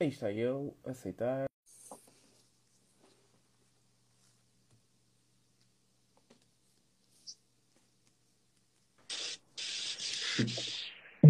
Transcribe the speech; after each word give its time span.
Aí 0.00 0.08
está 0.08 0.30
eu, 0.32 0.76
aceitar. 0.84 1.46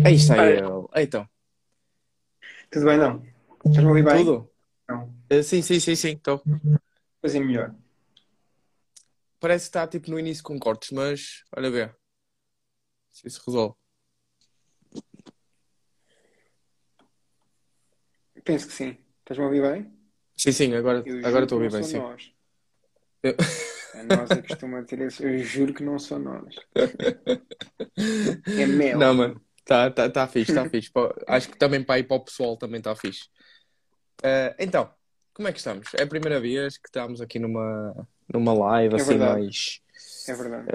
Aí 0.04 0.14
está 0.14 0.36
eu. 0.50 0.90
Então, 0.96 1.28
Tudo 2.70 2.84
bem, 2.86 2.98
não? 2.98 3.37
Estás-me 3.64 3.86
a 3.86 3.88
ouvir 3.88 4.04
bem? 4.04 4.24
tudo? 4.24 4.50
Não. 4.88 5.14
Eh, 5.28 5.42
sim, 5.42 5.62
sim, 5.62 5.80
sim, 5.80 5.94
sim, 5.94 6.12
estou. 6.12 6.42
Fazer 7.20 7.40
melhor. 7.40 7.74
Parece 9.40 9.64
que 9.66 9.68
está 9.68 9.86
tipo 9.86 10.10
no 10.10 10.18
início 10.18 10.42
com 10.42 10.58
cortes, 10.58 10.90
mas 10.90 11.44
olha 11.56 11.70
ver. 11.70 11.96
Se 13.10 13.26
isso 13.26 13.42
resolve. 13.46 13.74
Penso 18.44 18.66
que 18.66 18.72
sim. 18.72 18.96
Estás-me 19.20 19.44
a 19.44 19.48
ouvir 19.48 19.62
bem? 19.62 19.92
Sim, 20.36 20.52
sim, 20.52 20.74
agora 20.74 21.02
Eu 21.04 21.26
agora 21.26 21.44
estou 21.44 21.58
a 21.58 21.62
ouvir 21.64 21.76
bem, 21.76 21.82
sim. 21.82 21.98
nós. 21.98 22.32
Eu- 23.22 23.36
A 23.94 24.02
nós 24.04 24.30
é 24.30 24.42
costuma 24.42 24.82
ter 24.84 25.00
esse. 25.00 25.22
Eu 25.24 25.38
juro 25.38 25.74
que 25.74 25.82
não 25.82 25.98
sou 25.98 26.18
nós. 26.18 26.54
É 28.56 28.66
mel. 28.66 28.98
Não, 28.98 29.14
mano, 29.14 29.40
está 29.58 29.90
tá, 29.90 30.08
tá 30.08 30.28
fixe, 30.28 30.52
está 30.52 30.68
fixe. 30.68 30.90
Acho 31.26 31.48
que 31.48 31.58
também 31.58 31.82
para 31.82 31.98
ir 31.98 32.04
para 32.04 32.16
o 32.16 32.24
pessoal 32.24 32.56
também 32.56 32.78
está 32.78 32.94
fixe. 32.94 33.28
Eh, 34.22 34.54
então, 34.58 34.90
como 35.34 35.48
é 35.48 35.52
que 35.52 35.58
estamos? 35.58 35.92
É 35.94 36.02
a 36.02 36.06
primeira 36.06 36.40
vez 36.40 36.76
que 36.78 36.88
estamos 36.88 37.20
aqui 37.20 37.38
numa, 37.38 38.08
numa 38.32 38.52
live 38.52 38.94
É 38.94 39.00
assim 39.00 39.16
verdade. 39.16 39.42
mais. 39.44 39.80
É 40.28 40.34
verdade. 40.34 40.66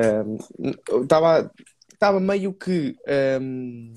Estava 1.03 1.52
estava 1.91 2.19
meio 2.19 2.53
que 2.53 2.95
um, 3.41 3.94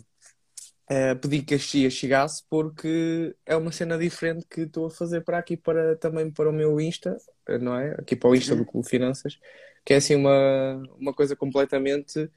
a 0.89 1.15
pedir 1.17 1.43
que 1.43 1.55
a 1.55 1.59
Chia 1.59 1.91
chegasse 1.91 2.45
porque 2.49 3.35
é 3.45 3.57
uma 3.57 3.73
cena 3.73 3.99
diferente 3.99 4.47
que 4.49 4.63
estou 4.63 4.87
a 4.87 4.91
fazer 4.91 5.23
para 5.23 5.39
aqui 5.39 5.57
para 5.57 5.97
também 5.97 6.31
para 6.31 6.49
o 6.49 6.53
meu 6.53 6.81
Insta, 6.81 7.17
não 7.61 7.75
é? 7.77 7.93
Aqui 7.99 8.15
para 8.15 8.29
o 8.31 8.35
Insta 8.35 8.53
Uhum. 8.53 8.61
do 8.61 8.67
Clube 8.67 8.89
Finanças, 8.89 9.39
que 9.85 9.93
é 9.95 9.97
assim 9.97 10.15
uma, 10.15 10.83
uma 10.99 11.13
coisa 11.13 11.35
completamente 11.35 12.31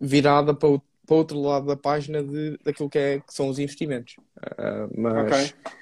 virada 0.00 0.54
para 0.54 0.68
o, 0.68 0.80
para 1.06 1.14
o 1.14 1.18
outro 1.18 1.40
lado 1.40 1.66
da 1.66 1.76
página 1.76 2.22
de, 2.22 2.58
daquilo 2.64 2.88
que, 2.90 2.98
é, 2.98 3.20
que 3.20 3.32
são 3.34 3.48
os 3.48 3.58
investimentos. 3.58 4.16
Ah, 4.40 4.88
mas 4.96 5.34
Ok. 5.34 5.81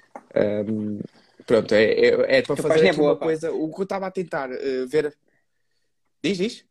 Um, 0.69 1.01
pronto, 1.47 1.75
é, 1.75 1.85
é, 1.85 2.39
é 2.39 2.43
para 2.43 2.57
Tua 2.57 2.69
fazer 2.69 2.87
é 2.87 2.93
boa, 2.93 3.11
uma 3.11 3.17
pá. 3.19 3.27
coisa. 3.27 3.53
O 3.53 3.73
que 3.73 3.81
eu 3.81 3.85
estava 3.85 4.07
a 4.07 4.11
tentar 4.11 4.51
eh, 4.51 4.87
ver. 4.87 5.17
Diz, 6.23 6.39
diz? 6.39 6.65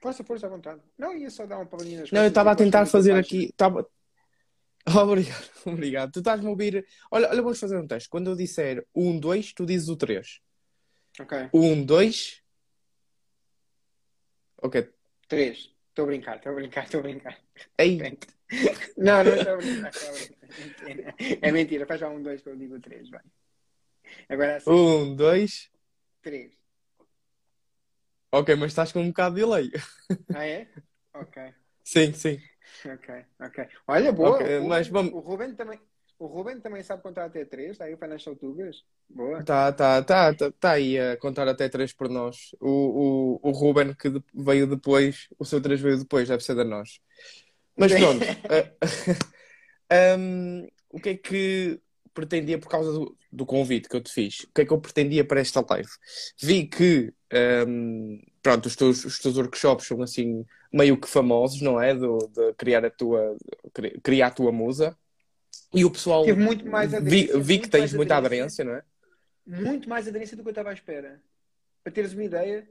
Força, 0.00 0.22
força 0.22 0.46
à 0.46 0.50
vontade. 0.50 0.80
Não, 0.98 1.16
ia 1.16 1.30
só 1.30 1.46
dar 1.46 1.56
uma 1.56 1.66
palavrinha 1.66 2.00
nas 2.00 2.10
Não, 2.10 2.22
eu 2.22 2.28
estava 2.28 2.52
a 2.52 2.56
tentar 2.56 2.86
fazer 2.86 3.14
aqui. 3.14 3.46
Estava... 3.46 3.86
Obrigado, 4.86 5.50
obrigado. 5.64 6.12
Tu 6.12 6.18
estás-me 6.18 6.46
a 6.46 6.50
ouvir. 6.50 6.86
Olha, 7.10 7.30
olha, 7.30 7.42
vamos 7.42 7.58
fazer 7.58 7.78
um 7.78 7.86
teste. 7.86 8.08
Quando 8.08 8.30
eu 8.30 8.36
disser 8.36 8.86
1, 8.94 9.18
2, 9.18 9.52
tu 9.54 9.64
dizes 9.64 9.88
o 9.88 9.96
3. 9.96 10.40
página. 11.16 11.46
Ok. 11.46 11.60
1, 11.60 11.84
2. 11.84 12.42
Ok. 14.62 14.90
Três. 15.28 15.73
Estou 15.94 16.06
a 16.06 16.06
brincar, 16.06 16.36
estou 16.38 16.50
a 16.50 16.54
brincar, 16.56 16.84
estou 16.86 16.98
a 16.98 17.02
brincar. 17.04 17.38
Ei, 17.78 17.98
Não, 18.98 19.22
não 19.22 19.34
estou 19.36 19.54
a 19.54 19.56
brincar, 19.58 19.90
estou 19.90 20.08
a 20.08 20.18
brincar. 20.18 21.14
É 21.40 21.52
mentira, 21.52 21.86
faz 21.86 22.00
já 22.00 22.08
um, 22.08 22.20
dois 22.20 22.42
que 22.42 22.48
eu 22.48 22.56
digo 22.56 22.80
três, 22.80 23.08
vai. 23.08 23.22
Agora 24.28 24.56
assim, 24.56 24.70
1, 24.72 25.14
2. 25.14 25.70
três. 26.20 26.52
Ok, 28.32 28.56
mas 28.56 28.72
estás 28.72 28.90
com 28.90 29.02
um 29.02 29.08
bocado 29.08 29.36
de 29.36 29.42
delay. 29.42 29.70
Ah, 30.34 30.44
é? 30.44 30.66
Ok. 31.14 31.54
Sim, 31.84 32.12
sim. 32.12 32.40
Ok, 32.84 33.24
ok. 33.38 33.68
Olha, 33.86 34.10
boa. 34.10 34.30
Ok, 34.30 34.58
o, 34.58 34.68
mas 34.68 34.88
vamos- 34.88 35.12
o 35.12 35.20
Ruben 35.20 35.54
também, 35.54 35.78
o 36.18 36.26
Ruben 36.26 36.60
também 36.60 36.82
sabe 36.82 37.02
contar 37.02 37.24
até 37.26 37.44
três, 37.44 37.72
está 37.72 37.84
aí 37.84 37.94
o 37.94 37.98
Financial 37.98 38.36
Tugas. 38.36 38.84
Boa. 39.08 39.42
Tá, 39.44 39.72
tá, 39.72 40.02
tá, 40.02 40.32
tá, 40.34 40.52
tá 40.52 40.70
aí 40.72 40.98
a 40.98 41.16
contar 41.16 41.48
até 41.48 41.68
3 41.68 41.92
por 41.92 42.08
nós. 42.08 42.54
O, 42.60 43.38
o, 43.42 43.48
o 43.48 43.50
Ruben 43.50 43.92
que 43.94 44.08
veio 44.32 44.66
depois, 44.66 45.28
o 45.38 45.44
seu 45.44 45.60
3 45.60 45.80
veio 45.80 45.98
depois, 45.98 46.28
deve 46.28 46.42
ser 46.44 46.54
da 46.54 46.64
nós. 46.64 47.00
Mas 47.76 47.94
pronto. 47.94 48.26
eh, 48.48 48.72
hum, 50.18 50.66
o 50.90 51.00
que 51.00 51.10
é 51.10 51.16
que 51.16 51.80
pretendia 52.12 52.58
por 52.58 52.68
causa 52.68 52.92
do, 52.92 53.16
do 53.32 53.46
convite 53.46 53.88
que 53.88 53.96
eu 53.96 54.00
te 54.02 54.12
fiz? 54.12 54.40
O 54.40 54.52
que 54.54 54.62
é 54.62 54.66
que 54.66 54.72
eu 54.72 54.80
pretendia 54.80 55.24
para 55.26 55.40
esta 55.40 55.64
live? 55.68 55.88
Vi 56.40 56.66
que 56.66 57.12
hum, 57.66 58.20
pronto, 58.42 58.66
os 58.66 58.76
teus, 58.76 59.04
os 59.04 59.18
teus 59.18 59.36
workshops 59.36 59.86
são 59.86 60.02
assim 60.02 60.44
meio 60.72 60.98
que 61.00 61.08
famosos, 61.08 61.60
não 61.60 61.80
é? 61.80 61.94
Do, 61.94 62.18
de 62.28 62.54
criar 62.54 62.84
a 62.84 62.90
tua 62.90 63.36
cri- 63.72 64.00
criar 64.02 64.28
a 64.28 64.30
tua 64.30 64.52
musa. 64.52 64.96
E 65.74 65.84
o 65.84 65.90
pessoal 65.90 66.24
Teve 66.24 66.40
muito 66.40 66.66
mais 66.66 66.90
vi, 66.90 66.96
aderência, 66.96 67.40
vi 67.40 67.58
que 67.58 67.60
muito 67.60 67.70
tens 67.70 67.92
muita 67.92 68.16
aderência. 68.16 68.62
aderência, 68.62 68.64
não 68.64 68.74
é? 68.74 68.82
Muito 69.46 69.88
mais 69.88 70.08
aderência 70.08 70.36
do 70.36 70.42
que 70.42 70.48
eu 70.48 70.52
estava 70.52 70.70
à 70.70 70.72
espera. 70.72 71.20
Para 71.82 71.92
teres 71.92 72.12
uma 72.14 72.24
ideia, 72.24 72.68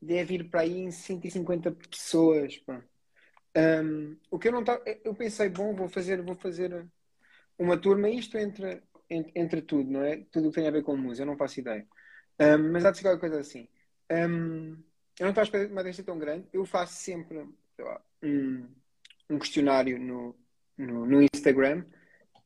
deve 0.00 0.34
ir 0.34 0.44
para 0.50 0.60
aí 0.62 0.78
em 0.78 0.90
150 0.90 1.70
pessoas. 1.72 2.60
Hum, 3.56 4.16
o 4.30 4.38
que 4.38 4.48
eu 4.48 4.52
não 4.52 4.60
estava. 4.60 4.82
Eu 5.04 5.14
pensei, 5.14 5.48
bom, 5.48 5.74
vou 5.74 5.88
fazer, 5.88 6.20
vou 6.22 6.34
fazer 6.34 6.86
uma 7.58 7.78
turma, 7.78 8.10
isto 8.10 8.36
entre, 8.36 8.82
entre, 9.08 9.32
entre 9.34 9.62
tudo, 9.62 9.90
não 9.90 10.02
é? 10.02 10.18
Tudo 10.30 10.48
o 10.48 10.50
que 10.50 10.56
tem 10.60 10.68
a 10.68 10.72
ver 10.72 10.82
com 10.82 10.96
música, 10.96 11.22
eu 11.22 11.26
não 11.26 11.36
faço 11.36 11.60
ideia. 11.60 11.86
Hum, 12.40 12.72
mas 12.72 12.84
há 12.84 12.90
de 12.90 12.98
ser 12.98 13.04
qualquer 13.04 13.20
coisa 13.20 13.40
assim. 13.40 13.68
Hum, 14.10 14.76
eu 15.18 15.24
não 15.24 15.30
estava 15.30 15.40
à 15.40 15.44
espera 15.44 15.66
de 15.66 15.72
uma 15.72 15.80
aderência 15.80 16.04
tão 16.04 16.18
grande. 16.18 16.46
Eu 16.52 16.64
faço 16.66 16.94
sempre 16.94 17.48
lá, 17.78 18.00
um, 18.22 18.68
um 19.30 19.38
questionário 19.38 19.98
no, 19.98 20.36
no, 20.78 21.06
no 21.06 21.22
Instagram 21.22 21.84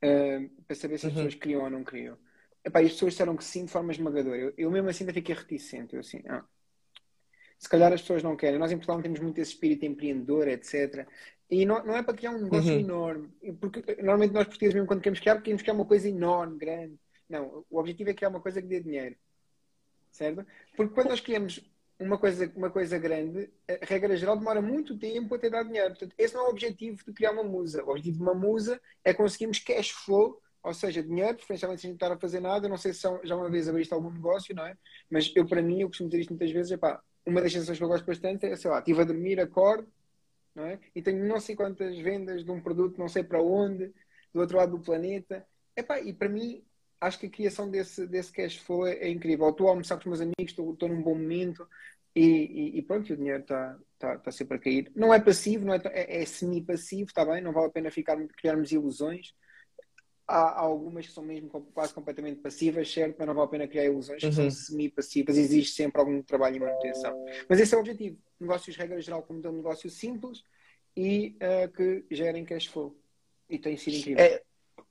hum, 0.03 0.51
para 0.67 0.77
saber 0.77 0.99
se 0.99 1.07
as 1.07 1.13
Uhum. 1.13 1.17
pessoas 1.17 1.35
criam 1.35 1.63
ou 1.63 1.71
não 1.71 1.85
criam. 1.85 2.17
Epá, 2.65 2.83
e 2.83 2.87
as 2.87 2.93
pessoas 2.93 3.13
disseram 3.15 3.37
que 3.37 3.45
sim 3.45 3.65
de 3.65 3.71
forma 3.73 3.93
esmagadora. 3.93 4.37
Eu, 4.37 4.55
eu 4.57 4.71
mesmo 4.71 4.89
assim 4.89 5.05
ainda 5.05 5.15
fiquei 5.15 5.35
reticente. 5.35 5.95
Eu 5.95 6.01
assim, 6.01 6.23
ah, 6.29 6.45
se 7.59 7.69
calhar 7.69 7.93
as 7.93 8.01
pessoas 8.01 8.23
não 8.23 8.37
querem. 8.37 8.59
Nós 8.59 8.73
em 8.73 8.77
Portugal 8.77 8.97
não 8.97 9.03
temos 9.03 9.21
muito 9.21 9.39
esse 9.39 9.53
espírito 9.53 9.85
empreendedor, 9.85 10.49
etc. 10.49 11.07
E 11.51 11.65
não, 11.67 11.85
não 11.85 11.97
é 11.97 12.03
para 12.03 12.15
criar 12.15 12.31
um 12.33 12.43
negócio 12.43 12.73
Uhum. 12.73 12.81
enorme. 12.81 13.29
Porque 13.61 13.81
normalmente 13.97 14.33
nós 14.33 14.47
portugueses, 14.47 14.75
mesmo 14.75 14.87
quando 14.87 15.01
queremos 15.01 15.21
criar, 15.21 15.41
queremos 15.43 15.62
criar 15.62 15.75
uma 15.75 15.85
coisa 15.87 16.09
enorme, 16.09 16.59
grande. 16.59 16.99
Não, 17.29 17.65
o 17.71 17.79
objetivo 17.79 18.11
é 18.11 18.15
criar 18.15 18.29
uma 18.31 18.41
coisa 18.41 18.61
que 18.62 18.69
dê 18.69 18.81
dinheiro. 18.81 19.17
Certo? 20.11 20.45
Porque 20.77 20.95
quando 20.95 21.09
nós 21.11 21.21
criamos 21.21 21.69
uma 22.00 22.19
coisa, 22.19 22.50
uma 22.56 22.71
coisa 22.71 22.99
grande, 22.99 23.50
a 23.69 23.84
regra 23.84 24.16
geral 24.16 24.37
demora 24.37 24.62
muito 24.62 24.99
tempo 24.99 25.34
até 25.34 25.50
dar 25.50 25.62
dinheiro. 25.65 25.91
Portanto, 25.91 26.15
esse 26.19 26.34
não 26.34 26.43
é 26.44 26.47
o 26.49 26.50
objetivo 26.50 27.05
de 27.05 27.12
criar 27.12 27.33
uma 27.33 27.44
musa. 27.44 27.84
O 27.84 27.91
objetivo 27.91 28.16
de 28.16 28.22
uma 28.22 28.34
musa 28.34 28.81
é 29.05 29.12
conseguirmos 29.12 29.59
cash 29.59 29.91
flow, 29.91 30.41
ou 30.62 30.75
seja, 30.75 31.03
dinheiro, 31.03 31.37
preferencialmente 31.37 31.83
sem 31.83 31.93
estar 31.93 32.11
a 32.11 32.19
fazer 32.19 32.41
nada. 32.41 32.66
Eu 32.66 32.71
não 32.71 32.78
sei 32.78 32.93
se 32.94 33.00
são- 33.00 33.21
já 33.25 33.37
uma 33.37 33.50
vez 33.50 33.69
abriste 33.69 33.93
algum 33.93 34.11
negócio, 34.11 34.55
não 34.55 34.66
é? 34.66 34.77
Mas 35.11 35.31
eu, 35.37 35.47
para 35.47 35.62
mim, 35.62 35.83
eu 35.83 35.88
costumo 35.88 36.09
dizer 36.09 36.22
isto 36.22 36.31
muitas 36.31 36.50
vezes, 36.50 36.72
é 36.72 36.77
pá, 36.78 37.03
uma 37.27 37.41
das 37.43 37.53
sensações 37.53 37.78
que 37.78 37.84
eu 37.84 37.88
gosto 37.88 38.06
bastante 38.06 38.47
é, 38.47 38.56
sei 38.56 38.71
lá, 38.71 38.78
estive 38.78 39.00
a 39.03 39.05
dormir, 39.05 39.38
acordo, 39.41 39.87
não 40.55 40.65
é? 40.65 40.78
E 40.94 41.03
tenho 41.03 41.25
não 41.27 41.41
sei 41.41 41.55
quantas 41.56 41.97
vendas 41.99 42.44
de 42.44 42.50
um 42.50 42.61
produto, 42.61 42.99
não 42.99 43.09
sei 43.09 43.22
para 43.25 43.43
onde, 43.43 43.93
do 44.32 44.41
outro 44.41 44.56
lado 44.56 44.77
do 44.77 44.82
planeta. 44.84 45.47
Epá, 45.76 46.00
e 46.00 46.12
para 46.12 46.29
mim, 46.29 46.64
acho 47.00 47.19
que 47.19 47.26
a 47.26 47.31
criação 47.31 47.70
desse, 47.70 48.06
desse 48.06 48.32
cash 48.32 48.56
flow 48.58 48.87
é, 48.87 48.93
é 48.94 49.08
incrível. 49.08 49.49
Estou 49.49 49.69
a 49.69 49.70
almoçar 49.70 49.97
com 49.97 50.00
os 50.00 50.06
meus 50.06 50.20
amigos, 50.20 50.52
estou, 50.52 50.73
estou 50.73 50.88
num 50.88 51.02
bom 51.02 51.14
momento 51.14 51.67
e, 52.14 52.23
e, 52.75 52.79
e 52.79 52.82
pronto, 52.82 53.12
o 53.12 53.17
dinheiro 53.17 53.41
está 53.41 53.79
tá, 53.99 54.19
tá 54.19 54.32
sempre 54.32 54.56
a 54.56 54.61
cair. 54.61 54.91
Não 54.94 55.14
é 55.14 55.20
passivo, 55.20 55.64
não 55.64 55.75
é, 55.75 55.81
é, 55.87 56.23
é 56.23 56.26
semi-passivo, 56.26 57.08
está 57.08 57.25
bem? 57.25 57.41
Não 57.41 57.52
vale 57.52 57.67
a 57.69 57.70
pena 57.70 57.91
ficar, 57.91 58.17
criarmos 58.37 58.70
ilusões. 58.73 59.32
Há, 60.26 60.41
há 60.43 60.61
algumas 60.61 61.06
que 61.06 61.12
são 61.12 61.25
mesmo 61.25 61.49
quase 61.73 61.94
completamente 61.94 62.41
passivas, 62.41 62.93
certo? 62.93 63.17
Mas 63.19 63.26
não 63.26 63.35
vale 63.35 63.47
a 63.47 63.50
pena 63.50 63.69
criar 63.69 63.85
ilusões 63.85 64.20
que 64.20 64.26
Uhum. 64.26 64.32
são 64.32 64.50
semi-passivas. 64.50 65.37
Existe 65.37 65.75
sempre 65.75 66.00
algum 66.00 66.23
trabalho 66.23 66.56
e 66.56 66.61
manutenção. 66.61 67.25
Mas 67.49 67.61
esse 67.61 67.75
é 67.75 67.76
o 67.76 67.81
objetivo. 67.81 68.19
Negócios, 68.38 68.76
regra 68.76 69.00
geral, 69.00 69.23
como 69.23 69.41
um 69.47 69.52
negócio 69.52 69.88
simples 69.88 70.43
e 70.97 71.37
eh, 71.41 71.69
que 71.69 72.05
gerem 72.11 72.44
cash 72.44 72.67
flow. 72.67 72.97
E 73.49 73.58
tem 73.58 73.76
sido 73.76 73.97
incrível. 73.97 74.25
É, 74.25 74.43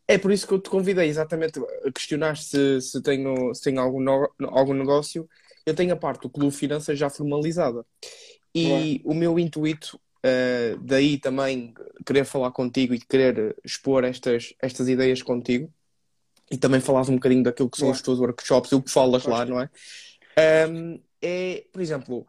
é 0.09 0.17
por 0.17 0.31
isso 0.31 0.47
que 0.47 0.53
eu 0.55 0.59
te 0.59 0.71
convidei, 0.71 1.07
exatamente, 1.07 1.59
a 1.85 1.91
questionar 1.91 2.35
se, 2.35 2.81
se 2.81 2.99
tenho, 3.01 3.53
se 3.53 3.61
tenho 3.61 3.79
algum, 3.79 4.01
no- 4.01 4.29
algum 4.49 4.73
negócio. 4.73 5.29
Eu 5.63 5.75
tenho 5.75 5.93
a 5.93 5.95
parte 5.95 6.23
do 6.23 6.29
Clube 6.31 6.51
Finanças 6.55 6.97
já 6.97 7.11
formalizada. 7.11 7.85
E 8.55 8.99
o 9.05 9.13
meu 9.13 9.37
intuito, 9.37 10.01
eh, 10.23 10.75
daí 10.81 11.19
também 11.19 11.75
querer 12.03 12.25
falar 12.25 12.49
contigo 12.49 12.95
e 12.95 12.99
querer 12.99 13.55
expor 13.63 14.03
estas, 14.03 14.51
estas 14.59 14.89
ideias 14.89 15.21
contigo, 15.21 15.71
e 16.51 16.57
também 16.57 16.81
falares 16.81 17.07
um 17.09 17.13
bocadinho 17.15 17.43
daquilo 17.43 17.69
que 17.69 17.77
são 17.77 17.89
Boa. 17.89 17.95
os 17.95 18.01
teus 18.01 18.17
workshops, 18.17 18.71
o 18.71 18.81
que 18.81 18.89
falas 18.89 19.23
lá, 19.25 19.45
não 19.45 19.61
é? 19.61 19.69
Ahm, 20.35 20.99
é, 21.21 21.65
por 21.71 21.81
exemplo, 21.83 22.25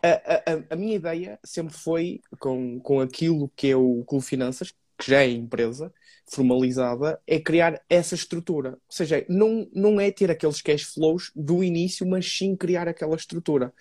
a, 0.00 0.08
a- 0.08 0.42
a- 0.54 0.64
a 0.70 0.76
minha 0.76 0.94
ideia 0.94 1.40
sempre 1.44 1.76
foi 1.76 2.20
com, 2.38 2.78
com 2.78 3.00
aquilo 3.00 3.50
que 3.56 3.68
é 3.68 3.74
o 3.76 4.04
Clube 4.04 4.24
Finanças, 4.24 4.72
que 4.96 5.10
já 5.10 5.22
é 5.22 5.28
empresa 5.30 5.92
formalizada, 6.30 7.20
é 7.26 7.40
criar 7.40 7.80
essa 7.88 8.14
estrutura. 8.14 8.70
Ou 8.70 8.78
seja, 8.88 9.24
não, 9.28 9.68
não 9.74 10.00
é 10.00 10.10
ter 10.10 10.30
aqueles 10.30 10.62
cash 10.62 10.84
flows 10.84 11.32
do 11.34 11.62
início, 11.62 12.06
mas 12.06 12.26
sim 12.26 12.56
criar 12.56 12.86
aquela 12.86 13.16
estrutura. 13.16 13.72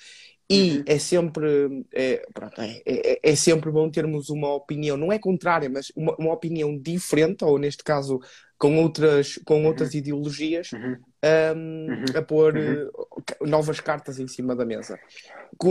E 0.51 0.77
uhum. 0.77 0.83
é 0.87 0.97
sempre 0.97 1.85
é, 1.93 2.25
pronto, 2.33 2.59
é, 2.59 2.81
é, 2.83 3.19
é, 3.21 3.35
sempre 3.35 3.69
bom 3.69 3.87
termos 3.87 4.29
uma 4.29 4.51
opinião, 4.51 4.97
não 4.97 5.13
é 5.13 5.19
contrária, 5.19 5.69
mas 5.69 5.91
uma, 5.95 6.15
uma 6.17 6.33
opinião 6.33 6.75
diferente, 6.75 7.43
ou 7.43 7.59
neste 7.59 7.83
caso 7.83 8.19
com 8.57 8.81
outras, 8.81 9.39
com 9.45 9.63
outras 9.65 9.93
uhum. 9.93 9.99
ideologias, 9.99 10.71
uhum. 10.71 10.97
Um, 11.21 11.87
uhum. 11.89 12.05
a 12.15 12.21
pôr 12.21 12.57
uh, 12.57 13.45
novas 13.45 13.81
cartas 13.81 14.19
em 14.19 14.27
cima 14.27 14.55
da 14.55 14.65
mesa. 14.65 14.97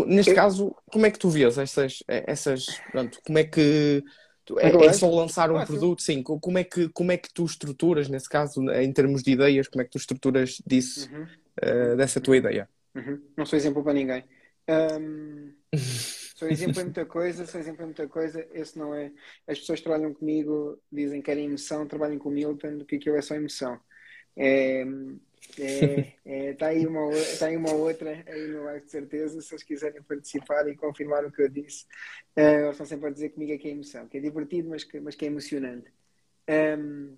Neste 0.07 0.35
caso, 0.35 0.77
como 0.93 1.07
é 1.07 1.11
que 1.11 1.19
tu 1.19 1.31
vês 1.31 1.57
essas, 1.57 2.03
essas 2.07 2.67
pronto, 2.93 3.19
como 3.25 3.39
é 3.39 3.45
que 3.45 4.05
é, 4.59 4.87
é, 4.87 4.93
só 4.93 5.11
lançar 5.11 5.51
um 5.51 5.65
produto, 5.65 6.03
sim. 6.03 6.23
Como 6.23 6.59
é, 6.59 6.65
que, 6.65 6.89
como 6.89 7.13
é 7.13 7.17
que 7.17 7.33
tu 7.33 7.45
estruturas, 7.45 8.09
nesse 8.09 8.29
caso, 8.29 8.63
em 8.71 8.93
termos 8.93 9.23
de 9.23 9.33
ideias, 9.33 9.69
como 9.69 9.83
é 9.83 9.85
que 9.85 9.91
tu 9.91 9.99
estruturas 9.99 10.63
disso, 10.67 11.11
uh, 11.13 11.97
dessa 11.97 12.21
tua 12.21 12.37
ideia? 12.37 12.69
Uhum. 12.95 13.21
Não 13.37 13.45
sou 13.45 13.59
exemplo 13.59 13.83
para 13.83 13.93
ninguém. 13.93 14.25
Um, 14.69 15.53
sou 16.35 16.49
exemplo 16.49 16.81
em 16.81 16.85
muita 16.85 17.07
coisa, 17.07 17.47
sou 17.47 17.61
exemplo 17.61 17.83
em 17.83 17.87
muita 17.87 18.09
coisa. 18.09 18.47
Esse 18.53 18.79
não 18.79 18.95
é. 18.95 19.13
As 19.47 19.59
pessoas 19.59 19.81
que 19.81 19.85
trabalham 19.85 20.15
comigo 20.15 20.81
dizem 20.91 21.21
que 21.21 21.27
querem 21.27 21.47
emoção, 21.47 21.87
trabalham 21.87 22.19
com 22.19 22.29
o 22.29 22.33
Milton, 22.33 22.85
que 22.85 22.97
aquilo 22.97 23.17
é 23.17 23.23
só 23.23 23.35
emoção. 23.35 23.79
É, 24.37 24.85
é, 25.59 26.13
é, 26.25 26.53
tá, 26.55 26.69
aí 26.69 26.87
uma, 26.87 27.11
tá 27.39 27.47
aí 27.47 27.57
uma 27.57 27.73
outra 27.73 28.25
aí 28.27 28.49
no 28.49 28.65
live 28.65 28.85
de 28.85 28.91
certeza. 28.91 29.41
Se 29.41 29.55
eles 29.55 29.65
quiserem 29.65 30.03
participar 30.03 30.69
e 30.69 30.77
confirmar 30.77 31.25
o 31.25 31.33
que 31.33 31.43
eu 31.43 31.49
disse, 31.49 31.85
uh, 32.37 32.41
eles 32.41 32.71
estão 32.73 32.87
sempre 32.87 33.09
a 33.09 33.13
dizer 33.13 33.31
comigo 33.31 33.53
é 33.53 33.59
que 33.59 33.69
é 33.69 33.71
emoção, 33.73 34.09
que 34.09 34.19
é 34.19 34.21
divertido, 34.21 34.69
mas 34.69 34.85
que, 34.85 35.01
mas 35.01 35.15
que 35.15 35.25
é 35.25 35.29
emocionante. 35.29 35.93
Um, 36.79 37.17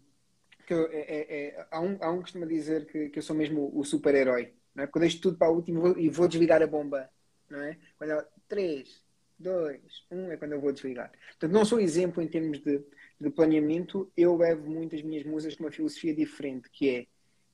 que 0.67 0.75
eu, 0.75 0.87
é, 0.93 1.01
é, 1.01 1.47
é, 1.47 1.67
há, 1.71 1.81
um, 1.81 1.99
há 2.01 2.11
um 2.11 2.17
que 2.17 2.23
costuma 2.23 2.47
dizer 2.47 2.87
que, 2.87 3.09
que 3.09 3.19
eu 3.19 3.23
sou 3.23 3.35
mesmo 3.35 3.71
o 3.75 3.85
super-herói, 3.85 4.53
é? 4.77 4.87
porque 4.87 4.99
eu 4.99 5.01
deixo 5.01 5.21
tudo 5.21 5.37
para 5.37 5.51
o 5.51 5.57
último 5.57 5.79
e 5.79 5.81
vou, 5.81 5.99
e 5.99 6.09
vou 6.09 6.29
desligar 6.29 6.63
a 6.63 6.67
bomba 6.67 7.11
não 7.51 7.61
é? 7.61 7.77
Quando 7.99 8.11
ela, 8.11 8.29
3, 8.49 9.03
2, 9.39 9.81
1 10.11 10.33
é 10.33 10.37
quando 10.37 10.53
eu 10.53 10.61
vou 10.61 10.73
desligar. 10.73 11.11
Portanto, 11.31 11.53
não 11.53 11.65
sou 11.65 11.81
exemplo 11.81 12.23
em 12.23 12.29
termos 12.29 12.61
de, 12.61 12.81
de 13.21 13.31
planeamento, 13.31 14.11
eu 14.17 14.37
levo 14.37 14.71
muitas 14.71 15.03
minhas 15.03 15.25
musas 15.25 15.57
com 15.57 15.65
uma 15.65 15.73
filosofia 15.73 16.15
diferente, 16.15 16.71
que 16.71 16.89
é 16.89 17.07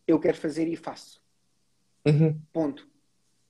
eu 0.06 0.18
quero 0.18 0.36
fazer 0.36 0.68
e 0.68 0.76
faço. 0.76 1.20
Uhum. 2.06 2.40
Ponto. 2.52 2.88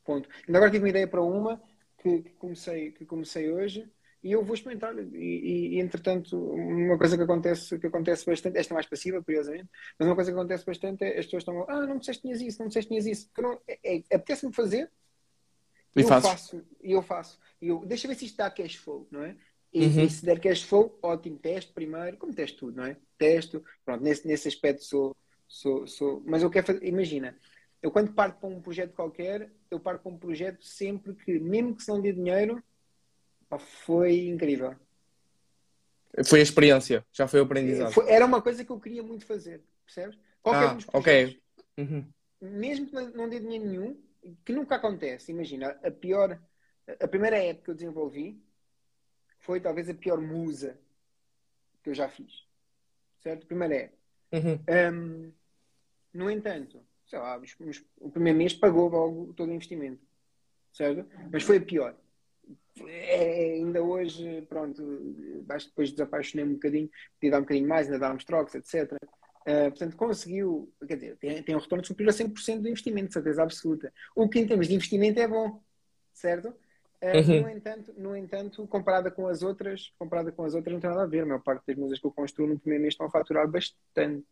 Ponto. 0.04 0.28
Ainda 0.46 0.58
agora 0.58 0.70
tive 0.70 0.84
uma 0.84 0.90
ideia 0.90 1.06
para 1.06 1.22
uma 1.22 1.60
que, 1.98 2.22
que, 2.22 2.30
comecei, 2.30 2.92
que 2.92 3.04
comecei 3.04 3.50
hoje 3.50 3.90
e 4.22 4.32
eu 4.32 4.42
vou 4.42 4.54
experimentar. 4.54 4.96
E, 4.98 5.16
e, 5.16 5.68
e, 5.74 5.80
entretanto, 5.80 6.36
uma 6.36 6.98
coisa 6.98 7.16
que 7.16 7.22
acontece, 7.22 7.78
que 7.78 7.86
acontece 7.86 8.26
bastante, 8.26 8.58
esta 8.58 8.72
é 8.72 8.74
mais 8.74 8.86
passiva, 8.86 9.22
curiosamente, 9.22 9.68
mas 9.98 10.08
uma 10.08 10.14
coisa 10.14 10.32
que 10.32 10.36
acontece 10.36 10.64
bastante 10.64 11.04
é 11.04 11.18
as 11.18 11.26
pessoas 11.26 11.42
estão, 11.42 11.64
ah, 11.68 11.86
não 11.86 11.94
me 11.94 12.00
disseste 12.00 12.22
tinhas 12.22 12.40
isso, 12.40 12.58
não 12.58 12.66
me 12.66 12.68
disseste 12.68 12.88
tinhas 12.88 13.06
isso. 13.06 13.30
Não, 13.38 13.60
é, 13.68 13.78
é, 13.84 14.02
apetece-me 14.12 14.52
fazer, 14.52 14.90
e 15.94 16.00
eu 16.00 16.08
fazes. 16.08 16.28
faço, 16.28 16.66
e 16.82 16.92
eu 16.92 17.02
faço. 17.02 17.38
E 17.60 17.68
eu, 17.68 17.84
deixa 17.86 18.08
ver 18.08 18.14
se 18.14 18.26
isto 18.26 18.36
dá 18.36 18.50
cash 18.50 18.74
flow, 18.74 19.06
não 19.10 19.22
é? 19.22 19.36
E, 19.72 19.86
uhum. 19.86 20.04
e, 20.04 20.10
se 20.10 20.24
der 20.24 20.40
cash 20.40 20.62
flow, 20.62 20.98
ótimo, 21.02 21.38
teste 21.38 21.72
primeiro, 21.72 22.16
como 22.16 22.34
testo 22.34 22.58
tudo, 22.58 22.76
não 22.76 22.84
é? 22.84 22.96
Testo, 23.16 23.64
pronto, 23.84 24.02
nesse, 24.02 24.26
nesse 24.26 24.48
aspecto 24.48 24.84
sou, 24.84 25.16
sou, 25.46 25.86
sou. 25.86 26.22
Mas 26.26 26.42
eu 26.42 26.50
quero 26.50 26.66
fazer, 26.66 26.84
imagina, 26.84 27.36
eu 27.82 27.90
quando 27.90 28.12
parto 28.12 28.40
para 28.40 28.48
um 28.48 28.60
projeto 28.60 28.94
qualquer, 28.94 29.50
eu 29.70 29.78
parto 29.78 30.02
para 30.02 30.12
um 30.12 30.18
projeto 30.18 30.64
sempre 30.64 31.14
que, 31.14 31.38
mesmo 31.38 31.74
que 31.74 31.82
se 31.82 31.88
não 31.88 32.00
dê 32.00 32.12
dinheiro, 32.12 32.62
pá, 33.48 33.58
foi 33.58 34.26
incrível. 34.28 34.74
Foi 36.24 36.40
a 36.40 36.42
experiência, 36.42 37.04
já 37.12 37.28
foi 37.28 37.40
o 37.40 37.44
aprendizado. 37.44 37.92
Foi, 37.92 38.08
era 38.10 38.24
uma 38.24 38.40
coisa 38.40 38.64
que 38.64 38.70
eu 38.70 38.80
queria 38.80 39.02
muito 39.02 39.26
fazer, 39.26 39.62
percebes? 39.84 40.18
Qualquer 40.42 40.68
ah, 40.68 40.72
um 40.72 40.76
dos 40.76 40.86
projetos. 40.86 41.34
Ok. 41.34 41.42
Uhum. 41.78 42.06
Mesmo 42.40 42.86
que 42.86 42.94
não 42.94 43.28
dê 43.28 43.38
dinheiro 43.38 43.66
nenhum, 43.66 44.02
que 44.44 44.52
nunca 44.52 44.76
acontece. 44.76 45.30
Imagina, 45.30 45.78
a 45.82 45.90
pior, 45.90 46.40
a 47.00 47.08
primeira 47.08 47.38
app 47.38 47.62
que 47.62 47.70
eu 47.70 47.74
desenvolvi 47.74 48.42
foi 49.40 49.60
talvez 49.60 49.88
a 49.88 49.94
pior 49.94 50.20
musa 50.20 50.78
que 51.82 51.90
eu 51.90 51.94
já 51.94 52.08
fiz. 52.08 52.46
Certo? 53.20 53.46
Primeira 53.46 53.74
app. 53.74 54.05
Uhum. 54.32 54.58
Um, 54.68 55.32
no 56.12 56.30
entanto, 56.30 56.80
sei 57.06 57.18
lá, 57.18 57.40
o 58.00 58.10
primeiro 58.10 58.38
mês 58.38 58.54
pagou 58.54 58.88
logo 58.88 59.32
todo 59.34 59.48
o 59.48 59.52
investimento. 59.52 60.04
Certo? 60.72 61.08
Mas 61.32 61.42
foi 61.42 61.60
pior. 61.60 61.96
É, 62.86 63.54
ainda 63.54 63.82
hoje, 63.82 64.42
pronto, 64.42 64.82
acho 65.48 65.68
depois 65.68 65.90
desapaixonei 65.90 66.44
um 66.44 66.54
bocadinho, 66.54 66.90
podia 67.14 67.30
dar 67.30 67.38
um 67.38 67.42
bocadinho 67.42 67.68
mais, 67.68 67.86
ainda 67.86 67.98
dávamos 67.98 68.24
trocos, 68.24 68.54
etc. 68.54 68.92
Uh, 68.92 69.70
portanto, 69.70 69.96
conseguiu, 69.96 70.72
quer 70.86 70.96
dizer, 70.96 71.16
tem, 71.16 71.42
tem 71.42 71.56
um 71.56 71.60
retorno 71.60 71.84
superior 71.84 72.10
a 72.10 72.16
100% 72.16 72.60
do 72.60 72.68
investimento, 72.68 73.12
certeza 73.12 73.42
absoluta. 73.42 73.92
O 74.14 74.28
que 74.28 74.38
em 74.38 74.46
termos 74.46 74.68
de 74.68 74.74
investimento 74.74 75.18
é 75.18 75.26
bom, 75.26 75.62
certo? 76.12 76.54
Uh, 77.02 77.18
uhum. 77.18 77.42
no, 77.42 77.50
entanto, 77.50 77.94
no 77.96 78.16
entanto, 78.16 78.66
comparada 78.66 79.10
com 79.10 79.26
as 79.26 79.42
outras, 79.42 79.92
comparada 79.98 80.32
com 80.32 80.44
as 80.44 80.54
outras, 80.54 80.72
não 80.72 80.80
tem 80.80 80.90
nada 80.90 81.02
a 81.02 81.06
ver. 81.06 81.20
A 81.20 81.26
maior 81.26 81.42
parte 81.42 81.64
das 81.66 81.76
músicas 81.76 82.00
que 82.00 82.06
eu 82.06 82.12
construo 82.12 82.48
no 82.48 82.58
primeiro 82.58 82.82
mês 82.82 82.94
estão 82.94 83.06
a 83.06 83.10
faturar 83.10 83.46
bastante 83.48 84.24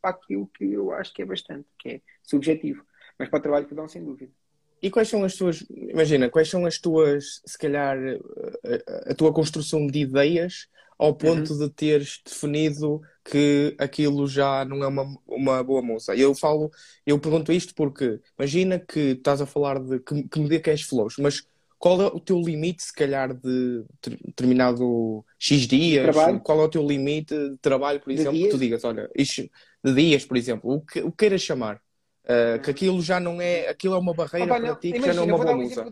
para 0.00 0.10
aquilo 0.10 0.46
que 0.48 0.72
eu 0.72 0.92
acho 0.92 1.12
que 1.14 1.22
é 1.22 1.24
bastante, 1.24 1.66
que 1.78 1.88
é 1.88 2.00
subjetivo, 2.22 2.84
mas 3.18 3.28
para 3.28 3.38
o 3.38 3.42
trabalho 3.42 3.66
que 3.66 3.74
dão, 3.74 3.88
sem 3.88 4.04
dúvida. 4.04 4.32
E 4.82 4.90
quais 4.90 5.08
são 5.08 5.24
as 5.24 5.34
tuas, 5.34 5.64
imagina, 5.70 6.30
quais 6.30 6.48
são 6.48 6.64
as 6.64 6.78
tuas, 6.78 7.42
se 7.44 7.58
calhar, 7.58 7.98
a, 7.98 9.10
a 9.10 9.14
tua 9.14 9.32
construção 9.32 9.86
de 9.86 10.00
ideias 10.00 10.68
ao 11.00 11.14
ponto 11.14 11.54
uhum. 11.54 11.58
de 11.60 11.70
teres 11.70 12.20
definido 12.22 13.00
que 13.24 13.74
aquilo 13.78 14.26
já 14.26 14.66
não 14.66 14.84
é 14.84 14.86
uma, 14.86 15.16
uma 15.26 15.64
boa 15.64 15.80
moça. 15.80 16.14
Eu 16.14 16.34
falo, 16.34 16.70
eu 17.06 17.18
pergunto 17.18 17.50
isto 17.50 17.74
porque 17.74 18.20
imagina 18.38 18.78
que 18.78 19.12
estás 19.12 19.40
a 19.40 19.46
falar 19.46 19.78
de 19.80 19.98
que, 20.00 20.24
que 20.24 20.38
me 20.38 20.46
dê 20.46 20.60
cash 20.60 20.82
flows, 20.82 21.16
mas 21.18 21.46
qual 21.80 22.02
é 22.02 22.06
o 22.08 22.20
teu 22.20 22.38
limite, 22.38 22.82
se 22.82 22.92
calhar, 22.92 23.32
de 23.32 23.86
determinado 24.26 25.24
X 25.38 25.66
dias? 25.66 26.14
Qual 26.44 26.60
é 26.60 26.64
o 26.64 26.68
teu 26.68 26.86
limite 26.86 27.34
de 27.34 27.56
trabalho, 27.56 27.98
por 27.98 28.12
exemplo, 28.12 28.34
que 28.34 28.48
tu 28.50 28.58
digas, 28.58 28.84
olha, 28.84 29.10
isto, 29.16 29.50
de 29.82 29.94
dias, 29.94 30.26
por 30.26 30.36
exemplo, 30.36 30.74
o 30.74 30.80
que, 30.82 31.00
o 31.00 31.10
que 31.10 31.16
queiras 31.16 31.40
chamar? 31.40 31.80
Uh, 32.22 32.60
que 32.62 32.70
aquilo 32.70 33.00
já 33.00 33.18
não 33.18 33.40
é, 33.40 33.66
aquilo 33.66 33.94
é 33.94 33.98
uma 33.98 34.12
barreira 34.12 34.52
Opa, 34.52 34.60
para 34.60 34.76
ti, 34.76 34.92
que 34.92 35.00
já 35.00 35.14
não 35.14 35.22
é 35.22 35.26
uma 35.26 35.38
boa 35.38 35.56
musa. 35.56 35.82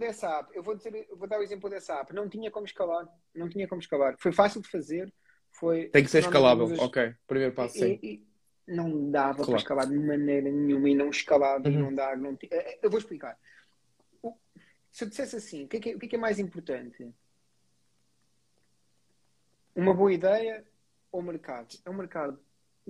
Eu 0.55 0.63
vou, 0.63 0.75
dizer, 0.77 1.07
eu 1.11 1.17
vou 1.17 1.27
dar 1.27 1.41
o 1.41 1.43
exemplo 1.43 1.71
dessa 1.71 1.95
app. 1.95 2.15
Não 2.15 2.29
tinha 2.29 2.51
como 2.51 2.67
escalar. 2.67 3.09
Não 3.35 3.49
tinha 3.49 3.67
como 3.67 3.81
escalar. 3.81 4.15
Foi 4.19 4.31
fácil 4.31 4.61
de 4.61 4.69
fazer. 4.69 5.11
Foi, 5.51 5.87
Tem 5.87 6.05
que 6.05 6.11
ser 6.11 6.19
escalável. 6.19 6.67
Usas... 6.67 6.79
Ok. 6.81 7.15
Primeiro 7.27 7.55
passo, 7.55 7.79
e, 7.79 7.81
sim. 7.81 7.99
E, 8.03 8.29
não 8.69 9.11
dava 9.11 9.37
claro. 9.37 9.53
para 9.53 9.59
escalar 9.59 9.89
de 9.89 9.99
maneira 9.99 10.51
nenhuma 10.51 10.91
e 10.91 10.95
não 10.95 11.09
escalava 11.09 11.67
uhum. 11.67 11.75
e 11.75 11.77
não 11.79 11.95
dá. 11.95 12.15
Não. 12.15 12.33
Eh, 12.43 12.49
eh, 12.51 12.79
eu 12.83 12.91
vou 12.91 12.99
explicar. 12.99 13.37
Se 14.99 15.05
eu 15.05 15.09
dissesse 15.09 15.37
assim, 15.37 15.65
o 15.65 15.69
que, 15.69 15.77
é 15.77 15.81
que, 15.81 15.91
é, 15.91 15.95
o 15.95 15.99
que 16.01 16.07
é, 16.07 16.09
que 16.09 16.17
é 16.17 16.19
mais 16.19 16.41
importante? 16.41 17.09
Uma 19.73 19.95
boa 19.95 20.13
ideia 20.13 20.67
ou 21.13 21.23
mercado? 21.23 21.69
É 21.85 21.89
o 21.89 21.95
mercado. 21.95 22.37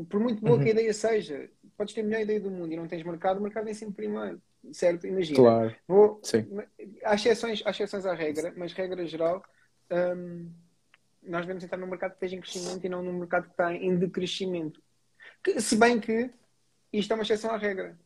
Por 0.09 0.19
muito 0.19 0.41
boa 0.41 0.57
uhum. 0.57 0.63
que 0.63 0.71
a 0.71 0.73
ideia 0.73 0.95
seja, 0.95 1.51
podes 1.77 1.93
ter 1.93 2.01
a 2.01 2.05
melhor 2.05 2.23
ideia 2.23 2.41
do 2.41 2.51
mundo 2.51 2.73
e 2.73 2.79
não 2.79 2.89
tens 2.89 3.05
mercado, 3.05 3.41
o 3.41 3.43
mercado 3.43 3.67
vem 3.67 3.75
sempre 3.75 3.97
primeiro. 3.97 4.41
Certo? 4.73 5.07
Imagina. 5.07 5.39
Claro. 5.39 5.77
Vou, 5.87 6.19
Sim. 6.23 6.49
Há, 7.05 7.15
exceções, 7.15 7.63
há 7.67 7.71
exceções 7.73 8.07
à 8.07 8.15
regra, 8.15 8.55
mas 8.57 8.73
regra 8.73 9.07
geral, 9.07 9.45
hum, 9.93 10.51
nós 11.23 11.43
devemos 11.43 11.63
entrar 11.63 11.77
num 11.77 11.89
mercado 11.89 12.13
que 12.13 12.25
esteja 12.25 12.37
em 12.37 12.41
crescimento 12.41 12.87
e 12.87 12.89
não 12.89 13.03
num 13.03 13.19
mercado 13.19 13.45
que 13.45 13.51
está 13.51 13.75
em 13.75 13.99
decrescimento. 13.99 14.83
Que, 15.45 15.61
se 15.61 15.77
bem 15.77 16.01
que 16.01 16.31
isto 16.91 17.11
é 17.13 17.15
uma 17.15 17.23
exceção 17.23 17.51
à 17.51 17.59
regra. 17.59 17.99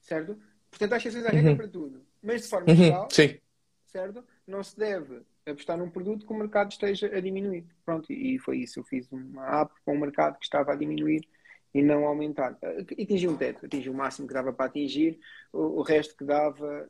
Certo? 0.00 0.51
Portanto, 0.72 0.94
há 0.94 0.96
exceções 0.96 1.26
à 1.26 1.28
regra 1.28 1.50
uhum. 1.50 1.56
para 1.56 1.68
tudo. 1.68 2.02
Mas 2.22 2.42
de 2.42 2.48
forma 2.48 2.70
uhum. 2.70 2.76
geral, 2.76 3.08
Sim. 3.10 3.38
certo? 3.84 4.24
Não 4.46 4.62
se 4.64 4.76
deve 4.76 5.20
apostar 5.46 5.76
num 5.76 5.90
produto 5.90 6.26
que 6.26 6.32
o 6.32 6.36
mercado 6.36 6.72
esteja 6.72 7.06
a 7.14 7.20
diminuir. 7.20 7.66
Pronto, 7.84 8.10
e 8.10 8.38
foi 8.38 8.58
isso. 8.58 8.80
Eu 8.80 8.84
fiz 8.84 9.06
uma 9.12 9.60
app 9.60 9.72
com 9.84 9.94
um 9.94 10.00
mercado 10.00 10.38
que 10.38 10.44
estava 10.44 10.72
a 10.72 10.76
diminuir 10.76 11.28
e 11.74 11.82
não 11.82 12.06
a 12.06 12.08
aumentar. 12.08 12.58
E 12.96 13.02
atingi 13.02 13.28
um 13.28 13.36
teto, 13.36 13.66
atingi 13.66 13.90
o 13.90 13.94
máximo 13.94 14.26
que 14.26 14.34
dava 14.34 14.52
para 14.52 14.66
atingir, 14.66 15.20
o, 15.52 15.80
o 15.80 15.82
resto 15.82 16.16
que 16.16 16.24
dava 16.24 16.88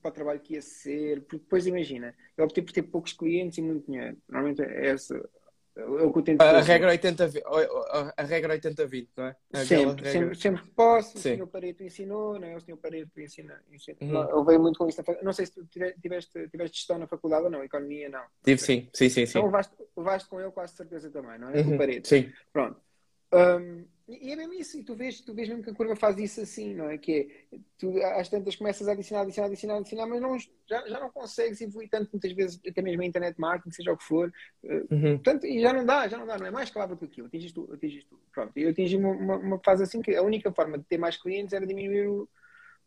para 0.00 0.08
o 0.08 0.12
trabalho 0.12 0.40
que 0.40 0.54
ia 0.54 0.62
ser. 0.62 1.22
Porque 1.22 1.38
depois 1.38 1.66
imagina, 1.66 2.14
eu 2.36 2.44
optei 2.44 2.62
por 2.62 2.72
ter 2.72 2.82
poucos 2.82 3.12
clientes 3.12 3.58
e 3.58 3.62
muito 3.62 3.86
dinheiro. 3.86 4.16
Normalmente 4.28 4.62
é 4.62 4.90
essa 4.90 5.28
é 5.76 6.12
que 6.12 6.18
eu 6.18 6.22
tento 6.22 6.40
a, 6.40 6.60
regra 6.60 6.90
80 6.90 7.24
a, 7.24 8.14
a 8.16 8.22
regra 8.24 8.58
80-20, 8.58 9.08
não 9.16 9.24
é? 9.24 9.36
Sempre, 9.64 10.04
regra... 10.04 10.10
sempre, 10.10 10.34
sempre 10.36 10.62
que 10.62 10.70
posso, 10.70 11.18
Sim. 11.18 11.18
o 11.18 11.34
senhor 11.34 11.46
Pareto 11.48 11.82
ensinou, 11.82 12.38
não 12.38 12.46
é? 12.46 12.56
o 12.56 12.60
senhor 12.60 12.76
Pareto 12.76 13.20
ensina. 13.20 13.60
ensina. 13.72 13.98
Uhum. 14.00 14.30
Eu 14.30 14.44
veio 14.44 14.60
muito 14.60 14.78
com 14.78 14.88
isso. 14.88 15.02
Não 15.22 15.32
sei 15.32 15.46
se 15.46 15.52
tu 15.52 15.66
tiveste, 16.00 16.48
tiveste 16.48 16.76
gestão 16.76 16.96
na 16.96 17.08
faculdade 17.08 17.44
ou 17.44 17.50
não, 17.50 17.64
economia 17.64 18.08
não. 18.08 18.22
Tive 18.44 18.60
sim, 18.60 18.88
sim, 18.92 19.08
sim. 19.08 19.22
Então 19.22 19.46
levaste, 19.46 19.74
levaste 19.96 20.28
com 20.28 20.40
ele 20.40 20.52
quase 20.52 20.76
certeza 20.76 21.10
também, 21.10 21.38
não 21.38 21.50
é? 21.50 21.60
Uhum. 21.60 21.74
O 21.74 21.78
Pareto. 21.78 22.06
Sim. 22.06 22.32
Pronto. 22.52 22.80
Um, 23.32 23.84
E 24.06 24.30
é 24.30 24.36
mesmo 24.36 24.52
isso, 24.52 24.78
e 24.78 24.84
tu 24.84 24.94
vês, 24.94 25.22
tu 25.22 25.32
vês 25.32 25.48
mesmo 25.48 25.64
que 25.64 25.70
a 25.70 25.74
curva 25.74 25.96
faz 25.96 26.18
isso 26.18 26.38
assim, 26.42 26.74
não 26.74 26.90
é? 26.90 26.98
Que 26.98 27.46
é, 27.52 27.58
tu 27.78 27.96
às 28.02 28.28
tantas 28.28 28.54
começas 28.54 28.86
a 28.86 28.92
adicionar, 28.92 29.22
adicionar, 29.22 29.48
adicionar, 29.48 29.76
adicionar, 29.78 30.06
mas 30.06 30.20
não, 30.20 30.38
já, 30.38 30.86
já 30.86 31.00
não 31.00 31.10
consegues 31.10 31.58
evoluir 31.62 31.88
tanto, 31.88 32.10
muitas 32.12 32.32
vezes, 32.32 32.60
até 32.68 32.82
mesmo 32.82 33.00
a 33.00 33.06
internet 33.06 33.40
marketing, 33.40 33.70
seja 33.70 33.92
o 33.92 33.96
que 33.96 34.04
for. 34.04 34.30
Eh, 34.62 34.84
uhum. 34.90 35.14
Portanto, 35.14 35.46
e 35.46 35.58
já 35.58 35.72
não 35.72 35.86
dá, 35.86 36.06
já 36.06 36.18
não 36.18 36.26
dá, 36.26 36.36
não 36.36 36.46
é 36.46 36.50
mais 36.50 36.68
escalável 36.68 36.96
do 36.96 36.98
que 36.98 37.06
aquilo, 37.06 37.28
atingis 37.28 37.52
tu, 37.52 37.66
atingis 37.72 38.04
tu. 38.04 38.20
Pronto, 38.30 38.52
eu 38.54 38.68
atingi 38.68 38.96
uma, 38.96 39.10
uma, 39.10 39.36
uma, 39.38 39.58
fase 39.60 39.82
assim 39.82 40.02
que 40.02 40.14
a 40.14 40.22
única 40.22 40.52
forma 40.52 40.76
de 40.76 40.84
ter 40.84 40.98
mais 40.98 41.16
clientes 41.16 41.54
era 41.54 41.66
diminuir 41.66 42.06
o, 42.06 42.28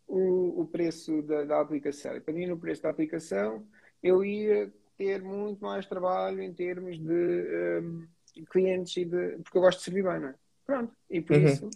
o, 0.07 0.62
o 0.62 0.67
preço 0.67 1.24
da, 1.24 1.45
da 1.45 1.62
aplicação. 1.62 2.15
E 2.15 2.21
para 2.21 2.33
diminuir 2.33 2.53
o 2.53 2.59
preço 2.59 2.83
da 2.83 2.91
aplicação, 2.91 3.65
eu 4.03 4.24
ia 4.24 4.71
ter 4.95 5.24
muito 5.24 5.63
mais 5.63 5.88
trabalho 5.88 6.43
em 6.43 6.53
termos 6.53 7.00
de 7.00 7.81
um, 7.81 8.07
clientes 8.51 8.95
e 8.97 9.05
de. 9.05 9.38
porque 9.43 9.57
eu 9.57 9.62
gosto 9.62 9.79
de 9.79 9.86
servir 9.86 10.03
bem, 10.03 10.19
não 10.19 10.29
é? 10.29 10.36
Pronto. 10.67 10.93
E 11.09 11.21
por 11.21 11.38
uhum. 11.38 11.45
isso 11.45 11.69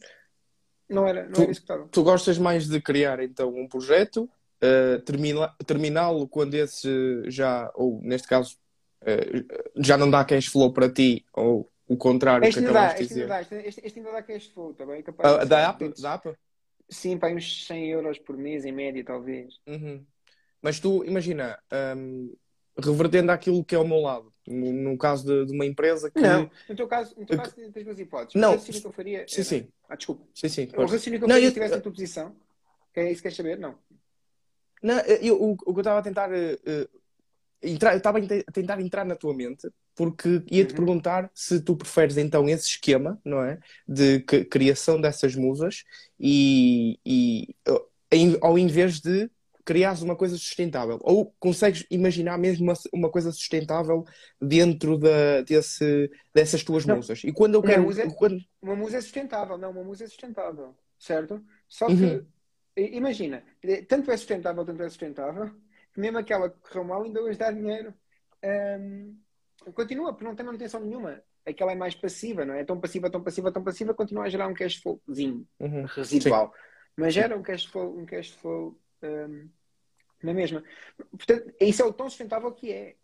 não 0.90 1.08
era, 1.08 1.24
não 1.24 1.32
tu, 1.32 1.42
era 1.42 1.52
executável. 1.52 1.88
Tu 1.88 2.04
gostas 2.04 2.38
mais 2.38 2.68
de 2.68 2.82
criar 2.82 3.20
então 3.22 3.56
um 3.56 3.68
projeto, 3.68 4.30
uh, 4.62 5.64
terminá-lo 5.66 6.28
quando 6.28 6.54
esse 6.54 7.24
já, 7.28 7.72
ou 7.74 8.02
neste 8.04 8.28
caso, 8.28 8.58
uh, 9.02 9.82
já 9.82 9.98
não 9.98 10.12
dá 10.12 10.24
cash 10.26 10.48
flow 10.48 10.74
para 10.74 10.92
ti, 10.92 11.26
ou 11.34 11.72
o 11.88 11.98
contrário 11.98 12.46
este 12.46 12.60
que 12.60 12.66
acabaste 12.66 13.02
de 13.02 13.08
dizer. 13.08 13.30
Este, 13.32 13.56
este, 13.56 13.82
este 13.86 14.00
ainda 14.00 14.12
dá 14.12 14.22
cash 14.22 14.48
flow, 14.48 14.74
também 14.74 15.02
tá 15.02 15.12
é 15.12 15.16
capaz 15.16 15.44
uh, 15.44 15.48
da 15.48 15.70
Apple? 15.70 15.94
Da 16.00 16.14
Apple? 16.14 16.36
Sim, 16.90 17.18
para 17.18 17.34
uns 17.34 17.66
100 17.68 17.90
euros 17.90 18.20
por 18.20 18.38
mês, 18.38 18.66
em 18.66 18.72
média, 18.74 19.04
talvez. 19.04 19.60
Uhum. 19.66 20.06
Mas 20.62 20.80
tu, 20.80 21.04
imagina, 21.06 21.58
um, 21.98 22.36
revertendo 22.78 23.32
aquilo 23.32 23.64
que 23.64 23.76
é 23.76 23.78
ao 23.78 23.88
meu 23.88 24.00
lado, 24.00 24.32
no, 24.48 24.72
no 24.72 24.98
caso 24.98 25.26
de, 25.26 25.46
de, 25.46 25.54
uma 25.54 25.66
empresa 25.66 26.10
que. 26.10 26.20
Não, 26.20 26.50
no 26.70 26.76
teu 26.76 26.88
caso, 26.88 27.16
no 27.18 27.26
teu 27.26 27.38
caso 27.38 27.56
tens 27.56 27.86
duas 27.86 28.00
hipóteses. 28.00 28.36
Não. 28.36 28.50
O 28.50 28.52
raciocínio 28.54 28.82
que 28.82 28.88
eu 28.88 28.92
faria. 28.92 29.26
Sim, 29.28 29.36
era... 29.36 29.44
sim. 29.44 29.68
Ah, 29.90 29.96
desculpa. 29.96 30.24
Sim, 30.34 30.50
sim. 30.50 30.70
O 30.76 30.82
raciocínio 30.82 31.20
que 31.20 31.26
eu 31.26 31.30
faria 31.30 31.42
se 31.42 31.48
estivesse 31.48 31.76
na 31.76 31.82
tua 31.82 31.92
posição. 31.92 32.36
É 32.96 33.06
isso 33.06 33.18
que 33.18 33.22
queres 33.24 33.38
saber? 33.38 33.58
Não. 33.58 33.76
Não, 34.84 35.00
eu, 35.02 35.42
o, 35.42 35.52
o 35.52 35.58
que 35.58 35.70
eu 35.70 35.82
estava 35.82 36.00
a 36.00 36.04
tentar. 36.04 36.30
Uh, 36.32 37.02
entrar, 37.62 37.94
eu 37.94 37.98
estava 37.98 38.20
a 38.20 38.52
tentar 38.52 38.82
entrar 38.82 39.06
na 39.06 39.16
tua 39.16 39.34
mente 39.34 39.70
porque 39.96 40.44
ia-te 40.50 40.72
uhum. 40.72 40.78
perguntar 40.78 41.30
se 41.34 41.62
tu 41.62 41.76
preferes 41.76 42.18
então 42.18 42.48
esse 42.50 42.68
esquema, 42.68 43.20
não 43.24 43.44
é? 43.44 43.60
De 43.88 44.22
criação 44.22 45.00
dessas 45.00 45.36
musas 45.36 45.84
e, 46.20 47.00
e 47.06 47.56
ao 48.42 48.58
invés 48.58 49.00
de 49.00 49.30
criares 49.66 50.02
uma 50.02 50.16
coisa 50.16 50.38
sustentável? 50.38 51.00
Ou 51.02 51.34
consegues 51.40 51.86
imaginar 51.90 52.38
mesmo 52.38 52.66
uma, 52.66 52.74
uma 52.94 53.10
coisa 53.10 53.32
sustentável 53.32 54.06
dentro 54.40 54.98
da, 54.98 55.42
desse, 55.42 56.12
dessas 56.34 56.64
tuas 56.64 56.86
não. 56.86 56.98
musas? 56.98 57.24
E 57.24 57.32
quando 57.32 57.56
eu 57.56 57.62
quero. 57.62 57.82
Uma 57.82 57.88
musa, 57.88 58.04
é, 58.04 58.10
quando... 58.10 58.40
uma 58.62 58.76
musa 58.76 58.98
é 58.98 59.02
sustentável, 59.02 59.58
não, 59.58 59.72
uma 59.72 59.84
musa 59.84 60.04
é 60.04 60.08
sustentável, 60.08 60.76
certo? 60.98 61.44
Só 61.68 61.88
que, 61.88 61.94
uhum. 61.94 62.26
imagina, 62.76 63.44
tanto 63.88 64.12
é 64.12 64.18
sustentável, 64.18 64.66
tanto 64.66 64.84
é 64.84 64.90
sustentável, 64.90 65.52
que 65.94 66.00
mesmo 66.00 66.18
aquela 66.18 66.50
que 66.50 66.60
correu 66.60 66.84
mal 66.84 67.04
ainda 67.04 67.22
hoje 67.22 67.38
dá 67.38 67.52
dinheiro. 67.52 67.94
Um, 68.44 69.18
continua, 69.74 70.14
porque 70.14 70.26
não 70.26 70.36
tem 70.36 70.46
manutenção 70.46 70.80
nenhuma. 70.80 71.22
Aquela 71.46 71.72
é 71.72 71.76
mais 71.76 71.96
passiva, 71.96 72.46
não 72.46 72.54
é? 72.54 72.64
Tão 72.64 72.80
passiva, 72.80 73.10
tão 73.10 73.24
passiva, 73.24 73.52
tão 73.52 73.64
passiva, 73.64 73.94
continua 73.94 74.26
a 74.26 74.30
gerar 74.30 74.48
um 74.48 74.54
cash 74.54 74.76
flowzinho 74.76 75.48
uhum. 75.60 75.86
residual. 75.86 76.48
Sim. 76.48 76.72
Mas 76.98 77.14
gera 77.14 77.38
um 77.38 77.42
cash 77.42 77.66
flow, 77.66 77.98
um 77.98 78.06
cash 78.06 78.32
flow 78.32 78.78
um, 79.04 79.50
na 80.24 80.34
mesma. 80.34 80.64
Portanto, 81.12 81.54
isso 81.60 81.82
é 81.82 81.86
o 81.86 81.94
tão 81.94 82.10
sustentável 82.10 82.52
que 82.52 82.72
é. 82.72 82.96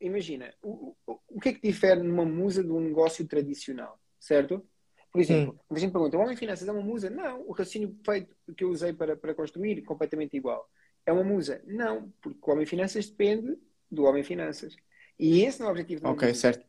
Imagina, 0.00 0.52
o, 0.62 0.94
o, 1.06 1.20
o 1.28 1.40
que 1.40 1.48
é 1.48 1.52
que 1.54 1.66
difere 1.66 2.02
numa 2.02 2.24
musa 2.24 2.62
de 2.62 2.70
um 2.70 2.80
negócio 2.80 3.26
tradicional, 3.26 3.98
certo? 4.20 4.66
Por 5.10 5.20
exemplo, 5.22 5.58
hum. 5.70 5.74
a 5.74 5.78
gente 5.78 5.92
pergunta, 5.92 6.18
o 6.18 6.20
Homem 6.20 6.36
Finanças 6.36 6.68
é 6.68 6.72
uma 6.72 6.82
musa? 6.82 7.08
Não, 7.08 7.40
o 7.48 7.52
raciocínio 7.52 7.96
feito 8.04 8.36
que 8.54 8.62
eu 8.62 8.68
usei 8.68 8.92
para, 8.92 9.16
para 9.16 9.34
construir 9.34 9.80
completamente 9.82 10.36
igual. 10.36 10.68
É 11.06 11.12
uma 11.12 11.24
musa? 11.24 11.62
Não, 11.64 12.12
porque 12.20 12.38
o 12.42 12.52
Homem 12.52 12.66
Finanças 12.66 13.08
depende 13.08 13.56
do 13.90 14.04
Homem 14.04 14.22
Finanças. 14.22 14.76
E 15.18 15.42
esse 15.42 15.60
não 15.60 15.68
é 15.68 15.70
o 15.70 15.72
objetivo 15.72 16.00
de 16.00 16.06
uma 16.06 16.12
Ok, 16.12 16.28
musa. 16.28 16.40
certo. 16.40 16.66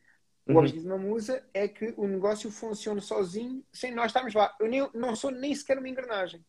O 0.48 0.52
uhum. 0.54 0.60
objetivo 0.60 0.86
de 0.86 0.90
uma 0.90 0.98
musa 0.98 1.46
é 1.54 1.68
que 1.68 1.94
o 1.98 2.08
negócio 2.08 2.50
funcione 2.50 3.02
sozinho, 3.02 3.66
sem 3.74 3.94
nós 3.94 4.08
estarmos 4.08 4.34
lá. 4.34 4.56
Eu 4.62 4.70
nem, 4.70 4.90
não 4.94 5.14
sou 5.14 5.30
nem 5.30 5.54
sequer 5.54 5.78
uma 5.78 5.90
engrenagem. 5.90 6.46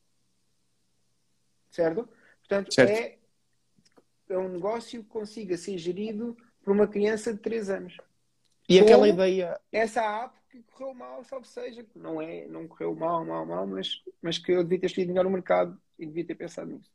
Certo? 1.70 2.08
Portanto, 2.49 2.73
certo. 2.73 2.90
É, 2.90 3.19
é 4.31 4.38
um 4.38 4.49
negócio 4.49 5.02
que 5.02 5.09
consiga 5.09 5.57
ser 5.57 5.76
gerido 5.76 6.37
por 6.62 6.73
uma 6.73 6.88
criança 6.88 7.33
de 7.33 7.40
3 7.40 7.69
anos. 7.69 7.97
E 8.69 8.81
aquela 8.81 9.09
ideia. 9.09 9.61
Essa 9.71 10.02
app 10.25 10.37
que 10.50 10.62
correu 10.62 10.95
mal, 10.95 11.23
salve 11.25 11.47
seja, 11.47 11.85
que 11.85 11.99
não, 11.99 12.21
é, 12.21 12.47
não 12.47 12.67
correu 12.67 12.95
mal, 12.95 13.25
mal, 13.25 13.45
mal, 13.45 13.67
mas, 13.67 14.02
mas 14.21 14.38
que 14.38 14.52
eu 14.52 14.62
devia 14.62 14.81
ter 14.81 14.87
escolhido 14.87 15.12
melhor 15.12 15.26
o 15.26 15.31
mercado 15.31 15.78
e 15.99 16.07
devia 16.07 16.25
ter 16.25 16.35
pensado 16.35 16.71
nisso. 16.71 16.90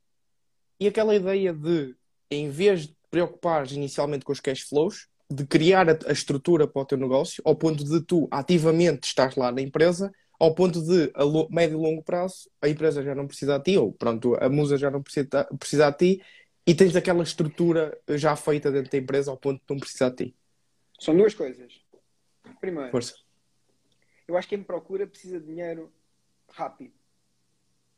E 0.79 0.87
aquela 0.87 1.15
ideia 1.15 1.53
de, 1.53 1.95
em 2.31 2.49
vez 2.49 2.87
de 2.87 2.97
preocupares 3.11 3.71
inicialmente 3.71 4.25
com 4.25 4.31
os 4.31 4.39
cash 4.39 4.61
flows, 4.61 5.07
de 5.29 5.45
criar 5.45 5.89
a, 5.89 5.97
a 6.07 6.11
estrutura 6.11 6.67
para 6.67 6.81
o 6.81 6.85
teu 6.85 6.97
negócio, 6.97 7.41
ao 7.45 7.55
ponto 7.55 7.83
de 7.83 8.01
tu 8.01 8.27
ativamente 8.31 9.07
estar 9.07 9.35
lá 9.37 9.51
na 9.51 9.61
empresa 9.61 10.11
ao 10.43 10.53
ponto 10.53 10.81
de, 10.81 11.09
a 11.15 11.23
médio 11.49 11.79
e 11.79 11.81
longo 11.81 12.03
prazo, 12.03 12.49
a 12.61 12.67
empresa 12.67 13.01
já 13.01 13.15
não 13.15 13.25
precisa 13.25 13.57
de 13.57 13.63
ti, 13.63 13.77
ou 13.77 13.93
pronto, 13.93 14.35
a 14.35 14.49
musa 14.49 14.77
já 14.77 14.91
não 14.91 15.01
precisa, 15.01 15.45
precisa 15.57 15.89
de 15.89 15.97
ti, 15.97 16.25
e 16.67 16.75
tens 16.75 16.93
aquela 16.97 17.23
estrutura 17.23 17.97
já 18.09 18.35
feita 18.35 18.69
dentro 18.69 18.91
da 18.91 18.97
empresa 18.97 19.31
ao 19.31 19.37
ponto 19.37 19.59
de 19.59 19.73
não 19.73 19.79
precisar 19.79 20.09
de 20.09 20.25
ti. 20.25 20.35
São 20.99 21.15
duas 21.15 21.33
coisas. 21.33 21.81
Primeiro, 22.59 22.91
Força. 22.91 23.15
eu 24.27 24.35
acho 24.35 24.49
que 24.49 24.57
quem 24.57 24.63
procura 24.65 25.07
precisa 25.07 25.39
de 25.39 25.45
dinheiro 25.45 25.89
rápido. 26.49 26.93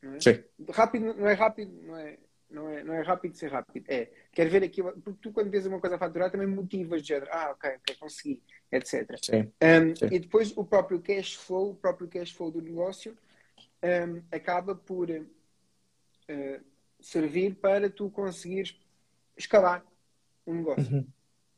Não 0.04 0.14
é? 0.14 0.20
Sim. 0.20 0.44
Rápido 0.70 1.16
não 1.16 1.28
é 1.28 1.34
rápido, 1.34 1.72
não 1.82 1.98
é, 1.98 2.18
não 2.48 2.70
é, 2.70 2.84
não 2.84 2.94
é 2.94 3.02
rápido 3.02 3.36
ser 3.36 3.52
rápido. 3.52 3.86
É, 3.88 4.12
quer 4.32 4.48
ver 4.50 4.64
aquilo, 4.64 4.92
porque 5.02 5.20
tu 5.20 5.32
quando 5.32 5.50
vês 5.50 5.66
uma 5.66 5.80
coisa 5.80 5.96
a 5.96 6.00
faturar 6.00 6.30
também 6.30 6.48
motivas 6.48 7.02
de 7.02 7.08
género, 7.08 7.32
ah, 7.32 7.50
ok, 7.52 7.72
ok, 7.78 7.96
consegui 7.96 8.44
etc. 8.72 9.18
Sim, 9.22 9.52
um, 9.62 9.96
sim. 9.96 10.08
E 10.12 10.20
depois 10.20 10.56
o 10.56 10.64
próprio 10.64 11.00
cash 11.02 11.36
flow, 11.36 11.72
o 11.72 11.76
próprio 11.76 12.08
cash 12.08 12.32
flow 12.32 12.52
do 12.52 12.62
negócio 12.62 13.18
um, 13.84 14.22
acaba 14.32 14.76
por 14.76 15.10
uh, 15.10 16.66
servir 17.00 17.56
para 17.56 17.90
tu 17.90 18.10
conseguires 18.10 18.80
escalar 19.38 19.86
um 20.46 20.56
negócio. 20.56 20.92
Uhum. 20.92 21.08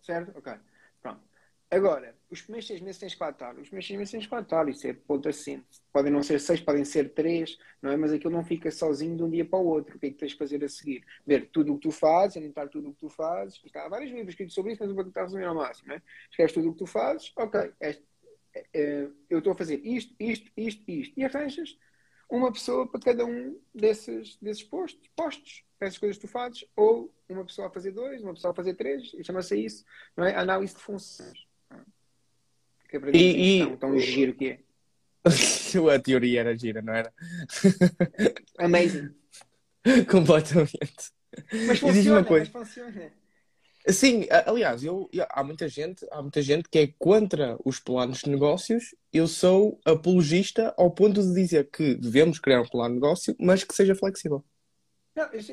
Certo? 0.01 0.37
Ok. 0.37 0.53
Pronto. 1.01 1.21
Agora, 1.69 2.15
os 2.29 2.41
primeiros 2.41 2.67
seis 2.67 2.81
meses 2.81 3.00
tens 3.00 3.15
que 3.15 3.24
lá. 3.24 3.29
Os 3.29 3.36
primeiros 3.36 3.88
seis 3.88 3.98
meses 3.98 4.12
tens 4.12 4.27
que 4.27 4.34
lá. 4.34 4.69
Isso 4.69 4.88
é 4.88 4.93
ponto 4.93 5.29
assente. 5.29 5.65
Podem 5.91 6.12
não 6.12 6.22
ser 6.22 6.39
seis, 6.39 6.60
podem 6.60 6.84
ser 6.84 7.13
três, 7.13 7.57
não 7.81 7.91
é? 7.91 7.98
Mas 7.98 8.12
aquilo 8.12 8.34
não 8.34 8.43
fica 8.43 8.69
sozinho 8.69 9.15
de 9.15 9.24
um 9.24 9.29
dia 9.29 9.46
para 9.46 9.60
o 9.60 9.65
outro. 9.65 9.96
O 9.96 10.00
que 10.00 10.07
é 10.07 10.10
que 10.10 10.17
tens 10.17 10.31
de 10.31 10.38
fazer 10.38 10.63
a 10.63 10.69
seguir? 10.69 11.05
Ver 11.25 11.50
tudo 11.51 11.74
o 11.74 11.75
que 11.75 11.88
tu 11.88 11.91
fazes, 11.91 12.38
anotar 12.38 12.67
tudo 12.69 12.89
o 12.89 12.93
que 12.93 13.00
tu 13.00 13.10
fazes. 13.10 13.62
Há 13.75 13.88
vários 13.88 14.12
livros 14.12 14.29
escritos 14.29 14.53
sobre 14.53 14.74
isso, 14.74 14.81
mas 14.81 14.89
eu 14.89 14.96
vou 14.96 15.05
tentar 15.05 15.24
resumir 15.24 15.46
ao 15.46 15.55
máximo, 15.55 15.89
não 15.89 15.96
é? 15.96 16.01
Escreves 16.29 16.53
tudo 16.53 16.69
o 16.69 16.74
que 16.74 16.79
tu 16.79 16.86
fazes. 16.86 17.31
Ok, 17.38 17.72
é, 17.79 17.98
é, 18.74 19.07
eu 19.29 19.39
estou 19.39 19.53
a 19.53 19.55
fazer 19.55 19.79
isto, 19.86 20.13
isto, 20.19 20.51
isto, 20.57 20.84
isto. 20.88 21.13
E 21.17 21.24
arranjas 21.24 21.77
uma 22.29 22.51
pessoa 22.51 22.89
para 22.89 23.00
cada 23.00 23.25
um 23.25 23.60
desses, 23.74 24.36
desses 24.38 24.63
postos, 24.63 25.07
postos, 25.15 25.63
essas 25.79 25.98
coisas 25.98 26.17
que 26.17 26.27
tu 26.27 26.31
fazes, 26.31 26.65
ou 26.75 27.13
uma 27.29 27.46
pessoa 27.46 27.67
a 27.67 27.72
fazer 27.72 27.91
dois, 27.91 28.22
uma 28.22 28.34
pessoa 28.34 28.51
a 28.51 28.55
fazer 28.55 28.74
três, 28.74 29.13
e 29.13 29.24
chama-se 29.24 29.57
isso, 29.57 29.86
não 30.15 30.25
é? 30.25 30.36
Análise 30.36 30.75
de 30.75 30.81
funções. 30.81 31.47
Que 32.88 32.98
é 32.98 33.00
para 33.00 33.15
e, 33.15 33.60
e... 33.60 33.65
Tão, 33.65 33.77
tão 33.77 34.00
giro 34.00 34.34
que 34.34 34.50
é. 34.50 34.60
a 35.94 36.00
teoria 36.00 36.39
era 36.39 36.58
gira, 36.58 36.82
não 36.82 36.94
era? 36.94 37.13
Amazing. 38.58 39.10
Completamente. 40.10 41.12
Mas 41.67 41.79
funciona, 41.79 42.25
mas 42.29 42.48
funciona. 42.50 43.12
Sim, 43.89 44.27
aliás, 44.46 44.84
eu, 44.84 45.10
há 45.29 45.44
muita 45.44 45.70
gente, 45.70 46.06
há 46.12 46.22
muita 46.22 46.41
gente 46.41 46.67
que 46.70 46.77
é 46.77 46.94
contra 47.00 47.58
os 47.63 47.79
planos 47.79 48.20
de 48.20 48.29
negócios. 48.29 48.94
Eu 49.13 49.27
sou 49.27 49.79
apologista 49.86 50.74
ao 50.77 50.91
ponto 50.91 51.22
de 51.22 51.34
dizer 51.34 51.70
que 51.72 51.96
devemos 51.96 52.38
criar 52.38 52.62
um 52.62 52.67
plano 52.67 52.96
de 52.96 53.01
negócio, 53.01 53.36
mas 53.39 53.63
que 53.63 53.74
seja 53.74 53.96
flexível. 53.96 54.44
Não, 55.15 55.34
isso, 55.34 55.51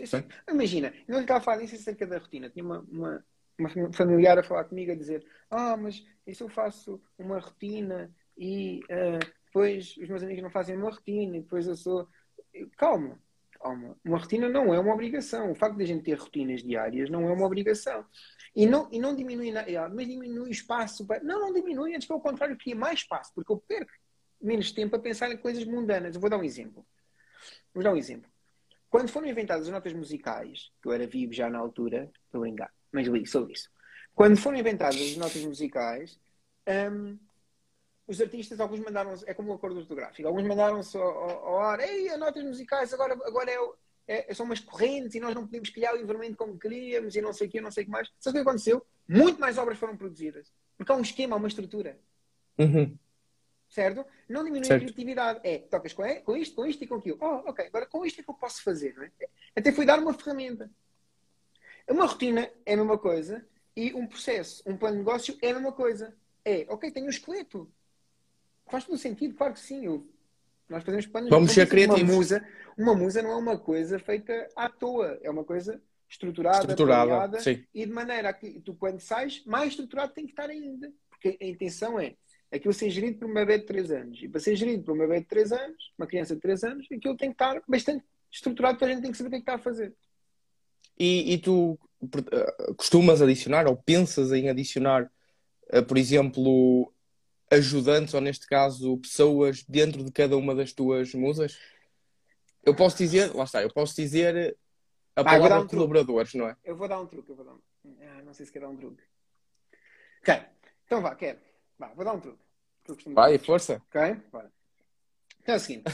imagina, 0.50 0.93
eu 1.07 1.14
não 1.14 1.21
estava 1.23 1.38
a 1.38 1.43
falar 1.43 1.59
disso 1.59 1.76
acerca 1.76 2.07
da 2.07 2.19
rotina. 2.19 2.50
Tinha 2.50 2.64
uma, 2.64 2.81
uma, 2.91 3.25
uma 3.58 3.92
familiar 3.92 4.38
a 4.38 4.42
falar 4.42 4.64
comigo 4.64 4.92
a 4.92 4.96
dizer: 4.96 5.25
Ah, 5.50 5.76
mas 5.76 6.04
e 6.26 6.34
se 6.34 6.42
eu 6.42 6.49
faço 6.49 7.00
uma 7.18 7.38
rotina 7.38 8.11
e 8.37 8.80
uh, 8.84 9.18
depois 9.46 9.96
os 9.96 10.08
meus 10.08 10.23
amigos 10.23 10.42
não 10.42 10.50
fazem 10.50 10.76
uma 10.76 10.90
rotina 10.90 11.37
e 11.37 11.40
depois 11.40 11.66
eu 11.66 11.76
sou. 11.76 12.08
Calma, 12.76 13.20
calma. 13.61 13.96
Uma 14.04 14.18
rotina 14.18 14.49
não 14.49 14.75
é 14.75 14.78
uma 14.78 14.92
obrigação. 14.92 15.50
O 15.50 15.54
facto 15.54 15.76
de 15.76 15.84
a 15.84 15.87
gente 15.87 16.04
ter 16.04 16.18
rotinas 16.18 16.62
diárias 16.62 17.11
não 17.11 17.28
é 17.28 17.32
uma 17.32 17.46
obrigação. 17.46 18.04
E 18.54 18.66
não, 18.66 18.88
e 18.92 18.99
não 18.99 19.14
diminui, 19.14 19.52
mas 19.52 20.06
diminui 20.06 20.49
o 20.49 20.52
espaço. 20.52 21.06
Para... 21.06 21.23
Não, 21.23 21.40
não 21.40 21.52
diminui, 21.52 21.94
antes 21.94 22.06
pelo 22.06 22.20
contrário, 22.20 22.56
cria 22.56 22.76
mais 22.76 23.00
espaço, 23.00 23.32
porque 23.34 23.52
eu 23.52 23.58
perco 23.58 23.92
menos 24.40 24.73
tempo 24.73 24.94
a 24.94 24.99
pensar 24.99 25.30
em 25.30 25.37
coisas 25.37 25.64
mundanas. 25.64 26.14
Eu 26.14 26.20
vou 26.20 26.30
dar 26.30 26.38
um 26.38 26.44
exemplo. 26.44 26.87
Vou 27.73 27.82
dar 27.82 27.92
um 27.92 27.96
exemplo. 27.96 28.30
Quando 28.88 29.08
foram 29.08 29.26
inventadas 29.26 29.66
as 29.66 29.73
notas 29.73 29.92
musicais, 29.92 30.70
que 30.80 30.87
eu 30.87 30.92
era 30.92 31.06
vivo 31.06 31.32
já 31.32 31.50
na 31.50 31.58
altura, 31.58 32.12
estou 32.26 32.38
a 32.38 32.42
brincar, 32.42 32.73
mas 32.95 33.07
li 33.07 33.27
sobre 33.27 33.53
isso. 33.53 33.69
Quando 34.15 34.37
foram 34.37 34.57
inventadas 34.57 35.01
as 35.01 35.17
notas 35.17 35.45
musicais, 35.45 36.19
um, 36.93 37.19
os 38.07 38.21
artistas, 38.21 38.61
alguns 38.61 38.81
mandaram 38.81 39.13
é 39.27 39.35
como 39.35 39.51
um 39.51 39.55
acordo 39.55 39.81
ortográfico, 39.81 40.29
alguns 40.29 40.47
mandaram-se 40.47 40.97
ao, 40.97 41.05
ao, 41.05 41.61
ar, 41.61 41.81
ei, 41.81 42.09
as 42.09 42.19
notas 42.19 42.45
musicais 42.45 42.95
agora, 42.95 43.15
agora 43.15 43.51
é, 44.07 44.31
é, 44.31 44.35
são 44.35 44.47
umas 44.47 44.61
correntes 44.61 45.15
e 45.15 45.21
nós 45.21 45.35
não 45.35 45.45
podemos 45.45 45.71
criar 45.71 45.95
livremente 45.95 46.37
como 46.37 46.59
queríamos 46.59 47.17
e 47.17 47.21
não 47.21 47.33
sei 47.33 47.49
o 47.49 47.51
que, 47.51 47.61
não 47.61 47.71
sei 47.71 47.83
o 47.83 47.87
que 47.87 47.93
mais. 47.93 48.11
Sabe 48.21 48.39
o 48.39 48.43
que 48.43 48.49
aconteceu? 48.49 48.87
Muito 49.09 49.41
mais 49.41 49.59
obras 49.59 49.79
foram 49.79 49.97
produzidas. 49.97 50.53
Porque 50.77 50.93
há 50.93 50.95
um 50.95 51.01
esquema, 51.01 51.35
há 51.35 51.39
uma 51.39 51.49
estrutura. 51.49 51.99
Uhum. 52.59 52.97
Certo? 53.69 54.07
Não 54.29 54.45
diminui 54.45 54.67
certo. 54.67 54.83
a 54.83 54.85
criatividade. 54.85 55.41
É, 55.43 55.59
tocas 55.59 55.93
com, 55.93 56.03
com 56.23 56.37
isto, 56.37 56.55
com 56.55 56.67
isto 56.67 56.85
e 56.85 56.87
com 56.87 56.97
aquilo. 56.97 57.19
Oh, 57.21 57.51
ok, 57.51 57.67
agora 57.67 57.87
com 57.87 58.05
isto 58.05 58.21
é 58.21 58.23
que 58.23 58.31
eu 58.31 58.35
posso 58.35 58.63
fazer, 58.63 58.95
não 58.95 59.03
é? 59.03 59.11
Até 59.57 59.73
foi 59.73 59.85
dar 59.85 59.99
uma 59.99 60.13
ferramenta. 60.13 60.71
Uma 61.88 62.07
rotina 62.07 62.50
é 62.64 62.75
a 62.75 62.76
mesma 62.76 62.99
coisa 62.99 63.45
e 63.76 63.93
um 63.95 64.07
processo, 64.07 64.62
um 64.67 64.76
plano 64.76 64.97
de 64.97 64.99
negócio 65.00 65.37
é 65.43 65.50
a 65.50 65.55
mesma 65.55 65.73
coisa. 65.73 66.14
É, 66.45 66.67
ok, 66.69 66.91
tenho 66.91 67.07
um 67.07 67.11
esqueleto. 67.11 67.71
Faz 68.67 68.85
todo 68.85 68.97
sentido, 68.97 69.35
claro 69.35 69.55
que 69.55 69.61
sim. 69.61 69.85
Eu, 69.85 70.07
nós 70.69 70.83
fazemos 70.83 71.07
planos 71.07 71.31
Vamos 71.31 71.53
ser 71.53 71.69
criativos. 71.69 72.03
Uma 72.03 72.14
musa, 72.14 72.49
uma 72.76 72.95
musa 72.95 73.23
não 73.23 73.33
é 73.33 73.37
uma 73.37 73.59
coisa 73.59 73.99
feita 73.99 74.49
à 74.57 74.69
toa, 74.69 75.19
é 75.23 75.31
uma 75.31 75.45
coisa 75.45 75.81
estruturada, 76.09 76.59
estruturada 76.59 77.38
e 77.75 77.85
de 77.85 77.93
maneira 77.93 78.33
que 78.33 78.61
tu, 78.61 78.75
quando 78.75 79.00
sais, 79.00 79.43
mais 79.45 79.71
estruturado 79.71 80.12
tem 80.12 80.25
que 80.25 80.33
estar 80.33 80.49
ainda. 80.49 80.93
Porque 81.11 81.37
a 81.41 81.47
intenção 81.47 81.99
é 81.99 82.14
aquilo 82.53 82.73
ser 82.73 82.91
gerido 82.91 83.19
por 83.19 83.26
uma 83.26 83.35
bebê 83.35 83.59
de 83.59 83.67
3 83.67 83.91
anos. 83.91 84.23
E 84.23 84.29
para 84.29 84.41
ser 84.41 84.57
gerido 84.57 84.85
por 84.85 84.93
uma 84.93 85.07
bebê 85.07 85.21
de 85.21 85.26
3 85.26 85.53
anos, 85.53 85.93
uma 85.99 86.07
criança 86.07 86.35
de 86.35 86.41
3 86.41 86.64
anos, 86.64 86.87
aquilo 86.91 87.17
tem 87.17 87.31
que 87.31 87.35
estar 87.35 87.62
bastante 87.67 88.05
estruturado 88.31 88.79
para 88.79 88.88
a 88.88 88.91
gente 88.91 89.03
tem 89.03 89.11
que 89.11 89.17
saber 89.17 89.29
o 89.29 89.31
que 89.31 89.37
é 89.37 89.41
que 89.41 89.43
está 89.43 89.55
a 89.55 89.59
fazer. 89.59 89.95
E, 90.99 91.35
e 91.35 91.39
tu 91.39 91.79
eh, 92.33 92.75
costumas 92.77 93.23
adicionar 93.23 93.67
ou 93.67 93.77
pensas 93.77 94.33
em 94.33 94.49
adicionar, 94.49 95.11
eh, 95.71 95.83
por 95.83 95.97
exemplo, 95.97 96.93
ajudantes, 97.51 98.15
ou 98.15 98.21
neste 98.21 98.47
caso, 98.47 98.99
pessoas 98.99 99.65
dentro 99.65 100.05
de 100.05 100.13
cada 100.13 100.37
uma 100.37 100.55
das 100.55 100.73
tuas 100.73 101.15
musas? 101.15 101.59
Eu 102.63 102.75
posso 102.75 102.97
dizer, 102.97 103.35
lá 103.35 103.45
está, 103.45 103.63
eu 103.63 103.73
posso 103.73 103.95
dizer 103.95 104.57
a 105.17 105.21
ah, 105.21 105.25
palavra 105.25 105.61
um 105.61 105.67
colaboradores, 105.67 106.31
truque. 106.31 106.45
não 106.45 106.51
é? 106.51 106.57
Eu 106.65 106.77
vou 106.77 106.89
dar 106.89 107.01
um 107.01 107.07
truque, 107.07 107.31
eu 107.31 107.37
vou 107.37 107.45
dar 107.45 107.53
um... 107.53 107.61
Ah, 108.01 108.23
não 108.25 108.35
sei 108.35 108.47
se 108.47 108.53
quer 108.53 108.61
dar 108.61 108.69
um 108.69 108.77
truque. 108.77 109.03
Ok, 110.23 110.43
então 110.87 111.01
vá, 111.03 111.15
quero. 111.15 111.39
Vá, 111.79 111.89
vou 111.95 112.05
dar 112.05 112.15
um 112.15 112.21
truque. 112.21 112.43
Vai, 113.15 113.39
força. 113.39 113.83
Ok, 113.89 114.17
bora. 114.31 114.53
Então 115.41 115.55
é 115.55 115.57
o 115.59 115.61
seguinte, 115.61 115.85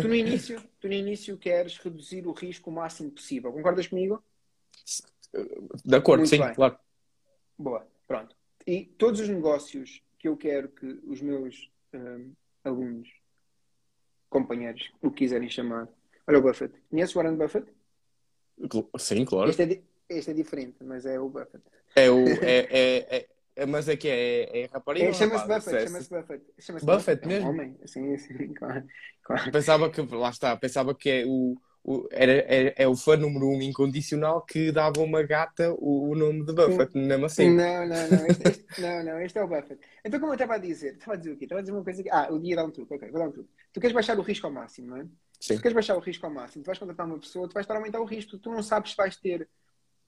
tu 0.00 0.08
no, 0.08 0.14
início, 0.16 0.60
tu 0.80 0.88
no 0.88 0.94
início 0.94 1.38
queres 1.38 1.78
reduzir 1.78 2.26
o 2.26 2.32
risco 2.32 2.70
o 2.70 2.72
máximo 2.72 3.10
possível. 3.10 3.52
Concordas 3.52 3.86
comigo? 3.86 4.22
De 5.84 5.96
acordo, 5.96 6.20
Muito 6.20 6.30
sim, 6.30 6.40
bem. 6.40 6.54
claro. 6.54 6.78
Boa, 7.58 7.86
pronto. 8.06 8.34
E 8.66 8.84
todos 8.84 9.20
os 9.20 9.28
negócios 9.28 10.02
que 10.18 10.28
eu 10.28 10.36
quero 10.36 10.68
que 10.68 10.86
os 11.06 11.20
meus 11.20 11.70
um, 11.94 12.32
alunos, 12.64 13.08
companheiros, 14.28 14.90
o 15.00 15.10
que 15.10 15.18
quiserem 15.18 15.48
chamar. 15.48 15.88
Olha 16.26 16.38
o 16.38 16.42
Buffett. 16.42 16.74
Conheces 16.90 17.14
o 17.14 17.18
Warren 17.18 17.36
Buffett? 17.36 17.70
Sim, 18.98 19.24
claro. 19.24 19.50
Este 19.50 19.62
é, 19.62 19.82
este 20.08 20.30
é 20.30 20.34
diferente, 20.34 20.82
mas 20.82 21.06
é 21.06 21.20
o 21.20 21.28
Buffett. 21.28 21.62
É 21.94 22.10
o. 22.10 22.26
É, 22.26 22.58
é, 22.70 23.16
é, 23.16 23.28
é 23.56 23.66
mas 23.66 23.88
é 23.88 23.96
que 23.96 24.08
é, 24.08 24.62
é 24.62 24.66
rapariga? 24.66 25.06
É, 25.06 25.12
chama-se 25.12 25.46
Buffett, 25.46 25.86
chama-se 25.86 26.10
Buffett. 26.10 26.44
Chama 26.58 26.80
Buffett, 26.80 26.96
Buffett 26.96 27.28
mesmo? 27.28 27.46
É 27.46 27.50
um 27.50 27.54
homem, 27.54 27.78
assim, 27.82 28.14
assim, 28.14 28.52
claro, 28.54 28.84
claro. 29.22 29.52
Pensava 29.52 29.90
que, 29.90 30.00
lá 30.00 30.30
está, 30.30 30.56
pensava 30.56 30.94
que 30.94 31.08
é 31.08 31.24
o 31.26 31.56
era, 32.10 32.32
é, 32.32 32.74
é, 32.76 32.88
o 32.88 32.96
fã 32.96 33.16
número 33.16 33.48
um 33.48 33.62
incondicional 33.62 34.42
que 34.42 34.72
dava 34.72 35.00
uma 35.00 35.22
gata 35.22 35.72
o, 35.78 36.10
o 36.10 36.14
nome 36.16 36.44
de 36.44 36.52
Buffett, 36.52 36.98
mesmo 36.98 37.26
assim. 37.26 37.50
Não, 37.50 37.86
não, 37.86 38.08
não 38.08 38.26
este, 38.26 38.48
este, 38.48 38.66
não, 38.82 39.04
não, 39.04 39.20
este 39.20 39.38
é 39.38 39.44
o 39.44 39.48
Buffett. 39.48 39.78
Então, 40.04 40.18
como 40.18 40.32
eu 40.32 40.34
estava 40.34 40.54
a 40.54 40.58
dizer, 40.58 40.94
estava 40.94 41.12
a 41.12 41.16
dizer 41.16 41.32
o 41.32 41.36
quê? 41.36 41.44
Estava 41.44 41.60
a 41.60 41.62
dizer 41.62 41.72
uma 41.72 41.84
coisa 41.84 42.02
que. 42.02 42.10
Ah, 42.10 42.28
o 42.30 42.40
dia 42.40 42.56
dá 42.56 42.64
um 42.64 42.70
truque, 42.70 42.92
ok, 42.92 43.10
vou 43.10 43.20
dar 43.20 43.28
um 43.28 43.32
truque. 43.32 43.50
Tu 43.72 43.80
queres 43.80 43.94
baixar 43.94 44.18
o 44.18 44.22
risco 44.22 44.46
ao 44.46 44.52
máximo, 44.52 44.88
não 44.88 44.96
é? 44.96 45.06
Sim. 45.40 45.56
Tu 45.56 45.62
queres 45.62 45.74
baixar 45.74 45.96
o 45.96 46.00
risco 46.00 46.26
ao 46.26 46.32
máximo, 46.32 46.64
tu 46.64 46.66
vais 46.66 46.78
contratar 46.78 47.06
uma 47.06 47.18
pessoa, 47.18 47.48
tu 47.48 47.54
vais 47.54 47.64
estar 47.64 47.74
a 47.74 47.78
aumentar 47.78 48.00
o 48.00 48.04
risco, 48.04 48.36
tu 48.38 48.50
não 48.50 48.62
sabes 48.62 48.90
se 48.90 48.96
vais 48.96 49.16
ter 49.16 49.48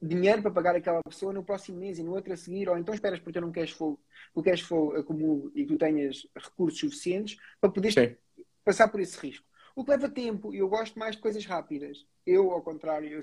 dinheiro 0.00 0.42
para 0.42 0.50
pagar 0.50 0.74
aquela 0.76 1.02
pessoa 1.02 1.32
no 1.32 1.44
próximo 1.44 1.78
mês 1.78 1.98
e 1.98 2.02
no 2.02 2.14
outro 2.14 2.32
a 2.32 2.36
seguir, 2.36 2.68
ou 2.68 2.78
então 2.78 2.94
esperas 2.94 3.20
por 3.20 3.32
ter 3.32 3.44
um 3.44 3.52
cash 3.52 3.72
flow, 3.72 4.00
o 4.34 4.42
cash 4.42 4.62
flow 4.62 4.96
acumule 4.96 5.50
e 5.54 5.62
que 5.62 5.68
tu 5.68 5.78
tenhas 5.78 6.26
recursos 6.36 6.78
suficientes 6.78 7.36
para 7.60 7.70
poderes 7.70 8.16
passar 8.64 8.88
por 8.88 9.00
esse 9.00 9.18
risco. 9.18 9.47
O 9.78 9.84
que 9.84 9.92
leva 9.92 10.08
tempo, 10.08 10.52
e 10.52 10.58
eu 10.58 10.68
gosto 10.68 10.98
mais 10.98 11.14
de 11.14 11.22
coisas 11.22 11.46
rápidas. 11.46 12.04
Eu, 12.26 12.50
ao 12.50 12.60
contrário 12.60 13.08
eu, 13.08 13.20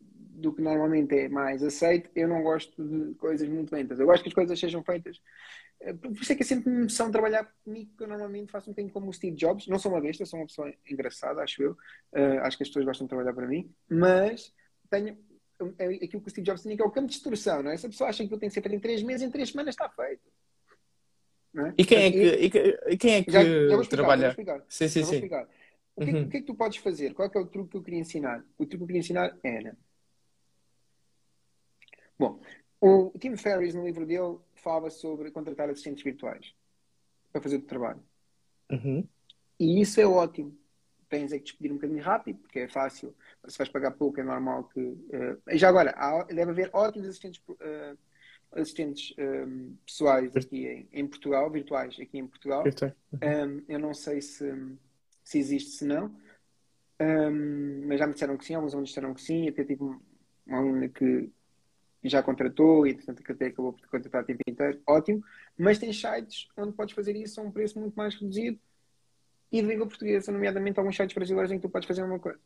do 0.00 0.54
que 0.54 0.62
normalmente 0.62 1.12
é 1.18 1.28
mais 1.28 1.60
aceito, 1.60 2.08
eu 2.14 2.28
não 2.28 2.40
gosto 2.40 2.80
de 2.80 3.16
coisas 3.16 3.48
muito 3.48 3.72
lentas. 3.72 3.98
Eu 3.98 4.06
gosto 4.06 4.22
que 4.22 4.28
as 4.28 4.34
coisas 4.34 4.56
sejam 4.56 4.84
feitas. 4.84 5.20
Eh, 5.80 5.92
por 5.92 6.12
isso 6.12 6.32
é 6.32 6.36
que 6.36 6.44
é 6.44 6.46
sempre 6.46 6.70
uma 6.70 6.82
emoção 6.82 7.10
trabalhar 7.10 7.52
comigo, 7.64 7.90
que 7.98 8.04
eu 8.04 8.06
normalmente 8.06 8.52
faço 8.52 8.70
um 8.70 8.72
bocadinho 8.72 8.94
como 8.94 9.10
o 9.10 9.12
Steve 9.12 9.36
Jobs. 9.36 9.66
Não 9.66 9.80
sou 9.80 9.90
uma 9.90 10.00
besta, 10.00 10.24
sou 10.24 10.38
uma 10.38 10.46
pessoa 10.46 10.72
engraçada, 10.88 11.42
acho 11.42 11.60
eu. 11.60 11.72
Uh, 12.12 12.38
acho 12.42 12.56
que 12.56 12.62
as 12.62 12.68
pessoas 12.68 12.84
gostam 12.84 13.06
de 13.06 13.08
trabalhar 13.08 13.32
para 13.32 13.48
mim. 13.48 13.74
Mas 13.88 14.54
tenho 14.88 15.18
é 15.78 15.86
aquilo 15.86 16.22
que 16.22 16.28
o 16.28 16.30
Steve 16.30 16.46
Jobs 16.46 16.62
tinha, 16.62 16.76
que 16.76 16.82
é 16.82 16.86
o 16.86 16.92
campo 16.92 17.08
de 17.08 17.16
instrução, 17.16 17.60
não 17.60 17.72
é? 17.72 17.76
Se 17.76 17.86
a 17.86 17.88
pessoa 17.88 18.08
acha 18.08 18.18
que 18.18 18.26
aquilo 18.26 18.38
tem 18.38 18.48
que 18.48 18.54
ser 18.54 18.62
feito 18.62 18.76
em 18.76 18.80
três 18.80 19.02
meses, 19.02 19.26
em 19.26 19.30
três 19.32 19.50
semanas 19.50 19.74
está 19.74 19.88
feito. 19.88 20.29
É? 21.56 21.74
E, 21.76 21.84
quem 21.84 21.98
é 21.98 22.10
que, 22.12 22.78
e, 22.88 22.96
quem 22.96 23.14
é 23.14 23.24
que 23.24 23.32
já, 23.32 23.42
explicar, 23.42 23.88
trabalha? 23.88 24.36
Sim, 24.68 24.88
sim, 24.88 25.04
sim. 25.04 25.28
O 25.96 26.04
que, 26.04 26.12
uhum. 26.12 26.22
o 26.22 26.28
que, 26.28 26.36
é 26.36 26.40
que 26.40 26.46
tu 26.46 26.54
podes 26.54 26.78
fazer? 26.78 27.12
Qual 27.12 27.28
é, 27.28 27.38
é, 27.38 27.40
o 27.40 27.46
truque 27.46 27.70
que 27.70 27.76
eu 27.76 27.82
queria 27.82 28.00
ensinar? 28.00 28.44
O 28.56 28.64
truque 28.64 28.76
que 28.78 28.82
eu 28.82 28.86
queria 28.86 29.00
ensinar 29.00 29.36
era. 29.42 29.76
Bom, 32.18 32.40
o 32.80 33.12
Tim 33.18 33.36
Ferriss, 33.36 33.74
no 33.74 33.84
livro 33.84 34.06
dele, 34.06 34.38
falava 34.54 34.88
sobre 34.90 35.30
contratar 35.30 35.68
assistentes 35.68 36.04
virtuais 36.04 36.54
para 37.32 37.42
fazer 37.42 37.56
o 37.56 37.62
trabalho. 37.62 38.02
Uhum. 38.70 39.06
E 39.58 39.80
isso 39.80 40.00
é 40.00 40.06
ótimo. 40.06 40.56
Tens 41.08 41.32
é 41.32 41.38
que 41.38 41.44
despedir 41.44 41.72
um 41.72 41.74
bocadinho 41.74 42.02
rápido, 42.02 42.38
porque 42.38 42.60
é 42.60 42.68
fácil. 42.68 43.14
Se 43.48 43.58
vais 43.58 43.68
pagar 43.68 43.90
pouco, 43.90 44.20
é 44.20 44.22
normal 44.22 44.64
que. 44.64 44.80
Uh... 44.80 45.40
já 45.54 45.68
agora, 45.68 45.90
há, 45.96 46.22
deve 46.24 46.52
haver 46.52 46.70
ótimos 46.72 47.08
assistentes. 47.08 47.42
Uh, 47.48 47.98
assistentes 48.52 49.14
um, 49.18 49.76
pessoais 49.86 50.34
aqui 50.36 50.66
em, 50.66 50.88
em, 50.92 51.06
Portugal, 51.06 51.50
virtuais 51.50 51.96
aqui 52.00 52.18
em 52.18 52.26
Portugal. 52.26 52.64
Um, 53.22 53.62
eu 53.68 53.78
não 53.78 53.94
sei 53.94 54.20
se, 54.20 54.52
se 55.22 55.38
existe, 55.38 55.70
se 55.70 55.84
não, 55.84 56.14
um, 57.00 57.86
mas 57.86 57.98
já 57.98 58.06
me 58.06 58.12
disseram 58.12 58.36
que 58.36 58.44
sim, 58.44 58.54
alguns 58.54 58.72
alunos 58.72 58.90
disseram 58.90 59.14
que 59.14 59.22
sim, 59.22 59.48
até 59.48 59.64
tive 59.64 59.82
uma 59.82 60.58
aluna 60.58 60.88
que 60.88 61.30
já 62.04 62.22
contratou 62.22 62.86
e 62.86 62.94
portanto 62.94 63.22
que 63.22 63.32
até 63.32 63.46
acabou 63.46 63.72
por 63.72 63.86
contratar 63.88 64.22
o 64.22 64.26
tempo 64.26 64.40
inteiro, 64.46 64.80
ótimo, 64.86 65.24
mas 65.56 65.78
tem 65.78 65.92
sites 65.92 66.48
onde 66.56 66.72
podes 66.72 66.94
fazer 66.94 67.16
isso 67.16 67.40
a 67.40 67.44
um 67.44 67.50
preço 67.50 67.78
muito 67.78 67.94
mais 67.94 68.14
reduzido 68.14 68.58
e 69.52 69.60
de 69.60 69.66
língua 69.66 69.86
portuguesa, 69.86 70.30
nomeadamente 70.30 70.78
alguns 70.78 70.96
sites 70.96 71.14
brasileiros 71.14 71.50
em 71.50 71.56
que 71.56 71.62
tu 71.62 71.70
podes 71.70 71.88
fazer 71.88 72.02
uma 72.02 72.18
coisa. 72.18 72.38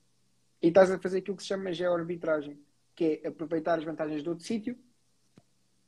E 0.62 0.68
estás 0.68 0.90
a 0.90 0.98
fazer 0.98 1.18
aquilo 1.18 1.36
que 1.36 1.42
se 1.42 1.48
chama 1.48 1.72
geoarbitragem, 1.72 2.58
que 2.94 3.20
é 3.22 3.28
aproveitar 3.28 3.78
as 3.78 3.84
vantagens 3.84 4.22
de 4.22 4.28
outro 4.28 4.44
sítio 4.44 4.78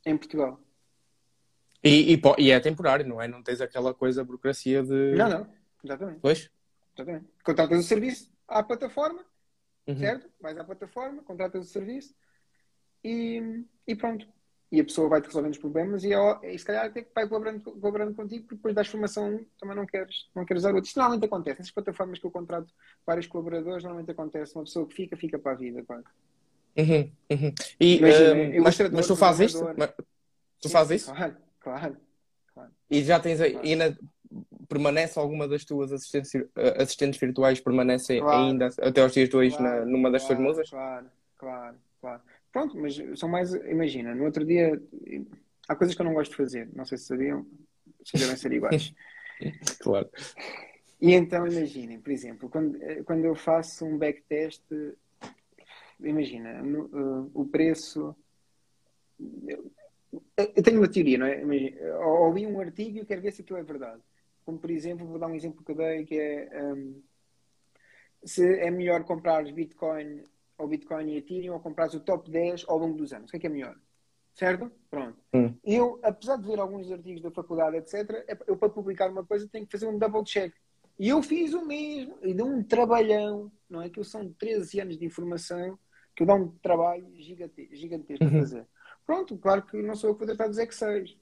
em 0.07 0.17
Portugal. 0.17 0.59
E, 1.83 2.15
e, 2.15 2.23
e, 2.39 2.51
é 2.51 2.59
temporário, 2.61 3.07
não 3.07 3.21
é? 3.21 3.29
Não 3.29 3.43
tens 3.43 3.61
aquela 3.61 3.93
coisa, 3.93 4.25
burocracia 4.25 4.83
de. 4.83 5.15
Não, 5.15 5.29
não, 5.29 5.47
exatamente. 5.85 6.21
Pois? 6.21 6.51
Exatamente. 6.97 7.27
Contratas 7.45 7.79
o 7.79 7.83
serviço 7.83 8.31
à 8.49 8.63
plataforma, 8.63 9.25
uhum. 9.87 9.99
certo? 9.99 10.29
Vais 10.41 10.57
à 10.57 10.65
plataforma, 10.65 11.23
contratas 11.23 11.67
o 11.67 11.71
serviço 11.71 12.15
e, 13.05 13.65
e 13.87 13.95
pronto. 13.95 14.27
E 14.73 14.81
a 14.81 14.85
pessoa 14.85 15.09
vai-te 15.09 15.27
resolvendo 15.27 15.53
os 15.53 15.59
problemas 15.59 16.03
e, 16.03 16.11
e 16.43 16.59
se 16.59 16.65
calhar 16.65 16.87
até 16.87 17.07
vai 17.15 17.29
colaborando, 17.29 17.61
colaborando 17.61 18.15
contigo, 18.15 18.43
porque 18.43 18.57
depois 18.57 18.75
das 18.75 18.89
formação 18.89 19.47
também 19.61 19.77
não 19.77 19.87
queres, 19.87 20.29
não 20.35 20.45
queres 20.45 20.63
usar 20.63 20.75
outro. 20.75 20.89
Isto 20.89 20.97
normalmente 20.97 21.25
acontece. 21.25 21.61
Nessas 21.61 21.73
plataformas 21.73 22.19
que 22.19 22.27
eu 22.27 22.33
contrato 22.33 22.73
vários 23.07 23.29
colaboradores, 23.29 23.85
normalmente 23.85 24.11
acontece. 24.11 24.57
Uma 24.57 24.65
pessoa 24.65 24.89
que 24.89 24.95
fica, 24.95 25.17
fica 25.17 25.39
para 25.39 25.53
a 25.53 25.55
vida, 25.55 25.85
quase. 25.85 26.07
Uhum, 26.77 27.11
uhum. 27.31 27.55
E, 27.81 27.97
Imagina, 27.97 28.35
um, 28.35 28.63
mas, 28.63 28.79
mas, 28.93 29.07
tu 29.07 29.17
fazes 29.17 29.53
isto? 29.53 29.75
Mas, 29.77 29.93
tu 30.61 30.69
fazes 30.69 31.03
isso? 31.03 31.15
Claro, 31.15 31.37
claro, 31.61 31.97
claro. 32.53 32.71
E 32.91 33.03
já 33.03 33.19
tens 33.19 33.41
aí, 33.41 33.53
claro. 33.53 33.67
ainda 33.67 33.99
permanece 34.69 35.19
alguma 35.19 35.49
das 35.49 35.65
tuas 35.65 35.93
assistentes, 35.93 36.35
eh, 36.35 36.83
assistentes 36.83 37.19
virtuais 37.19 37.61
permanecem 37.61 38.21
claro. 38.21 38.45
ainda 38.45 38.69
até 38.81 39.01
aos 39.01 39.13
dias 39.13 39.29
de 39.29 39.37
hoje 39.37 39.61
na, 39.61 39.85
numa 39.85 40.11
das 40.11 40.27
tuas 40.27 40.39
musas? 40.39 40.69
Claro, 40.69 41.07
claro, 41.39 41.77
claro. 42.01 42.23
Pronto, 42.53 42.77
mas 42.77 43.01
são 43.19 43.29
mais, 43.29 43.55
imagina, 43.55 44.15
no 44.15 44.25
outro 44.25 44.45
dia 44.45 44.81
há 45.69 45.75
coisas 45.77 45.95
que 45.95 46.03
eu 46.03 46.07
não 46.07 46.15
gosto 46.15 46.31
de 46.31 46.37
fazer, 46.37 46.69
não 46.75 46.85
sei 46.85 46.99
se 46.99 47.05
sabiam, 47.05 47.47
se 48.05 48.19
devem 48.19 48.37
ser 48.37 48.53
iguais. 48.53 48.95
claro. 49.81 50.09
E 51.01 51.13
então 51.13 51.47
imaginem, 51.47 52.01
por 52.01 52.11
exemplo, 52.11 52.49
quando, 52.49 52.83
eh, 52.83 53.03
quando 53.05 53.25
eu 53.25 53.35
faço 53.35 53.85
um 53.85 53.99
backtest 53.99 54.63
imagina, 56.01 56.63
no, 56.63 56.85
uh, 56.87 57.31
o 57.35 57.47
preço. 57.47 58.15
Eu, 59.47 59.71
eu, 60.37 60.63
tenho 60.63 60.79
uma 60.79 60.89
teoria, 60.91 61.19
não 61.19 61.27
é? 61.27 61.43
Imagina, 61.43 61.97
ouvi 61.99 62.47
um 62.47 62.61
artigo 62.61 62.99
e 62.99 63.07
quero 63.07 63.23
ver 63.23 63.33
se 63.33 63.43
aquilo 63.43 63.59
é 63.59 63.63
verdade. 63.63 64.03
Como, 64.45 64.59
por 64.59 64.71
exemplo, 64.71 65.07
vou 65.07 65.19
dar 65.19 65.27
um 65.27 65.35
exemplo 65.35 65.65
que 65.65 65.73
eu 65.73 65.77
dei, 65.77 66.05
que 66.05 66.19
é 66.19 66.63
um, 66.63 67.03
se 68.25 68.45
é 68.59 68.71
melhor 68.71 69.05
comprar 69.05 69.45
Bitcoin 69.45 70.23
ou 70.59 70.69
Bitcoin 70.69 71.11
e 71.11 71.17
Ethereum 71.19 71.55
ou 71.55 71.61
comprar 71.61 71.89
o 71.89 72.01
top 72.01 72.31
10 72.31 72.65
ao 72.67 72.79
longo 72.79 72.97
dos 72.97 73.13
anos. 73.13 73.29
O 73.29 73.31
que 73.31 73.37
é 73.37 73.41
que 73.41 73.47
é 73.47 73.51
melhor? 73.51 73.77
Certo? 74.35 74.71
Pronto. 74.91 75.19
Hum. 75.33 75.55
Eu, 75.65 75.99
apesar 76.03 76.37
de 76.37 76.47
ver 76.47 76.59
alguns 76.59 76.91
artigos 76.91 77.23
da 77.23 77.31
faculdade, 77.31 77.77
etc., 77.77 78.25
é- 78.29 78.39
eu 78.47 78.57
para 78.57 78.69
publicar 78.69 79.11
uma 79.11 79.25
coisa 79.25 79.49
tenho 79.49 79.67
que 79.67 79.73
fazer 79.73 79.87
um 79.87 79.99
double 79.99 80.25
check. 80.25 80.53
E 80.99 81.09
eu 81.09 81.23
fiz 81.23 81.53
o 81.53 81.65
mesmo, 81.65 82.19
e 82.23 82.33
deu 82.33 82.47
um 82.47 82.63
trabalhão, 82.63 83.53
não 83.69 83.83
é? 83.83 83.91
Que 83.91 84.01
eu 84.01 84.05
são 84.05 84.33
13 84.33 84.81
anos 84.81 84.99
de 84.99 85.05
informação, 85.05 85.79
que 86.17 86.23
eu 86.23 86.27
dá 86.27 86.35
um 86.35 86.49
trabalho 86.59 87.07
gigante, 87.19 87.69
gigantesco 87.77 88.25
a 88.25 88.29
Uhum. 88.29 88.39
fazer. 88.41 88.67
Pronto, 89.05 89.37
claro 89.39 89.63
que 89.63 89.77
não 89.83 89.95
sou 89.95 90.11
eu 90.11 90.15
que 90.15 90.25
vou 90.25 90.35
tratar 90.35 90.49
dos 90.49 90.59
Excels. 90.59 91.17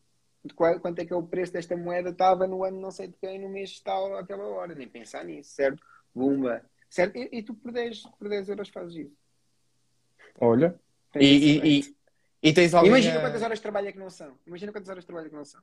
De 0.44 0.52
qual- 0.54 0.78
quanto 0.78 0.98
é 0.98 1.04
que 1.07 1.12
é 1.12 1.16
o 1.16 1.22
preço 1.22 1.52
desta 1.54 1.74
moeda 1.76 2.11
estava 2.11 2.46
no 2.46 2.64
ano 2.64 2.78
não 2.80 2.90
sei 2.90 3.09
de 3.09 3.14
quem, 3.14 3.38
no 3.40 3.48
mês 3.48 3.80
tal, 3.80 4.16
àquela 4.16 4.44
hora. 4.46 4.74
Nem 4.74 4.87
pensar 4.87 5.24
nisso, 5.24 5.50
certo? 5.54 5.83
Bumba. 6.14 6.62
Certo? 6.88 7.16
E, 7.16 7.28
e 7.33 7.42
tu 7.42 7.54
por 7.54 7.72
10, 7.72 8.02
por 8.18 8.28
10 8.28 8.48
euros 8.48 8.68
fazes 8.68 8.94
isso. 8.94 9.16
Olha. 10.40 10.78
Tens 11.12 11.24
E, 11.24 11.35
e, 11.37 11.78
e, 11.80 11.96
e 12.42 12.52
tens 12.52 12.74
alguém 12.74 12.90
Imagina 12.90 13.18
a- 13.18 13.20
quantas 13.22 13.42
horas 13.42 13.59
de 13.59 13.62
trabalho 13.62 13.88
é 13.88 13.92
que 13.92 13.98
não 13.98 14.11
são. 14.11 14.37
Imagina 14.46 14.70
quantas 14.72 14.88
horas 14.90 15.02
de 15.02 15.07
trabalho 15.07 15.26
é 15.26 15.30
que 15.30 15.37
não 15.37 15.44
são. 15.44 15.61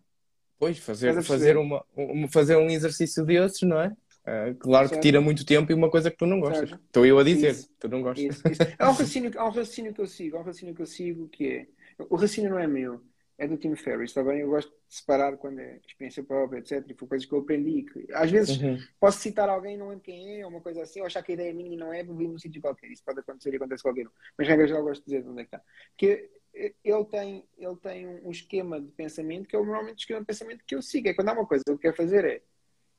Pois, 0.58 0.78
fazer, 0.80 1.22
fazer, 1.24 1.58
uma, 1.58 1.84
um- 1.96 2.28
fazer 2.28 2.56
um 2.56 2.70
exercício 2.70 3.24
desses, 3.26 3.62
não 3.62 3.80
é? 3.82 3.96
Ah, 4.26 4.54
claro 4.60 4.90
que 4.90 5.00
tira 5.00 5.20
muito 5.20 5.46
tempo 5.46 5.72
e 5.72 5.76
uma 5.76 5.90
coisa 5.90 6.12
que 6.12 6.18
tu 6.18 6.26
não 6.26 6.40
gostas. 6.40 6.70
Certo. 6.70 6.84
Estou 6.86 7.06
eu 7.06 7.18
a 7.18 7.24
dizer, 7.24 7.52
Isso. 7.52 7.70
tu 7.80 7.88
não 7.90 8.02
gostas. 8.02 8.24
Isso, 8.36 8.48
isso. 8.48 8.62
Há, 8.78 8.86
um 8.90 8.92
raciocínio, 8.92 9.32
há 9.36 9.44
um 9.46 9.50
raciocínio 9.50 9.94
que 9.94 10.02
eu 10.02 10.08
sigo, 10.08 10.38
há 10.38 10.40
um 10.40 10.44
raciocínio 10.44 10.76
que 10.76 10.82
eu 10.82 10.86
sigo 10.86 11.28
que 11.30 11.48
é. 11.48 11.68
O 12.10 12.16
raciocínio 12.16 12.52
não 12.52 12.60
é 12.60 12.68
meu, 12.68 13.02
é 13.38 13.48
do 13.48 13.58
Tim 13.58 13.76
Ferriss, 13.76 14.12
está 14.12 14.24
bem? 14.24 14.42
Eu 14.42 14.50
gosto 14.50 14.70
de 14.70 14.96
separar 14.96 15.36
quando 15.38 15.60
é 15.60 15.80
experiência 15.88 16.24
própria, 16.24 16.60
etc. 16.60 16.86
E 16.88 16.94
foi 16.94 17.08
coisas 17.08 17.28
que 17.28 17.34
eu 17.34 17.40
aprendi. 17.40 17.84
Que, 17.84 18.08
às 18.14 18.30
vezes 18.30 18.62
Uhum. 18.62 18.78
posso 19.00 19.18
citar 19.20 19.50
alguém, 19.50 19.76
não 19.76 19.90
lembro 19.90 20.04
quem 20.04 20.40
é, 20.40 20.46
ou 20.46 20.52
uma 20.52 20.62
coisa 20.62 20.84
assim, 20.84 21.00
ou 21.00 21.08
achar 21.08 21.24
que 21.24 21.32
a 21.32 21.36
ideia 21.36 21.50
é 21.50 21.54
minha 21.54 21.74
e 21.74 21.78
não 21.78 21.92
é, 21.92 22.04
vi 22.04 22.28
num 22.28 22.38
sítio 22.38 22.62
qualquer. 22.62 22.92
Isso 22.92 23.04
pode 23.04 23.20
acontecer 23.20 23.52
e 23.52 23.56
acontece 23.56 23.82
com 23.82 23.90
qualquer 23.90 24.06
um. 24.08 24.12
Mas, 24.38 24.48
regra 24.48 24.68
geral, 24.68 24.84
gosto 24.84 25.02
de 25.02 25.06
dizer 25.06 25.24
de 25.24 25.30
onde 25.30 25.42
é 25.42 25.46
que 25.46 25.56
está. 25.56 25.62
Que 25.98 26.30
eh, 26.54 26.74
ele 26.84 27.06
tem, 27.06 27.44
ele 27.58 27.76
tem 27.78 28.08
um 28.08 28.30
esquema 28.30 28.80
de 28.80 28.92
pensamento 28.92 29.48
que 29.48 29.56
é 29.56 29.60
normalmente 29.60 29.98
o 29.98 30.02
esquema 30.02 30.20
de 30.20 30.26
pensamento 30.28 30.64
que 30.66 30.76
eu 30.76 30.82
sigo. 30.84 31.08
É 31.08 31.14
quando 31.16 31.30
há 31.30 31.34
uma 31.34 31.46
coisa 31.48 31.64
que 31.66 31.72
eu 31.72 31.80
quero 31.80 31.96
fazer, 31.96 32.24
é 32.26 32.42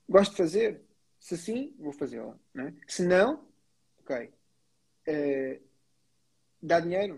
gosto 0.09 0.31
de 0.31 0.37
fazer, 0.37 0.81
se 1.23 1.37
sim, 1.37 1.73
vou 1.79 1.93
fazê-la. 1.93 2.37
Não 2.53 2.67
é? 2.67 2.73
Se 2.85 3.01
não, 3.01 3.47
ok. 4.01 4.29
Eh, 5.07 5.61
dá 6.61 6.81
dinheiro? 6.81 7.17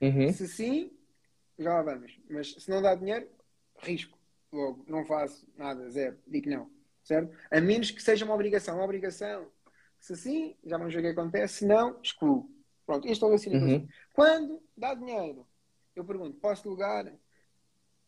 Uhum. 0.00 0.32
Se 0.32 0.48
sim, 0.48 0.90
já 1.56 1.72
lá 1.72 1.82
vamos. 1.82 2.18
Mas 2.28 2.50
se 2.54 2.68
não 2.68 2.82
dá 2.82 2.96
dinheiro, 2.96 3.30
risco. 3.78 4.18
Logo, 4.50 4.84
não 4.88 5.04
faço 5.04 5.46
nada, 5.56 5.88
zero. 5.88 6.18
Digo 6.26 6.50
não. 6.50 6.68
Certo? 7.04 7.32
A 7.48 7.60
menos 7.60 7.92
que 7.92 8.02
seja 8.02 8.24
uma 8.24 8.34
obrigação. 8.34 8.74
Uma 8.74 8.84
obrigação. 8.84 9.48
Se 10.00 10.16
sim, 10.16 10.56
já 10.64 10.78
vamos 10.78 10.92
ver 10.92 10.98
o 10.98 11.02
que 11.02 11.08
acontece. 11.20 11.58
Se 11.58 11.64
não, 11.64 12.00
excluo. 12.02 12.50
Pronto, 12.84 13.06
este 13.06 13.22
é 13.22 13.26
o 13.28 13.30
raciocínio. 13.30 13.82
Uhum. 13.82 13.88
Quando 14.12 14.60
dá 14.76 14.94
dinheiro, 14.94 15.46
eu 15.94 16.04
pergunto, 16.04 16.40
posso 16.40 16.64
delegar? 16.64 17.06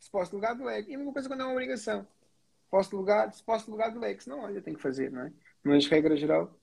Se 0.01 0.11
posso 0.11 0.33
delegar, 0.33 0.57
delego. 0.57 0.91
E 0.91 0.95
a 0.97 0.99
mesma 0.99 1.12
coisa 1.12 1.29
quando 1.29 1.43
é 1.43 1.45
uma 1.45 1.53
obrigação. 1.53 2.05
Posso 2.72 2.90
delegar? 2.90 3.30
Se 3.35 3.42
posso 3.44 3.66
delegar, 3.66 3.92
delego. 3.92 4.22
Se 4.22 4.30
não, 4.30 4.40
olha, 4.40 4.62
tenho 4.62 4.74
que 4.78 4.82
fazer, 4.82 5.12
não 5.12 5.26
é? 5.26 5.32
Mas, 5.62 5.87
regra 5.87 6.16
geral, 6.16 6.58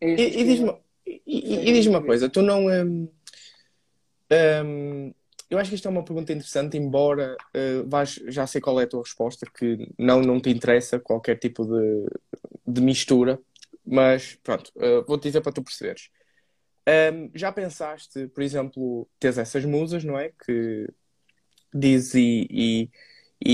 é 0.00 0.12
E, 0.12 0.40
e 0.40 0.44
diz-me 0.44 0.74
e, 1.06 1.22
e- 1.26 1.68
e 1.68 1.72
diz-me 1.74 1.94
uma 1.94 2.02
coisa, 2.02 2.30
tu 2.30 2.40
não. 2.40 2.66
hum, 2.66 3.06
hum, 4.32 5.14
eu 5.50 5.58
acho 5.58 5.68
que 5.68 5.76
isto 5.76 5.86
é 5.86 5.90
uma 5.90 6.02
pergunta 6.02 6.32
interessante, 6.32 6.78
embora 6.78 7.36
uh, 7.54 7.86
vais, 7.86 8.14
já 8.28 8.46
sei 8.46 8.58
qual 8.58 8.80
é 8.80 8.84
a 8.84 8.86
tua 8.86 9.02
resposta, 9.02 9.46
que 9.54 9.86
não, 9.98 10.22
não 10.22 10.40
te 10.40 10.48
interessa 10.48 10.98
qualquer 10.98 11.38
tipo 11.38 11.66
de, 11.66 12.06
de 12.66 12.80
mistura, 12.80 13.38
mas 13.84 14.36
pronto, 14.42 14.72
uh, 14.76 15.04
vou-te 15.06 15.24
dizer 15.24 15.42
para 15.42 15.52
tu 15.52 15.62
perceberes. 15.62 16.08
Hum, 16.88 17.30
já 17.34 17.52
pensaste, 17.52 18.28
por 18.28 18.42
exemplo, 18.42 19.06
tens 19.20 19.36
essas 19.36 19.66
musas, 19.66 20.04
não 20.04 20.18
é? 20.18 20.30
Que 20.30 20.88
diz 21.74 22.14
e, 22.14 22.48
e, 22.50 22.90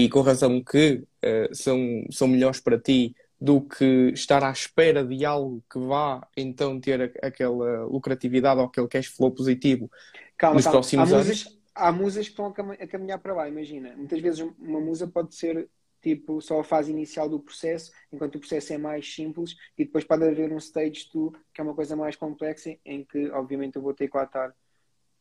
e 0.04 0.08
com 0.08 0.20
razão 0.20 0.62
que 0.62 1.02
uh, 1.24 1.54
são, 1.54 1.78
são 2.10 2.28
melhores 2.28 2.60
para 2.60 2.78
ti 2.78 3.14
do 3.40 3.62
que 3.62 4.10
estar 4.12 4.44
à 4.44 4.50
espera 4.50 5.02
de 5.04 5.24
algo 5.24 5.64
que 5.72 5.78
vá 5.78 6.26
então 6.36 6.78
ter 6.78 7.18
aquela 7.22 7.84
lucratividade 7.84 8.60
ou 8.60 8.66
aquele 8.66 8.86
cash 8.88 9.06
flow 9.06 9.30
positivo. 9.30 9.90
Calma, 10.36 10.56
nos 10.56 10.64
calma. 10.64 10.80
próximos 10.80 11.12
há, 11.12 11.16
anos? 11.16 11.28
musas, 11.28 11.58
há 11.74 11.92
musas 11.92 12.26
que 12.26 12.32
estão 12.32 12.46
a 12.46 12.52
cam- 12.52 12.72
a 12.72 12.86
caminhar 12.86 13.18
para 13.18 13.34
lá, 13.34 13.48
imagina. 13.48 13.96
Muitas 13.96 14.20
vezes 14.20 14.40
uma 14.58 14.80
musa 14.80 15.06
pode 15.06 15.34
ser 15.34 15.68
tipo 16.02 16.40
só 16.40 16.60
a 16.60 16.64
fase 16.64 16.90
inicial 16.90 17.28
do 17.28 17.40
processo, 17.40 17.92
enquanto 18.12 18.36
o 18.36 18.40
processo 18.40 18.72
é 18.72 18.78
mais 18.78 19.10
simples, 19.12 19.54
e 19.76 19.84
depois 19.84 20.04
pode 20.04 20.24
haver 20.24 20.50
um 20.52 20.56
stage 20.58 21.08
2, 21.12 21.32
que 21.54 21.60
é 21.60 21.64
uma 21.64 21.74
coisa 21.74 21.94
mais 21.96 22.16
complexa, 22.16 22.74
em 22.84 23.04
que 23.04 23.30
obviamente 23.30 23.76
eu 23.76 23.82
vou 23.82 23.94
ter 23.94 24.08
que 24.08 24.16
lá 24.16 24.24
estar. 24.24 24.54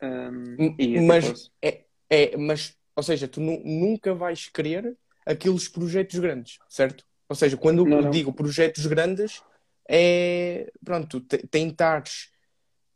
um, 0.02 1.06
Mas, 1.06 1.50
é, 1.62 1.84
é, 2.08 2.36
mas, 2.36 2.76
ou 2.96 3.02
seja, 3.02 3.28
tu 3.28 3.40
nu- 3.40 3.62
nunca 3.64 4.14
vais 4.14 4.48
querer 4.48 4.96
aqueles 5.26 5.68
projetos 5.68 6.18
grandes, 6.18 6.58
certo? 6.68 7.04
Ou 7.28 7.36
seja, 7.36 7.56
quando 7.56 7.84
Não, 7.84 7.98
eu 7.98 8.02
não. 8.04 8.10
digo 8.10 8.32
projetos 8.32 8.86
grandes, 8.86 9.42
é, 9.88 10.70
pronto, 10.84 11.20
te- 11.20 11.46
tentares 11.46 12.30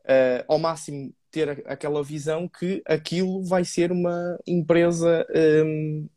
eh, 0.06 0.44
ao 0.48 0.58
máximo 0.58 1.14
ter 1.30 1.62
aquela 1.66 2.02
visão 2.02 2.46
que 2.48 2.82
aquilo 2.87 3.42
vai 3.44 3.64
ser 3.64 3.90
uma 3.90 4.38
empresa, 4.46 5.26
hum, 5.64 6.08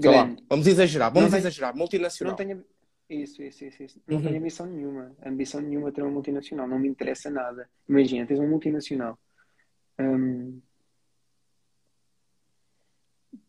sei 0.00 0.10
lá, 0.10 0.36
vamos 0.48 0.66
exagerar, 0.66 1.10
vamos 1.12 1.24
Não 1.24 1.30
tem- 1.30 1.38
exagerar, 1.40 1.72
Não 1.72 1.78
multinacional. 1.78 2.36
tenho. 2.36 2.64
Isso, 3.08 3.40
isso, 3.42 3.64
isso, 3.64 3.82
isso. 3.84 4.02
Não 4.06 4.16
Uhum. 4.16 4.22
tenho 4.24 4.38
ambição 4.38 4.66
nenhuma. 4.66 5.16
Ambição 5.24 5.60
nenhuma 5.60 5.92
ter 5.92 6.02
uma 6.02 6.10
multinacional. 6.10 6.66
Não 6.66 6.78
me 6.78 6.88
interessa 6.88 7.30
nada. 7.30 7.70
Imagina, 7.88 8.26
tens 8.26 8.38
uma 8.40 8.48
multinacional. 8.48 9.16
Hum, 9.98 10.60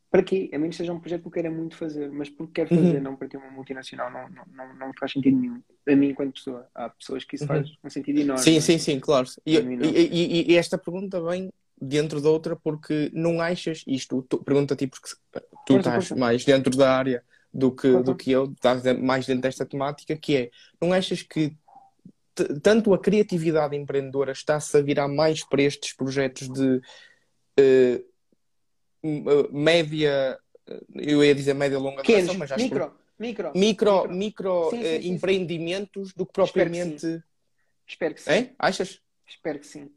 Para 0.10 0.24
quê? 0.24 0.50
A 0.54 0.58
menos 0.58 0.76
que 0.76 0.84
seja 0.84 0.94
um 0.94 1.00
projeto 1.00 1.22
que 1.22 1.28
eu 1.28 1.32
queira 1.32 1.52
muito 1.52 1.76
fazer, 1.76 2.10
mas 2.10 2.30
porque 2.30 2.54
quero 2.54 2.70
fazer, 2.70 2.98
Uhum. 2.98 3.04
não 3.04 3.16
para 3.18 3.28
ter 3.28 3.38
uma 3.38 3.52
multinacional, 3.52 4.10
não, 4.10 4.30
não, 4.30 4.46
não, 4.56 4.76
não 4.76 4.92
faz 4.98 5.12
sentido 5.12 5.38
nenhum. 5.38 5.62
A 5.88 5.96
mim, 5.96 6.10
enquanto 6.10 6.34
pessoa, 6.34 6.68
há 6.74 6.90
pessoas 6.90 7.26
que 7.26 7.36
isso 7.36 7.44
Uhum. 7.44 7.50
faz 7.50 7.70
um 7.84 7.90
sentido 7.90 8.20
enorme. 8.20 8.42
Sim, 8.42 8.58
é? 8.58 8.62
sim, 8.62 8.78
sim, 8.78 9.00
claro. 9.00 9.28
E, 9.46 9.58
e- 9.58 10.42
e- 10.42 10.52
e 10.52 10.56
esta 10.56 10.78
pergunta 10.78 11.22
vem 11.22 11.52
dentro 11.80 12.22
da 12.22 12.30
outra 12.30 12.56
porque 12.56 13.12
não 13.14 13.42
achas 13.42 13.84
isto? 13.86 14.22
Tu, 14.30 14.42
pergunto 14.44 14.74
a 14.74 14.78
ti 14.78 14.88
porque 14.88 15.10
tu 15.66 15.74
Força, 15.74 15.90
estás 15.90 16.12
mais 16.12 16.46
dentro 16.46 16.76
da 16.76 16.98
área 16.98 17.24
do 17.54 17.72
que, 17.72 17.92
Força. 17.92 18.04
do 18.04 18.16
que 18.16 18.32
eu, 18.32 18.46
estás 18.46 18.84
mais 19.00 19.26
dentro 19.26 19.42
desta 19.42 19.66
temática, 19.66 20.16
que 20.16 20.36
é, 20.38 20.52
não 20.82 20.94
achas 20.94 21.22
que 21.22 21.54
tanto 22.62 22.94
a 22.94 23.00
criatividade 23.00 23.76
empreendedora 23.76 24.32
está-se 24.32 24.78
a 24.78 24.82
virar 24.82 25.08
mais 25.08 25.44
para 25.44 25.62
estes 25.64 25.94
projetos 25.94 26.48
de 26.50 26.82
eh, 27.58 28.04
média, 29.52 30.40
eh, 30.68 30.82
eu 30.96 31.24
ia 31.24 31.34
dizer 31.36 31.54
média 31.54 31.78
longa 31.80 31.98
Pequenos, 31.98 32.24
duração, 32.26 32.40
mas 32.40 32.52
acho 32.52 32.64
que 32.64 32.74
micro, 32.74 32.94
micro, 33.20 33.52
micro, 33.56 33.94
micro. 33.94 34.16
micro 34.16 34.70
Sim, 34.70 34.78
sim, 34.78 34.84
sim, 34.84 35.02
sim. 35.02 35.14
empreendimentos 35.14 36.14
do 36.14 36.26
que 36.26 36.42
Espero 36.42 36.70
que 36.70 36.78
propriamente. 36.78 37.24
Espero 37.88 38.14
que 38.14 38.22
sim. 38.22 38.32
Hein? 38.32 38.56
Achas? 38.60 39.02
Espero 39.28 39.60
que 39.60 39.68
sim. 39.68 39.92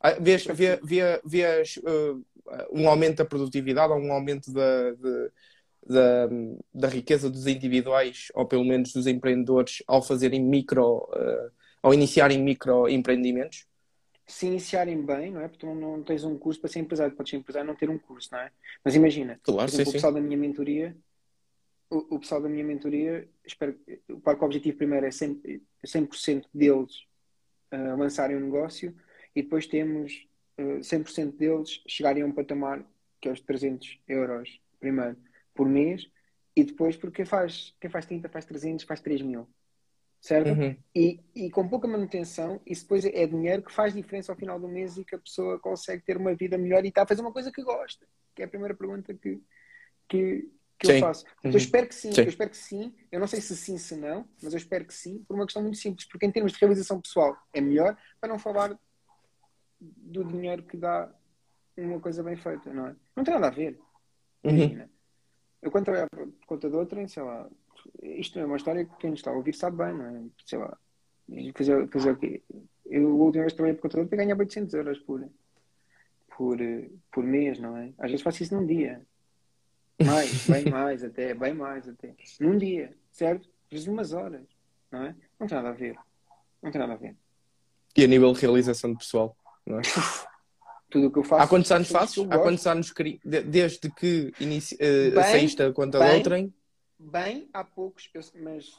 Ah, 0.00 0.12
Vês, 0.12 0.42
Espero 0.42 0.56
vê, 0.56 0.76
que 0.76 0.86
vê, 0.86 1.20
vês 1.24 1.76
uh, 1.78 2.24
um 2.72 2.88
aumento 2.88 3.16
da 3.18 3.24
produtividade 3.24 3.92
ou 3.92 3.98
um 3.98 4.12
aumento 4.12 4.52
da, 4.52 4.92
de- 4.92 5.30
da, 5.86 6.28
da 6.72 6.88
riqueza 6.88 7.28
dos 7.28 7.46
individuais, 7.46 8.28
ou 8.34 8.46
pelo 8.46 8.64
menos 8.64 8.92
dos 8.92 9.06
empreendedores, 9.06 9.82
ao 9.86 10.02
fazerem 10.02 10.40
micro, 10.40 10.98
uh, 10.98 11.50
ao 11.82 11.92
iniciarem 11.92 12.40
micro 12.40 12.88
empreendimentos? 12.88 13.66
Se 14.28 14.46
iniciarem 14.46 15.04
bem, 15.04 15.32
não 15.32 15.40
é? 15.40 15.48
Porque 15.48 15.66
tu 15.66 15.74
não, 15.74 16.02
tens 16.02 16.22
um 16.22 16.38
curso 16.38 16.60
para 16.60 16.68
ser 16.70 16.80
empresário, 16.80 17.16
podes 17.16 17.30
ser 17.30 17.38
empresário 17.38 17.66
e 17.66 17.68
não 17.68 17.74
ter 17.74 17.88
um 17.88 17.98
curso, 17.98 18.28
não 18.30 18.38
é? 18.38 18.52
Mas 18.84 18.94
imagina, 18.94 19.40
Claro, 19.42 19.62
por 19.62 19.70
sim, 19.70 19.76
exemplo, 19.76 19.88
o 19.88 19.92
sim. 19.92 19.92
pessoal 19.92 20.12
da 20.12 20.20
minha 20.20 20.36
mentoria, 20.36 20.96
o, 21.90 22.16
o 22.16 22.20
pessoal 22.20 22.42
da 22.42 22.48
minha 22.48 22.64
mentoria, 22.64 23.26
espero, 23.44 23.78
claro 24.22 24.38
que 24.38 24.44
o 24.44 24.46
objetivo 24.46 24.76
primeiro 24.76 25.06
é 25.06 25.08
100%, 25.08 25.62
100% 25.84 26.44
deles 26.52 27.06
ah, 27.70 27.94
lançarem 27.96 28.36
um 28.36 28.40
negócio 28.40 28.94
e 29.34 29.42
depois 29.42 29.66
temos 29.66 30.28
ah, 30.58 30.80
100% 30.80 31.36
deles 31.36 31.82
chegarem 31.88 32.22
a 32.22 32.26
um 32.26 32.32
patamar 32.32 32.84
que 33.20 33.28
é 33.28 33.32
os 33.32 33.40
300 33.40 33.98
euros 34.06 34.60
primeiro 34.78 35.16
por 35.54 35.66
mês 35.66 36.06
e 36.54 36.64
depois 36.64 36.96
porque 36.96 37.16
quem 37.16 37.24
faz, 37.24 37.74
quem 37.80 37.88
faz 37.88 38.04
30 38.04 38.28
faz 38.28 38.44
300, 38.44 38.84
faz 38.84 39.00
3 39.00 39.22
mil, 39.22 39.48
certo? 40.20 40.50
Uhum. 40.50 40.76
E, 40.94 41.20
e 41.34 41.50
com 41.50 41.68
pouca 41.68 41.86
manutenção, 41.86 42.60
isso 42.66 42.82
depois 42.82 43.04
é 43.04 43.26
dinheiro 43.26 43.62
que 43.62 43.72
faz 43.72 43.94
diferença 43.94 44.32
ao 44.32 44.36
final 44.36 44.58
do 44.58 44.68
mês 44.68 44.96
e 44.96 45.04
que 45.04 45.14
a 45.14 45.18
pessoa 45.18 45.58
consegue 45.58 46.02
ter 46.02 46.16
uma 46.16 46.34
vida 46.34 46.58
melhor 46.58 46.84
e 46.84 46.88
está 46.88 47.02
a 47.02 47.06
fazer 47.06 47.22
uma 47.22 47.32
coisa 47.32 47.52
que 47.52 47.62
gosta. 47.62 48.06
Que 48.34 48.42
é 48.42 48.44
a 48.44 48.48
primeira 48.48 48.74
pergunta 48.74 49.14
que, 49.14 49.40
que, 50.08 50.50
que 50.78 50.92
eu 50.92 51.00
faço. 51.00 51.24
Uhum. 51.44 51.50
Eu 51.50 51.56
espero 51.56 51.86
que 51.86 51.94
sim, 51.94 52.12
Sim. 52.12 52.22
eu 52.22 52.28
espero 52.28 52.50
que 52.50 52.56
sim. 52.56 52.94
Eu 53.10 53.20
não 53.20 53.26
sei 53.26 53.40
se 53.40 53.56
sim, 53.56 53.78
se 53.78 53.96
não, 53.96 54.28
mas 54.42 54.52
eu 54.52 54.58
espero 54.58 54.84
que 54.84 54.94
sim, 54.94 55.24
por 55.26 55.34
uma 55.34 55.44
questão 55.44 55.62
muito 55.62 55.78
simples. 55.78 56.06
Porque 56.08 56.26
em 56.26 56.32
termos 56.32 56.52
de 56.52 56.58
realização 56.58 57.00
pessoal 57.00 57.36
é 57.52 57.60
melhor, 57.60 57.96
para 58.20 58.28
não 58.28 58.38
falar 58.38 58.78
do 59.80 60.24
dinheiro 60.24 60.64
que 60.64 60.76
dá 60.76 61.12
uma 61.76 62.00
coisa 62.00 62.22
bem 62.22 62.36
feita, 62.36 62.72
não 62.72 62.88
é? 62.88 62.96
Não 63.14 63.22
tem 63.22 63.34
nada 63.34 63.46
a 63.46 63.50
ver. 63.50 63.78
Uhum. 64.42 64.50
Imagina. 64.50 64.90
Eu 65.60 65.70
quando 65.70 65.84
trabalhava 65.84 66.10
por 66.10 66.46
conta 66.46 66.70
de 66.70 66.76
outra, 66.76 67.08
sei 67.08 67.22
lá, 67.22 67.48
isto 68.02 68.38
é 68.38 68.44
uma 68.44 68.56
história 68.56 68.84
que 68.84 68.96
quem 68.98 69.12
está 69.14 69.30
a 69.30 69.34
ouvir 69.34 69.54
sabe 69.54 69.76
bem, 69.78 69.94
não 69.94 70.06
é? 70.06 70.22
Sei 70.44 70.58
lá, 70.58 70.76
fazer, 71.56 71.88
fazer 71.88 72.10
o 72.12 72.16
quê? 72.16 72.42
Eu, 72.86 73.06
a 73.08 73.14
última 73.14 73.42
vez 73.42 73.52
que 73.52 73.56
trabalhei 73.56 73.76
por 73.76 73.82
conta 73.82 73.96
de 73.96 74.02
outra, 74.02 74.16
ganhava 74.16 74.40
800 74.40 74.74
euros 74.74 74.98
por, 75.00 75.28
por, 76.36 76.58
por 77.12 77.24
mês, 77.24 77.58
não 77.58 77.76
é? 77.76 77.92
Às 77.98 78.10
vezes 78.10 78.22
faço 78.22 78.42
isso 78.42 78.54
num 78.54 78.66
dia. 78.66 79.02
Mais, 80.00 80.30
bem 80.46 80.64
mais 80.66 81.04
até, 81.04 81.34
bem 81.34 81.54
mais 81.54 81.88
até. 81.88 82.14
Num 82.40 82.56
dia, 82.56 82.96
certo? 83.12 83.48
Às 83.48 83.72
vezes 83.72 83.88
umas 83.88 84.12
horas, 84.12 84.46
não 84.90 85.02
é? 85.04 85.14
Não 85.38 85.46
tem 85.46 85.56
nada 85.56 85.68
a 85.70 85.72
ver. 85.72 85.96
Não 86.62 86.70
tem 86.70 86.80
nada 86.80 86.94
a 86.94 86.96
ver. 86.96 87.16
E 87.96 88.04
a 88.04 88.06
nível 88.06 88.32
de 88.32 88.40
realização 88.40 88.92
de 88.92 88.98
pessoal, 88.98 89.36
não 89.66 89.78
é? 89.78 89.82
Tudo 90.90 91.08
o 91.08 91.12
que 91.12 91.18
eu 91.18 91.24
faço. 91.24 91.42
Há 91.42 91.46
quantos 91.48 91.70
anos 91.70 91.88
faço 91.90 92.14
fazes? 92.14 92.32
eu 92.32 92.32
Há 92.32 92.42
quantos 92.42 92.66
anos 92.66 92.90
cri- 92.92 93.20
de- 93.22 93.42
desde 93.42 93.90
que 93.90 94.32
inici... 94.40 94.74
eh, 94.80 95.10
Bem, 95.10 95.24
saíste 95.24 95.62
a 95.62 95.70
conta 95.72 95.98
bem. 95.98 96.08
de 96.08 96.14
outrem? 96.14 96.54
Bem, 96.98 97.48
há 97.52 97.62
poucos, 97.64 98.10
mas 98.34 98.76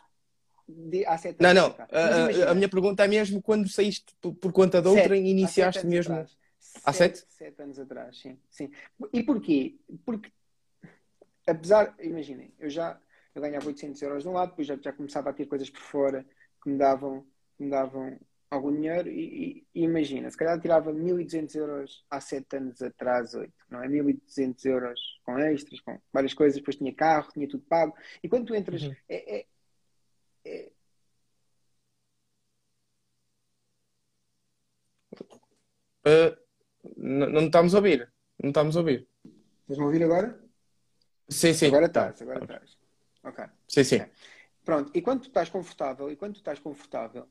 de, 0.68 1.06
há 1.06 1.18
sete 1.18 1.42
Não, 1.42 1.54
anos. 1.54 1.70
não. 1.70 1.74
cá. 1.76 1.88
A, 1.92 2.26
Mas 2.26 2.40
a- 2.52 2.54
minha 2.54 2.70
pergunta 2.70 3.04
é 3.04 3.08
mesmo 3.08 3.42
quando 3.42 3.68
saíste 3.70 4.14
por, 4.22 4.34
por 4.36 4.52
conta 4.52 4.82
de 4.82 4.88
outrem 4.88 5.26
e 5.28 5.32
iniciaste 5.32 5.86
mesmo. 5.86 6.14
atrás. 6.14 6.38
Há 6.84 6.94
sete? 6.94 7.24
Sete 7.30 7.62
anos 7.62 7.80
atrás, 7.80 8.18
sim. 8.20 8.38
sim. 8.50 8.70
E 9.14 9.24
porquê? 9.24 9.78
Porque, 10.06 10.32
apesar, 11.48 11.96
imaginem, 12.00 12.54
eu 12.60 12.70
já 12.70 13.00
eu 13.34 13.42
ganhava 13.42 13.68
800 13.68 14.02
euros 14.02 14.24
de 14.24 14.30
um 14.30 14.34
lado, 14.34 14.50
depois 14.50 14.68
já, 14.68 14.76
já 14.82 14.92
começava 14.92 15.30
a 15.30 15.34
ter 15.34 15.46
coisas 15.46 15.70
por 15.70 15.82
fora 15.82 16.26
que 16.62 16.70
me 16.70 16.78
davam, 16.78 17.26
que 17.58 17.64
me 17.64 17.70
davam 17.70 18.20
algum 18.52 18.74
dinheiro 18.74 19.08
e, 19.10 19.66
e- 19.76 19.82
imagina, 19.84 20.30
se 20.32 20.38
calhar 20.38 20.60
tirava 20.60 20.92
1200 20.92 21.56
euros 21.56 22.04
há 22.10 22.20
7 22.20 22.58
anos 22.58 22.82
atrás, 22.82 23.34
8, 23.36 23.54
não 23.70 23.84
é? 23.84 23.88
1200 23.88 24.66
euros 24.66 25.00
com 25.24 25.38
extras, 25.38 25.80
com 25.82 26.00
várias 26.12 26.34
coisas, 26.34 26.58
depois 26.60 26.76
tinha 26.78 26.94
carro, 26.94 27.32
tinha 27.32 27.48
tudo 27.48 27.64
pago. 27.66 27.96
E 28.24 28.28
quando 28.30 28.48
tu 28.48 28.56
entras, 28.56 28.82
Uhum. 28.84 28.96
é- 29.08 29.40
é- 29.40 29.46
é, 36.06 36.38
n- 36.98 37.28
não 37.28 37.46
estamos 37.46 37.74
a 37.76 37.78
ouvir. 37.78 38.12
Não 38.42 38.50
estamos 38.50 38.76
a 38.76 38.80
ouvir. 38.80 39.08
Estás-me 39.62 39.84
a 39.84 39.88
ouvir 39.88 40.04
agora? 40.04 40.40
Sim, 41.30 41.54
sim. 41.54 41.68
Agora 41.68 41.86
estás, 41.86 42.22
agora 42.22 42.40
estás. 42.44 42.78
Ok. 43.24 43.46
Sim, 43.68 43.84
sim. 43.84 44.02
Pronto, 44.64 44.92
e 44.96 45.02
quando 45.02 45.22
tu 45.22 45.28
estás 45.28 45.50
confortável, 45.50 46.10
e 46.12 46.16
quando 46.16 46.34
tu 46.34 46.38
estás 46.38 46.60
confortável, 46.60 47.28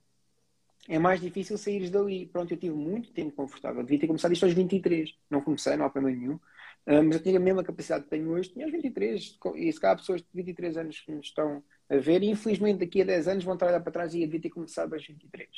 é 0.88 0.98
mais 0.98 1.20
difícil 1.20 1.58
saíres 1.58 1.90
dali. 1.90 2.26
Pronto, 2.26 2.50
eu 2.52 2.56
tive 2.56 2.74
muito 2.74 3.12
tempo 3.12 3.32
confortável. 3.32 3.82
Devia 3.82 4.00
ter 4.00 4.06
começado 4.06 4.32
isto 4.32 4.44
aos 4.44 4.54
23. 4.54 5.14
Não 5.30 5.40
comecei, 5.42 5.76
não 5.76 5.84
há 5.84 5.90
problema 5.90 6.18
nenhum. 6.18 6.40
Ah, 6.86 7.02
mas 7.02 7.16
eu 7.16 7.22
tinha 7.22 7.36
a 7.36 7.40
mesma 7.42 7.62
capacidade 7.62 8.04
que 8.04 8.10
tenho 8.10 8.30
hoje. 8.30 8.50
Tinha 8.50 8.64
aos 8.64 8.72
23. 8.72 9.38
E 9.56 9.72
se 9.72 9.80
calhar 9.80 9.94
há 9.94 9.98
pessoas 10.00 10.22
de 10.22 10.28
23 10.32 10.76
anos 10.78 11.00
que 11.00 11.12
nos 11.12 11.26
estão 11.26 11.62
a 11.90 11.96
ver. 11.98 12.22
E 12.22 12.30
infelizmente 12.30 12.78
daqui 12.80 13.02
a 13.02 13.04
10 13.04 13.28
anos 13.28 13.44
vão 13.44 13.54
estar 13.54 13.66
a 13.66 13.68
olhar 13.68 13.80
para 13.80 13.92
trás 13.92 14.14
e 14.14 14.22
eu 14.22 14.26
devia 14.26 14.40
ter 14.40 14.50
começado 14.50 14.92
aos 14.94 15.06
23. 15.06 15.48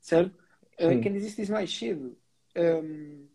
Certo? 0.00 0.36
Ah, 0.78 0.88
Sim. 0.88 1.00
quem 1.00 1.12
diz 1.12 1.24
isso 1.24 1.36
diz 1.36 1.48
mais 1.50 1.72
cedo. 1.76 2.18
Ahm, 2.56 3.26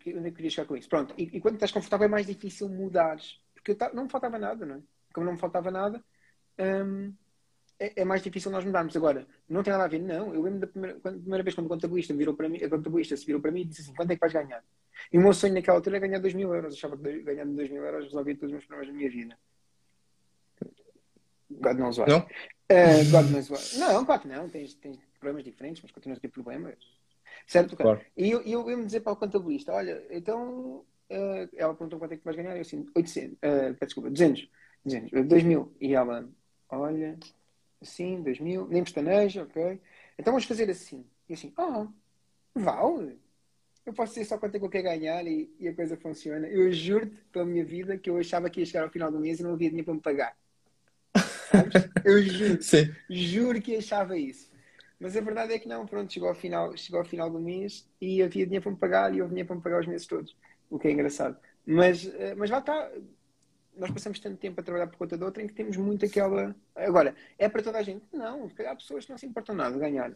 que- 0.00 0.10
onde 0.14 0.18
é 0.18 0.22
que 0.24 0.28
eu 0.28 0.34
queria 0.34 0.50
chegar 0.50 0.66
com 0.66 0.76
isso? 0.76 0.88
Pronto, 0.88 1.14
e, 1.16 1.24
e 1.36 1.40
quando 1.40 1.54
estás 1.54 1.72
confortável 1.72 2.06
é 2.06 2.08
mais 2.08 2.26
difícil 2.26 2.68
mudares. 2.68 3.40
Porque 3.54 3.74
ta- 3.74 3.92
não 3.92 4.04
me 4.04 4.10
faltava 4.10 4.38
nada, 4.38 4.64
não 4.66 4.76
é? 4.76 4.82
Como 5.12 5.24
não 5.26 5.32
me 5.34 5.38
faltava 5.38 5.70
nada, 5.70 6.04
hum, 6.58 7.14
é, 7.80 8.02
é 8.02 8.04
mais 8.04 8.22
difícil 8.22 8.50
nós 8.50 8.64
mudarmos. 8.64 8.96
Agora, 8.96 9.26
não 9.48 9.62
tem 9.62 9.72
nada 9.72 9.84
a 9.84 9.88
ver, 9.88 10.00
não. 10.00 10.34
Eu 10.34 10.42
lembro 10.42 10.60
da 10.60 10.66
primeira, 10.66 10.98
quando- 11.00 11.20
primeira 11.20 11.42
vez 11.44 11.54
quando 11.54 11.66
o 11.66 11.68
contabilista 11.70 12.12
virou 12.14 12.34
para 12.34 12.48
mim, 12.48 12.58
a 12.62 12.68
contabilista 12.68 13.16
se 13.16 13.24
virou 13.26 13.40
para 13.40 13.50
mim 13.50 13.60
e 13.60 13.64
disse 13.66 13.82
assim: 13.82 13.94
quanto 13.94 14.10
é 14.10 14.14
que 14.14 14.20
vais 14.20 14.32
ganhar? 14.32 14.62
E 15.12 15.18
o 15.18 15.20
meu 15.20 15.32
sonho 15.32 15.54
naquela 15.54 15.78
altura 15.78 15.96
era 15.96 16.06
ganhar 16.06 16.18
2 16.20 16.34
mil 16.34 16.52
euros. 16.54 16.72
Eu 16.72 16.78
achava 16.78 16.96
que 16.96 17.22
ganhando 17.22 17.54
2 17.54 17.70
mil 17.70 17.84
euros 17.84 18.04
resolvia 18.06 18.34
todos 18.34 18.46
os 18.48 18.52
meus 18.52 18.64
problemas 18.66 18.92
da 18.92 18.98
minha 18.98 19.10
vida. 19.10 19.38
God 21.50 21.76
knows 21.78 21.98
why. 21.98 22.06
Não? 22.08 22.18
Uh, 22.18 23.10
God 23.10 23.30
knows 23.30 23.50
why. 23.50 23.78
Não, 23.78 24.04
claro 24.04 24.20
que 24.22 24.28
não. 24.28 24.48
Tens, 24.48 24.74
tens 24.74 24.98
problemas 25.18 25.44
diferentes, 25.44 25.82
mas 25.82 25.90
continuas 25.92 26.18
a 26.18 26.20
ter 26.20 26.28
problemas. 26.28 26.76
Certo? 27.46 27.76
Claro. 27.76 28.00
E 28.16 28.30
eu, 28.30 28.42
eu 28.42 28.68
ia-me 28.70 28.84
dizer 28.84 29.00
para 29.00 29.12
o 29.12 29.16
contabilista: 29.16 29.72
olha, 29.72 30.04
então. 30.10 30.84
eh, 31.08 31.48
ela 31.56 31.74
perguntou 31.74 31.98
quanto 31.98 32.12
é 32.12 32.16
que 32.16 32.24
vais 32.24 32.36
ganhar. 32.36 32.54
Eu 32.56 32.60
assim: 32.62 32.86
800. 32.94 33.38
eh, 33.40 33.72
peço 33.72 33.86
desculpa, 33.86 34.10
200. 34.10 34.48
200. 34.84 35.12
eh, 35.12 35.22
2 35.22 35.42
mil. 35.44 35.74
E 35.80 35.94
ela: 35.94 36.28
olha, 36.68 37.16
assim, 37.80 38.22
2 38.22 38.40
mil. 38.40 38.66
Nem 38.68 38.84
pestaneja, 38.84 39.42
ok. 39.42 39.80
Então 40.18 40.32
vamos 40.32 40.46
fazer 40.46 40.68
assim. 40.70 41.04
E 41.28 41.34
assim: 41.34 41.52
ah, 41.56 41.86
vale. 42.54 43.18
Eu 43.86 43.94
posso 43.94 44.12
dizer 44.12 44.26
só 44.26 44.38
quanto 44.38 44.54
é 44.56 44.58
que 44.58 44.64
eu 44.64 44.70
quero 44.70 44.84
ganhar 44.84 45.26
e, 45.26 45.50
e 45.58 45.68
a 45.68 45.74
coisa 45.74 45.96
funciona. 45.96 46.46
Eu 46.46 46.70
juro-te 46.72 47.16
pela 47.32 47.46
minha 47.46 47.64
vida 47.64 47.96
que 47.98 48.10
eu 48.10 48.18
achava 48.18 48.50
que 48.50 48.60
ia 48.60 48.66
chegar 48.66 48.84
ao 48.84 48.90
final 48.90 49.10
do 49.10 49.18
mês 49.18 49.40
e 49.40 49.42
não 49.42 49.54
havia 49.54 49.70
dinheiro 49.70 49.86
para 49.86 49.94
me 49.94 50.00
pagar. 50.00 50.36
Sabes? 51.50 51.88
Eu 52.04 52.22
juro. 52.22 52.62
Sim. 52.62 52.94
Juro 53.08 53.60
que 53.62 53.76
achava 53.76 54.18
isso. 54.18 54.50
Mas 55.00 55.16
a 55.16 55.20
verdade 55.20 55.52
é 55.54 55.58
que 55.58 55.68
não, 55.68 55.86
pronto, 55.86 56.12
chegou 56.12 56.28
ao 56.28 56.34
final, 56.34 56.76
chegou 56.76 56.98
ao 57.00 57.06
final 57.06 57.30
do 57.30 57.38
mês 57.38 57.88
e 58.00 58.22
havia 58.22 58.44
dinheiro 58.44 58.62
para 58.64 58.72
me 58.72 58.78
pagar 58.78 59.14
e 59.14 59.20
houve 59.20 59.30
dinheiro 59.30 59.46
para 59.46 59.56
me 59.56 59.62
pagar 59.62 59.80
os 59.80 59.86
meses 59.86 60.06
todos. 60.06 60.36
O 60.68 60.78
que 60.78 60.88
é 60.88 60.90
engraçado. 60.92 61.36
Mas, 61.64 62.04
eh, 62.06 62.34
mas 62.34 62.50
lá 62.50 62.58
está. 62.58 62.90
Nós 63.78 63.90
passamos 63.92 64.18
tanto 64.20 64.38
tempo 64.38 64.60
a 64.60 64.64
trabalhar 64.64 64.88
por 64.88 64.96
conta 64.98 65.16
de 65.16 65.24
outra 65.24 65.42
em 65.42 65.46
que 65.46 65.54
temos 65.54 65.76
muito 65.76 66.04
aquela. 66.04 66.54
Agora, 66.74 67.14
é 67.38 67.48
para 67.48 67.62
toda 67.62 67.78
a 67.78 67.82
gente? 67.82 68.04
Não, 68.12 68.48
se 68.48 68.54
calhar 68.54 68.72
há 68.72 68.76
pessoas 68.76 69.04
que 69.04 69.10
não 69.10 69.18
se 69.18 69.26
importam 69.26 69.54
nada 69.54 69.74
de 69.74 69.80
ganhar, 69.80 70.12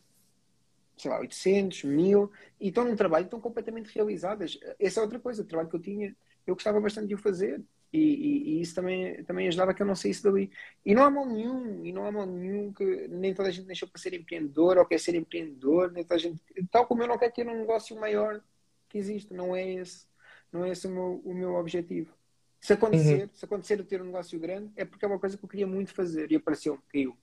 sei 0.97 1.11
lá, 1.11 1.21
800, 1.21 1.85
1000 1.85 2.31
e 2.61 2.69
estão 2.69 2.85
num 2.85 2.97
trabalho 2.97 3.25
estão 3.25 3.41
completamente 3.41 3.93
realizadas. 3.95 4.59
Essa 4.79 5.01
é 5.01 5.03
outra 5.03 5.19
coisa, 5.19 5.43
o 5.43 5.45
trabalho 5.45 5.69
que 5.69 5.77
eu 5.77 5.81
tinha, 5.81 6.17
eu 6.47 6.55
gostava 6.55 6.81
bastante 6.81 7.09
de 7.09 7.15
o 7.15 7.19
fazer. 7.19 7.63
E, 7.93 7.99
e- 7.99 8.59
e 8.59 8.61
isso 8.63 8.75
também, 8.75 9.23
também 9.25 9.49
ajudava 9.49 9.75
que 9.75 9.83
eu 9.83 9.87
não 9.87 9.95
saísse 9.95 10.23
dali. 10.23 10.51
E 10.85 10.95
não 10.95 11.05
há 11.05 11.11
mal 11.11 11.27
nenhum, 11.27 11.85
e 11.85 11.93
não 11.93 12.07
há 12.07 12.13
mal 12.13 12.27
nenhum 12.27 12.73
que 12.73 13.09
nem 13.09 13.35
toda 13.35 13.49
a 13.51 13.53
gente 13.53 13.69
nasceu 13.69 13.87
para 13.89 14.01
ser 14.01 14.15
empreendedor 14.15 14.79
ou 14.79 14.87
quer 14.87 14.99
ser 14.99 15.15
empreendedor, 15.15 15.93
nem 15.93 16.03
toda 16.05 16.15
a 16.15 16.19
gente, 16.19 16.41
tal 16.71 16.87
como 16.87 17.03
eu 17.03 17.09
não 17.09 17.19
quero 17.19 17.33
ter 17.35 17.47
um 17.47 17.59
negócio 17.59 17.95
maior 18.01 18.43
que 18.89 18.97
existe, 18.99 19.33
não 19.35 19.55
é 19.55 19.75
esse, 19.75 20.07
não 20.53 20.65
é 20.65 20.71
esse 20.71 20.87
o 20.87 20.91
meu, 20.91 21.21
o 21.25 21.35
meu 21.35 21.55
objetivo. 21.55 22.15
Se 22.63 22.75
acontecer, 22.75 23.29
se 23.35 23.45
acontecer 23.45 23.77
de 23.79 23.83
ter 23.83 24.01
um 24.01 24.05
negócio 24.05 24.39
grande, 24.39 24.71
é 24.77 24.85
porque 24.85 25.05
é 25.05 25.09
uma 25.09 25.19
coisa 25.19 25.37
que 25.37 25.45
eu 25.45 25.49
queria 25.49 25.67
muito 25.67 25.93
fazer 25.93 26.31
e 26.31 26.37
apareceu, 26.37 26.79
caiu. 26.93 27.17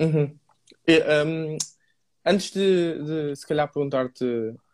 Uhum. 0.00 0.38
E, 0.86 0.98
hum, 1.26 1.58
antes 2.24 2.52
de, 2.52 3.02
de, 3.02 3.36
se 3.36 3.44
calhar 3.44 3.70
perguntar-te 3.72 4.24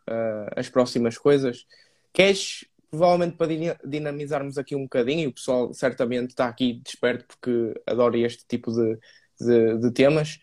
ah, 0.06 0.52
as 0.56 0.68
próximas 0.68 1.16
coisas, 1.16 1.66
queres, 2.12 2.66
provavelmente 2.90 3.36
para 3.38 3.46
dina- 3.46 3.80
dinamizarmos 3.82 4.58
aqui 4.58 4.76
um 4.76 4.82
bocadinho, 4.82 5.20
e 5.22 5.26
o 5.26 5.32
pessoal 5.32 5.72
certamente 5.72 6.30
está 6.32 6.48
aqui 6.48 6.74
desperto 6.84 7.24
porque 7.26 7.72
adora 7.86 8.18
este 8.18 8.44
tipo 8.46 8.70
de, 8.70 8.98
de, 9.40 9.78
de 9.78 9.90
temas, 9.90 10.38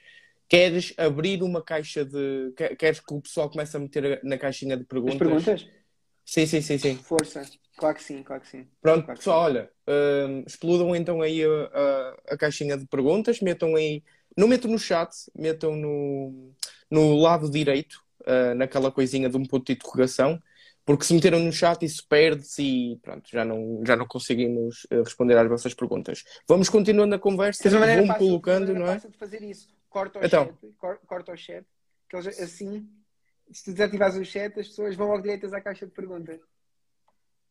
queres 0.49 0.91
abrir 0.97 1.43
uma 1.43 1.61
caixa 1.61 2.03
de. 2.03 2.51
que- 2.57 2.75
Queres 2.77 2.99
que 2.99 3.13
o 3.13 3.21
pessoal 3.21 3.47
comece 3.47 3.77
a 3.77 3.79
meter 3.79 4.19
na 4.23 4.39
caixinha 4.39 4.75
de 4.75 4.81
As 4.83 5.17
perguntas? 5.17 5.67
Sim, 6.25 6.45
sim, 6.45 6.61
sim, 6.61 6.77
sim. 6.77 6.95
Força. 6.97 7.41
Claro 7.77 7.95
que 7.95 8.03
sim, 8.03 8.23
claro 8.23 8.41
que 8.41 8.47
sim. 8.47 8.67
Pronto, 8.81 9.05
Claro 9.05 9.17
pessoal, 9.17 9.41
olha, 9.43 9.69
hum, 9.87 10.43
explodam 10.45 10.95
então 10.95 11.21
aí 11.21 11.43
a, 11.43 11.47
a- 11.49 12.15
a 12.33 12.37
caixinha 12.37 12.77
de 12.77 12.85
perguntas, 12.85 13.39
metam 13.41 13.75
aí, 13.75 14.03
não 14.37 14.47
metam 14.47 14.69
no 14.69 14.77
chat, 14.77 15.09
metam 15.35 15.75
no, 15.75 16.51
no 16.91 17.15
lado 17.15 17.49
direito, 17.49 18.01
ah, 18.25 18.53
naquela 18.55 18.91
coisinha 18.91 19.29
de 19.29 19.37
um 19.37 19.45
ponto 19.45 19.65
de 19.65 19.73
interrogação, 19.73 20.41
porque 20.85 21.05
se 21.05 21.13
meteram 21.13 21.39
no 21.39 21.51
chat 21.51 21.83
isso 21.85 22.05
perde-se 22.07 22.61
e 22.61 22.97
pronto, 23.01 23.23
já 23.31 23.45
não, 23.45 23.81
já 23.87 23.95
não 23.95 24.05
conseguimos 24.05 24.85
ah, 24.91 24.95
responder 25.03 25.37
às 25.37 25.47
vossas 25.47 25.73
perguntas. 25.73 26.23
Vamos 26.47 26.69
continuando 26.69 27.15
a 27.15 27.19
conversa, 27.19 27.69
maneira 27.79 28.01
vão 28.01 28.07
fácil, 28.07 28.27
colocando, 28.27 28.73
não 28.73 28.87
é? 28.87 28.93
fácil 28.95 29.09
de 29.11 29.17
fazer 29.17 29.41
isso. 29.43 29.69
Corta 29.89 30.19
o 30.19 30.25
Então. 30.25 30.45
chat, 30.45 30.73
cor- 30.77 30.99
corta 31.07 31.31
o 31.31 31.37
chat, 31.37 31.65
que 32.09 32.15
eles 32.17 32.39
assim, 32.39 32.85
se 33.51 33.63
tu 33.65 33.71
desativares 33.71 34.15
o 34.15 34.23
chat, 34.25 34.59
as 34.59 34.67
pessoas 34.67 34.95
vão 34.95 35.07
logo 35.07 35.21
direitas 35.21 35.53
à 35.53 35.61
caixa 35.61 35.85
de 35.85 35.91
perguntas. 35.91 36.39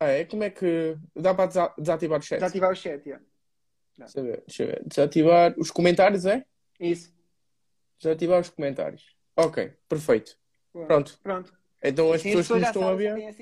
Ah, 0.01 0.09
é? 0.09 0.25
Como 0.25 0.43
é 0.43 0.51
que 0.51 0.97
dá 1.15 1.33
para 1.35 1.47
desa- 1.47 1.75
desativar 1.79 2.19
o 2.19 2.23
chat? 2.23 2.39
Desativar 2.41 2.73
o 2.73 2.75
chat, 2.77 3.05
yeah. 3.07 3.25
Deixa 3.97 4.19
eu 4.21 4.25
ver, 4.25 4.43
deixa 4.47 4.63
eu 4.63 4.67
ver. 4.69 4.83
Desativar 4.87 5.55
os 5.59 5.71
comentários, 5.71 6.25
é? 6.27 6.45
Isso. 6.81 7.13
Desativar 8.01 8.41
os 8.41 8.49
comentários. 8.51 9.15
Ok, 9.37 9.73
perfeito. 9.89 10.37
Boa. 10.75 10.87
Pronto. 10.87 11.19
Pronto. 11.23 11.53
Então 11.83 12.11
as 12.13 12.21
Assim 12.21 12.31
pessoas 12.37 12.47
que 12.49 12.53
nos 12.55 12.63
estão 12.69 12.89
a 12.89 12.95
ver. 12.95 13.37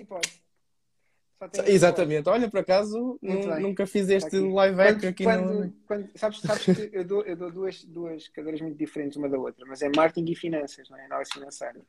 Exatamente. 1.67 2.29
Olha, 2.29 2.51
por 2.51 2.61
acaso, 2.61 3.19
nunca 3.23 3.87
fiz 3.87 4.11
este 4.11 4.27
aqui. 4.37 4.41
live 4.53 4.77
Quando- 4.77 5.07
aqui 5.09 5.25
quando- 5.25 5.65
no. 5.65 5.73
quando- 5.87 6.11
sabes, 6.19 6.41
sabes 6.41 6.65
que 6.65 6.91
eu 6.93 7.05
dou, 7.05 7.23
eu 7.25 7.35
dou 7.37 7.51
duas, 7.51 7.83
duas 7.85 8.29
cadeiras 8.29 8.61
muito 8.61 8.77
diferentes 8.77 9.17
uma 9.17 9.29
da 9.29 9.39
outra, 9.39 9.65
mas 9.67 9.81
é 9.81 9.89
marketing 9.97 10.31
e 10.33 10.35
finanças, 10.37 10.89
não 10.91 10.99
é? 10.99 11.07
Análise 11.07 11.31
financeira. 11.33 11.81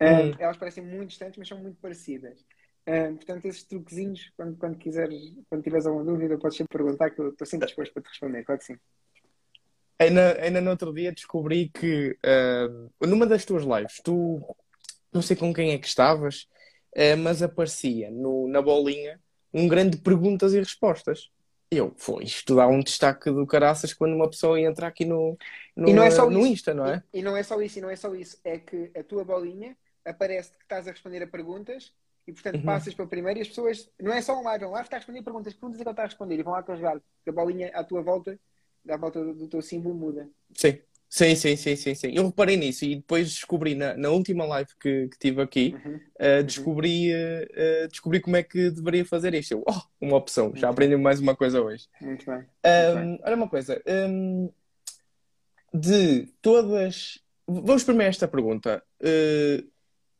Ah, 0.00 0.22
Hum. 0.22 0.32
elas 0.38 0.56
parecem 0.56 0.84
muito 0.84 1.08
distantes, 1.10 1.38
mas 1.38 1.48
são 1.48 1.58
muito 1.58 1.78
parecidas. 1.80 2.44
Ah, 2.86 3.12
portanto, 3.14 3.46
esses 3.46 3.64
truquezinhos, 3.64 4.30
quando, 4.36 4.56
quando 4.58 4.78
quiseres, 4.78 5.32
quando 5.48 5.62
tiveres 5.62 5.86
alguma 5.86 6.04
dúvida, 6.04 6.38
podes 6.38 6.56
sempre 6.56 6.78
perguntar, 6.78 7.10
que 7.10 7.20
eu 7.20 7.30
estou 7.30 7.46
sempre 7.46 7.66
disposto 7.66 7.92
para 7.92 8.02
te 8.02 8.08
responder, 8.08 8.44
claro 8.44 8.58
que 8.60 8.66
sim. 8.66 8.76
Ainda, 9.98 10.40
ainda 10.42 10.60
no 10.60 10.70
outro 10.70 10.92
dia 10.92 11.10
descobri 11.10 11.70
que 11.70 12.16
ah, 12.24 12.68
numa 13.06 13.26
das 13.26 13.44
tuas 13.44 13.64
lives, 13.64 14.00
tu 14.04 14.40
não 15.12 15.22
sei 15.22 15.34
com 15.36 15.52
quem 15.52 15.72
é 15.72 15.78
que 15.78 15.86
estavas, 15.86 16.46
ah, 16.96 17.16
mas 17.16 17.42
aparecia 17.42 18.10
no, 18.10 18.46
na 18.48 18.60
bolinha 18.60 19.18
um 19.52 19.66
grande 19.66 19.96
perguntas 19.96 20.52
e 20.52 20.58
respostas. 20.58 21.30
Eu, 21.70 21.92
foi, 21.96 22.24
isto 22.24 22.54
dá 22.54 22.68
um 22.68 22.80
destaque 22.80 23.30
do 23.30 23.44
caraças 23.46 23.92
quando 23.92 24.14
uma 24.14 24.30
pessoa 24.30 24.60
entra 24.60 24.86
aqui 24.86 25.04
no, 25.04 25.36
no, 25.74 25.88
E 25.88 25.92
não 25.92 26.02
é 26.04 26.10
só 26.10 26.30
no 26.30 26.40
isso. 26.40 26.48
Insta, 26.48 26.74
não 26.74 26.86
é? 26.86 27.02
E, 27.12 27.18
e 27.18 27.22
não 27.22 27.36
é 27.36 27.42
só 27.42 27.60
isso, 27.60 27.78
e 27.78 27.82
não 27.82 27.90
é 27.90 27.96
só 27.96 28.14
isso. 28.14 28.38
É 28.44 28.58
que 28.58 28.92
a 28.94 29.02
tua 29.02 29.24
bolinha 29.24 29.76
aparece 30.06 30.50
que 30.52 30.62
estás 30.64 30.86
a 30.86 30.90
responder 30.90 31.22
a 31.22 31.26
perguntas 31.26 31.92
e, 32.26 32.32
portanto, 32.32 32.56
Uhum. 32.56 32.62
passas 32.62 32.94
para 32.94 33.04
o 33.04 33.08
primeiro 33.08 33.38
e 33.38 33.42
as 33.42 33.48
pessoas. 33.48 33.88
Não 34.00 34.12
é 34.12 34.20
só 34.22 34.38
um 34.38 34.42
live, 34.44 34.64
é 34.64 34.66
um 34.66 34.70
live 34.72 34.86
está 34.86 34.96
a 34.96 35.00
responder 35.00 35.22
perguntas. 35.22 35.52
Que 35.52 35.60
perguntas 35.60 35.80
é 35.80 35.84
que 35.84 35.88
ele 35.88 35.92
está 35.92 36.02
a 36.02 36.06
responder? 36.06 36.38
E 36.38 36.42
vão 36.42 36.52
lá 36.54 36.62
carregar. 36.62 37.00
A 37.28 37.32
bolinha 37.32 37.70
à 37.74 37.84
tua 37.84 38.02
volta, 38.02 38.38
à 38.88 38.96
volta 38.96 39.22
do, 39.24 39.34
do 39.34 39.48
teu 39.48 39.60
símbolo, 39.62 39.94
muda. 39.94 40.28
Sim. 40.54 40.78
Sim, 41.08 41.36
sim, 41.36 41.54
sim, 41.54 41.76
sim, 41.76 41.94
sim. 41.94 42.10
Eu 42.12 42.26
reparei 42.26 42.56
nisso 42.56 42.84
e 42.84 42.96
depois 42.96 43.30
descobri 43.32 43.76
na, 43.76 43.96
na 43.96 44.10
última 44.10 44.44
live 44.44 44.70
que, 44.80 45.08
que 45.08 45.16
tive 45.18 45.40
aqui, 45.40 45.72
Uhum. 45.84 45.94
uh, 45.96 46.42
descobri, 46.44 47.12
uh, 47.14 47.84
uh, 47.84 47.88
descobri 47.88 48.20
como 48.20 48.34
é 48.36 48.42
que 48.42 48.70
deveria 48.72 49.04
fazer 49.04 49.32
isto. 49.32 49.52
Eu, 49.52 49.64
oh, 49.68 49.80
uma 50.00 50.16
opção, 50.16 50.52
já 50.56 50.66
Uhum. 50.66 50.72
aprendi 50.72 50.96
mais 50.96 51.20
uma 51.20 51.36
coisa 51.36 51.62
hoje. 51.62 51.86
Muito 52.00 52.26
bem. 52.26 52.34
Muito 52.38 52.48
Um, 52.64 52.94
bem. 53.12 53.20
olha 53.22 53.36
uma 53.36 53.48
coisa, 53.48 53.80
um, 53.86 54.52
de 55.72 56.26
todas. 56.42 57.18
Vamos 57.46 57.84
primeiro 57.84 58.08
a 58.08 58.10
esta 58.10 58.26
pergunta. 58.26 58.82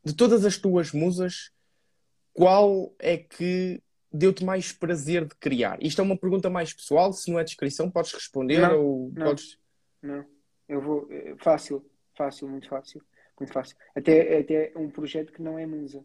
De 0.06 0.14
todas 0.14 0.44
as 0.44 0.56
tuas 0.56 0.92
musas, 0.92 1.50
qual 2.32 2.94
é 2.98 3.16
que 3.16 3.82
deu-te 4.12 4.44
mais 4.44 4.70
prazer 4.72 5.24
de 5.26 5.34
criar? 5.34 5.82
Isto 5.82 6.00
é 6.00 6.04
uma 6.04 6.16
pergunta 6.16 6.48
mais 6.48 6.72
pessoal, 6.72 7.12
se 7.12 7.28
não 7.30 7.40
é 7.40 7.44
descrição, 7.44 7.90
podes 7.90 8.12
responder 8.12 8.58
Não, 8.60 8.80
ou 8.84 9.12
não. 9.12 9.26
podes. 9.26 9.58
Não. 10.00 10.24
Eu 10.68 10.80
vou. 10.80 11.08
eh, 11.10 11.34
Fácil. 11.38 11.84
Fácil, 12.16 12.48
muito 12.48 12.68
fácil. 12.68 13.02
Muito 13.38 13.52
fácil. 13.52 13.76
Até, 13.94 14.38
até 14.38 14.72
um 14.76 14.88
projeto 14.88 15.32
que 15.32 15.42
não 15.42 15.58
é 15.58 15.66
musa. 15.66 16.04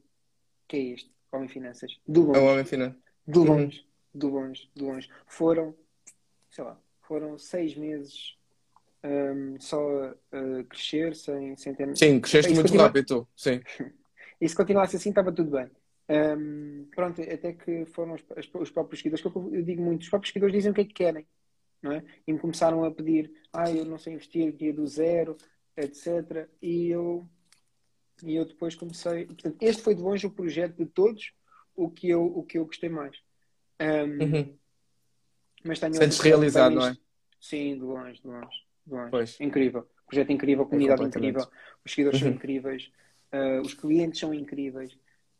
Que 0.67 0.77
é 0.77 0.79
este. 0.93 1.11
Homem 1.31 1.47
Finanças. 1.47 1.95
Do 2.07 2.21
É 2.21 2.23
o 2.23 2.27
longe. 2.27 2.39
homem 2.39 2.65
final. 2.65 2.95
De 3.27 3.39
Uhum. 3.39 3.45
longe, 3.45 3.85
de 4.13 4.25
longe, 4.25 4.69
de 4.75 4.83
longe. 4.83 5.09
Foram, 5.27 5.75
sei 6.49 6.63
lá, 6.63 6.77
foram 7.03 7.37
seis 7.37 7.75
meses 7.75 8.35
hum, 9.03 9.55
só 9.59 9.79
a 10.31 10.63
crescer 10.69 11.15
sem, 11.15 11.55
sem 11.57 11.73
ter. 11.73 11.95
Sim, 11.97 12.19
cresceste 12.19 12.51
muito 12.53 12.63
continua- 12.67 12.87
rápido. 12.87 13.27
Sim. 13.35 13.61
E 14.39 14.49
se 14.49 14.55
continuasse 14.55 14.95
assim, 14.95 15.09
estava 15.09 15.31
tudo 15.31 15.51
bem. 15.51 15.69
Hum, 16.09 16.87
pronto, 16.95 17.21
até 17.21 17.53
que 17.53 17.85
foram 17.85 18.15
os, 18.15 18.23
os- 18.35 18.49
os 18.55 18.71
próprios 18.71 18.99
seguidores, 18.99 19.21
que 19.21 19.27
eu, 19.37 19.53
eu 19.53 19.61
digo 19.61 19.83
muito, 19.83 20.01
os 20.01 20.09
próprios 20.09 20.33
seguidores 20.33 20.55
dizem 20.55 20.71
o 20.71 20.73
que 20.73 20.81
é 20.81 20.85
que 20.85 20.93
querem, 20.95 21.27
não 21.79 21.91
é? 21.91 22.03
E 22.25 22.33
me 22.33 22.39
começaram 22.39 22.83
a 22.83 22.89
pedir, 22.89 23.31
ah, 23.53 23.69
eu 23.71 23.85
não 23.85 23.99
sei 23.99 24.13
investir, 24.13 24.51
dia 24.51 24.73
do 24.73 24.87
zero, 24.87 25.37
etc. 25.77 26.49
E 26.59 26.87
eu, 26.89 27.23
e 28.23 28.35
eu 28.35 28.43
depois 28.43 28.73
comecei. 28.73 29.25
Portanto, 29.27 29.57
este 29.61 29.83
foi 29.83 29.93
de 29.93 30.01
longe 30.01 30.25
o 30.25 30.31
projeto 30.31 30.75
de 30.75 30.87
todos 30.87 31.33
o 31.75 31.87
que 31.91 32.09
eu, 32.09 32.25
o 32.25 32.43
que 32.43 32.57
eu 32.57 32.65
gostei 32.65 32.89
mais. 32.89 33.15
Hum, 33.79 34.23
Uhum. 34.23 34.57
Mas 35.63 35.79
tenho 35.79 35.93
Sentes 35.93 36.19
realizado, 36.19 36.73
não 36.73 36.87
é? 36.87 36.97
Sim, 37.39 37.75
de 37.75 37.81
longe, 37.83 38.19
de 38.19 38.27
longe. 38.27 38.57
Incrível. 39.39 39.87
Projeto 40.07 40.31
incrível, 40.31 40.65
comunidade 40.65 40.99
completamente. 40.99 41.05
incrível, 41.05 41.47
os 41.85 41.91
seguidores 41.91 42.19
são 42.19 42.27
Uhum. 42.27 42.35
incríveis, 42.35 42.91
ah, 43.31 43.61
os 43.63 43.73
clientes 43.73 44.19
são 44.19 44.33
incríveis. 44.33 44.97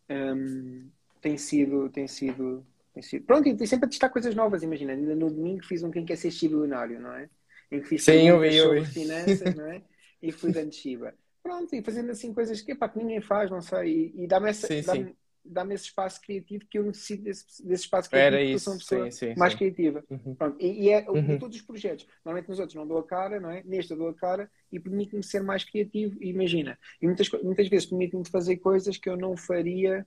Hum, 0.10 0.90
tem 1.22 1.38
sido, 1.38 1.90
tem 1.90 2.08
sido, 2.08 2.66
tem 2.94 3.04
sido. 3.04 3.26
Pronto, 3.26 3.48
e 3.48 3.68
sempre 3.68 3.86
a 3.86 3.90
testar 3.90 4.10
coisas 4.10 4.34
novas, 4.36 4.64
imagina. 4.64 4.94
Ainda 4.94 5.16
no 5.16 5.30
domingo 5.30 5.64
fiz 5.64 5.84
um 5.84 5.92
Quem 5.92 6.06
Quer 6.06 6.18
Ser 6.18 6.32
Shibilionário, 6.32 7.00
não 7.00 7.14
é? 7.14 7.30
Em 7.72 7.82
que 7.82 7.88
fiz 7.88 8.04
Sim, 8.04 8.28
eu 8.28 8.40
vi, 8.40 8.56
eu 8.56 8.72
vi. 8.74 8.86
finanças, 8.94 9.56
não 9.56 9.66
é? 9.66 9.82
E 10.22 10.32
fui 10.32 10.52
dando 10.52 10.74
Shiba. 10.74 11.14
Pronto, 11.44 11.74
e 11.76 11.82
fazendo 11.84 12.12
assim 12.12 12.34
coisas 12.34 12.62
que, 12.62 12.72
epá, 12.74 12.88
que 12.90 12.98
ninguém 13.00 13.22
faz, 13.22 13.50
não 13.50 13.62
sei. 13.62 14.12
E, 14.16 14.24
e 14.24 14.28
dá-me 14.28 14.50
essa- 14.50 14.68
Sim, 14.68 14.82
dá-me- 14.84 15.08
sim. 15.08 15.16
Dá-me 15.44 15.74
esse 15.74 15.86
espaço 15.86 16.22
criativo 16.22 16.66
que 16.70 16.78
eu 16.78 16.84
necessito 16.84 17.24
desse, 17.24 17.66
desse 17.66 17.84
espaço 17.84 18.10
Era 18.12 18.38
criativo 18.38 18.52
eu 18.52 18.56
isso, 18.56 18.66
sou 18.66 18.74
uma 18.74 18.80
pessoa 18.80 19.12
sim, 19.12 19.28
sim, 19.28 19.40
mais 19.40 19.54
sim. 19.54 19.60
criativa. 19.60 20.04
Uhum. 20.10 20.36
E, 20.60 20.84
e 20.86 20.90
é 20.90 21.10
Uhum. 21.10 21.40
todos 21.40 21.58
os 21.58 21.64
projetos. 21.64 22.08
Normalmente 22.24 22.50
nos 22.50 22.60
outros 22.60 22.76
não 22.76 22.88
dou 22.88 22.98
a 23.00 23.04
cara, 23.06 23.40
não 23.40 23.50
é? 23.50 23.64
Neste 23.64 23.92
eu 23.92 23.98
dou 23.98 24.10
a 24.10 24.14
cara 24.14 24.50
e 24.72 24.80
permite-me 24.80 25.24
ser 25.24 25.42
mais 25.42 25.64
criativo. 25.64 26.18
E 26.22 26.30
imagina, 26.30 26.78
e 27.02 27.06
muitas, 27.08 27.30
muitas 27.44 27.68
vezes 27.68 27.86
permite-me 27.88 28.28
fazer 28.30 28.58
coisas 28.58 28.98
que 28.98 29.10
eu 29.10 29.18
não 29.18 29.36
faria. 29.36 30.06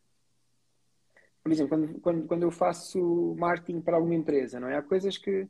Por 1.42 1.52
exemplo, 1.52 1.68
quando, 1.76 2.00
quando, 2.00 2.26
quando 2.26 2.42
eu 2.42 2.50
faço 2.50 3.34
marketing 3.38 3.80
para 3.82 3.96
alguma 3.96 4.14
empresa, 4.14 4.58
não 4.58 4.68
é? 4.68 4.76
Há 4.76 4.82
coisas 4.82 5.18
que 5.18 5.46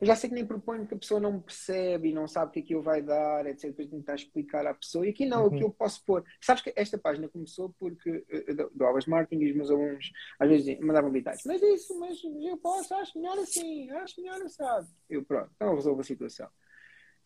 eu 0.00 0.06
já 0.06 0.16
sei 0.16 0.28
que 0.28 0.34
nem 0.34 0.46
proponho 0.46 0.86
que 0.86 0.94
a 0.94 0.98
pessoa 0.98 1.20
não 1.20 1.40
percebe 1.40 2.08
e 2.10 2.12
não 2.12 2.26
sabe 2.28 2.50
o 2.50 2.52
que 2.52 2.60
aquilo 2.60 2.82
vai 2.82 3.00
dar, 3.02 3.46
etc. 3.46 3.70
Depois 3.70 3.88
tentar 3.88 4.14
explicar 4.16 4.66
à 4.66 4.74
pessoa. 4.74 5.06
E 5.06 5.10
aqui 5.10 5.24
não, 5.24 5.46
Uhum. 5.46 5.54
aqui 5.54 5.62
eu 5.64 5.70
posso 5.70 6.04
pôr. 6.04 6.24
Sabes 6.40 6.62
que 6.62 6.72
esta 6.76 6.98
página 6.98 7.28
começou 7.28 7.74
porque 7.78 8.24
eh, 8.28 8.44
eu 8.48 8.70
dou 8.74 8.86
aulas 8.86 9.04
de 9.04 9.10
marketing 9.10 9.42
e 9.42 9.50
os 9.50 9.56
meus 9.56 9.70
alunos 9.70 10.10
às 10.38 10.48
vezes 10.48 10.78
mandavam 10.80 11.10
gritar 11.10 11.34
mas 11.46 11.62
isso, 11.62 11.98
mas 11.98 12.18
eu 12.24 12.56
posso, 12.58 12.94
acho 12.94 13.18
melhor 13.18 13.38
assim, 13.38 13.90
acho 13.90 14.20
melhor 14.20 14.40
assado. 14.42 14.88
Eu 15.08 15.24
pronto, 15.24 15.50
então 15.54 15.68
eu 15.68 15.74
resolvo 15.74 16.00
a 16.00 16.04
situação. 16.04 16.48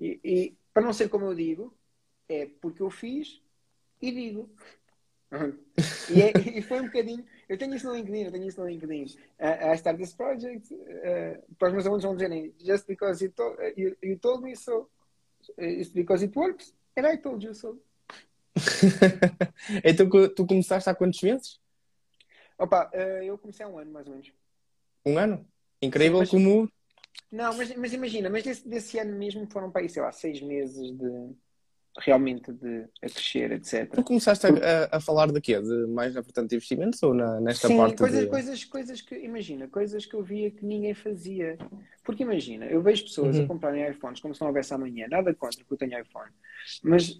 E, 0.01 0.21
e 0.25 0.59
para 0.73 0.83
não 0.85 0.93
ser 0.93 1.09
como 1.09 1.27
eu 1.27 1.35
digo, 1.35 1.77
é 2.29 2.47
porque 2.61 2.83
eu 2.83 2.91
fiz 2.91 3.43
e 4.01 4.13
digo. 4.13 4.55
E, 6.11 6.23
é- 6.23 6.33
e 6.59 6.63
foi 6.63 6.81
um 6.81 6.87
bocadinho. 6.87 7.25
Eu 7.49 7.59
tenho 7.59 7.75
isso 7.75 7.87
no 7.87 7.95
LinkedIn, 7.95 8.25
eu 8.25 8.33
tenho 8.33 8.49
isso 8.49 8.61
no 8.61 8.69
LinkedIn. 8.69 9.05
Uh, 9.39 9.73
I 9.73 9.75
started 9.77 10.03
this 10.03 10.15
project. 10.15 10.73
Uh, 10.73 11.55
para 11.59 11.69
os 11.69 11.75
meus 11.75 11.87
alunos 11.87 12.05
vão 12.05 12.15
dizerem, 12.15 12.55
just 12.59 12.87
because 12.87 13.23
you, 13.23 13.31
to, 13.33 13.43
uh, 13.43 13.73
you, 13.77 13.97
you 14.03 14.19
told 14.19 14.43
me 14.43 14.57
so, 14.57 14.89
uh, 15.59 15.63
it's 15.63 15.91
because 15.91 16.25
it 16.25 16.37
works, 16.37 16.75
and 16.97 17.07
I 17.07 17.17
told 17.19 17.45
you 17.45 17.55
so. 17.55 17.79
então 19.85 20.09
tu 20.35 20.47
começaste 20.47 20.89
há 20.91 20.95
quantos 20.95 21.23
meses? 21.23 21.61
Opa, 22.59 22.91
uh, 22.93 23.23
eu 23.23 23.39
comecei 23.39 23.65
há 23.65 23.69
um 23.69 23.79
ano 23.79 23.93
mais 23.93 24.07
ou 24.07 24.13
menos. 24.15 24.33
Um 25.07 25.19
ano? 25.19 25.47
Incrível 25.81 26.19
Sim, 26.19 26.23
mas- 26.23 26.31
como. 26.31 26.73
Não, 27.31 27.55
mas, 27.55 27.77
mas 27.77 27.93
imagina, 27.93 28.31
mas 28.31 28.43
desse, 28.43 28.67
desse 28.67 28.99
ano 28.99 29.17
mesmo 29.17 29.47
foram 29.51 29.71
para 29.71 29.83
aí, 29.83 29.89
sei 29.89 30.01
lá, 30.03 30.11
seis 30.11 30.41
meses 30.41 30.91
de 30.97 31.37
realmente 31.99 32.53
de 32.53 32.85
a 33.03 33.09
crescer, 33.09 33.51
etc. 33.53 33.97
Tu 33.97 34.05
começaste 34.05 34.47
a, 34.47 34.97
a- 34.97 35.01
falar 35.01 35.31
de 35.33 35.41
quê? 35.41 35.61
De 35.61 35.87
mais 35.89 36.15
na 36.15 36.23
portanto 36.23 36.49
de 36.51 36.57
investimentos 36.57 37.03
ou 37.03 37.15
na, 37.15 37.41
nesta 37.41 37.69
Sim, 37.69 37.77
parte 37.77 37.97
coisas, 37.97 38.21
de. 38.25 38.31
coisas, 38.31 38.65
coisas 38.65 39.01
que, 39.01 39.17
imagina, 39.17 39.69
coisas 39.69 40.07
que 40.07 40.15
eu 40.15 40.23
via 40.23 40.51
que 40.51 40.65
ninguém 40.65 40.95
fazia. 40.95 41.57
Porque 42.05 42.23
imagina, 42.23 42.67
eu 42.67 42.81
vejo 42.83 43.05
pessoas 43.05 43.37
Uhum. 43.37 43.45
a 43.45 43.49
comprarem 43.49 43.91
iPhones 43.91 44.21
como 44.21 44.35
se 44.35 44.41
não 44.41 44.49
houvesse 44.49 44.73
amanhã, 44.73 45.07
nada 45.09 45.35
contra 45.35 45.63
que 45.65 45.73
eu 45.73 45.77
tenha 45.77 46.01
iPhone. 46.01 46.33
Mas 46.83 47.19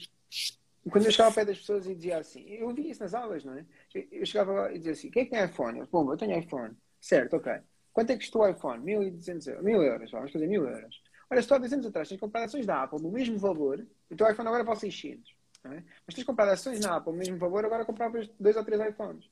quando 0.91 1.05
eu 1.07 1.11
chegava 1.11 1.31
ao 1.31 1.35
pé 1.35 1.45
das 1.45 1.59
pessoas 1.59 1.87
e 1.87 1.95
dizia 1.95 2.19
assim, 2.19 2.45
eu 2.49 2.73
via 2.75 2.91
isso 2.91 3.03
nas 3.03 3.15
aulas, 3.15 3.45
não 3.45 3.55
é? 3.55 3.65
Eu- 4.13 4.25
chegava 4.25 4.53
lá 4.53 4.73
e 4.73 4.79
dizia 4.79 4.93
assim: 4.93 5.11
quem 5.11 5.23
é 5.23 5.25
que 5.27 5.31
tem 5.33 5.45
iPhone? 5.45 5.81
Eu, 5.81 5.87
Bom, 5.91 6.11
eu 6.13 6.17
tenho 6.17 6.39
iPhone. 6.39 6.75
Certo, 7.01 7.37
ok. 7.37 7.53
Quanto 7.93 8.11
é 8.11 8.15
que 8.15 8.21
custou 8.21 8.43
o 8.43 8.49
iPhone? 8.49 8.83
1200 8.85 9.47
euros. 9.47 9.65
1000 9.65 9.83
euros, 9.83 10.11
vamos 10.11 10.33
fazer 10.33 10.47
1000 10.47 10.67
euros. 10.67 11.03
Olha, 11.31 11.43
tu 11.43 11.55
há 11.55 11.59
dois 11.59 11.73
anos 11.73 11.87
atrás 11.87 12.09
tens 12.09 12.19
comprado 12.21 12.45
ações 12.45 12.65
da 12.65 12.83
Apple 12.83 13.03
no 13.03 13.11
mesmo 13.11 13.39
valor, 13.39 13.85
o 14.11 14.17
teu 14.17 14.31
iPhone 14.31 14.49
agora 14.49 14.65
vale 14.65 14.79
600. 14.81 15.35
Não 15.65 15.73
é? 15.73 15.83
Mas 16.07 16.15
tens 16.15 16.25
comprado 16.25 16.51
ações 16.51 16.81
na 16.81 16.97
Apple 16.97 17.13
mesmo 17.13 17.37
valor, 17.39 17.65
agora 17.65 17.85
compravas 17.85 18.29
dois 18.39 18.57
ou 18.57 18.65
três 18.65 18.81
iPhones. 18.81 19.29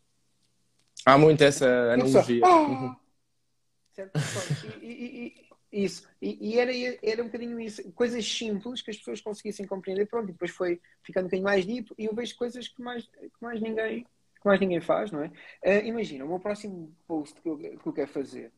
Há 1.04 1.16
muito 1.16 1.42
essa 1.42 1.66
analogia. 1.92 2.44
"Ah!" 2.44 2.66
Uhum. 2.68 2.96
Certo? 3.92 4.18
E, 4.82 4.86
e- 4.86 5.46
e- 5.72 5.84
isso. 5.84 6.08
E, 6.20 6.58
era, 6.58 6.72
era 7.02 7.22
um 7.22 7.26
bocadinho 7.26 7.58
isso. 7.60 7.90
Coisas 7.92 8.24
simples 8.26 8.82
que 8.82 8.90
as 8.90 8.96
pessoas 8.98 9.20
conseguissem 9.20 9.66
compreender. 9.66 10.06
Pronto, 10.06 10.28
e 10.28 10.32
depois 10.32 10.50
foi 10.50 10.80
ficando 11.02 11.24
um 11.24 11.28
bocadinho 11.28 11.44
mais 11.44 11.64
deep 11.64 11.92
e 11.98 12.04
eu 12.06 12.14
vejo 12.14 12.36
coisas 12.36 12.68
que 12.68 12.82
mais, 12.82 13.06
que 13.06 13.30
mais, 13.40 13.60
ninguém, 13.60 14.04
que 14.04 14.44
mais 14.44 14.60
ninguém 14.60 14.80
faz, 14.80 15.10
não 15.10 15.22
é? 15.22 15.30
Ah, 15.64 15.78
imagina, 15.78 16.24
o 16.24 16.28
meu 16.28 16.40
próximo 16.40 16.94
post 17.06 17.40
que 17.40 17.48
eu, 17.48 17.56
que 17.58 17.86
eu 17.86 17.92
quero 17.92 18.08
fazer 18.10 18.52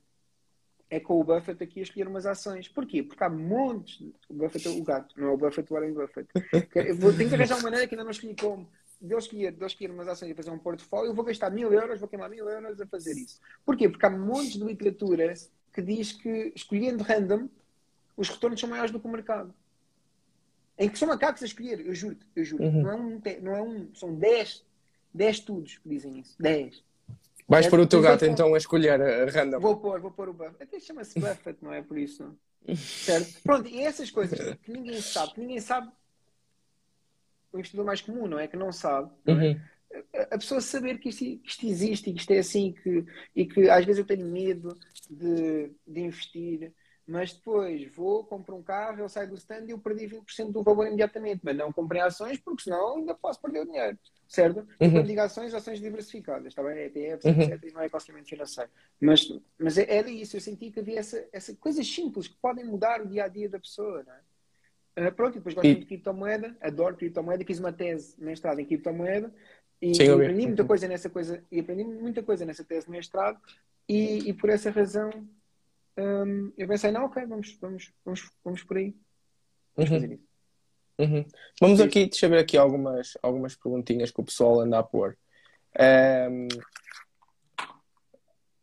é 0.91 0.99
com 0.99 1.21
o 1.21 1.25
Buffett 1.25 1.63
aqui 1.63 1.81
a 1.81 1.83
escolher 1.83 2.09
umas 2.09 2.27
ações. 2.27 2.69
Porquê? 2.69 3.03
Porque 3.03 3.23
há 3.23 3.29
montes. 3.29 3.99
De... 3.99 4.13
O 4.29 4.35
Buffett 4.35 4.67
é 4.67 4.71
o 4.71 4.83
gato, 4.83 5.15
não 5.21 5.29
é 5.29 5.31
o 5.31 5.37
Buffett 5.37 5.71
o 5.71 5.75
Warren 5.75 5.93
Buffett. 5.93 6.29
Eu 6.75 6.97
vou, 6.97 7.13
tenho 7.13 7.29
que 7.29 7.35
arranjar 7.35 7.57
uma 7.57 7.65
maneira 7.65 7.87
que 7.87 7.95
ainda 7.95 8.05
não 8.05 8.11
escolhi 8.11 8.35
como. 8.35 8.69
De 9.01 9.15
eu 9.15 9.19
escolher, 9.19 9.53
de 9.53 9.61
eu 9.61 9.67
escolher 9.67 9.91
umas 9.93 10.09
ações 10.09 10.31
e 10.31 10.35
fazer 10.35 10.51
um 10.51 10.59
portfólio, 10.59 11.11
eu 11.11 11.15
vou 11.15 11.25
gastar 11.25 11.51
mil 11.51 11.73
euros, 11.73 12.01
vou 12.01 12.09
queimar 12.09 12.29
mil 12.29 12.49
euros 12.49 12.81
a 12.81 12.87
fazer 12.87 13.13
isso. 13.13 13.39
Porquê? 13.65 13.89
Porque 13.89 14.05
há 14.05 14.11
montes 14.11 14.55
de 14.55 14.65
literatura 14.65 15.35
que 15.73 15.83
diz 15.83 16.13
que, 16.13 16.53
escolhendo 16.57 17.05
random, 17.05 17.49
os 18.17 18.29
retornos 18.29 18.59
são 18.59 18.69
maiores 18.69 18.91
do 18.91 18.99
que 18.99 19.07
o 19.07 19.11
mercado. 19.11 19.55
Em 20.77 20.89
que 20.89 20.99
são 20.99 21.07
macacos 21.07 21.43
a 21.43 21.47
escolher, 21.47 21.85
eu 21.85 21.95
juro-te, 21.95 22.27
eu 22.35 22.45
juro. 22.45 22.65
Uhum. 22.65 22.83
Não, 22.83 22.91
é 22.91 22.97
um, 22.97 23.21
não 23.43 23.57
é 23.57 23.63
um, 23.63 23.95
são 23.95 24.15
10, 24.15 24.65
10 25.15 25.37
estudos 25.37 25.79
que 25.79 25.89
dizem 25.89 26.19
isso. 26.19 26.35
10. 26.41 26.83
Vais 27.49 27.67
É, 27.67 27.71
pôr 27.71 27.81
o 27.81 27.87
teu 27.87 28.03
gato 28.03 28.21
pôr- 28.21 28.29
então 28.29 28.55
a 28.55 28.59
escolher 28.59 29.01
a 29.01 29.25
random. 29.31 29.59
Vou 29.59 29.77
pôr, 29.79 30.01
vou 30.01 30.11
pôr 30.11 30.29
o 30.29 30.35
Buffett. 30.35 30.63
Até 30.63 30.79
chama-se 30.79 31.19
Buffett, 31.19 31.59
não 31.65 31.73
é 31.73 31.83
por 31.83 31.97
isso, 31.97 32.23
não? 32.23 32.77
Certo? 32.77 33.43
Pronto, 33.43 33.69
e 33.69 33.81
essas 33.81 34.11
coisas 34.11 34.39
que 34.57 34.71
ninguém 34.71 35.01
sabe, 35.01 35.33
que 35.33 35.41
ninguém 35.41 35.61
sabe, 35.61 35.91
o 37.53 37.59
investidor 37.59 37.87
mais 37.87 38.01
comum, 38.03 38.27
não 38.27 38.39
é? 38.39 38.47
Que 38.47 38.57
não 38.57 38.71
sabe, 38.71 39.11
não 39.25 39.41
é? 39.41 39.49
Uhum. 39.49 39.61
a 40.31 40.37
pessoa 40.37 40.61
saber 40.61 40.99
que 40.99 41.09
isto, 41.09 41.25
isto 41.25 41.67
existe 41.67 42.11
e 42.11 42.13
que 42.13 42.21
isto 42.21 42.31
é 42.31 42.39
assim 42.39 42.73
que, 42.73 43.05
e 43.35 43.47
que 43.47 43.71
às 43.71 43.85
vezes 43.87 43.99
eu 44.01 44.05
tenho 44.07 44.27
medo 44.27 44.77
de, 45.09 45.73
de 45.87 46.01
investir, 46.01 46.71
mas 47.07 47.33
depois 47.33 47.91
vou, 47.95 48.23
compro 48.25 48.55
um 48.55 48.63
carro, 48.63 49.01
ele 49.01 49.09
sai 49.09 49.27
do 49.27 49.35
stand 49.37 49.65
e 49.67 49.71
eu 49.71 49.79
perdi 49.79 50.07
20% 50.07 50.53
do 50.53 50.63
valor 50.63 50.87
imediatamente, 50.87 51.41
mas 51.43 51.57
não 51.57 51.73
comprei 51.73 52.03
ações 52.03 52.39
porque 52.39 52.65
senão 52.65 52.99
ainda 52.99 53.15
posso 53.15 53.41
perder 53.41 53.61
o 53.63 53.65
dinheiro, 53.65 53.99
certo? 54.29 54.61
Uhum. 54.81 54.93
Quando 54.93 55.07
digo 55.07 55.21
ações, 55.23 55.55
ações 55.55 55.81
diversificadas, 55.81 56.49
está 56.49 56.63
bem? 56.63 56.79
ETFs, 56.85 57.25
Uhum. 57.25 57.43
etc. 57.43 57.65
E 57.65 57.73
não 57.73 57.81
é 57.81 57.87
aconselhamento 57.87 58.29
financeiro. 58.29 58.71
Mas, 59.01 59.29
mas 59.59 59.79
era 59.79 60.09
isso, 60.11 60.37
eu 60.37 60.41
senti 60.41 60.71
que 60.71 60.81
havia 60.81 61.01
essa, 61.01 61.27
essa 61.33 61.55
coisas 61.57 61.87
simples 61.87 62.29
que 62.29 62.37
podem 62.37 62.65
mudar 62.65 63.01
o 63.01 63.07
dia 63.09 63.25
a 63.25 63.29
dia 63.29 63.49
da 63.49 63.59
pessoa, 63.59 64.05
não 64.05 64.13
é? 64.13 64.21
Ah, 64.97 65.13
pronto, 65.13 65.37
e 65.37 65.39
depois 65.39 65.55
gosto 65.55 65.67
E- 65.67 65.71
muito 65.71 65.83
de 65.83 65.87
criptomoeda, 65.87 66.57
adoro 66.61 66.97
criptomoeda, 66.97 67.45
fiz 67.45 67.59
uma 67.61 67.73
tese 67.73 68.15
mestrado 68.23 68.59
em 68.61 68.67
criptomoeda, 68.67 69.33
E, 69.81 69.95
Sim, 69.95 70.03
e 70.03 70.11
aprendi 70.11 70.47
muita 70.47 70.63
Uhum. 70.63 70.69
coisa 70.69 70.89
nessa 70.89 71.09
coisa, 71.09 71.45
e 71.53 71.61
aprendi 71.61 71.85
muita 71.85 72.21
coisa 72.23 72.45
nessa 72.45 72.65
tese 72.65 72.87
de 72.87 72.91
mestrado, 72.93 73.41
e, 73.89 74.29
e 74.29 74.35
por 74.35 74.51
essa 74.51 74.71
razão 74.73 75.09
hum, 75.97 76.53
eu 76.59 76.67
pensei, 76.69 76.91
não, 76.91 77.05
ok, 77.05 77.25
vamos, 77.27 77.57
vamos, 77.61 77.93
vamos, 78.05 78.31
vamos 78.45 78.65
por 78.65 78.77
aí. 78.77 78.95
Vamos 79.77 79.91
Uhum. 79.91 80.01
fazer 80.01 80.13
isso. 80.15 80.28
Uhum. 80.99 81.25
Vamos 81.61 81.81
aqui, 81.81 82.07
deixa 82.07 82.27
eu 82.27 82.31
ver 82.31 82.39
aqui 82.39 82.57
algumas, 82.57 83.17
algumas 83.23 83.55
perguntinhas 83.55 84.11
que 84.11 84.21
o 84.21 84.25
pessoal 84.25 84.61
anda 84.61 84.79
a 84.79 84.83
pôr. 84.83 85.17
Ahm, 85.79 86.49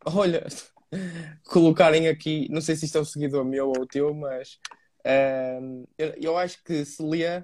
olha, 0.05 0.45
colocarem 1.45 2.07
aqui, 2.07 2.47
não 2.51 2.61
sei 2.61 2.75
se 2.75 2.85
isto 2.85 2.97
é 2.97 3.01
um 3.01 3.05
seguidor 3.05 3.45
meu 3.45 3.69
ou 3.69 3.85
teu, 3.87 4.13
mas 4.13 4.59
ahm, 5.05 5.83
eu, 5.97 6.13
eu 6.21 6.37
acho 6.37 6.61
que 6.63 6.83
se 6.83 7.01
lê 7.01 7.41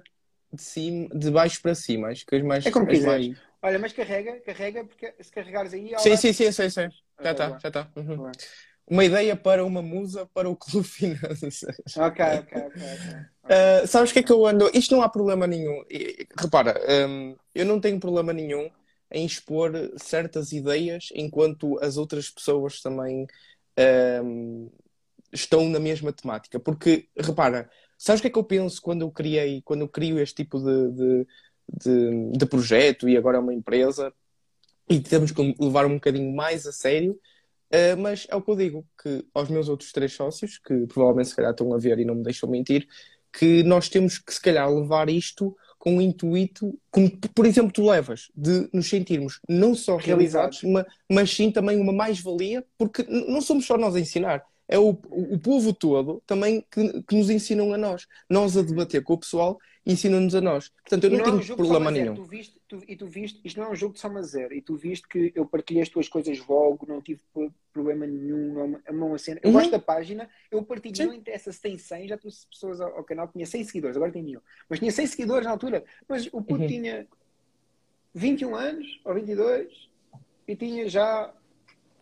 de 0.52 0.62
cima, 0.62 1.08
de 1.14 1.30
baixo 1.30 1.62
para 1.62 1.74
cima, 1.74 2.08
acho 2.08 2.26
que 2.26 2.36
as 2.36 2.42
mais, 2.42 2.66
É 2.66 2.70
como 2.70 2.86
quiseres. 2.86 3.28
mais... 3.28 3.40
Olha, 3.62 3.78
mas 3.78 3.92
carrega, 3.92 4.40
carrega, 4.40 4.84
porque 4.84 5.14
se 5.20 5.30
carregares 5.30 5.72
aí. 5.72 5.90
Sim, 5.98 6.10
lado- 6.10 6.18
sim, 6.18 6.32
sim, 6.32 6.52
sim, 6.52 6.68
sim. 6.70 6.88
Já 7.22 7.30
Ok, 7.30 7.30
está, 7.30 7.58
já 7.58 7.68
está. 7.68 7.88
Uhum. 7.96 8.32
Uma 8.88 9.04
ideia 9.04 9.36
para 9.36 9.64
uma 9.64 9.80
musa 9.80 10.26
para 10.34 10.48
o 10.48 10.56
Clube 10.56 10.86
Finanças. 10.88 11.62
Ok, 11.96 12.24
ok, 12.24 12.62
ok. 12.62 12.82
ok. 12.82 13.32
Uh, 13.44 13.86
sabes 13.86 14.10
o 14.10 14.12
que 14.12 14.20
é 14.20 14.22
que 14.22 14.32
eu 14.32 14.46
ando? 14.46 14.70
Isto 14.74 14.94
não 14.94 15.02
há 15.02 15.08
problema 15.08 15.46
nenhum. 15.46 15.84
Repara, 16.38 16.80
um, 17.08 17.36
eu 17.54 17.64
não 17.64 17.80
tenho 17.80 17.98
problema 17.98 18.32
nenhum 18.32 18.70
em 19.10 19.26
expor 19.26 19.72
certas 19.96 20.52
ideias 20.52 21.08
enquanto 21.14 21.78
as 21.82 21.96
outras 21.96 22.30
pessoas 22.30 22.80
também 22.80 23.26
um, 24.24 24.70
estão 25.32 25.68
na 25.68 25.78
mesma 25.78 26.12
temática. 26.12 26.58
Porque, 26.58 27.08
repara, 27.16 27.70
sabes 27.98 28.20
o 28.20 28.22
que 28.22 28.28
é 28.28 28.30
que 28.30 28.38
eu 28.38 28.44
penso 28.44 28.80
quando 28.80 29.02
eu 29.02 29.10
criei, 29.10 29.62
quando 29.62 29.82
eu 29.82 29.88
crio 29.88 30.18
este 30.18 30.36
tipo 30.36 30.58
de, 30.58 30.92
de, 30.92 31.26
de, 31.84 32.38
de 32.38 32.46
projeto 32.46 33.08
e 33.08 33.16
agora 33.16 33.38
é 33.38 33.40
uma 33.40 33.54
empresa 33.54 34.12
e 34.88 35.00
temos 35.00 35.32
que 35.32 35.56
levar 35.58 35.86
um 35.86 35.94
bocadinho 35.94 36.34
mais 36.34 36.66
a 36.66 36.72
sério. 36.72 37.18
Uh, 37.74 37.96
mas 37.98 38.26
é 38.30 38.36
o 38.36 38.42
que 38.42 38.50
eu 38.50 38.56
digo, 38.56 38.86
que 39.02 39.24
aos 39.32 39.48
meus 39.48 39.68
outros 39.68 39.92
três 39.92 40.12
sócios, 40.12 40.58
que 40.58 40.86
provavelmente 40.86 41.30
se 41.30 41.36
calhar 41.36 41.52
estão 41.52 41.72
a 41.72 41.78
ver 41.78 41.98
e 41.98 42.04
não 42.04 42.14
me 42.14 42.22
deixam 42.22 42.48
mentir, 42.50 42.86
que 43.32 43.62
nós 43.62 43.88
temos 43.88 44.18
que, 44.18 44.32
se 44.34 44.40
calhar, 44.40 44.70
levar 44.70 45.08
isto 45.08 45.56
com 45.78 45.96
o 45.96 46.00
intuito, 46.02 46.78
como, 46.90 47.10
por 47.34 47.46
exemplo, 47.46 47.72
tu 47.72 47.86
levas, 47.88 48.30
de 48.36 48.68
nos 48.72 48.88
sentirmos 48.88 49.40
não 49.48 49.74
só 49.74 49.96
realizados, 49.96 50.60
Realizados. 50.60 50.86
ma- 50.86 50.86
mas 51.10 51.30
sim 51.34 51.50
também 51.50 51.80
uma 51.80 51.92
mais-valia, 51.92 52.64
porque 52.78 53.02
não 53.08 53.40
somos 53.40 53.66
só 53.66 53.76
nós 53.78 53.96
a 53.96 54.00
ensinar, 54.00 54.44
é 54.68 54.78
o, 54.78 54.90
o, 55.08 55.34
o 55.34 55.38
povo 55.40 55.72
todo 55.72 56.22
também 56.26 56.64
que, 56.70 57.02
que 57.02 57.16
nos 57.16 57.30
ensinam 57.30 57.72
a 57.72 57.78
nós. 57.78 58.06
Nós 58.28 58.56
a 58.56 58.62
debater 58.62 59.02
com 59.02 59.14
o 59.14 59.18
pessoal, 59.18 59.58
ensinam-nos 59.84 60.34
a 60.34 60.40
nós. 60.40 60.68
Portanto, 60.68 61.04
eu 61.04 61.10
não 61.10 61.18
é 61.18 61.22
um 61.22 61.24
tenho 61.24 61.42
jogo 61.42 61.62
de 61.62 61.68
problema 61.68 61.90
nenhum. 61.90 62.14
Tu 62.14 62.24
viste, 62.24 62.60
tu- 62.68 62.82
e 62.86 62.96
tu 62.96 63.06
viste, 63.06 63.40
isto 63.44 63.58
não 63.60 63.66
é 63.66 63.70
um 63.70 63.74
jogo 63.74 63.94
de 63.94 64.00
soma 64.00 64.22
zero. 64.22 64.54
E 64.54 64.62
tu 64.62 64.76
viste 64.76 65.08
que 65.08 65.32
eu 65.34 65.44
partilhei 65.44 65.82
as 65.82 65.88
tuas 65.88 66.08
coisas 66.08 66.38
logo, 66.46 66.86
não 66.86 67.00
tive 67.02 67.20
pro- 67.32 67.52
problema 67.72 68.06
nenhum, 68.06 68.52
não, 68.52 68.80
a 68.86 68.92
mão 68.92 69.14
a 69.14 69.18
cena. 69.18 69.40
Eu 69.42 69.48
Uhum. 69.48 69.54
gosto 69.54 69.70
da 69.70 69.78
página, 69.80 70.28
eu 70.50 70.62
partilho, 70.62 70.96
Sim. 70.96 71.06
não 71.06 71.14
interessa 71.14 71.52
se 71.52 71.60
tem 71.60 71.76
100, 71.76 72.08
já 72.08 72.16
trouxe 72.18 72.46
pessoas 72.46 72.80
ao, 72.80 72.96
ao 72.96 73.04
canal, 73.04 73.26
tinha 73.28 73.44
100 73.46 73.64
seguidores, 73.64 73.96
agora 73.96 74.12
tem 74.12 74.22
mil. 74.22 74.40
Mas 74.68 74.78
tinha 74.78 74.92
100 74.92 75.06
seguidores 75.08 75.44
na 75.46 75.50
altura. 75.52 75.84
Mas 76.08 76.26
o 76.26 76.40
puto 76.42 76.62
Uhum. 76.62 76.66
tinha 76.68 77.06
21 78.14 78.54
anos, 78.54 79.00
ou 79.04 79.14
22, 79.14 79.68
e 80.46 80.54
tinha 80.56 80.88
já 80.88 81.32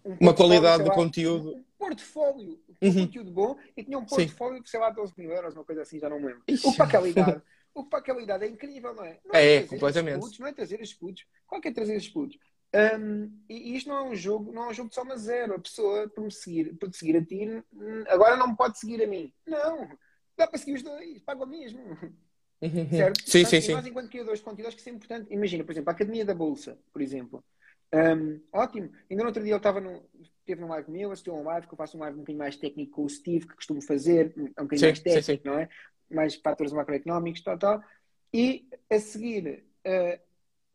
um 0.04 0.16
Uma 0.20 0.34
qualidade 0.34 0.84
de 0.84 0.90
conteúdo. 0.90 1.54
Um 1.54 1.64
portfólio, 1.78 2.58
um 2.82 2.88
Uhum. 2.88 3.06
conteúdo 3.06 3.30
bom, 3.30 3.56
e 3.76 3.82
tinha 3.84 3.98
um 3.98 4.06
Sim. 4.06 4.16
portfólio 4.26 4.62
de, 4.62 4.68
sei 4.70 4.80
lá, 4.80 4.90
12 4.90 5.12
mil 5.16 5.30
euros, 5.30 5.54
uma 5.54 5.64
coisa 5.64 5.82
assim, 5.82 5.98
já 5.98 6.08
não 6.08 6.18
me 6.18 6.26
lembro. 6.26 6.42
Ixi. 6.48 6.66
O 6.66 6.70
que 6.72 6.76
para 6.76 6.86
aquela 6.86 7.08
idade, 7.08 7.42
o 7.74 7.84
que 7.84 7.90
para 7.90 7.98
aquela 8.00 8.22
idade 8.22 8.44
é 8.44 8.48
incrível, 8.48 8.94
não 8.94 9.04
é? 9.04 9.18
Não 9.24 9.34
É, 9.34 9.58
trazer 9.60 9.66
completamente. 9.68 10.18
esses 10.18 10.24
putos, 10.24 10.38
não 10.38 10.46
é 10.46 10.52
trazer 10.52 10.80
esses 10.80 10.94
putos. 10.94 11.24
Qual 11.46 11.60
que 11.60 11.68
é 11.68 11.72
trazer 11.72 11.94
esses 11.96 12.08
putos? 12.08 12.38
Hum, 12.74 13.42
e 13.48 13.76
isto 13.76 13.88
não 13.88 13.96
é 13.98 14.02
um 14.04 14.14
jogo, 14.14 14.52
não 14.52 14.64
é 14.64 14.68
um 14.68 14.74
jogo 14.74 14.88
de 14.90 14.94
soma 14.94 15.16
zero. 15.16 15.54
A 15.54 15.58
pessoa, 15.60 16.08
por 16.08 16.22
me 16.24 16.30
seguir, 16.30 16.76
por 16.78 16.88
te 16.90 16.96
seguir 16.96 17.16
a 17.16 17.24
ti, 17.24 17.46
hum, 17.72 18.04
agora 18.08 18.36
não 18.36 18.48
me 18.48 18.56
pode 18.56 18.78
seguir 18.78 19.02
a 19.02 19.06
mim. 19.06 19.32
Não, 19.46 19.88
dá 20.36 20.46
para 20.46 20.58
seguir 20.58 20.74
os 20.74 20.82
dois, 20.82 21.20
paga 21.22 21.42
o 21.44 21.46
mesmo. 21.46 21.80
Certo? 22.96 23.20
Sim, 23.30 23.42
Nós- 23.42 23.50
sim, 23.50 23.60
sim. 23.60 23.72
nós, 23.72 23.86
enquanto 23.86 24.10
criadores 24.10 24.40
de 24.40 24.44
conteúdo, 24.44 24.68
acho 24.68 24.76
que 24.76 24.80
isso 24.82 24.90
é 24.90 24.92
importante. 24.92 25.32
Imagina, 25.32 25.64
por 25.64 25.72
exemplo, 25.72 25.90
a 25.90 25.92
Academia 25.92 26.24
da 26.24 26.34
Bolsa, 26.34 26.78
por 26.92 27.00
exemplo. 27.02 27.44
Hum, 27.92 28.40
ótimo. 28.52 28.90
Ainda 29.10 29.22
no 29.22 29.28
outro 29.28 29.42
dia 29.42 29.52
eu 29.52 29.56
estava 29.56 29.80
no. 29.80 30.08
Teve 30.50 30.62
num 30.62 30.68
live 30.68 30.90
meu, 30.90 31.12
assisti 31.12 31.30
a 31.30 31.32
um 31.32 31.44
live 31.44 31.68
que 31.68 31.72
eu 31.72 31.76
faço 31.76 31.96
um 31.96 32.00
live 32.00 32.16
um 32.16 32.20
bocadinho 32.22 32.38
mais 32.38 32.56
técnico 32.56 32.90
com 32.90 33.04
o 33.04 33.08
Steve, 33.08 33.46
que 33.46 33.54
costumo 33.54 33.80
fazer, 33.80 34.34
um 34.36 34.46
bocadinho 34.64 34.80
Sim, 34.80 34.86
mais 34.86 34.98
sim, 34.98 35.04
técnico, 35.04 35.42
sim. 35.44 35.48
não 35.48 35.58
é? 35.60 35.68
Mais 36.10 36.34
fatores 36.34 36.72
macroeconómicos, 36.72 37.40
tal, 37.40 37.56
tal. 37.56 37.84
E 38.34 38.68
a 38.90 38.98
seguir, 38.98 39.64
eh, 39.84 40.20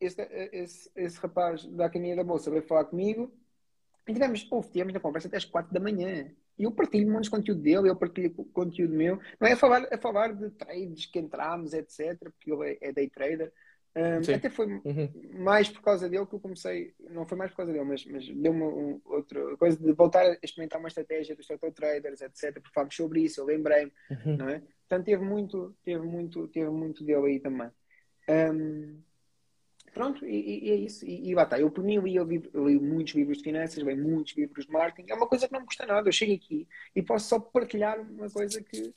esse, 0.00 0.18
eh, 0.18 0.48
esse, 0.50 0.90
esse 0.96 1.18
rapaz 1.18 1.66
da 1.66 1.84
Academia 1.84 2.16
da 2.16 2.24
Bolsa 2.24 2.50
veio 2.50 2.62
falar 2.62 2.86
comigo 2.86 3.30
e 4.08 4.14
tivemos, 4.14 4.48
ouve, 4.50 4.70
tivemos 4.70 4.94
na 4.94 5.00
conversa 5.00 5.28
até 5.28 5.36
às 5.36 5.44
quatro 5.44 5.74
da 5.74 5.78
manhã. 5.78 6.30
E 6.58 6.62
eu 6.64 6.72
partilho 6.72 7.06
um 7.10 7.12
monte 7.12 7.24
de 7.24 7.30
conteúdo 7.30 7.60
dele, 7.60 7.88
ele 7.90 7.96
partilha 7.96 8.30
co- 8.30 8.46
conteúdo 8.46 8.94
meu. 8.94 9.20
Não 9.38 9.46
é 9.46 9.52
a 9.52 9.56
falar, 9.58 9.86
a 9.92 9.98
falar 9.98 10.32
de 10.32 10.48
trades 10.52 11.04
que 11.04 11.18
entramos, 11.18 11.74
etc., 11.74 12.18
porque 12.18 12.50
ele 12.50 12.78
é, 12.80 12.88
é 12.88 12.92
day 12.94 13.10
trader. 13.10 13.52
Um, 13.96 14.34
até 14.34 14.50
foi 14.50 14.66
Uhum. 14.66 15.10
mais 15.40 15.70
por 15.70 15.80
causa 15.80 16.06
dele 16.06 16.26
que 16.26 16.34
eu 16.34 16.40
comecei, 16.40 16.94
não 17.10 17.26
foi 17.26 17.38
mais 17.38 17.50
por 17.50 17.56
causa 17.58 17.72
dele, 17.72 17.84
mas, 17.86 18.04
mas 18.04 18.28
deu-me 18.28 18.62
um, 18.62 19.00
outra 19.06 19.56
coisa 19.56 19.78
de 19.78 19.90
voltar 19.92 20.26
a 20.26 20.38
experimentar 20.42 20.78
uma 20.78 20.88
estratégia 20.88 21.34
dos 21.34 21.46
startup 21.46 21.72
traders, 21.72 22.20
etc. 22.20 22.52
Porque 22.60 22.74
falámos 22.74 22.94
sobre 22.94 23.22
isso, 23.22 23.40
eu 23.40 23.46
lembrei-me, 23.46 23.90
Uhum. 24.10 24.36
não 24.36 24.48
é? 24.50 24.60
Portanto, 24.86 25.06
teve 25.06 25.24
muito, 25.24 25.74
teve 25.82 26.04
muito, 26.06 26.46
teve 26.48 26.68
muito 26.70 27.02
dele 27.04 27.26
aí 27.26 27.40
também. 27.40 27.70
Um, 28.28 29.00
pronto, 29.94 30.26
e, 30.26 30.34
e- 30.36 30.68
e 30.68 30.70
é 30.72 30.74
isso. 30.76 31.06
E, 31.06 31.30
e 31.30 31.34
lá 31.34 31.44
está. 31.44 31.58
Eu, 31.58 31.70
por 31.70 31.82
mim, 31.82 31.98
li, 31.98 32.16
eu 32.16 32.24
li, 32.24 32.42
eu 32.52 32.68
li 32.68 32.78
muitos 32.78 33.14
livros 33.14 33.38
de 33.38 33.44
finanças, 33.44 33.82
li 33.82 33.94
muitos 33.96 34.36
livros 34.36 34.66
de 34.66 34.72
marketing. 34.72 35.10
É 35.10 35.14
uma 35.14 35.26
coisa 35.26 35.46
que 35.46 35.52
não 35.54 35.60
me 35.60 35.66
custa 35.66 35.86
nada. 35.86 36.06
Eu 36.08 36.12
chego 36.12 36.34
aqui 36.34 36.68
e 36.94 37.02
posso 37.02 37.28
só 37.28 37.40
partilhar 37.40 37.98
uma 37.98 38.28
coisa 38.30 38.62
que 38.62 38.92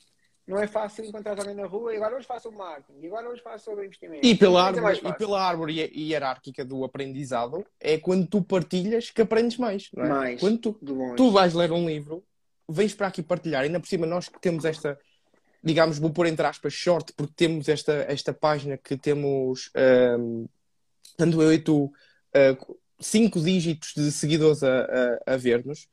não 0.50 0.58
é 0.58 0.66
fácil 0.66 1.04
encontrar 1.04 1.38
alguém 1.38 1.54
na 1.54 1.66
rua 1.66 1.92
e 1.92 1.96
agora 1.96 2.16
hoje 2.16 2.26
faço 2.26 2.48
o 2.48 2.52
marketing, 2.52 3.00
e 3.00 3.06
agora 3.06 3.28
hoje 3.30 3.40
faço 3.42 3.64
sobre 3.66 3.86
investimento. 3.86 4.26
E 4.26 4.34
pela, 4.34 4.60
Mas 4.64 4.76
é 4.76 4.80
árvore, 4.80 4.82
mais 4.82 4.98
e 4.98 5.18
pela 5.18 5.40
árvore 5.42 5.72
hi- 5.80 6.08
hierárquica 6.10 6.64
do 6.64 6.84
aprendizado, 6.84 7.64
é 7.78 7.96
quando 7.96 8.26
tu 8.26 8.42
partilhas 8.42 9.10
que 9.10 9.22
aprendes 9.22 9.56
mais, 9.56 9.88
não 9.92 10.04
é? 10.04 10.08
Mais, 10.08 10.40
Quando 10.40 10.58
tu, 10.58 10.80
tu 11.16 11.30
vais 11.30 11.54
ler 11.54 11.70
um 11.72 11.86
livro, 11.86 12.22
vens 12.68 12.94
para 12.94 13.06
aqui 13.06 13.22
partilhar, 13.22 13.62
ainda 13.62 13.78
por 13.80 13.88
cima 13.88 14.06
nós 14.06 14.28
que 14.28 14.40
temos 14.40 14.64
esta, 14.64 14.98
digamos, 15.62 15.98
vou 15.98 16.10
pôr 16.10 16.26
entre 16.26 16.44
aspas, 16.46 16.72
short, 16.72 17.12
porque 17.14 17.32
temos 17.36 17.68
esta, 17.68 17.92
esta 18.08 18.32
página 18.34 18.76
que 18.76 18.96
temos, 18.96 19.70
ahm, 19.74 20.46
tanto 21.16 21.40
eu 21.40 21.52
e 21.52 21.58
tu, 21.58 21.92
ah, 22.34 22.56
cinco 22.98 23.40
dígitos 23.40 23.92
de 23.94 24.10
seguidores 24.10 24.62
a, 24.62 24.84
a, 25.26 25.34
a 25.34 25.36
ver-nos, 25.36 25.88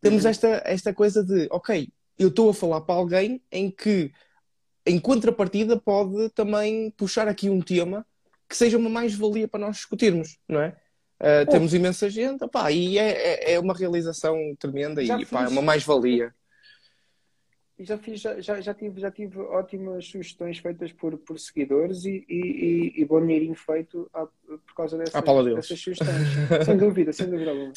temos 0.00 0.24
Uhum. 0.24 0.30
esta, 0.30 0.62
esta 0.64 0.94
coisa 0.94 1.22
de, 1.24 1.46
ok, 1.50 1.92
eu 2.18 2.28
estou 2.28 2.50
a 2.50 2.54
falar 2.54 2.80
para 2.80 2.94
alguém 2.94 3.40
em 3.50 3.70
que, 3.70 4.12
em 4.84 4.98
contrapartida, 4.98 5.78
pode 5.78 6.28
também 6.30 6.90
puxar 6.90 7.28
aqui 7.28 7.48
um 7.48 7.60
tema 7.60 8.04
que 8.48 8.56
seja 8.56 8.78
uma 8.78 8.88
mais-valia 8.88 9.46
para 9.46 9.60
nós 9.60 9.76
discutirmos, 9.76 10.38
não 10.48 10.60
é? 10.60 10.76
Uh, 11.20 11.50
temos 11.50 11.74
imensa 11.74 12.08
gente, 12.08 12.44
opá, 12.44 12.70
e 12.70 12.96
é, 12.96 13.10
é, 13.10 13.52
é 13.54 13.60
uma 13.60 13.74
realização 13.74 14.36
tremenda 14.58 15.04
Já 15.04 15.18
e 15.18 15.26
pá, 15.26 15.44
é 15.44 15.48
uma 15.48 15.60
mais-valia. 15.60 16.32
E 17.78 17.84
já 17.84 17.96
fiz, 17.96 18.20
já, 18.20 18.60
já, 18.60 18.74
tive, 18.74 19.00
já 19.00 19.08
tive 19.08 19.38
ótimas 19.38 20.04
sugestões 20.06 20.58
feitas 20.58 20.92
por, 20.92 21.16
por 21.18 21.38
seguidores 21.38 22.04
e, 22.04 22.24
e, 22.28 22.40
e, 22.96 23.02
e 23.02 23.04
bom 23.04 23.20
dinheirinho 23.20 23.54
feito 23.54 24.10
por 24.12 24.74
causa 24.74 24.98
dessas, 24.98 25.14
dessas 25.54 25.78
sugestões. 25.78 26.64
sem 26.66 26.76
dúvida, 26.76 27.12
sem 27.14 27.30
dúvida 27.30 27.52
alguma. 27.52 27.72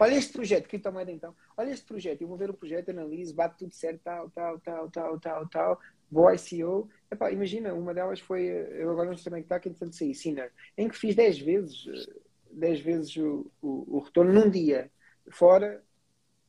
Olha 0.00 0.14
este 0.16 0.32
projeto, 0.32 0.68
criptomoeda 0.68 1.12
então. 1.12 1.36
Olha 1.56 1.70
este 1.70 1.86
projeto, 1.86 2.20
eu 2.20 2.26
vou 2.26 2.36
ver 2.36 2.50
o 2.50 2.54
projeto, 2.54 2.90
analiso, 2.90 3.32
bate 3.32 3.58
tudo 3.58 3.72
certo, 3.72 4.00
tal, 4.02 4.28
tal, 4.30 4.58
tal, 4.58 4.90
tal, 4.90 5.20
tal, 5.20 5.48
tal. 5.48 5.80
Vou 6.10 6.28
ICO. 6.34 6.90
Epá, 7.08 7.30
imagina, 7.30 7.72
uma 7.74 7.94
delas 7.94 8.18
foi, 8.18 8.44
eu 8.44 8.90
agora 8.90 9.08
não 9.08 9.16
sei 9.16 9.24
também 9.24 9.42
que 9.42 9.46
está, 9.46 9.60
que 9.60 9.68
entretanto 9.68 9.94
saí, 9.94 10.16
Sinner, 10.16 10.50
em 10.76 10.88
que 10.88 10.98
fiz 10.98 11.14
10 11.14 11.38
vezes, 11.38 11.86
eh, 11.86 12.12
10 12.50 12.80
vezes 12.80 13.16
o, 13.16 13.48
o, 13.62 13.98
o 13.98 14.00
retorno 14.00 14.32
num 14.32 14.50
dia. 14.50 14.90
Fora 15.30 15.80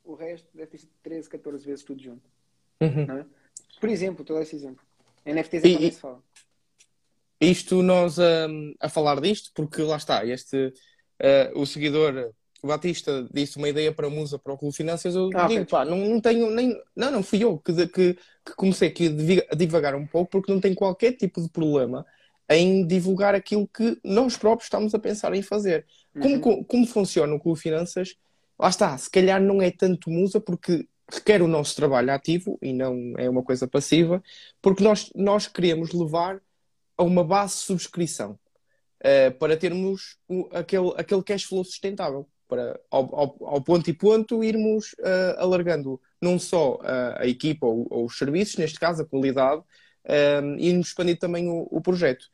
o 0.04 0.16
resto, 0.16 0.50
deve 0.54 0.72
ter 0.72 0.80
sido 0.80 0.92
13, 1.04 1.30
14 1.30 1.66
vezes 1.66 1.84
tudo 1.84 2.02
junto. 2.02 2.33
Uhum. 2.82 3.20
é? 3.20 3.26
Por 3.80 3.90
exemplo, 3.90 4.22
estou 4.22 4.36
a 4.36 4.40
dar 4.40 4.44
esse 4.44 4.56
exemplo. 4.56 4.84
NFTs 5.26 5.64
é 5.64 5.68
e- 5.68 5.92
se 5.92 6.00
fala. 6.00 6.22
Isto 7.40 7.82
nós 7.82 8.18
um, 8.18 8.74
a 8.80 8.88
falar 8.88 9.20
disto, 9.20 9.52
porque 9.54 9.82
lá 9.82 9.98
está, 9.98 10.26
este 10.26 10.68
uh, 10.68 11.60
o 11.60 11.66
seguidor 11.66 12.32
o 12.62 12.68
Batista 12.68 13.28
disse 13.34 13.58
uma 13.58 13.68
ideia 13.68 13.92
para 13.92 14.08
a 14.08 14.10
Musa 14.10 14.40
para 14.40 14.54
o 14.54 14.58
Clube 14.58 14.74
Finanças, 14.74 15.14
eu 15.14 15.30
Ah, 15.36 15.48
digo, 15.48 15.64
ok, 15.64 15.66
pá, 15.66 15.84
não, 15.84 15.98
não 15.98 16.22
tenho 16.22 16.50
nem. 16.50 16.82
Não, 16.96 17.12
não 17.12 17.22
fui 17.22 17.44
eu 17.44 17.58
que, 17.58 17.74
que, 17.88 18.14
que 18.14 18.56
comecei 18.56 18.88
aqui 18.88 19.14
a 19.52 19.56
divagar 19.56 19.94
um 19.96 20.08
pouco, 20.08 20.32
porque 20.32 20.50
não 20.54 20.62
tenho 20.62 20.74
qualquer 20.74 21.12
tipo 21.18 21.42
de 21.42 21.50
problema 21.50 22.06
em 22.50 22.88
divulgar 22.88 23.36
aquilo 23.36 23.68
que 23.68 24.00
nós 24.02 24.38
próprios 24.38 24.68
estamos 24.68 24.96
a 24.96 25.00
pensar 25.00 25.34
em 25.34 25.42
fazer. 25.42 25.86
Como, 26.22 26.36
Uhum. 26.36 26.40
co- 26.40 26.64
como 26.64 26.88
funciona 26.88 27.34
o 27.36 27.40
Clube 27.40 27.60
Finanças? 27.60 28.16
Lá 28.58 28.70
está, 28.70 28.98
se 28.98 29.10
calhar 29.10 29.42
não 29.42 29.62
é 29.62 29.70
tanto 29.70 30.10
Musa, 30.10 30.40
porque 30.40 30.88
requer 31.14 31.42
o 31.42 31.48
nosso 31.48 31.76
trabalho 31.76 32.12
ativo 32.12 32.58
e 32.62 32.74
não 32.74 33.14
é 33.18 33.30
uma 33.30 33.44
coisa 33.44 33.68
passiva, 33.68 34.24
porque 34.62 34.84
nós, 34.84 35.12
nós 35.16 35.48
queremos 35.48 35.92
levar 35.94 36.42
a 36.98 37.04
uma 37.04 37.24
base 37.24 37.56
de 37.56 37.62
subscrição. 37.62 38.40
uh, 39.04 39.32
para 39.38 39.58
termos 39.58 40.18
o, 40.28 40.50
aquele, 40.52 40.94
aquele 40.98 41.24
cash 41.24 41.44
flow 41.44 41.64
sustentável, 41.64 42.28
para 42.48 42.80
ao, 42.90 43.16
ao, 43.16 43.38
ao 43.42 43.62
ponto 43.62 43.90
e 43.90 43.94
ponto 43.94 44.44
irmos 44.44 44.94
uh, 45.00 45.40
alargando 45.40 46.00
não 46.22 46.40
só 46.40 46.80
a, 46.82 47.24
a 47.24 47.28
equipa 47.28 47.66
ou, 47.66 47.88
ou, 47.90 48.06
os 48.06 48.18
serviços, 48.18 48.58
neste 48.58 48.80
caso 48.80 49.02
a 49.02 49.06
qualidade, 49.06 49.62
um, 50.42 50.58
e 50.58 50.70
irmos 50.70 50.88
expandir 50.88 51.18
também 51.20 51.50
o, 51.50 51.68
o, 51.70 51.82
projeto. 51.82 52.26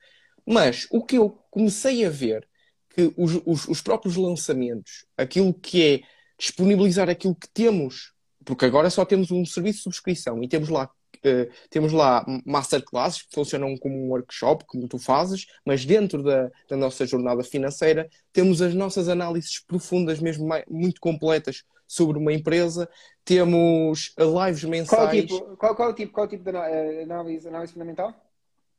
Mas 0.46 0.88
o 0.92 1.04
que 1.04 1.18
eu 1.18 1.30
comecei 1.52 2.06
a 2.06 2.10
ver 2.10 2.48
que 2.90 3.14
os, 3.18 3.42
os, 3.46 3.68
os 3.68 3.82
próprios 3.82 4.16
lançamentos, 4.16 5.06
aquilo 5.18 5.54
que 5.54 5.84
é 5.84 6.02
disponibilizar 6.38 7.10
aquilo 7.10 7.36
que 7.36 7.50
temos, 7.50 8.14
porque 8.50 8.66
agora 8.66 8.90
só 8.90 9.06
temos 9.06 9.30
um 9.30 9.46
serviço 9.46 9.78
de 9.78 9.84
subscrição 9.84 10.44
e 10.44 10.48
temos 10.48 10.70
lá 10.70 10.90
Uh, 11.20 11.52
temos 11.70 11.92
lá 11.92 12.26
masterclasses 12.46 13.24
que 13.24 13.36
funcionam 13.36 13.76
como 13.76 13.94
um 13.94 14.10
workshop, 14.10 14.64
como 14.66 14.88
tu 14.88 14.98
fazes, 14.98 15.48
mas 15.66 15.84
dentro 15.84 16.24
da, 16.24 16.50
da 16.70 16.78
nossa 16.78 17.06
jornada 17.06 17.44
financeira 17.44 18.10
temos 18.32 18.62
as 18.62 18.74
nossas 18.74 19.10
análises 19.10 19.60
profundas, 19.60 20.22
mesmo 20.22 20.48
mais, 20.48 20.64
muito 20.70 21.02
completas, 21.02 21.66
sobre 21.86 22.18
uma 22.18 22.32
empresa, 22.32 22.88
temos 23.26 24.14
lives 24.18 24.64
mensais. 24.64 25.02
Qual, 25.02 25.12
tipo, 25.12 25.58
qual, 25.58 25.76
qual, 25.76 25.90
o 25.90 25.94
tipo, 25.94 26.14
qual 26.14 26.26
o 26.26 26.30
tipo 26.30 26.50
de 26.50 26.56
eh, 26.56 27.04
análise, 27.04 27.46
análise 27.50 27.74
fundamental? 27.74 28.14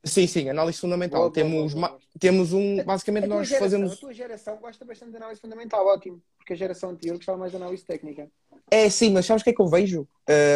Sim, 0.03 0.25
sim, 0.25 0.49
análise 0.49 0.79
fundamental. 0.79 1.21
Boa, 1.21 1.31
temos, 1.31 1.73
boa, 1.75 1.89
boa, 1.89 1.99
temos 2.19 2.53
um. 2.53 2.83
Basicamente, 2.83 3.27
nós 3.27 3.47
geração, 3.47 3.65
fazemos. 3.67 3.93
A 3.93 3.97
tua 3.97 4.13
geração 4.13 4.57
gosta 4.57 4.83
bastante 4.83 5.11
de 5.11 5.17
análise 5.17 5.39
fundamental, 5.39 5.85
ótimo. 5.85 6.19
Porque 6.39 6.53
a 6.53 6.55
geração 6.55 6.89
anterior 6.89 7.17
gostava 7.17 7.37
mais 7.37 7.51
de 7.51 7.57
análise 7.57 7.85
técnica. 7.85 8.27
É, 8.71 8.89
sim, 8.89 9.11
mas 9.11 9.25
sabes 9.25 9.41
o 9.41 9.43
que 9.43 9.49
é 9.49 9.53
que 9.53 9.61
eu 9.61 9.67
vejo 9.67 10.07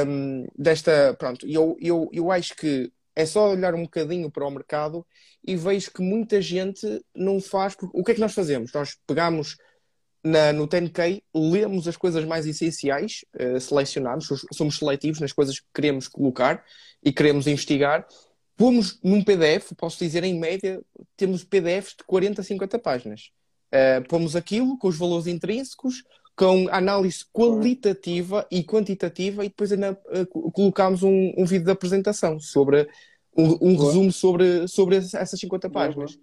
um, 0.07 0.47
desta. 0.57 1.13
Pronto, 1.19 1.45
eu, 1.45 1.77
eu, 1.81 2.09
eu 2.13 2.31
acho 2.31 2.55
que 2.55 2.91
é 3.15 3.25
só 3.25 3.51
olhar 3.51 3.75
um 3.75 3.83
bocadinho 3.83 4.31
para 4.31 4.47
o 4.47 4.49
mercado 4.49 5.05
e 5.45 5.55
vejo 5.55 5.91
que 5.91 6.01
muita 6.01 6.41
gente 6.41 7.03
não 7.13 7.41
faz. 7.41 7.75
O 7.93 8.03
que 8.03 8.11
é 8.11 8.15
que 8.15 8.21
nós 8.21 8.33
fazemos? 8.33 8.71
Nós 8.73 8.97
pegamos 9.05 9.57
na, 10.23 10.53
no 10.53 10.67
10K, 10.67 11.21
lemos 11.35 11.87
as 11.87 11.97
coisas 11.97 12.23
mais 12.23 12.45
essenciais, 12.45 13.25
uh, 13.39 13.59
selecionamos, 13.59 14.27
somos 14.53 14.77
seletivos 14.77 15.19
nas 15.19 15.33
coisas 15.33 15.59
que 15.59 15.67
queremos 15.73 16.07
colocar 16.07 16.63
e 17.03 17.11
queremos 17.11 17.47
investigar 17.47 18.07
Pomos 18.57 18.99
num 19.03 19.21
PDF, 19.21 19.73
posso 19.75 19.99
dizer 19.99 20.23
em 20.23 20.39
média, 20.39 20.81
temos 21.17 21.43
PDFs 21.43 21.95
de 21.97 22.03
40 22.05 22.39
a 22.39 22.43
50 22.43 22.79
páginas. 22.79 23.31
Uh, 23.67 24.07
pomos 24.07 24.35
aquilo 24.35 24.77
com 24.77 24.87
os 24.87 24.97
valores 24.97 25.27
intrínsecos, 25.27 26.03
com 26.35 26.67
análise 26.69 27.25
qualitativa 27.31 28.45
e 28.51 28.63
quantitativa 28.63 29.45
e 29.45 29.47
depois 29.47 29.71
ainda 29.71 29.93
uh, 29.93 30.51
colocamos 30.51 31.01
um, 31.01 31.33
um, 31.37 31.45
vídeo 31.45 31.65
de 31.65 31.71
apresentação 31.71 32.39
sobre 32.39 32.87
um, 33.35 33.69
um 33.69 33.77
resumo 33.77 34.11
sobre, 34.11 34.67
sobre 34.67 34.97
essas 34.97 35.39
50 35.39 35.69
páginas. 35.69 36.19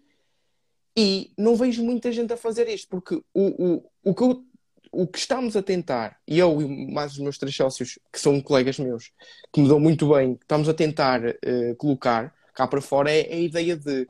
E 0.97 1.33
não 1.39 1.57
vejo 1.57 1.83
muita 1.83 2.13
gente 2.13 2.33
a 2.33 2.37
fazer 2.37 2.69
isto, 2.69 2.89
porque 2.89 3.15
o, 3.33 3.75
o, 3.75 3.91
o, 4.05 4.15
que, 4.15 4.23
eu, 4.23 4.45
o 4.93 5.07
que 5.07 5.19
estamos 5.19 5.57
a 5.57 5.63
tentar, 5.63 6.19
e 6.29 6.39
eu 6.39 6.61
e 6.61 6.93
mais 6.93 7.13
os 7.13 7.19
meus 7.19 7.39
três 7.39 7.57
sócios, 7.57 7.99
que 8.13 8.21
são 8.21 8.39
colegas 8.43 8.79
meus, 8.79 9.11
que 9.51 9.63
me 9.63 9.69
dão 9.69 9.81
muito 9.81 10.13
bem, 10.13 10.39
estamos 10.39 10.69
a 10.69 10.75
tentar 10.75 11.23
uh, 11.25 11.77
colocar 11.79 12.35
cá 12.55 12.67
para 12.67 12.83
fora 12.83 13.11
é, 13.11 13.33
é 13.33 13.37
a 13.37 13.41
ideia 13.41 13.77
de 13.77 14.07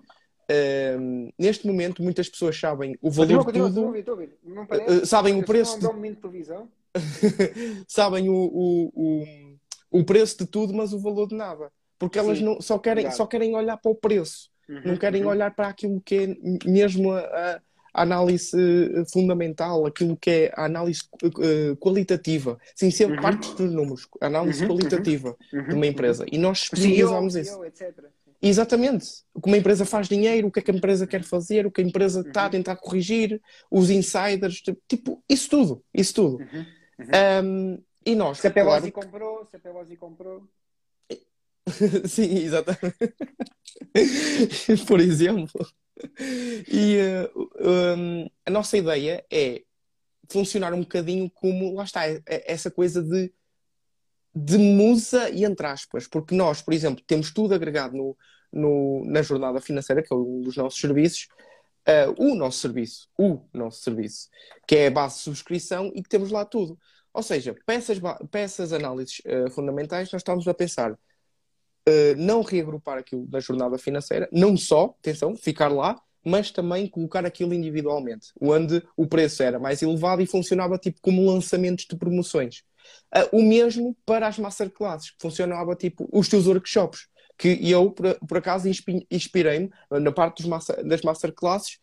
uh, 0.52 1.32
neste 1.38 1.66
momento 1.66 2.02
muitas 2.02 2.28
pessoas 2.28 2.58
sabem 2.58 2.96
o 3.00 3.10
valor 3.10 3.46
de 3.46 3.52
tudo, 3.52 3.90
uh, 3.90 5.06
sabem 5.06 5.38
o 5.38 5.44
preço 5.44 5.78
de... 5.78 5.86
sabem 7.88 8.28
o, 8.28 8.34
o, 8.34 8.92
o, 8.94 10.00
o 10.00 10.04
preço 10.04 10.38
de 10.38 10.46
tudo, 10.46 10.74
mas 10.74 10.92
o 10.92 10.98
valor 10.98 11.26
de 11.26 11.34
nada. 11.34 11.70
Porque 11.98 12.18
elas 12.18 12.40
não, 12.40 12.60
só, 12.60 12.78
querem, 12.78 13.10
só 13.12 13.26
querem 13.26 13.54
olhar 13.54 13.76
para 13.76 13.92
o 13.92 13.94
preço, 13.94 14.50
uhum, 14.68 14.80
não 14.84 14.96
querem 14.96 15.22
uhum. 15.22 15.30
olhar 15.30 15.54
para 15.54 15.68
aquilo 15.68 16.00
que 16.00 16.16
é 16.16 16.68
mesmo 16.68 17.12
a, 17.12 17.60
a 17.94 18.02
análise 18.02 18.56
eh, 18.58 19.04
fundamental, 19.12 19.86
aquilo 19.86 20.16
que 20.16 20.30
é 20.30 20.52
a 20.56 20.64
análise 20.64 21.02
uh, 21.22 21.76
qualitativa, 21.76 22.58
sem 22.74 22.90
ser 22.90 23.10
uhum. 23.10 23.20
parte 23.20 23.54
dos 23.54 23.72
números, 23.72 24.08
a 24.20 24.26
análise 24.26 24.62
uhum. 24.62 24.70
qualitativa 24.70 25.36
uhum. 25.52 25.68
de 25.68 25.74
uma 25.74 25.86
empresa. 25.86 26.24
E 26.32 26.38
nós 26.38 26.62
especializamos 26.62 27.36
isso. 27.36 27.60
Exatamente. 28.42 29.06
O 29.32 29.40
que 29.40 29.48
uma 29.48 29.56
empresa 29.56 29.84
faz 29.84 30.08
dinheiro, 30.08 30.48
o 30.48 30.50
que 30.50 30.58
é 30.58 30.62
que 30.62 30.70
a 30.72 30.74
empresa 30.74 31.06
quer 31.06 31.22
fazer, 31.22 31.64
o 31.64 31.70
que 31.70 31.80
a 31.80 31.84
empresa 31.84 32.22
está 32.26 32.46
a 32.46 32.50
tentar 32.50 32.74
corrigir, 32.76 33.40
os 33.70 33.88
insiders, 33.88 34.60
tipo, 34.88 35.22
isso 35.28 35.48
tudo. 35.48 35.84
Isso 35.94 36.12
tudo. 36.12 36.38
Um, 37.44 37.80
e 38.04 38.16
nós. 38.16 38.38
Se 38.38 38.48
a 38.48 38.50
Pelosi 38.50 38.90
claro... 38.90 39.08
comprou, 39.08 39.46
se 39.46 39.56
a 39.56 39.60
Pelosi 39.60 39.96
comprou. 39.96 40.48
Sim, 42.08 42.38
exatamente. 42.38 43.14
Por 44.86 44.98
exemplo. 44.98 45.64
E 46.68 46.98
uh, 47.34 47.50
um, 47.96 48.28
a 48.44 48.50
nossa 48.50 48.76
ideia 48.76 49.24
é 49.30 49.62
funcionar 50.28 50.74
um 50.74 50.80
bocadinho 50.80 51.30
como, 51.30 51.74
lá 51.74 51.84
está, 51.84 52.08
é, 52.08 52.20
é 52.26 52.52
essa 52.52 52.70
coisa 52.70 53.02
de, 53.02 53.32
de 54.34 54.58
musa 54.58 55.30
e 55.30 55.44
entre 55.44 55.66
aspas, 55.66 56.08
porque 56.08 56.34
nós, 56.34 56.60
por 56.62 56.74
exemplo, 56.74 57.04
temos 57.06 57.32
tudo 57.32 57.54
agregado 57.54 57.96
no, 57.96 58.16
no 58.52 59.04
na 59.06 59.22
jornada 59.22 59.60
financeira, 59.60 60.02
que 60.02 60.12
é 60.12 60.16
um 60.16 60.40
dos 60.40 60.56
nossos 60.56 60.80
serviços, 60.80 61.28
uh, 61.88 62.14
o 62.18 62.34
nosso 62.34 62.58
serviço, 62.58 63.08
o 63.18 63.40
nosso 63.52 63.82
serviço, 63.82 64.28
que 64.66 64.76
é 64.76 64.86
a 64.88 64.90
base 64.90 65.16
de 65.16 65.22
subscrição 65.22 65.92
e 65.94 66.02
que 66.02 66.08
temos 66.08 66.30
lá 66.30 66.44
tudo. 66.44 66.78
Ou 67.12 67.22
seja, 67.22 67.54
peças, 67.66 67.98
peças 68.30 68.72
análises 68.72 69.20
uh, 69.20 69.50
fundamentais, 69.50 70.10
nós 70.12 70.20
estamos 70.20 70.48
a 70.48 70.54
pensar 70.54 70.92
uh, 70.92 70.98
não 72.16 72.42
reagrupar 72.42 72.98
aquilo 72.98 73.28
na 73.30 73.40
jornada 73.40 73.76
financeira, 73.78 74.28
não 74.32 74.56
só, 74.56 74.94
atenção, 74.98 75.36
ficar 75.36 75.68
lá, 75.68 76.00
mas 76.24 76.50
também 76.50 76.86
colocar 76.86 77.26
aquilo 77.26 77.52
individualmente, 77.52 78.28
onde 78.40 78.82
o 78.96 79.06
preço 79.06 79.42
era 79.42 79.58
mais 79.58 79.82
elevado 79.82 80.22
e 80.22 80.26
funcionava 80.26 80.78
tipo 80.78 81.00
como 81.02 81.26
lançamentos 81.26 81.84
de 81.84 81.96
promoções. 81.96 82.62
Uh, 83.14 83.38
o 83.38 83.42
mesmo 83.42 83.96
para 84.06 84.26
as 84.26 84.38
masterclasses, 84.38 85.10
que 85.10 85.20
funcionava 85.20 85.74
tipo 85.74 86.08
os 86.12 86.28
teus 86.28 86.46
workshops, 86.46 87.08
que 87.38 87.58
eu, 87.70 87.90
por, 87.90 88.14
por 88.26 88.38
acaso, 88.38 88.68
inspirei-me 89.10 89.70
na 89.90 90.12
parte 90.12 90.46
master, 90.46 90.84
das 90.84 91.02
masterclasses 91.02 91.78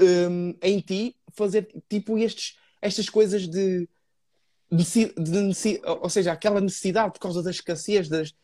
um, 0.00 0.54
em 0.62 0.80
ti 0.80 1.16
fazer 1.32 1.68
tipo 1.88 2.18
estes, 2.18 2.56
estas 2.80 3.08
coisas 3.08 3.48
de, 3.48 3.88
de, 4.70 4.84
de, 5.14 5.80
ou 5.84 6.08
seja, 6.08 6.32
aquela 6.32 6.60
necessidade 6.60 7.12
por 7.12 7.20
causa 7.20 7.42
da 7.42 7.50
escassez 7.50 8.08
das, 8.08 8.34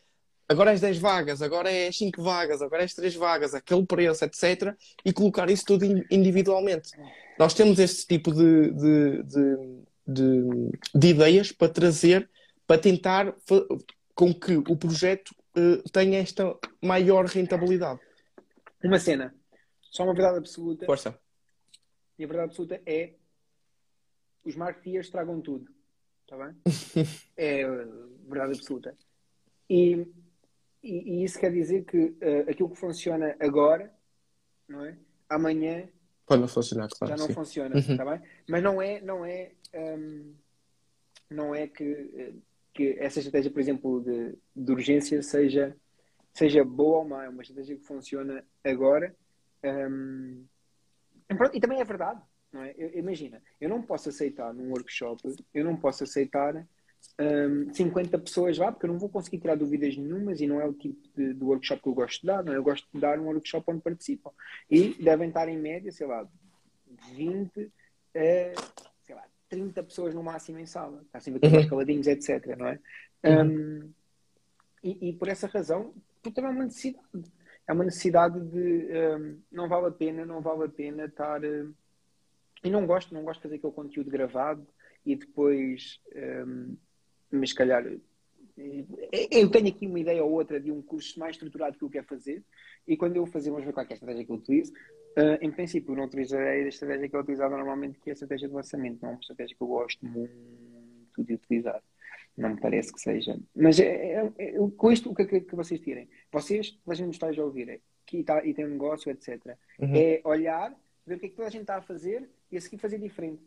agora 0.47 0.71
és 0.71 0.81
10 0.81 0.97
vagas, 0.97 1.41
agora 1.41 1.71
és 1.71 1.97
5 1.97 2.21
vagas, 2.21 2.61
agora 2.61 2.83
és 2.83 2.93
3 2.93 3.15
vagas, 3.15 3.53
aquele 3.53 3.85
preço, 3.85 4.25
etc. 4.25 4.75
E 5.03 5.13
colocar 5.13 5.49
isso 5.49 5.65
tudo 5.65 5.85
individualmente. 6.11 6.91
Nós 7.37 7.53
temos 7.53 7.79
este 7.79 8.05
tipo 8.07 8.33
de, 8.33 8.71
de, 8.71 9.23
de, 9.23 9.83
de, 10.07 10.79
de 10.93 11.07
ideias 11.07 11.51
para 11.51 11.69
trazer, 11.69 12.29
para 12.67 12.77
tentar 12.77 13.33
com 14.13 14.33
que 14.33 14.55
o 14.55 14.75
projeto 14.75 15.35
uh, 15.57 15.89
tenha 15.91 16.19
esta 16.19 16.57
maior 16.81 17.25
rentabilidade. 17.25 17.99
Uma 18.83 18.99
cena, 18.99 19.35
só 19.81 20.03
uma 20.03 20.13
verdade 20.13 20.37
absoluta. 20.37 20.85
Força. 20.85 21.19
E 22.17 22.23
a 22.23 22.27
verdade 22.27 22.49
absoluta 22.49 22.81
é 22.85 23.15
os 24.43 24.55
marketeers 24.55 25.09
tragam 25.09 25.41
tudo. 25.41 25.71
Está 26.23 26.37
bem? 26.37 26.55
é 27.35 27.65
verdade 28.27 28.57
absoluta. 28.57 28.97
E 29.69 30.07
e, 30.85 31.21
e, 31.21 31.23
isso 31.23 31.39
quer 31.39 31.51
dizer 31.51 31.83
que 31.83 31.97
uh, 31.97 32.47
aquilo 32.47 32.69
que 32.69 32.77
funciona 32.77 33.35
agora, 33.39 33.91
não 34.67 34.85
é? 34.85 34.95
Amanhã 35.27 35.89
pode 36.27 36.41
não 36.41 36.47
funcionar, 36.47 36.87
claro, 36.89 37.17
já 37.17 37.17
não 37.17 37.27
sim. 37.27 37.33
funciona, 37.33 37.75
uhum. 37.75 37.97
tá 37.97 38.05
bem? 38.05 38.21
Mas 38.47 38.61
não 38.63 38.79
é, 38.79 39.01
não 39.01 39.25
é, 39.25 39.51
um, 39.73 40.35
não 41.29 41.55
é 41.55 41.67
que, 41.67 42.39
que 42.75 42.97
essa 42.99 43.19
estratégia, 43.19 43.49
por 43.49 43.61
exemplo, 43.61 44.01
de, 44.01 44.35
de 44.55 44.71
urgência 44.71 45.23
seja 45.23 45.75
seja 46.33 46.65
boa 46.65 46.97
ou 46.97 47.05
má, 47.07 47.23
é 47.23 47.29
uma 47.29 47.41
estratégia 47.41 47.77
que 47.77 47.85
funciona 47.85 48.45
agora. 48.61 49.15
Um, 49.63 50.45
e 51.53 51.59
também 51.61 51.79
é 51.79 51.83
verdade, 51.85 52.21
não 52.51 52.61
é? 52.61 52.75
Eu, 52.77 52.99
imagina, 52.99 53.41
eu 53.59 53.69
não 53.69 53.81
posso 53.81 54.09
aceitar 54.09 54.53
num 54.53 54.69
workshop, 54.69 55.21
eu 55.53 55.63
não 55.63 55.77
posso 55.77 56.03
aceitar 56.03 56.67
um, 57.17 57.73
50 57.73 58.19
pessoas 58.19 58.57
lá, 58.57 58.69
porque 58.69 58.85
eu 58.85 58.91
não 58.91 58.99
vou 58.99 59.07
conseguir 59.07 59.39
tirar 59.39 59.55
dúvidas 59.55 59.95
nenhumas 59.95 60.41
e 60.41 60.45
não 60.45 60.59
é 60.59 60.65
o 60.65 60.73
tipo 60.73 61.07
de, 61.15 61.33
de, 61.33 61.43
workshop 61.43 61.81
que 61.81 61.87
eu 61.87 61.93
gosto 61.93 62.21
de 62.21 62.27
dar, 62.27 62.43
não 62.43 62.53
é? 62.53 62.57
Eu 62.57 62.63
gosto 62.63 62.85
de 62.93 62.99
dar 62.99 63.17
um 63.17 63.27
workshop 63.27 63.71
onde 63.71 63.81
participam. 63.81 64.31
E 64.69 64.89
devem 65.01 65.29
estar 65.29 65.47
em 65.47 65.57
média, 65.57 65.91
sei 65.91 66.05
lá, 66.05 66.27
20 67.13 67.71
a, 68.13 68.84
30 69.55 69.83
pessoas 69.83 70.13
no 70.13 70.21
máximo 70.21 70.59
em 70.59 70.65
sala. 70.65 71.01
Está 71.03 71.21
sempre 71.21 71.47
aqui 71.47 71.57
uhum. 71.57 71.69
caladinhos, 71.69 72.07
etc, 72.07 72.57
não 72.57 72.67
é? 72.67 72.79
Uhum. 73.23 73.43
Um, 73.47 73.93
e, 74.83 75.09
e, 75.09 75.13
por 75.13 75.29
essa 75.29 75.47
razão, 75.47 75.93
porque 76.21 76.35
também 76.35 76.51
é 76.51 76.53
uma 76.53 76.65
necessidade. 76.65 77.33
É 77.67 77.73
uma 77.73 77.83
necessidade 77.85 78.39
de 78.39 78.89
um, 79.17 79.39
não 79.51 79.67
vale 79.67 79.87
a 79.87 79.91
pena, 79.91 80.25
não 80.25 80.41
vale 80.41 80.65
a 80.65 80.69
pena 80.69 81.05
estar. 81.05 81.43
Uh, 81.43 81.73
e 82.63 82.69
não 82.69 82.85
gosto, 82.85 83.13
não 83.13 83.23
gosto 83.23 83.39
de 83.39 83.43
fazer 83.43 83.55
aquele 83.55 83.73
conteúdo 83.73 84.11
gravado 84.11 84.67
e 85.05 85.15
depois 85.15 86.01
um, 86.45 86.75
mas 87.31 87.49
se 87.49 87.55
calhar 87.55 87.85
Eu 89.31 89.49
tenho 89.51 89.67
aqui 89.67 89.85
uma 89.87 89.99
ideia 89.99 90.23
ou 90.23 90.31
outra 90.31 90.59
de 90.59 90.71
um 90.71 90.81
curso 90.81 91.19
mais 91.19 91.35
estruturado 91.35 91.77
que 91.77 91.83
eu 91.83 91.89
quero 91.89 92.07
fazer 92.07 92.43
e 92.87 92.97
quando 92.97 93.15
eu 93.15 93.25
fazer, 93.25 93.51
vamos 93.51 93.65
ver 93.65 93.73
qual 93.73 93.85
é 93.85 93.89
a 93.89 93.93
estratégia 93.93 94.25
que 94.25 94.31
eu 94.31 94.35
utilizo. 94.35 94.73
Uh, 95.17 95.37
em 95.41 95.51
princípio, 95.51 95.95
não 95.95 96.05
utilizarei 96.05 96.65
a 96.65 96.67
estratégia 96.67 97.07
que 97.07 97.15
eu 97.15 97.21
utilizava 97.21 97.55
normalmente, 97.55 97.99
que 97.99 98.09
é 98.09 98.11
a 98.11 98.13
estratégia 98.13 98.49
de 98.49 98.53
lançamento. 98.53 99.01
Não 99.01 99.09
é 99.09 99.11
uma 99.13 99.19
estratégia 99.19 99.55
que 99.55 99.63
eu 99.63 99.67
gosto 99.67 100.05
muito 100.05 100.33
de 101.17 101.33
utilizar. 101.33 101.81
Não 102.37 102.49
me 102.49 102.59
parece 102.59 102.91
que 102.91 102.99
seja. 102.99 103.39
Mas 103.55 103.79
é, 103.79 103.85
é, 103.85 104.33
é, 104.37 104.53
com 104.75 104.91
isto, 104.91 105.09
o 105.09 105.15
que 105.15 105.21
é 105.21 105.39
que 105.39 105.55
vocês 105.55 105.79
tirem? 105.79 106.09
Vocês, 106.31 106.77
a 106.85 106.93
gente 106.93 107.13
está 107.13 107.29
a 107.29 107.43
ouvir, 107.43 107.81
que 108.05 108.23
tá, 108.23 108.45
e 108.45 108.53
tem 108.53 108.65
um 108.65 108.71
negócio, 108.71 109.09
etc. 109.09 109.57
Uhum. 109.79 109.95
É 109.95 110.21
olhar, 110.25 110.75
ver 111.05 111.15
o 111.15 111.19
que 111.19 111.27
é 111.27 111.29
que 111.29 111.35
toda 111.35 111.47
a 111.47 111.51
gente 111.51 111.61
está 111.61 111.77
a 111.77 111.81
fazer 111.81 112.29
e 112.51 112.57
a 112.57 112.61
seguir 112.61 112.77
fazer 112.77 112.99
diferente. 112.99 113.41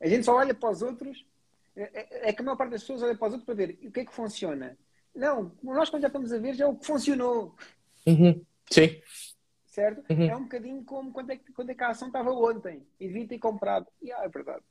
A 0.00 0.08
gente 0.08 0.24
só 0.24 0.34
olha 0.34 0.54
para 0.54 0.70
os 0.70 0.82
outros, 0.82 1.24
é, 1.76 1.82
é, 1.82 2.28
é, 2.30 2.32
que 2.32 2.40
a 2.40 2.44
maior 2.44 2.56
parte 2.56 2.70
das 2.70 2.82
pessoas 2.82 3.02
olha 3.02 3.14
para 3.14 3.28
os 3.28 3.34
outros 3.34 3.46
para 3.46 3.54
ver 3.54 3.78
o 3.84 3.92
que 3.92 4.00
é 4.00 4.04
que 4.04 4.12
funciona. 4.12 4.76
Não, 5.14 5.52
nós 5.62 5.88
quando 5.88 6.02
já 6.02 6.08
estamos 6.08 6.32
a 6.32 6.38
ver 6.38 6.54
já 6.54 6.64
é 6.64 6.68
o 6.68 6.74
que 6.74 6.86
funcionou. 6.86 7.54
Uhum. 8.06 8.44
Sim. 8.72 9.00
Certo? 9.66 10.04
Uhum. 10.10 10.30
É 10.30 10.36
um 10.36 10.42
bocadinho 10.42 10.84
como 10.84 11.12
quando 11.12 11.30
é, 11.30 11.36
que, 11.36 11.52
quando 11.52 11.70
é 11.70 11.74
que 11.74 11.84
a 11.84 11.88
ação 11.88 12.08
estava 12.08 12.32
ontem 12.32 12.86
e 12.98 13.06
devia 13.06 13.28
ter 13.28 13.38
comprado. 13.38 13.86
E 14.02 14.12
ah, 14.12 14.24
é 14.24 14.28
verdade. 14.28 14.64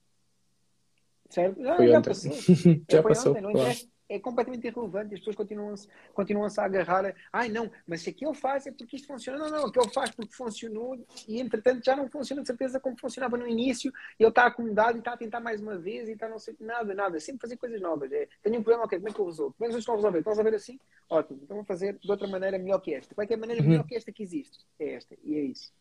Certo? 1.29 1.61
Já, 1.61 1.87
já 1.87 2.01
passou. 2.01 2.31
já 2.89 3.03
passou. 3.03 3.31
Ontem, 3.31 3.51
claro 3.51 3.98
é 4.10 4.20
completamente 4.20 4.68
irrelevante. 4.68 5.14
As 5.14 5.20
pessoas 5.20 5.36
continuam-se 5.36 5.88
continuam 6.14 6.47
a 6.47 6.64
agarrar. 6.64 7.16
Ai, 7.32 7.47
não, 7.47 7.72
mas 7.88 8.01
se 8.01 8.10
aquilo 8.10 8.34
faz 8.34 8.66
é 8.66 8.72
porque 8.72 8.95
isto 8.95 9.07
funciona. 9.07 9.38
Não, 9.38 9.49
não, 9.49 9.66
aquilo 9.68 9.88
faz 9.89 10.10
porque 10.10 10.34
funcionou 10.34 10.97
e, 11.28 11.39
entretanto, 11.39 11.86
já 11.86 11.95
não 11.95 12.10
funciona 12.10 12.41
de 12.41 12.47
certeza 12.47 12.80
como 12.80 12.99
funcionava 12.99 13.38
no 13.38 13.47
início. 13.47 13.93
E 14.20 14.24
ele 14.24 14.30
está 14.30 14.47
acomodado 14.47 14.97
e 14.97 14.99
está 14.99 15.14
a 15.14 15.18
tentar 15.18 15.39
mais 15.39 15.62
uma 15.62 15.78
vez 15.78 16.10
e 16.10 16.14
está 16.14 16.28
não 16.28 16.39
sei 16.39 16.55
nada, 16.60 16.93
nada. 16.95 17.20
Sempre 17.20 17.41
fazer 17.41 17.57
coisas 17.57 17.80
novas. 17.80 18.12
É, 18.12 18.28
tenho 18.41 18.60
um 18.60 18.64
problema, 18.64 18.86
ok, 18.86 18.97
como 18.97 19.10
é 19.10 19.14
que 19.14 19.20
eu 19.20 19.26
resolvo? 19.26 19.53
Como 19.53 19.66
é 19.66 19.68
que 19.68 19.74
vocês 19.74 19.82
estão 19.84 19.93
a 19.93 19.97
resolver? 19.97 20.18
Estão 20.18 20.34
a 20.34 20.36
resolver 20.36 20.55
assim? 20.55 20.80
Ótimo. 21.07 21.39
Então 21.43 21.57
vou 21.57 21.66
fazer 21.66 21.97
de 21.99 22.12
outra 22.12 22.28
maneira 22.28 22.57
melhor 22.57 22.80
que 22.80 22.93
esta. 22.93 23.14
Qual 23.14 23.24
é, 23.24 23.28
que 23.28 23.34
é 23.34 23.36
a 23.36 23.39
maneira 23.39 23.62
uhum. 23.62 23.70
melhor 23.70 23.86
que 23.86 23.95
esta 23.95 24.12
que 24.12 24.24
existe? 24.24 24.66
É 24.80 24.93
esta. 24.93 25.16
E 25.24 25.36
é 25.36 25.41
isso. 25.41 25.72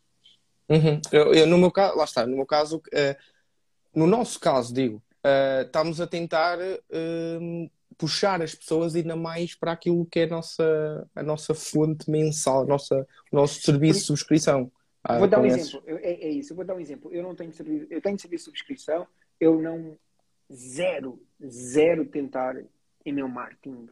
Uhum. 0.69 1.01
Eu, 1.11 1.33
eu, 1.33 1.47
no 1.47 1.57
meu 1.57 1.71
caso, 1.71 1.97
lá 1.97 2.05
está, 2.05 2.27
no 2.27 2.37
meu 2.37 2.45
caso, 2.45 2.77
uh, 2.77 3.17
no 3.95 4.07
nosso 4.07 4.39
caso, 4.39 4.75
digo, 4.75 5.03
uh, 5.25 5.63
estamos 5.63 5.99
a 5.99 6.07
tentar. 6.07 6.59
Uh, 6.59 7.71
puxar 7.99 8.41
as 8.41 8.55
pessoas 8.55 8.95
ainda 8.95 9.17
mais 9.17 9.55
para 9.55 9.73
aquilo 9.73 10.07
que 10.07 10.21
é 10.21 10.25
a 10.25 10.29
nossa, 10.29 11.11
a 11.15 11.23
nossa 11.23 11.53
fonte 11.53 12.09
mensal, 12.09 12.63
a 12.63 12.67
nossa, 12.67 13.07
o 13.33 13.37
nosso 13.37 13.61
serviço 13.61 14.01
de 14.01 14.07
subscrição. 14.07 14.71
Ah, 15.03 15.19
vou 15.19 15.29
dar 15.29 15.41
um 15.41 15.47
exemplo, 15.47 15.83
é, 15.87 16.27
é, 16.27 16.31
isso, 16.31 16.53
eu 16.53 16.57
vou 16.57 16.65
dar 16.65 16.77
um 16.77 16.81
exemplo. 16.81 17.13
Eu 17.13 17.23
não 17.23 17.35
tenho 17.35 17.53
serviço, 17.53 17.87
eu 17.91 18.01
tenho 18.01 18.19
serviço 18.19 18.45
de 18.45 18.51
subscrição, 18.51 19.07
eu 19.41 19.61
não 19.61 19.99
zero, 20.53 21.21
zero 21.45 22.07
tentar 22.07 22.57
e-mail 23.05 23.29
marketing. 23.29 23.89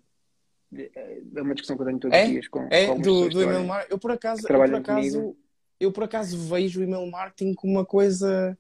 É, 0.74 1.22
é 1.34 1.42
uma 1.42 1.54
discussão 1.54 1.76
que 1.76 1.82
eu 1.82 1.86
tenho 1.86 1.98
todos 1.98 2.16
é? 2.16 2.24
os 2.24 2.30
dias 2.30 2.48
com, 2.48 2.68
é, 2.70 2.86
com 2.86 3.00
do, 3.00 3.28
do 3.28 3.42
email 3.42 3.64
marketing. 3.64 3.92
Eu 3.92 3.98
por 3.98 4.10
acaso, 4.12 4.46
eu 4.48 4.58
por 4.58 4.74
acaso, 4.74 5.36
eu 5.80 5.92
por 5.92 6.04
acaso 6.04 6.38
vejo 6.48 6.80
o 6.80 6.84
email 6.84 7.06
marketing 7.06 7.54
como 7.54 7.72
uma 7.72 7.84
coisa 7.84 8.56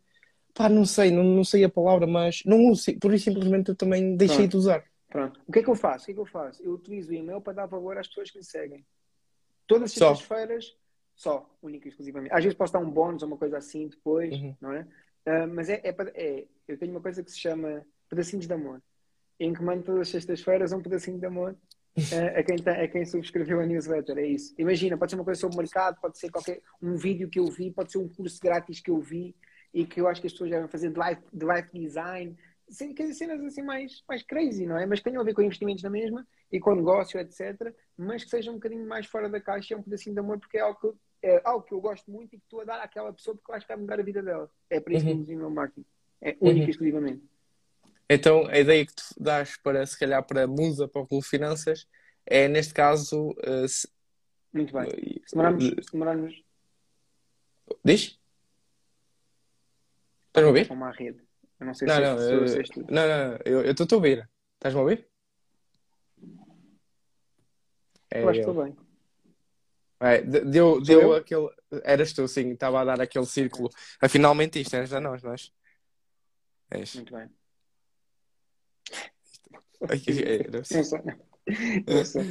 pá, 0.56 0.68
não 0.70 0.86
sei, 0.86 1.10
não, 1.10 1.22
não 1.22 1.44
sei 1.44 1.62
a 1.62 1.68
palavra, 1.68 2.06
mas 2.06 2.42
não 2.46 2.64
uso, 2.70 2.98
por 2.98 3.12
isso 3.12 3.26
simplesmente 3.26 3.68
eu 3.68 3.76
também 3.76 4.16
deixei 4.16 4.48
de 4.48 4.56
usar. 4.56 4.82
Pronto. 5.16 5.40
O 5.46 5.52
que 5.52 5.60
é 5.60 5.62
que 5.62 5.70
eu 5.70 5.74
faço? 5.74 6.02
O 6.02 6.06
que 6.06 6.12
é 6.12 6.14
que 6.14 6.20
eu 6.20 6.26
faço? 6.26 6.62
Eu 6.62 6.72
utilizo 6.72 7.10
o 7.10 7.14
e-mail 7.14 7.40
para 7.40 7.54
dar 7.54 7.66
valor 7.66 7.96
às 7.96 8.06
pessoas 8.06 8.30
que 8.30 8.36
me 8.36 8.44
seguem. 8.44 8.84
Todas 9.66 9.84
as 9.84 9.92
sextas-feiras, 9.92 10.76
só, 11.14 11.50
única 11.62 11.88
e 11.88 11.90
exclusivamente. 11.90 12.34
Às 12.34 12.44
vezes 12.44 12.54
posso 12.56 12.74
dar 12.74 12.80
um 12.80 12.90
bónus 12.90 13.22
ou 13.22 13.28
uma 13.28 13.38
coisa 13.38 13.56
assim 13.56 13.88
depois, 13.88 14.34
uhum. 14.34 14.54
não 14.60 14.72
é? 14.72 14.82
Uh, 15.26 15.48
mas 15.48 15.70
é, 15.70 15.80
é, 15.82 15.96
é, 16.14 16.46
eu 16.68 16.76
tenho 16.76 16.90
uma 16.92 17.00
coisa 17.00 17.22
que 17.22 17.30
se 17.30 17.38
chama 17.38 17.82
pedacinhos 18.10 18.46
de 18.46 18.52
amor, 18.52 18.82
em 19.40 19.54
que 19.54 19.62
mando 19.62 19.84
todas 19.84 20.02
as 20.02 20.08
sextas-feiras 20.10 20.70
um 20.72 20.82
pedacinho 20.82 21.18
de 21.18 21.24
amor 21.24 21.56
uh, 21.96 22.38
a, 22.38 22.42
quem 22.42 22.56
tem, 22.56 22.74
a 22.74 22.86
quem 22.86 23.06
subscreveu 23.06 23.60
a 23.60 23.64
newsletter. 23.64 24.18
É 24.18 24.26
isso. 24.26 24.54
Imagina, 24.58 24.98
pode 24.98 25.12
ser 25.12 25.16
uma 25.16 25.24
coisa 25.24 25.40
sobre 25.40 25.56
o 25.56 25.58
mercado, 25.60 25.98
pode 25.98 26.18
ser 26.18 26.30
qualquer 26.30 26.60
um 26.82 26.94
vídeo 26.94 27.30
que 27.30 27.38
eu 27.38 27.46
vi, 27.46 27.70
pode 27.70 27.90
ser 27.90 27.96
um 27.96 28.08
curso 28.08 28.38
grátis 28.38 28.80
que 28.80 28.90
eu 28.90 29.00
vi 29.00 29.34
e 29.72 29.86
que 29.86 29.98
eu 29.98 30.08
acho 30.08 30.20
que 30.20 30.26
as 30.26 30.32
pessoas 30.34 30.50
já 30.50 30.58
vão 30.58 30.68
fazer 30.68 30.90
de 30.90 31.00
life, 31.00 31.22
de 31.32 31.46
life 31.46 31.70
design 31.72 32.36
cenas 32.68 33.44
assim 33.44 33.62
mais, 33.62 34.02
mais 34.08 34.22
crazy, 34.22 34.66
não 34.66 34.76
é? 34.76 34.86
Mas 34.86 35.00
que 35.00 35.04
tenham 35.04 35.20
a 35.20 35.24
ver 35.24 35.34
com 35.34 35.42
investimentos 35.42 35.82
na 35.82 35.90
mesma 35.90 36.26
e 36.50 36.58
com 36.58 36.74
negócio, 36.74 37.18
etc. 37.20 37.74
Mas 37.96 38.24
que 38.24 38.30
sejam 38.30 38.54
um 38.54 38.56
bocadinho 38.56 38.86
mais 38.86 39.06
fora 39.06 39.28
da 39.28 39.40
caixa 39.40 39.74
é 39.74 39.76
um 39.76 39.82
pedacinho 39.82 40.14
de 40.14 40.20
amor 40.20 40.38
porque 40.38 40.58
é 40.58 40.60
algo 40.60 40.78
que, 40.78 41.26
é 41.26 41.40
algo 41.44 41.64
que 41.64 41.72
eu 41.72 41.80
gosto 41.80 42.10
muito 42.10 42.34
e 42.34 42.38
que 42.38 42.44
estou 42.44 42.60
a 42.60 42.64
dar 42.64 42.82
àquela 42.82 43.12
pessoa 43.12 43.36
porque 43.36 43.50
eu 43.50 43.54
acho 43.54 43.66
que 43.66 43.72
vai 43.72 43.80
mudar 43.80 44.00
a 44.00 44.02
vida 44.02 44.22
dela. 44.22 44.50
É 44.68 44.80
para 44.80 44.94
isso 44.94 45.06
uhum. 45.06 45.24
que 45.24 45.32
eu 45.32 45.38
uso 45.38 45.50
marketing. 45.50 45.86
É 46.20 46.36
único 46.40 46.60
uhum. 46.60 46.66
e 46.66 46.70
exclusivamente. 46.70 47.22
Então, 48.08 48.46
a 48.46 48.58
ideia 48.58 48.86
que 48.86 48.94
tu 48.94 49.02
dás 49.18 49.56
para, 49.56 49.84
se 49.84 49.98
calhar, 49.98 50.24
para 50.24 50.46
Musa, 50.46 50.86
para 50.86 51.02
o 51.02 51.06
Clube 51.06 51.26
Finanças, 51.26 51.88
é, 52.24 52.46
neste 52.46 52.72
caso... 52.72 53.30
Uh, 53.30 53.66
se... 53.68 53.88
Muito 54.52 54.72
bem. 54.72 54.90
Se 55.24 55.34
demorarmos... 55.34 55.64
Se 55.64 55.92
demorarmos... 55.92 56.44
Diz? 57.84 58.18
Estás 60.28 60.44
a 60.44 60.48
ouvir? 60.48 60.70
Uma 60.70 60.92
rede. 60.92 61.25
Eu 61.58 61.66
não 61.66 61.74
sei 61.74 61.88
não, 61.88 61.94
se, 61.94 62.00
não, 62.00 62.18
eu, 62.18 62.48
se 62.48 62.62
tu. 62.64 62.80
Não, 62.90 63.08
não, 63.08 63.38
eu 63.44 63.70
estou 63.70 63.86
a 63.90 63.94
ouvir. 63.94 64.28
Estás-me 64.54 64.80
a 64.80 64.82
ouvir? 64.82 65.08
É, 68.10 68.22
eu 68.22 68.28
acho 68.28 68.40
que 68.40 68.48
estou 68.48 68.64
bem. 68.64 68.76
É, 69.98 70.20
deu, 70.22 70.80
deu 70.82 71.14
aquele. 71.14 71.48
Eras 71.82 72.12
tu, 72.12 72.28
sim, 72.28 72.50
estava 72.50 72.80
a 72.80 72.84
dar 72.84 73.00
aquele 73.00 73.26
círculo. 73.26 73.70
Ah, 74.00 74.08
finalmente 74.08 74.60
isto 74.60 74.76
és 74.76 74.92
a 74.92 75.00
nós, 75.00 75.22
não 75.22 75.32
és? 75.32 75.52
Muito 76.94 77.14
bem. 77.14 77.30
não 80.70 80.84
sou, 80.84 81.02
não. 81.04 81.26
Não 81.86 82.04
sou, 82.04 82.22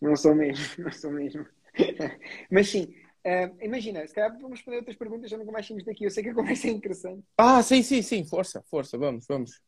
não 0.00 0.16
sou 0.16 0.34
mesmo, 0.34 0.84
não 0.84 0.92
sou 0.92 1.10
mesmo. 1.10 1.46
Mas 2.50 2.68
sim, 2.68 2.94
Uh, 3.26 3.54
imagina, 3.62 4.06
se 4.06 4.14
calhar 4.14 4.32
vamos 4.32 4.58
responder 4.58 4.78
outras 4.78 4.96
perguntas, 4.96 5.30
já 5.30 5.36
nunca 5.36 5.52
mais 5.52 5.66
saímos 5.66 5.84
daqui. 5.84 6.04
Eu 6.04 6.10
sei 6.10 6.22
que 6.22 6.30
a 6.30 6.34
conversa 6.34 6.68
é 6.68 6.70
interessante. 6.70 7.22
Ah, 7.36 7.62
sim, 7.62 7.82
sim, 7.82 8.00
sim, 8.02 8.24
força, 8.24 8.62
força, 8.62 8.96
vamos, 8.96 9.26
vamos. 9.26 9.60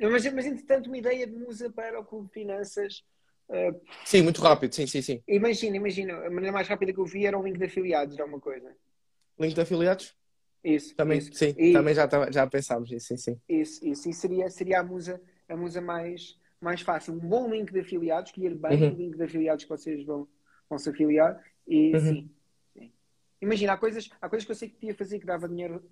Mas, 0.00 0.32
mas 0.32 0.46
entretanto, 0.46 0.86
uma 0.86 0.98
ideia 0.98 1.26
de 1.26 1.34
musa 1.34 1.70
para 1.70 2.00
o 2.00 2.04
Clube 2.04 2.28
de 2.28 2.32
Finanças. 2.32 3.04
Uh, 3.48 3.78
sim, 4.04 4.22
muito 4.22 4.40
rápido, 4.40 4.74
sim, 4.74 4.86
sim, 4.86 5.02
sim. 5.02 5.22
Imagina, 5.28 5.76
imagina, 5.76 6.14
a 6.14 6.30
maneira 6.30 6.52
mais 6.52 6.66
rápida 6.66 6.92
que 6.92 6.98
eu 6.98 7.04
vi 7.04 7.26
era 7.26 7.38
um 7.38 7.42
link 7.42 7.58
de 7.58 7.64
afiliados, 7.64 8.18
alguma 8.18 8.40
coisa. 8.40 8.74
Link 9.38 9.54
de 9.54 9.60
afiliados? 9.60 10.16
Isso. 10.62 10.96
Também, 10.96 11.18
isso. 11.18 11.34
sim, 11.34 11.54
e, 11.58 11.72
também 11.74 11.94
já, 11.94 12.08
já 12.30 12.46
pensámos 12.46 12.90
isso, 12.90 13.08
sim, 13.08 13.16
sim. 13.18 13.40
Isso, 13.46 13.86
isso. 13.86 14.08
E 14.08 14.14
seria, 14.14 14.48
seria 14.48 14.80
a 14.80 14.82
musa, 14.82 15.20
a 15.46 15.56
musa 15.56 15.80
mais, 15.82 16.38
mais 16.58 16.80
fácil. 16.80 17.12
Um 17.12 17.18
bom 17.18 17.50
link 17.50 17.70
de 17.70 17.80
afiliados, 17.80 18.30
escolher 18.30 18.54
bem 18.54 18.82
uhum. 18.82 18.92
o 18.92 18.96
link 18.96 19.16
de 19.16 19.22
afiliados 19.22 19.64
que 19.64 19.70
vocês 19.70 20.04
vão, 20.06 20.26
vão 20.70 20.78
se 20.78 20.88
afiliar. 20.88 21.38
E 21.68 21.94
uhum. 21.94 22.00
sim, 22.00 22.30
Imagina, 23.44 23.74
há 23.74 23.76
coisas, 23.76 24.10
há 24.20 24.28
coisas 24.28 24.44
que 24.44 24.52
eu 24.52 24.56
sei 24.56 24.68
que 24.68 24.76
podia 24.76 24.94
fazer 24.94 25.18
que 25.18 25.26
dava 25.26 25.48
dinheiro 25.48 25.82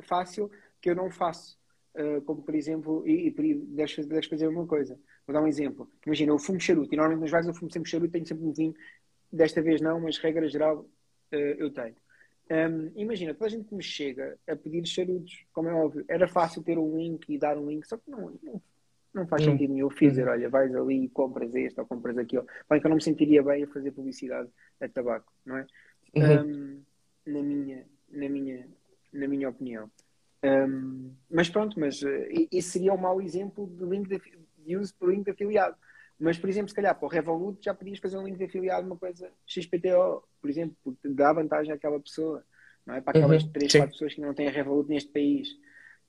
fácil 0.00 0.50
que 0.80 0.90
eu 0.90 0.96
não 0.96 1.10
faço. 1.10 1.60
Uh, 1.94 2.22
como, 2.22 2.42
por 2.42 2.54
exemplo, 2.54 3.06
e, 3.06 3.28
e 3.28 3.54
deves, 3.54 4.06
deves 4.06 4.26
fazer 4.26 4.48
uma 4.48 4.66
coisa. 4.66 4.98
Vou 5.26 5.34
dar 5.34 5.42
um 5.42 5.46
exemplo. 5.46 5.90
Imagina, 6.06 6.32
eu 6.32 6.38
fumo 6.38 6.58
charuto 6.58 6.92
e 6.92 6.96
normalmente 6.96 7.20
nos 7.20 7.30
bares 7.30 7.46
eu 7.46 7.54
fumo 7.54 7.70
sempre 7.70 7.90
charuto, 7.90 8.10
tenho 8.10 8.26
sempre 8.26 8.44
um 8.44 8.52
vinho. 8.52 8.74
Desta 9.30 9.60
vez 9.60 9.80
não, 9.80 10.00
mas 10.00 10.16
regra 10.18 10.48
geral 10.48 10.78
uh, 10.78 11.36
eu 11.36 11.70
tenho. 11.70 11.94
Um, 12.50 12.92
imagina, 12.96 13.34
toda 13.34 13.46
a 13.46 13.48
gente 13.50 13.68
que 13.68 13.74
me 13.74 13.82
chega 13.82 14.38
a 14.48 14.56
pedir 14.56 14.86
charutos, 14.86 15.44
como 15.52 15.68
é 15.68 15.74
óbvio, 15.74 16.04
era 16.08 16.26
fácil 16.26 16.62
ter 16.62 16.78
um 16.78 16.96
link 16.96 17.26
e 17.28 17.38
dar 17.38 17.56
um 17.56 17.68
link, 17.68 17.86
só 17.86 17.96
que 17.96 18.10
não, 18.10 18.38
não, 18.42 18.62
não 19.14 19.26
faz 19.26 19.44
sentido 19.44 19.72
nenhum 19.72 19.88
dizer, 19.88 20.28
olha, 20.28 20.48
vais 20.48 20.74
ali 20.74 21.04
e 21.04 21.08
compras 21.08 21.54
este 21.54 21.78
ou 21.78 21.86
compras 21.86 22.16
aquilo. 22.18 22.46
Bem 22.68 22.80
que 22.80 22.86
eu 22.86 22.90
não 22.90 22.96
me 22.96 23.02
sentiria 23.02 23.42
bem 23.42 23.64
a 23.64 23.68
fazer 23.68 23.92
publicidade 23.92 24.48
a 24.80 24.88
tabaco, 24.88 25.32
não 25.44 25.58
é? 25.58 25.66
Uhum. 26.14 26.42
Um, 26.42 26.82
na 27.26 27.42
minha, 27.42 27.84
na 28.10 28.28
minha, 28.28 28.68
na 29.12 29.28
minha 29.28 29.48
opinião. 29.48 29.90
Um, 30.44 31.14
mas 31.30 31.48
pronto, 31.48 31.78
mas 31.78 32.02
uh, 32.02 32.08
esse 32.50 32.70
seria 32.70 32.92
um 32.92 32.98
mau 32.98 33.20
exemplo 33.22 33.66
de 33.66 33.84
link 33.84 34.08
de, 34.08 34.20
de 34.58 34.76
uso 34.76 34.94
por 34.94 35.10
link 35.10 35.24
de 35.24 35.30
afiliado. 35.30 35.76
Mas, 36.18 36.38
por 36.38 36.48
exemplo, 36.48 36.68
se 36.68 36.74
calhar 36.74 36.96
para 36.96 37.06
o 37.06 37.08
Revolut 37.08 37.64
já 37.64 37.74
podias 37.74 37.98
fazer 37.98 38.16
um 38.16 38.24
link 38.24 38.36
de 38.36 38.44
afiliado, 38.44 38.86
uma 38.86 38.96
coisa 38.96 39.30
XPTO, 39.46 40.22
por 40.40 40.50
exemplo, 40.50 40.76
porque 40.84 41.08
dá 41.08 41.32
vantagem 41.32 41.72
àquela 41.72 41.98
pessoa, 41.98 42.44
não 42.86 42.94
é? 42.94 43.00
Para 43.00 43.18
aquelas 43.18 43.42
uhum, 43.42 43.52
3, 43.52 43.72
4 43.72 43.90
pessoas 43.90 44.14
que 44.14 44.20
não 44.20 44.34
têm 44.34 44.48
a 44.48 44.50
Revolut 44.50 44.88
neste 44.88 45.10
país. 45.10 45.48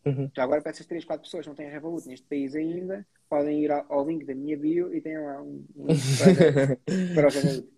Uhum. 0.05 0.29
Já 0.35 0.43
agora, 0.43 0.61
para 0.61 0.71
essas 0.71 0.85
3, 0.85 1.05
4 1.05 1.23
pessoas 1.23 1.45
que 1.45 1.49
não 1.49 1.55
têm 1.55 1.67
a 1.67 1.71
Revolut 1.71 2.07
neste 2.07 2.27
país 2.27 2.53
ainda, 2.55 3.05
podem 3.29 3.63
ir 3.63 3.71
ao, 3.71 4.07
link 4.07 4.25
da 4.25 4.35
minha 4.35 4.57
bio 4.57 4.93
e 4.93 5.01
têm 5.01 5.17
lá 5.17 5.41
um, 5.41 5.65
um 5.75 5.87
para, 5.87 6.75
para 7.15 7.27
o 7.27 7.31
Revolut. 7.31 7.69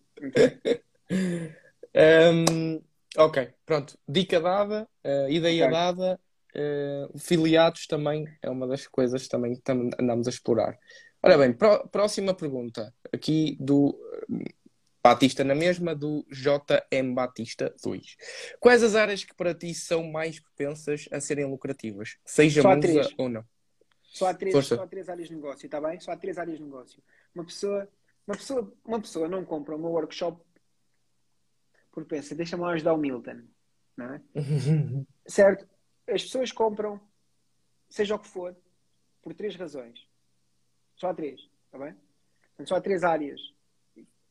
Um, 1.96 2.82
Ok, 3.18 3.50
pronto. 3.66 3.98
Dica 4.08 4.40
dada, 4.40 4.88
uh, 5.04 5.30
ideia 5.30 5.66
okay. 5.66 5.72
dada, 5.72 6.20
uh, 6.56 7.20
filiados 7.20 7.88
também 7.88 8.26
é 8.42 8.50
uma 8.50 8.68
das 8.68 8.88
coisas 8.88 9.28
também 9.28 9.56
que 9.56 9.72
andamos 9.72 10.28
a 10.28 10.30
explorar. 10.30 10.78
Ora 11.22 11.38
bem, 11.38 11.54
pro 11.54 11.88
próxima 11.88 12.34
pergunta, 12.34 12.94
aqui 13.12 13.58
do 13.60 13.90
uh, 13.90 14.44
Batista 15.04 15.44
na 15.44 15.56
mesma, 15.56 15.96
do 15.96 16.26
JM 16.32 17.14
Batista 17.14 17.74
2. 17.84 18.18
Quais 18.60 18.84
as 18.84 18.96
áreas 18.96 19.24
que 19.24 19.36
para 19.36 19.54
ti 19.54 19.74
são 19.74 20.04
mais 20.04 20.40
propensas 20.40 21.08
a 21.12 21.22
serem 21.22 21.46
lucrativas? 21.46 22.18
Seja 22.26 22.62
Só 22.62 22.76
musa 22.76 23.10
ou 23.18 23.30
não? 23.30 23.46
Só 24.02 24.28
há 24.28 24.34
três, 24.34 24.54
Força. 24.54 24.76
só 24.76 24.84
há 24.84 24.88
três 24.88 25.10
áreas 25.10 25.28
de 25.28 25.36
negócio, 25.36 25.66
está 25.66 25.80
bem? 25.80 26.00
Só 26.00 26.12
há 26.12 26.18
três 26.18 26.38
áreas 26.38 26.58
de 26.58 26.64
negócio. 26.64 27.04
Uma 27.36 27.46
pessoa, 27.46 27.88
uma 28.26 28.36
pessoa, 28.36 28.74
uma 28.84 29.02
pessoa 29.02 29.28
não 29.28 29.46
compra 29.46 29.76
o 29.76 29.80
meu 29.80 29.92
workshop 29.92 30.42
porque 31.96 32.14
pensa, 32.14 32.36
deixa-me 32.36 32.62
lá 32.62 32.72
ajudar 32.72 32.94
o 32.94 32.98
Milton, 32.98 33.42
não 33.96 34.14
é? 34.14 34.22
Certo? 35.26 35.66
As 36.08 36.24
pessoas 36.24 36.52
compram, 36.52 37.00
seja 37.90 38.16
o 38.16 38.20
que 38.20 38.28
for, 38.28 38.56
por 39.22 39.34
três 39.34 39.56
razões. 39.56 40.06
Só 40.98 41.10
há 41.10 41.14
três, 41.14 41.40
está 41.66 41.80
bem? 41.80 41.96
Portanto, 42.50 42.68
só 42.68 42.76
há 42.76 42.82
três 42.82 43.04
áreas. 43.04 43.42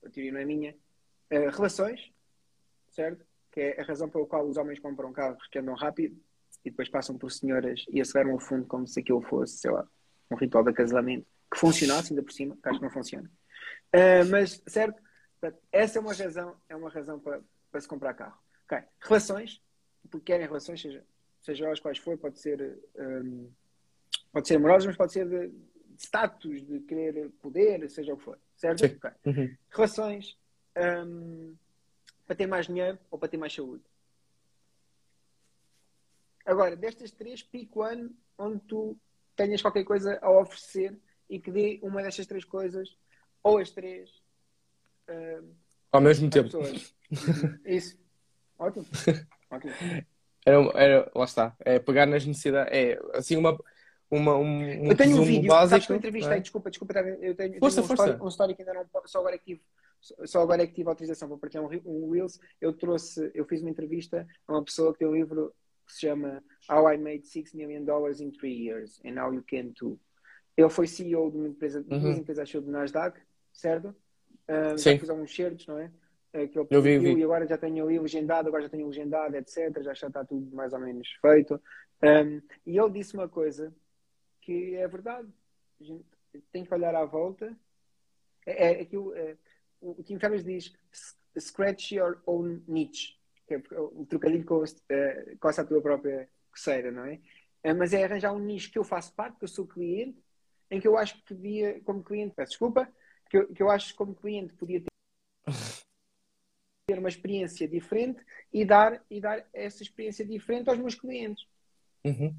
A 0.05 0.11
teoria 0.11 0.31
não 0.31 0.41
é 0.41 0.45
minha. 0.45 0.77
Eh, 1.31 1.49
relações, 1.49 2.13
certo? 2.91 3.27
Que 3.51 3.61
é 3.61 3.81
a 3.81 3.85
razão 3.85 4.09
pela 4.09 4.27
qual 4.27 4.47
os 4.47 4.57
homens 4.57 4.79
compram 4.79 5.13
carros 5.13 5.47
que 5.49 5.59
andam 5.59 5.75
rápido 5.75 6.17
e 6.65 6.71
depois 6.71 6.89
passam 6.89 7.19
por 7.19 7.33
senhoras 7.33 7.85
e 7.89 8.01
aceleram 8.01 8.35
o 8.35 8.39
fundo 8.39 8.67
como 8.67 8.87
se 8.87 9.01
aquilo 9.01 9.23
fosse, 9.23 9.59
sei 9.59 9.71
lá, 9.71 9.89
um 10.31 10.37
ritual 10.37 10.63
de 10.63 10.71
acasalamento 10.71 11.27
que 11.53 11.59
funcionasse 11.59 12.13
ainda 12.13 12.23
por 12.23 12.33
cima, 12.33 12.57
que 12.63 12.69
acho 12.69 12.79
que 12.79 12.85
não 12.85 12.93
funciona. 12.93 13.31
Eh, 13.93 14.25
mas, 14.25 14.63
certo? 14.67 15.03
Portanto, 15.41 15.63
essa 15.73 15.99
é 15.99 16.01
uma 16.01 16.15
razão, 16.15 16.57
é 16.69 16.77
uma 16.77 16.91
razão 16.91 17.19
para, 17.19 17.43
para 17.75 17.81
se 17.81 17.89
comprar 17.89 18.15
carro. 18.15 18.39
Ok. 18.67 18.79
Relações, 19.01 19.61
porque 20.09 20.27
querem 20.27 20.47
relações, 20.47 20.81
seja, 20.81 21.05
seja 21.43 21.67
elas 21.67 21.81
quais 21.81 21.99
for, 21.99 22.17
pode 22.17 22.39
ser, 22.39 22.81
hum, 22.97 23.51
pode 24.33 24.47
ser 24.47 24.55
amorosas, 24.55 24.87
mas 24.87 24.97
pode 24.97 25.13
ser 25.13 25.29
de, 25.29 25.49
de 25.49 26.01
status, 26.01 26.65
de 26.65 26.79
querer 26.83 27.31
poder, 27.43 27.91
seja 27.91 28.15
o 28.15 28.17
que 28.17 28.23
for. 28.23 28.39
Certo? 28.55 28.79
Sim. 28.79 28.95
Ok. 28.95 29.11
Uhum. 29.27 29.57
Relações, 29.71 30.39
hum, 31.05 31.57
para 32.25 32.37
ter 32.37 32.47
mais 32.47 32.69
dinheiro 32.69 32.97
ou 33.11 33.19
para 33.19 33.29
ter 33.29 33.39
mais 33.39 33.53
saúde. 33.53 33.83
Agora, 36.47 36.77
destas 36.77 37.11
três, 37.11 37.43
pico 37.43 37.83
ano 37.83 38.15
onde 38.39 38.61
tu 38.69 38.97
tenhas 39.35 39.61
qualquer 39.61 39.83
coisa 39.83 40.17
a 40.23 40.31
oferecer 40.31 40.97
e 41.29 41.41
que 41.41 41.51
dê 41.51 41.81
uma 41.83 42.05
destas 42.05 42.29
três 42.29 42.45
coisas, 42.45 42.97
ou 43.43 43.59
as 43.59 43.73
três, 43.73 44.23
hum, 45.11 45.55
Ao 45.95 46.01
mesmo 46.01 46.29
tempo. 46.29 46.49
Isso. 47.65 47.97
Ótimo. 48.59 48.85
Ótimo. 49.49 49.73
Era, 50.45 50.57
era, 50.75 51.13
lá 51.15 51.25
está. 51.25 51.55
É 51.61 51.79
pegar 51.79 52.05
nas 52.05 52.27
necessidades. 52.27 52.73
É 52.73 52.99
assim 53.15 53.37
uma, 53.37 53.57
uma, 54.11 54.35
um, 54.37 54.59
um 54.59 54.87
eu 54.91 54.97
tenho 54.97 55.21
um 55.21 55.25
vídeo, 55.25 55.47
básico. 55.49 55.71
sabes 55.71 55.87
que 55.87 55.93
eu 55.93 55.97
entrevistei, 55.97 56.37
é? 56.37 56.41
desculpa, 56.41 56.69
desculpa, 56.69 56.99
eu 56.99 57.37
tenho, 57.37 57.61
Força, 57.61 57.77
tenho 57.77 57.85
um, 57.85 57.97
força. 57.97 58.03
Story, 58.11 58.23
um 58.23 58.29
story 58.29 58.55
que 58.57 58.63
ainda 58.63 58.75
não 58.75 58.87
só 59.07 59.21
agora 59.21 59.37
é 59.37 59.39
que 59.39 59.45
tive, 59.45 59.63
só 60.27 60.43
agora 60.43 60.65
é 60.65 60.67
que 60.67 60.75
tive 60.75 60.89
autorização 60.89 61.29
para 61.29 61.39
partilhar 61.39 61.65
um, 61.65 61.81
um 61.87 62.11
Reels. 62.11 62.41
Eu 62.61 62.73
trouxe, 62.73 63.31
eu 63.33 63.45
fiz 63.45 63.61
uma 63.61 63.71
entrevista 63.71 64.27
a 64.49 64.53
uma 64.53 64.65
pessoa 64.65 64.93
que 64.93 64.99
tem 64.99 65.07
um 65.07 65.15
livro 65.15 65.55
que 65.87 65.93
se 65.93 66.01
chama 66.01 66.43
How 66.69 66.93
I 66.93 66.99
Made 66.99 67.27
Six 67.29 67.55
Million 67.55 67.85
Dollars 67.85 68.21
in 68.21 68.33
Three 68.33 68.67
Years 68.67 69.01
and 69.05 69.23
How 69.23 69.33
You 69.33 69.45
Can 69.49 69.71
Too. 69.73 69.97
Ele 70.57 70.69
foi 70.69 70.89
CEO 70.89 71.31
de 71.31 71.37
uma 71.37 71.49
empresa, 71.49 71.81
de 71.81 71.89
duas 71.89 72.03
Uhum. 72.03 72.13
empresas 72.13 72.51
do 72.51 72.71
Nasdaq, 72.71 73.21
certo? 73.53 73.95
Ah, 74.49 74.77
Sim. 74.77 74.93
já 74.93 74.99
fiz 74.99 75.11
alguns 75.11 75.35
certos, 75.35 75.67
não 75.67 75.79
é? 75.79 75.91
Ah, 76.33 76.47
que 76.47 76.59
Eu 76.59 76.65
vi, 76.67 76.75
eu 76.75 76.83
produziu 76.83 77.15
vi. 77.15 77.21
E 77.21 77.25
agora 77.25 77.47
já 77.47 77.57
tenho 77.57 77.85
ali 77.85 77.99
legendado, 77.99 78.49
agora 78.49 78.63
já 78.63 78.69
tenho 78.69 78.87
legendado, 78.87 79.37
etc. 79.37 79.83
Já 79.83 79.93
está 79.93 80.25
tudo 80.25 80.55
mais 80.55 80.73
ou 80.73 80.81
menos 80.81 81.09
feito. 81.21 81.61
Um, 82.03 82.43
e 82.67 82.79
ele 82.79 82.91
disse 82.91 83.15
uma 83.15 83.29
coisa 83.29 83.75
que 84.41 84.75
é 84.75 84.87
verdade. 84.87 85.29
A 85.81 85.85
gente 85.85 86.05
tem 86.53 86.65
que 86.65 86.75
olhar 86.75 86.95
à 86.95 87.05
volta. 87.05 87.57
É, 88.45 88.75
é 88.75 88.81
aquilo, 88.83 89.15
é, 89.15 89.37
o 89.81 90.03
Tim 90.03 90.19
Ferriss 90.19 90.45
diz 90.45 90.73
"S- 90.93 91.17
scratch 91.41 91.93
your 91.93 92.21
own 92.27 92.61
niche. 92.69 93.17
Que 93.47 93.55
é 93.55 93.63
o 93.79 94.07
trocadilho 94.09 94.45
com, 94.45 94.63
eh, 94.89 95.37
coça 95.39 95.63
a 95.63 95.65
tua 95.67 95.81
própria 95.83 96.29
coceira, 96.51 96.91
não 96.91 97.05
é? 97.05 97.21
Eh, 97.63 97.75
Mas 97.75 97.93
é 97.93 98.05
arranjar 98.05 98.33
um 98.35 98.39
nicho 98.39 98.71
que 98.73 98.79
eu 98.79 98.85
faço 98.85 99.15
parte, 99.15 99.39
que 99.39 99.45
eu 99.45 99.49
sou 99.49 99.67
cliente, 99.67 100.19
em 100.71 100.81
que 100.81 100.89
eu 100.89 100.97
acho 100.97 101.15
que 101.19 101.35
podia, 101.35 101.79
como 101.83 102.03
cliente, 102.03 102.35
peço 102.35 102.51
desculpa, 102.53 102.91
que 103.29 103.37
eu, 103.39 103.49
que 103.49 103.63
eu 103.63 103.71
acho 103.71 103.89
que 103.93 103.95
como 103.99 104.15
cliente 104.15 104.53
podia 104.55 104.81
ter 104.81 104.87
ter 106.87 106.99
uma 106.99 107.09
experiência 107.09 107.67
diferente 107.67 108.23
e 108.53 108.65
dar, 108.65 109.03
e 109.11 109.21
dar 109.21 109.47
essa 109.55 109.83
experiência 109.83 110.25
diferente 110.25 110.69
aos 110.69 110.79
meus 110.79 110.95
clientes. 110.95 111.47
Uhum. 112.05 112.35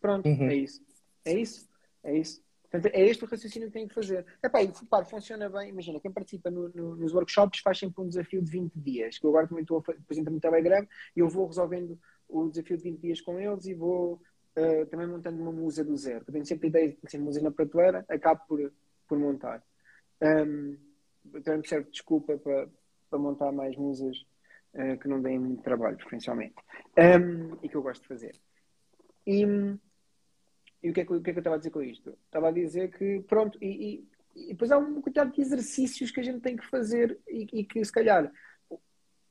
Pronto, 0.00 0.28
Uhum. 0.28 0.48
é 0.50 0.54
isso. 0.56 0.82
É 1.24 1.32
isso. 1.32 1.68
É 2.04 2.16
isso. 2.16 2.42
Portanto, 2.70 2.92
é 2.94 3.00
este 3.06 3.24
o 3.24 3.26
raciocínio 3.26 3.68
que 3.68 3.72
tenho 3.72 3.88
que 3.88 3.94
fazer. 3.94 4.26
Epá, 4.44 4.62
e, 4.62 4.66
repare, 4.66 5.06
funciona 5.08 5.48
bem. 5.48 5.70
Imagina, 5.70 5.98
quem 6.00 6.12
participa 6.12 6.50
no- 6.50 6.68
no- 6.68 6.96
nos 6.96 7.14
workshops 7.14 7.60
faz 7.60 7.78
sempre 7.78 8.02
um 8.02 8.08
desafio 8.08 8.42
de 8.42 8.50
20 8.50 8.74
dias. 8.78 9.18
Que 9.18 9.24
eu 9.24 9.30
agora 9.30 9.48
também 9.48 9.62
estou 9.62 9.78
a 9.78 9.82
fa- 9.82 9.92
apresento 9.92 10.30
no 10.30 10.38
Telegram 10.38 10.86
e 11.16 11.20
eu 11.20 11.28
vou 11.30 11.46
resolvendo 11.46 11.98
o 12.28 12.46
desafio 12.50 12.76
de 12.76 12.82
20 12.82 13.00
dias 13.00 13.22
com 13.22 13.40
eles 13.40 13.64
e 13.64 13.72
vou 13.72 14.20
eh, 14.54 14.84
também 14.86 15.06
montando 15.06 15.40
uma 15.40 15.50
musa 15.52 15.82
do 15.82 15.96
zero. 15.96 16.24
Eu 16.28 16.32
tenho 16.32 16.44
sempre 16.44 16.68
ideias 16.68 16.90
de 16.90 16.98
ter 16.98 17.16
musas 17.18 17.42
na 17.42 17.50
prateleira, 17.50 18.04
acabo 18.08 18.42
por, 18.46 18.72
por 19.06 19.18
montar. 19.18 19.64
Um, 20.20 20.76
também 21.42 21.60
me 21.60 21.68
serve 21.68 21.86
de 21.86 21.92
desculpa 21.92 22.36
para, 22.38 22.68
para 23.10 23.18
montar 23.18 23.52
mais 23.52 23.76
musas 23.76 24.16
eh, 24.74 24.96
que 24.96 25.08
não 25.08 25.20
deem 25.20 25.38
muito 25.38 25.62
trabalho, 25.62 25.96
preferencialmente. 25.96 26.54
Um, 26.96 27.58
e 27.62 27.68
que 27.68 27.74
eu 27.76 27.82
gosto 27.82 28.02
de 28.02 28.08
fazer. 28.08 28.40
E, 29.26 29.42
e 30.82 30.90
o, 30.90 30.92
que 30.92 31.00
é 31.00 31.04
que, 31.04 31.12
o 31.12 31.20
que 31.20 31.30
é 31.30 31.32
que 31.32 31.38
eu 31.38 31.40
estava 31.40 31.56
a 31.56 31.58
dizer 31.58 31.70
com 31.70 31.82
isto? 31.82 32.16
Estava 32.26 32.48
a 32.48 32.52
dizer 32.52 32.90
que, 32.90 33.20
pronto, 33.20 33.58
e, 33.62 34.04
e, 34.36 34.48
e 34.48 34.48
depois 34.48 34.70
há 34.70 34.78
um 34.78 35.00
quantidade 35.00 35.32
de 35.32 35.40
exercícios 35.40 36.10
que 36.10 36.20
a 36.20 36.22
gente 36.22 36.40
tem 36.40 36.56
que 36.56 36.66
fazer 36.66 37.18
e, 37.28 37.46
e 37.52 37.64
que, 37.64 37.84
se 37.84 37.92
calhar, 37.92 38.30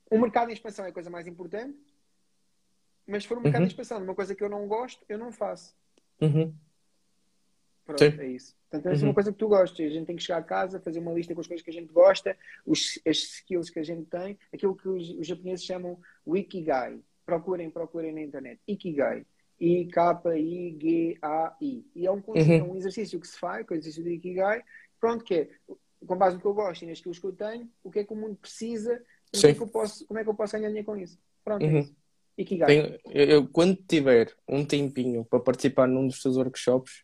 o 0.09 0.19
mercado 0.19 0.49
em 0.49 0.53
expansão 0.53 0.85
é 0.85 0.89
a 0.89 0.93
coisa 0.93 1.09
mais 1.09 1.27
importante, 1.27 1.77
mas 3.05 3.23
se 3.23 3.29
for 3.29 3.38
um 3.38 3.41
mercado 3.41 3.61
Uhum. 3.61 3.67
em 3.67 3.69
expansão 3.69 3.97
de 3.99 4.03
uma 4.03 4.15
coisa 4.15 4.35
que 4.35 4.43
eu 4.43 4.49
não 4.49 4.67
gosto, 4.67 5.05
eu 5.07 5.17
não 5.17 5.31
faço. 5.31 5.75
Uhum. 6.21 6.53
Pronto, 7.88 7.99
Sim. 8.03 8.19
é 8.19 8.27
isso. 8.27 8.55
Portanto, 8.69 8.85
é 8.93 8.97
Uhum. 8.97 9.03
uma 9.05 9.13
coisa 9.13 9.31
que 9.31 9.38
tu 9.39 9.47
gostas. 9.47 9.79
A 9.85 9.89
gente 9.89 10.05
tem 10.05 10.15
que 10.17 10.21
chegar 10.21 10.39
a 10.39 10.43
casa, 10.43 10.79
fazer 10.79 10.99
uma 10.99 11.13
lista 11.13 11.33
com 11.33 11.39
as 11.41 11.47
coisas 11.47 11.63
que 11.63 11.69
a 11.71 11.73
gente 11.73 11.91
gosta, 11.91 12.38
os, 12.65 12.99
as 13.07 13.17
skills 13.17 13.69
que 13.71 13.79
a 13.79 13.83
gente 13.83 14.03
tem, 14.09 14.38
aquilo 14.53 14.75
que 14.75 14.88
os, 14.89 15.09
os 15.11 15.25
japoneses 15.25 15.63
chamam 15.65 15.97
o 16.25 16.35
Ikigai. 16.38 16.99
Procurem, 17.25 17.69
procurem 17.71 18.11
na 18.13 18.21
internet. 18.21 18.59
Ikigai. 18.67 19.25
I-K-I-G-A-I. 20.47 21.85
E 21.95 22.05
é 22.05 22.11
um, 22.11 22.21
conceito, 22.21 22.63
Uhum. 22.63 22.69
é 22.69 22.73
um 22.73 22.77
exercício 22.77 23.19
que 23.19 23.27
se 23.27 23.38
faz, 23.39 23.65
que 23.65 23.73
é 23.73 23.75
o 23.75 23.79
exercício 23.79 24.03
do 24.03 24.09
Ikigai. 24.09 24.61
Pronto, 24.99 25.23
que 25.23 25.33
é, 25.33 25.49
com 26.05 26.15
base 26.17 26.35
no 26.35 26.41
que 26.41 26.47
eu 26.47 26.53
gosto 26.53 26.83
e 26.83 26.88
nas 26.88 26.97
skills 26.97 27.19
que 27.19 27.25
eu 27.25 27.33
tenho, 27.33 27.69
o 27.83 27.91
que 27.91 27.99
é 27.99 28.03
que 28.03 28.13
o 28.13 28.15
mundo 28.15 28.35
precisa 28.35 29.01
e 29.33 29.38
o 29.38 29.41
que 29.41 29.47
é 29.47 29.53
que 29.53 29.61
eu 29.61 29.67
posso, 29.67 30.05
como 30.07 30.19
é 30.19 30.23
que 30.23 30.29
eu 30.29 30.33
posso 30.35 30.53
ganhar 30.53 30.67
dinheiro 30.69 30.85
com 30.85 30.95
isso. 30.97 31.17
Pronto, 31.43 31.63
Uhum. 31.65 31.77
é 31.77 31.79
isso. 31.81 31.95
Ikigai. 32.38 32.67
Tenho- 32.67 32.99
eu, 33.09 33.25
eu, 33.25 33.47
quando 33.47 33.75
tiver 33.88 34.33
um 34.47 34.63
tempinho 34.65 35.25
para 35.25 35.39
participar 35.39 35.88
num 35.88 36.07
dos 36.07 36.21
teus 36.21 36.38
workshops, 36.38 37.03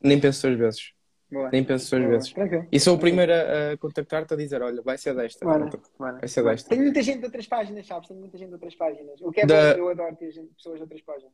nem 0.00 0.20
penso 0.20 0.46
duas 0.46 0.58
vezes. 0.58 0.92
Boa. 1.30 1.50
Nem 1.50 1.62
penso 1.64 1.90
duas 1.90 2.02
Boa. 2.02 2.12
vezes. 2.16 2.32
Tranquilo. 2.32 2.68
E 2.72 2.80
sou 2.80 2.96
o 2.96 2.98
primeiro 2.98 3.32
a, 3.32 3.72
a 3.72 3.76
contactar-te 3.76 4.32
a 4.32 4.36
dizer: 4.36 4.62
olha, 4.62 4.80
vai 4.82 4.96
ser 4.96 5.14
desta. 5.14 5.44
Bora. 5.44 5.68
Vai 5.98 6.28
ser 6.28 6.42
desta. 6.44 6.68
Tenho 6.70 6.82
muita 6.82 7.02
gente 7.02 7.18
de 7.18 7.24
outras 7.26 7.46
páginas, 7.46 7.86
sabes? 7.86 8.08
Tenho 8.08 8.20
muita 8.20 8.38
gente 8.38 8.48
de 8.48 8.54
outras 8.54 8.74
páginas. 8.74 9.20
O 9.20 9.30
que 9.30 9.40
é 9.40 9.46
Da- 9.46 9.74
bom, 9.74 9.80
eu 9.80 9.88
adoro 9.90 10.16
ter 10.16 10.30
gente, 10.32 10.54
pessoas 10.54 10.76
de 10.76 10.82
outras 10.82 11.02
páginas. 11.02 11.32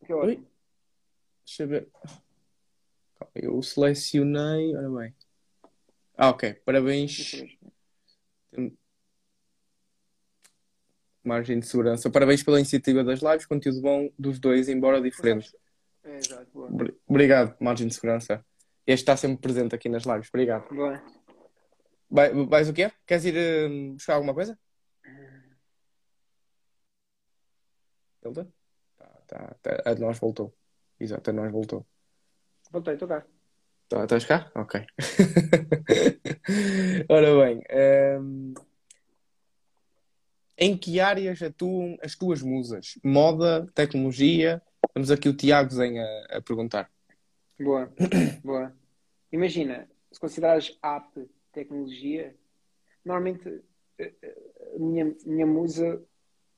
O 0.00 0.06
que 0.06 0.12
é 0.12 0.14
ótimo. 0.14 0.46
Deixa 1.44 1.62
eu 1.64 1.68
ver. 1.68 1.88
Eu 3.34 3.62
selecionei. 3.62 4.72
Bem. 4.96 5.14
Ah, 6.16 6.30
ok. 6.30 6.54
Parabéns. 6.64 7.42
Margem 11.22 11.58
de 11.60 11.66
segurança. 11.66 12.08
Parabéns 12.10 12.42
pela 12.42 12.58
iniciativa 12.58 13.04
das 13.04 13.20
lives. 13.20 13.44
Conteúdo 13.46 13.80
bom 13.82 14.10
dos 14.18 14.38
dois, 14.38 14.68
embora 14.68 15.00
diferente. 15.00 15.54
É, 16.04 16.16
exato, 16.18 16.50
boa. 16.52 16.68
Obri- 16.68 16.96
Obrigado, 17.06 17.56
Margem 17.60 17.86
de 17.86 17.94
segurança. 17.94 18.44
Este 18.86 19.02
está 19.02 19.16
sempre 19.16 19.38
presente 19.40 19.74
aqui 19.74 19.88
nas 19.88 20.04
lives. 20.04 20.28
Obrigado. 20.28 20.68
boa. 20.74 21.00
Vai, 22.08 22.32
vais 22.46 22.68
o 22.68 22.72
quê? 22.72 22.90
Queres 23.06 23.24
ir 23.24 23.70
hum, 23.70 23.92
buscar 23.94 24.14
alguma 24.14 24.34
coisa? 24.34 24.58
Ele 28.22 28.34
tá, 28.34 28.46
tá, 29.26 29.56
tá. 29.62 29.82
A 29.86 29.94
de 29.94 30.00
nós 30.00 30.18
voltou. 30.18 30.54
Exato, 30.98 31.30
a 31.30 31.32
de 31.32 31.38
nós 31.38 31.52
voltou. 31.52 31.86
Voltei, 32.70 32.94
estou 32.94 33.08
cá. 33.08 33.24
Tá- 33.88 34.02
Estás 34.04 34.24
cá? 34.24 34.50
Ok. 34.54 34.84
Ora 37.08 37.44
bem, 37.44 37.62
hum, 38.20 38.54
em 40.58 40.76
que 40.76 41.00
áreas 41.00 41.40
atuam 41.42 41.96
as 42.02 42.14
tuas 42.14 42.42
musas? 42.42 42.98
Moda, 43.04 43.66
tecnologia? 43.74 44.60
Temos 44.92 45.10
aqui 45.10 45.28
o 45.28 45.36
Tiago 45.36 45.70
Zen 45.70 45.98
a, 45.98 46.26
a 46.38 46.40
perguntar. 46.42 46.90
Boa, 47.58 47.92
boa. 48.42 48.74
Imagina, 49.32 49.88
se 50.10 50.18
considerares 50.18 50.76
app 50.82 51.28
tecnologia, 51.52 52.34
normalmente 53.04 53.62
eh, 53.98 54.12
eh, 54.22 54.36
a 54.76 54.78
minha, 54.78 55.14
minha 55.26 55.46
musa 55.46 56.02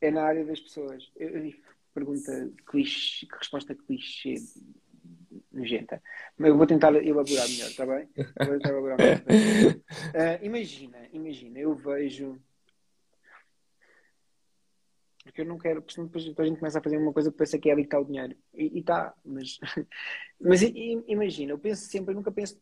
é 0.01 0.11
na 0.11 0.22
área 0.24 0.45
das 0.45 0.61
pessoas. 0.61 1.11
Eu- 1.16 1.53
pergunta 1.95 2.51
clichê, 2.66 3.26
que 3.26 3.37
resposta 3.37 3.74
clichê 3.74 4.35
nojenta. 5.53 6.03
Mas 6.39 6.49
eu 6.49 6.57
vou 6.57 6.66
tentar 6.66 6.95
elaborar 6.95 7.49
melhor, 7.49 7.68
está 7.68 7.87
bem? 7.87 8.09
Vou 8.39 8.55
tentar 8.55 8.70
elaborar 8.70 8.99
melhor. 8.99 9.22
Ah, 10.14 10.39
imagina, 10.43 10.99
imagina, 11.12 11.59
eu 11.59 11.74
vejo. 11.74 12.41
Porque 15.25 15.43
eu 15.43 15.47
não 15.47 15.59
quero, 15.59 15.81
porque 15.83 16.01
depois 16.03 16.25
a 16.39 16.45
gente 16.45 16.59
começa 16.59 16.79
a 16.79 16.83
fazer 16.83 16.97
uma 16.97 17.12
coisa 17.12 17.31
que 17.31 17.39
pensa 17.39 17.59
que 17.59 17.68
é 17.68 17.73
ali 17.73 17.83
que 17.83 17.87
está 17.87 18.01
o 18.01 18.05
dinheiro. 18.05 18.37
E 18.55 18.79
está, 18.79 19.14
mas, 19.25 19.59
mas 20.41 20.62
imagina, 20.62 21.53
eu 21.53 21.59
penso 21.59 21.83
sempre, 21.87 22.12
eu 22.12 22.16
nunca 22.16 22.33
penso, 22.33 22.61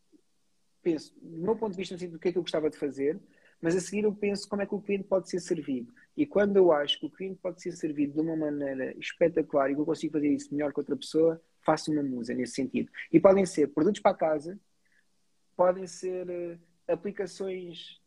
penso, 0.83 1.15
do 1.21 1.43
meu 1.43 1.57
ponto 1.57 1.73
de 1.73 1.79
vista, 1.79 1.97
do 1.97 2.19
que 2.19 2.29
é 2.29 2.33
que 2.33 2.39
eu 2.39 2.43
gostava 2.43 2.69
de 2.69 2.77
fazer, 2.77 3.19
mas 3.63 3.77
a 3.77 3.81
seguir 3.81 4.05
eu 4.05 4.15
penso 4.15 4.49
como 4.49 4.63
é 4.63 4.67
que 4.67 4.75
o 4.75 4.81
cliente 4.81 5.05
pode 5.05 5.29
ser 5.29 5.41
servido. 5.41 5.93
E 6.17 6.27
quando 6.27 6.57
eu 6.57 6.73
acho 6.73 6.99
que 7.01 7.07
o 7.07 7.11
cliente 7.11 7.39
pode 7.41 7.63
ser 7.63 7.73
servido 7.73 8.15
de 8.15 8.21
uma 8.21 8.37
maneira 8.37 8.97
espetacular 8.99 9.71
e 9.71 9.75
que 9.75 9.81
eu 9.81 9.87
consigo 9.87 10.13
fazer 10.13 10.29
isso 10.29 10.55
melhor 10.55 10.73
que 10.73 10.81
outra 10.81 10.97
pessoa, 10.97 11.41
faço 11.61 11.91
uma 11.93 12.03
musa 12.03 12.35
nesse 12.35 12.55
sentido. 12.55 12.91
E 13.13 13.21
podem 13.21 13.45
ser 13.47 13.69
produtos 13.69 14.01
para 14.01 14.17
casa, 14.17 14.59
podem 15.57 15.87
ser 15.87 16.29
uh, 16.29 16.59
aplicações 16.89 18.01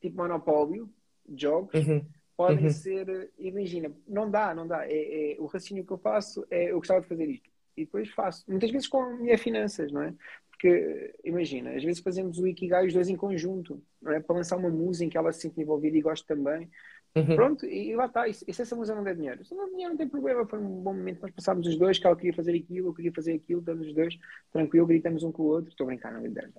tipo 0.00 0.16
monopólio, 0.16 0.92
jogos, 1.36 1.74
Uhum. 1.74 2.04
Podem 2.40 2.64
Uhum. 2.64 2.70
ser, 2.70 3.06
uh, 3.06 3.28
imagina, 3.38 3.92
não 4.08 4.30
dá, 4.30 4.54
não 4.54 4.66
dá. 4.66 4.86
É, 4.86 5.32
é- 5.32 5.36
o 5.38 5.44
raciocínio 5.44 5.84
que 5.84 5.92
eu 5.92 5.98
faço 5.98 6.46
é 6.50 6.70
eu 6.70 6.78
gostava 6.78 7.02
de 7.02 7.06
fazer 7.06 7.28
isto. 7.28 7.50
E 7.76 7.84
depois 7.84 8.08
faço. 8.08 8.44
Muitas 8.48 8.70
vezes 8.70 8.88
com 8.88 9.04
minhas 9.18 9.40
finanças, 9.42 9.92
não 9.92 10.02
é? 10.02 10.14
Porque, 10.50 11.14
imagina, 11.22 11.70
às 11.76 11.84
vezes 11.84 12.00
fazemos 12.00 12.38
o 12.38 12.46
Ikigai 12.46 12.86
os 12.86 12.94
dois 12.94 13.10
em 13.10 13.16
conjunto, 13.16 13.82
não 14.00 14.12
é? 14.12 14.20
Para 14.20 14.36
lançar 14.36 14.56
uma 14.56 14.70
música 14.70 15.04
em 15.04 15.10
que 15.10 15.18
ela 15.18 15.30
se 15.32 15.42
sente 15.42 15.60
envolvida 15.60 15.98
e 15.98 16.00
gosta 16.00 16.34
também. 16.34 16.66
Uhum. 17.14 17.36
Pronto, 17.36 17.66
e 17.66 17.94
lá 17.94 18.06
está. 18.06 18.26
E 18.26 18.32
se 18.32 18.44
e 18.48 18.54
se 18.54 18.62
essa 18.62 18.74
música 18.74 18.96
não 18.96 19.04
der 19.04 19.16
dinheiro? 19.16 19.44
Se 19.44 19.54
não 19.54 19.66
der 19.66 19.72
dinheiro, 19.72 19.90
não 19.90 19.98
tem 19.98 20.08
problema. 20.08 20.46
Foi 20.46 20.58
um 20.58 20.82
bom 20.82 20.94
momento. 20.94 21.20
Nós 21.20 21.30
passámos 21.32 21.66
os 21.66 21.76
dois, 21.76 21.98
que 21.98 22.06
ela 22.06 22.16
queria 22.16 22.32
fazer 22.32 22.54
aquilo, 22.56 22.88
eu 22.88 22.94
queria 22.94 23.12
fazer 23.12 23.34
aquilo, 23.34 23.60
estamos 23.60 23.86
os 23.86 23.94
dois 23.94 24.18
tranquilo, 24.50 24.86
gritamos 24.86 25.22
um 25.24 25.30
com 25.32 25.42
o 25.42 25.46
outro. 25.46 25.70
Estou 25.70 25.84
a 25.84 25.88
brincar, 25.88 26.12
não 26.12 26.22
gritamos. 26.22 26.54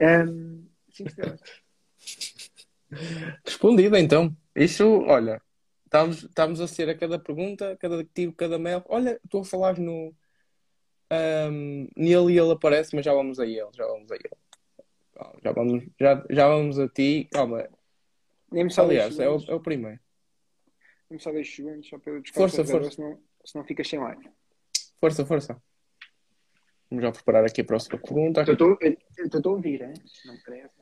Um, 0.00 0.64
cinco 0.90 1.10
estrelas. 1.10 1.40
Respondido 3.44 3.96
então. 3.96 4.34
Isso, 4.54 4.84
olha, 5.02 5.40
estamos, 5.84 6.24
estamos 6.24 6.60
a 6.60 6.66
ser 6.68 6.88
a 6.90 6.96
cada 6.96 7.18
pergunta, 7.18 7.76
cada 7.78 8.04
tiro, 8.04 8.32
cada 8.32 8.58
mel. 8.58 8.84
Olha, 8.88 9.18
estou 9.24 9.40
a 9.42 9.44
falar 9.44 9.78
no. 9.78 10.14
ahm, 11.10 11.88
nele 11.96 12.34
e 12.34 12.38
ele 12.38 12.52
aparece, 12.52 12.94
mas 12.94 13.04
já 13.04 13.12
vamos 13.14 13.40
a 13.40 13.46
ele, 13.46 13.68
já 13.74 13.86
vamos 13.86 14.10
a 14.10 14.14
ele. 14.14 14.30
Calma, 15.14 15.34
Já 15.42 15.52
vamos, 15.52 15.84
já, 16.00 16.26
já 16.30 16.48
vamos 16.48 16.78
a 16.78 16.88
ti. 16.88 17.28
Calma, 17.30 17.68
aliás, 18.78 19.18
é 19.18 19.28
o, 19.28 19.36
é 19.48 19.54
o 19.54 19.60
primeiro. 19.60 20.00
Nem-me 21.10 21.20
só 21.22 21.30
dois 21.32 21.54
segundos, 21.54 21.88
só 21.88 21.98
para 21.98 22.12
eu 22.14 22.22
Força, 22.32 22.64
força. 22.64 22.90
senão, 22.90 23.18
senão 23.44 23.64
fica 23.64 23.84
sem 23.84 23.98
live. 23.98 24.28
Força, 24.98 25.26
força. 25.26 25.62
Vamos 26.90 27.04
já 27.04 27.12
preparar 27.12 27.44
aqui 27.44 27.60
a 27.60 27.64
próxima 27.64 27.98
pergunta. 27.98 28.44
Eu 28.46 28.52
estou 28.54 29.52
a 29.52 29.54
ouvir, 29.54 29.82
hein? 29.82 29.94
não 30.26 30.34
me 30.34 30.40
parece. 30.42 30.81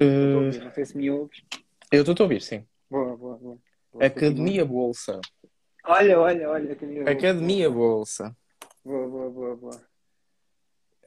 Eh, 0.00 0.34
ouvir, 0.34 0.64
não 0.64 0.70
sei 0.70 0.86
se 0.86 0.96
me 0.96 1.10
ouves. 1.10 1.42
eu 1.92 2.00
estou 2.00 2.16
a 2.18 2.22
ouvir, 2.22 2.40
sim. 2.40 2.66
Boa, 2.90 3.16
boa, 3.16 3.36
boa. 3.36 3.58
Academia 4.00 4.64
Bolsa. 4.64 5.20
Olha, 5.84 6.18
olha, 6.18 6.48
olha. 6.48 6.72
Academia. 6.72 7.02
Academia 7.02 7.70
Bolsa. 7.70 8.36
Boa, 8.84 9.08
boa, 9.08 9.30
boa, 9.30 9.56
boa. 9.56 9.90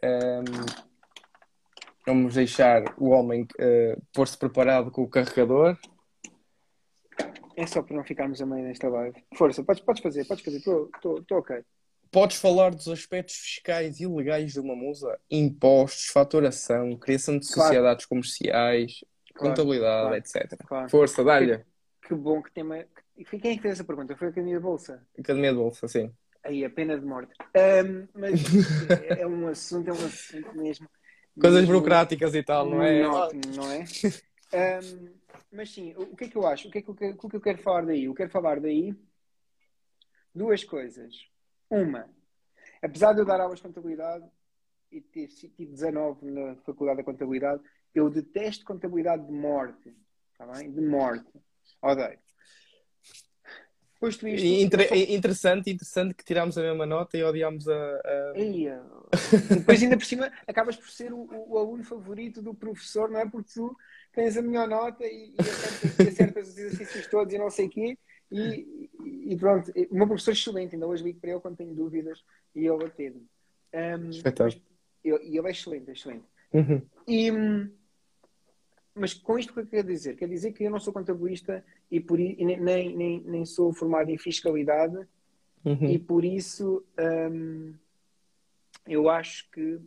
Ahm, 0.04 0.44
vamos 2.06 2.36
deixar 2.36 2.84
o 2.98 3.10
homem 3.10 3.48
eh, 3.58 3.98
pôr-se 4.14 4.38
preparado 4.38 4.92
com 4.92 5.02
o 5.02 5.10
carregador. 5.10 5.78
É 7.56 7.66
só 7.66 7.82
para 7.82 7.96
não 7.96 8.04
ficarmos 8.04 8.42
a 8.42 8.46
meio 8.46 8.64
nesta 8.64 8.90
live. 8.90 9.24
Força, 9.36 9.64
podes, 9.64 9.84
podes 9.84 10.04
fazer, 10.04 10.26
podes 10.26 10.44
fazer. 10.44 10.58
Estou 10.58 10.90
ok. 11.32 11.64
Podes 12.14 12.38
falar 12.38 12.76
dos 12.76 12.88
aspectos 12.88 13.34
fiscais 13.38 14.00
e 14.00 14.06
legais 14.06 14.54
de 14.54 14.60
uma 14.60 14.76
musa? 14.76 15.20
Impostos, 15.32 16.06
faturação, 16.06 16.96
criação 16.96 17.40
de 17.40 17.48
Claro. 17.48 17.62
sociedades 17.64 18.06
comerciais, 18.06 19.04
Claro, 19.34 19.50
contabilidade, 19.50 20.30
claro. 20.30 20.48
etc. 20.48 20.90
Força, 20.92 21.24
dá-lhe. 21.24 21.66
Que 22.08 22.14
bom 22.14 22.40
que 22.44 22.52
tem 22.52 22.64
uma... 22.64 22.86
Quem 23.16 23.54
é 23.54 23.56
que 23.56 23.62
fez 23.64 23.74
essa 23.74 23.84
pergunta? 23.84 24.16
Foi 24.16 24.28
a 24.28 24.30
Academia 24.30 24.58
de 24.58 24.62
Bolsa? 24.62 25.04
Academia 25.18 25.50
de 25.50 25.58
Bolsa, 25.58 25.88
sim. 25.88 26.14
Aí, 26.44 26.64
a 26.64 26.70
pena 26.70 27.00
de 27.00 27.04
morte. 27.04 27.34
Ahm, 27.56 28.08
mas 28.14 28.40
é 29.02 29.26
um 29.26 29.48
assunto, 29.48 29.90
é 29.90 29.94
um 29.94 30.06
assunto 30.06 30.56
mesmo. 30.56 30.88
Coisas 31.42 31.62
mesmo 31.62 31.74
burocráticas 31.74 32.36
e 32.36 32.44
tal, 32.44 32.70
não 32.70 32.84
é? 32.84 33.02
monótono, 33.02 33.42
não 33.56 33.72
é? 33.72 33.86
Ahm, 34.54 35.10
mas 35.52 35.72
sim, 35.72 35.96
o 35.96 36.04
o 36.04 36.16
que 36.16 36.26
é 36.26 36.28
que 36.28 36.36
eu 36.38 36.46
acho? 36.46 36.68
O 36.68 36.72
que 36.72 36.78
é 36.78 36.82
que 36.84 36.90
eu, 36.92 36.94
quero- 36.96 37.18
o 37.20 37.30
que 37.30 37.36
eu 37.38 37.42
quero 37.42 37.58
falar 37.58 37.86
daí? 37.88 38.04
Eu 38.04 38.14
quero 38.14 38.30
falar 38.30 38.60
daí 38.60 38.94
duas 40.36 40.64
coisas. 40.64 41.33
Uma, 41.74 42.08
apesar 42.82 43.14
de 43.14 43.22
eu 43.22 43.26
dar 43.26 43.40
aulas 43.42 43.58
de 43.60 43.64
contabilidade 43.64 44.26
e 44.92 45.02
ter 45.02 45.28
si- 45.30 45.50
tido 45.50 45.72
19 45.72 46.24
na 46.30 46.56
Faculdade 46.58 46.98
da 46.98 47.04
Contabilidade, 47.04 47.64
eu 47.96 48.10
detesto 48.10 48.64
contabilidade 48.64 49.26
de 49.26 49.32
morte. 49.32 49.96
Está 50.32 50.46
bem? 50.54 50.72
De 50.72 50.82
morte. 50.82 51.26
Odeio. 51.82 52.20
Posto 54.00 54.28
isto. 54.28 54.46
E 54.46 54.62
inter- 54.62 54.88
sou- 54.88 54.98
interessante, 54.98 55.72
interessante 55.72 56.14
que 56.14 56.24
tirámos 56.24 56.58
a 56.58 56.62
mesma 56.62 56.86
nota 56.86 57.18
e 57.18 57.24
odiámos 57.24 57.68
a. 57.68 57.74
a- 57.74 58.34
eh, 58.36 58.44
depois 59.60 59.82
ainda 59.82 59.96
por 59.98 60.06
cima 60.06 60.32
acabas 60.48 60.76
por 60.76 60.90
ser 60.90 61.14
o, 61.14 61.28
o- 61.50 61.58
aluno 61.58 61.84
favorito 61.84 62.42
do 62.42 62.54
professor, 62.54 63.10
não 63.10 63.20
é? 63.20 63.28
Porque 63.30 63.50
tu 63.54 63.76
tens 64.12 64.36
a 64.38 64.42
melhor 64.42 64.68
nota 64.68 65.06
e, 65.06 65.34
e 65.34 66.04
e 66.04 66.08
acertas 66.08 66.50
os 66.50 66.58
exercícios 66.58 67.08
todos 67.08 67.34
e 67.34 67.38
não 67.38 67.50
sei 67.50 67.66
o 67.68 67.70
quê. 67.70 67.98
E, 68.34 68.90
e 69.32 69.38
pronto, 69.38 69.72
o 69.72 69.96
meu 69.96 70.08
professor 70.08 70.32
é 70.32 70.34
excelente, 70.34 70.76
ainda 70.76 70.88
hoje 70.88 71.04
ligo 71.04 71.20
para 71.20 71.32
ele 71.32 71.40
quando 71.40 71.58
tenho 71.58 71.74
dúvidas 71.74 72.24
e 72.56 72.66
ele 72.66 72.86
atende. 72.86 73.22
Um, 73.74 74.10
Espetáculo. 74.10 74.62
e 75.04 75.10
ele, 75.10 75.48
é 75.48 75.52
excelente, 75.52 75.90
é 75.90 75.94
excelente. 75.94 76.26
Uhum. 76.54 76.82
E, 77.08 77.32
mas 78.96 79.14
com 79.14 79.38
isto 79.40 79.52
o 79.52 79.54
que 79.54 79.60
eu 79.62 79.68
quero 79.68 79.88
dizer? 79.88 80.16
Quer 80.16 80.28
dizer 80.28 80.52
que 80.52 80.64
eu 80.64 80.72
não 80.72 80.80
sou 80.80 80.94
contabilista 80.94 81.64
e, 81.90 82.00
por, 82.00 82.20
e 82.20 82.44
nem, 82.44 82.96
nem, 82.96 83.22
nem, 83.22 83.46
sou 83.46 83.74
formado 83.74 84.10
em 84.10 84.18
fiscalidade 84.18 85.08
Uhum. 85.66 85.92
e 85.92 85.98
por 85.98 86.26
isso 86.26 86.84
hum, 87.32 87.74
eu 88.86 89.10
acho 89.10 89.50
que 89.50 89.80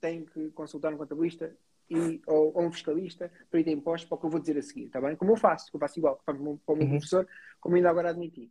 tenho 0.00 0.26
que 0.26 0.50
consultar 0.50 0.92
um 0.92 0.96
contabilista 0.96 1.56
e, 1.88 2.20
ou, 2.26 2.52
ou 2.56 2.64
um 2.64 2.72
fiscalista 2.72 3.30
para 3.50 3.60
ir 3.60 3.64
ter 3.64 3.70
impostos 3.72 4.08
para 4.08 4.16
o 4.16 4.18
que 4.20 4.26
eu 4.26 4.30
vou 4.30 4.40
dizer 4.40 4.58
a 4.58 4.62
seguir, 4.62 4.86
está 4.86 5.00
bem? 5.00 5.16
Como 5.16 5.32
eu 5.32 5.36
faço, 5.36 5.70
que 5.70 5.76
eu 5.76 5.80
faço 5.80 5.98
igual 5.98 6.20
para 6.24 6.34
o 6.34 6.42
meu, 6.42 6.60
para 6.64 6.74
o 6.74 6.76
meu 6.76 6.86
Uhum. 6.86 6.92
professor, 6.94 7.28
como 7.60 7.76
ainda 7.76 7.90
agora 7.90 8.10
admiti. 8.10 8.50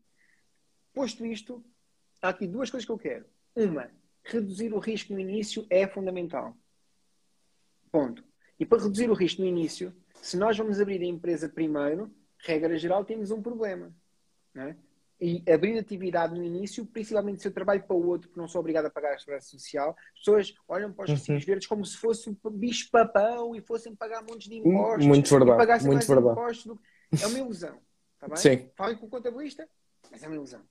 Posto 0.94 1.26
isto, 1.26 1.64
há 2.22 2.30
aqui 2.30 2.48
duas 2.48 2.70
coisas 2.72 2.86
que 2.86 2.92
eu 2.92 2.98
quero. 2.98 3.26
Uma, 3.56 3.90
reduzir 4.24 4.74
o 4.74 4.80
risco 4.80 5.14
no 5.14 5.20
início 5.20 5.66
é 5.70 5.88
fundamental. 5.88 6.56
Ponto. 7.92 8.24
E 8.60 8.66
para 8.66 8.82
reduzir 8.84 9.10
o 9.10 9.14
risco 9.14 9.42
no 9.42 9.48
início, 9.48 9.94
se 10.22 10.38
nós 10.38 10.58
vamos 10.58 10.80
abrir 10.80 11.02
a 11.02 11.06
empresa 11.06 11.50
primeiro, 11.50 12.14
regra 12.40 12.78
geral, 12.78 13.04
temos 13.06 13.32
um 13.32 13.42
problema. 13.42 13.94
Não 14.54 14.64
é? 14.64 14.78
E 15.20 15.42
abrir 15.50 15.78
atividade 15.80 16.36
no 16.36 16.44
início, 16.44 16.86
principalmente 16.86 17.42
se 17.42 17.48
eu 17.48 17.54
trabalho 17.54 17.82
para 17.84 17.96
o 17.96 18.06
outro 18.06 18.30
que 18.30 18.38
não 18.38 18.50
sou 18.50 18.60
obrigado 18.60 18.88
a 18.88 18.90
pagar 18.90 19.14
a 19.14 19.18
segurança 19.18 19.48
social, 19.48 19.96
as 20.14 20.20
pessoas 20.20 20.54
olham 20.68 20.92
para 20.92 21.06
os 21.06 21.10
Uhum. 21.12 21.16
recibos 21.16 21.46
verdes 21.46 21.68
como 21.68 21.86
se 21.86 21.96
fosse 21.98 22.30
um 22.30 22.36
bicho-papão 22.52 23.56
e 23.56 23.62
fossem 23.62 23.96
pagar 23.96 24.22
montes 24.24 24.50
de 24.50 24.58
impostos. 24.58 25.06
Muito 25.06 25.30
verdade, 25.30 25.52
e 25.52 25.58
pagassem 25.58 25.88
muito 25.88 25.96
mais 25.96 26.08
verdade. 26.08 26.40
impostos 26.40 26.66
do- 26.66 26.82
É 27.24 27.28
uma 27.28 27.38
ilusão. 27.40 27.80
Está 28.16 28.28
bem? 28.28 28.38
Sim. 28.38 28.70
Falem 28.76 28.98
com 28.98 29.06
o 29.06 29.10
contabilista, 29.10 29.70
mas 30.12 30.22
é 30.22 30.28
uma 30.28 30.36
ilusão. 30.36 30.62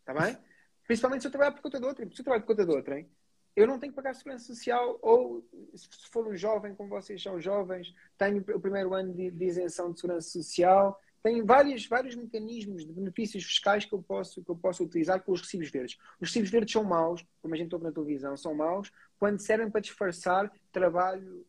Está 0.00 0.14
bem? 0.14 0.38
Principalmente 0.86 1.22
se 1.22 1.26
eu 1.26 1.30
trabalhar 1.32 1.52
por 1.52 1.62
conta 1.62 1.80
de 1.80 1.86
outra. 1.86 2.04
Se 2.06 2.20
eu 2.20 2.24
trabalho 2.24 2.42
por 2.44 2.54
conta 2.56 2.64
de 2.64 2.92
hein? 2.92 3.10
eu 3.56 3.66
não 3.66 3.78
tenho 3.80 3.92
que 3.92 3.96
pagar 3.96 4.14
segurança 4.14 4.46
social 4.46 4.98
ou, 5.02 5.44
se 5.74 5.88
for 6.12 6.24
um 6.28 6.36
jovem, 6.36 6.76
como 6.76 6.88
vocês 6.88 7.20
são 7.20 7.40
jovens, 7.40 7.92
tenho 8.16 8.38
o 8.54 8.60
primeiro 8.60 8.94
ano 8.94 9.12
de, 9.12 9.32
de 9.32 9.44
isenção 9.44 9.92
de 9.92 10.00
segurança 10.00 10.28
social. 10.30 10.96
Tenho 11.22 11.44
vários, 11.44 11.86
vários 11.86 12.14
mecanismos 12.14 12.86
de 12.86 12.92
benefícios 12.92 13.44
fiscais 13.44 13.84
que 13.84 13.92
eu, 13.92 14.02
posso, 14.02 14.42
que 14.42 14.50
eu 14.50 14.56
posso 14.56 14.84
utilizar 14.84 15.20
com 15.22 15.32
os 15.32 15.40
recibos 15.40 15.68
verdes. 15.68 15.98
Os 16.20 16.28
recibos 16.28 16.50
verdes 16.50 16.72
são 16.72 16.84
maus, 16.84 17.24
como 17.42 17.54
a 17.54 17.56
gente 17.56 17.72
ouve 17.74 17.84
na 17.84 17.92
televisão, 17.92 18.36
são 18.36 18.54
maus 18.54 18.92
quando 19.18 19.40
servem 19.40 19.70
para 19.70 19.80
disfarçar 19.80 20.50
trabalho 20.70 21.44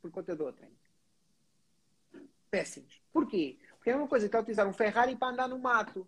por 0.00 0.10
conta 0.10 0.36
de 0.36 0.42
outrem. 0.42 0.70
Péssimos. 2.50 3.00
Porquê? 3.12 3.58
Porque 3.76 3.90
é 3.90 3.96
uma 3.96 4.08
coisa 4.08 4.26
que 4.26 4.28
está 4.28 4.38
a 4.38 4.42
utilizar 4.42 4.68
um 4.68 4.72
Ferrari 4.72 5.16
para 5.16 5.32
andar 5.32 5.48
no 5.48 5.58
mato. 5.58 6.06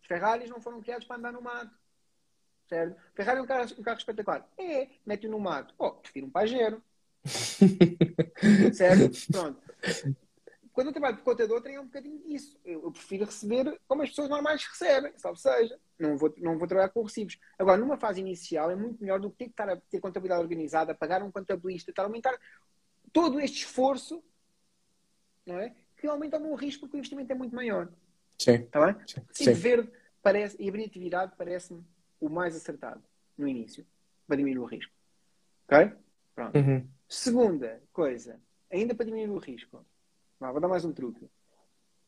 Os 0.00 0.06
Ferraris 0.06 0.50
não 0.50 0.60
foram 0.60 0.80
criados 0.80 1.06
para 1.06 1.16
andar 1.16 1.32
no 1.32 1.42
mato. 1.42 1.74
Certo? 2.68 2.96
Ferrari 3.14 3.38
é 3.38 3.42
um 3.42 3.46
carro, 3.46 3.74
um 3.78 3.82
carro 3.82 3.98
espetacular. 3.98 4.48
É, 4.56 4.88
mete-o 5.04 5.30
no 5.30 5.40
mato. 5.40 5.74
Oh, 5.78 5.92
prefiro 5.92 6.26
um 6.26 6.30
Pajero. 6.30 6.82
certo? 8.72 9.32
Pronto. 9.32 9.60
Quando 10.80 10.86
eu 10.86 10.92
trabalho 10.94 11.16
por 11.18 11.24
conta 11.24 11.46
de 11.46 11.52
outra, 11.52 11.70
é 11.70 11.78
um 11.78 11.84
bocadinho 11.84 12.18
disso. 12.20 12.58
Eu, 12.64 12.84
eu 12.84 12.90
prefiro 12.90 13.26
receber 13.26 13.78
como 13.86 14.00
as 14.00 14.08
pessoas 14.08 14.30
normais 14.30 14.64
recebem, 14.64 15.12
salve 15.14 15.38
seja. 15.38 15.78
Não 15.98 16.16
vou, 16.16 16.32
não 16.38 16.56
vou 16.56 16.66
trabalhar 16.66 16.88
com 16.88 17.02
recibos. 17.02 17.38
Agora, 17.58 17.76
numa 17.76 17.98
fase 17.98 18.18
inicial, 18.18 18.70
é 18.70 18.74
muito 18.74 18.98
melhor 18.98 19.20
do 19.20 19.30
que 19.30 19.36
ter 19.36 19.44
que 19.44 19.50
estar 19.50 19.68
a 19.68 19.76
ter 19.76 20.00
contabilidade 20.00 20.40
organizada, 20.40 20.94
pagar 20.94 21.22
um 21.22 21.30
contabilista, 21.30 21.90
estar 21.90 22.04
a 22.04 22.06
aumentar 22.06 22.34
todo 23.12 23.38
este 23.38 23.58
esforço, 23.58 24.24
não 25.44 25.58
é? 25.58 25.74
Que 25.98 26.06
aumenta 26.06 26.38
o 26.38 26.40
meu 26.40 26.54
risco 26.54 26.80
porque 26.80 26.96
o 26.96 27.00
investimento 27.00 27.30
é 27.30 27.34
muito 27.34 27.54
maior. 27.54 27.92
Sim. 28.38 28.52
Está 28.52 28.86
bem? 28.86 29.06
Sim. 29.06 29.20
Sim, 29.32 29.52
verde 29.52 29.92
parece, 30.22 30.56
e 30.58 30.66
abrir 30.66 30.86
atividade 30.86 31.34
parece-me 31.36 31.84
o 32.18 32.30
mais 32.30 32.56
acertado 32.56 33.02
no 33.36 33.46
início, 33.46 33.86
para 34.26 34.36
diminuir 34.36 34.62
o 34.62 34.64
risco. 34.64 34.94
Ok? 35.68 35.92
Pronto. 36.34 36.56
Uhum. 36.56 36.88
Segunda 37.06 37.82
coisa, 37.92 38.40
ainda 38.70 38.94
para 38.94 39.04
diminuir 39.04 39.36
o 39.36 39.38
risco, 39.38 39.84
Vá, 40.40 40.50
vou 40.50 40.60
dar 40.60 40.68
mais 40.68 40.86
um 40.86 40.92
truque. 40.92 41.26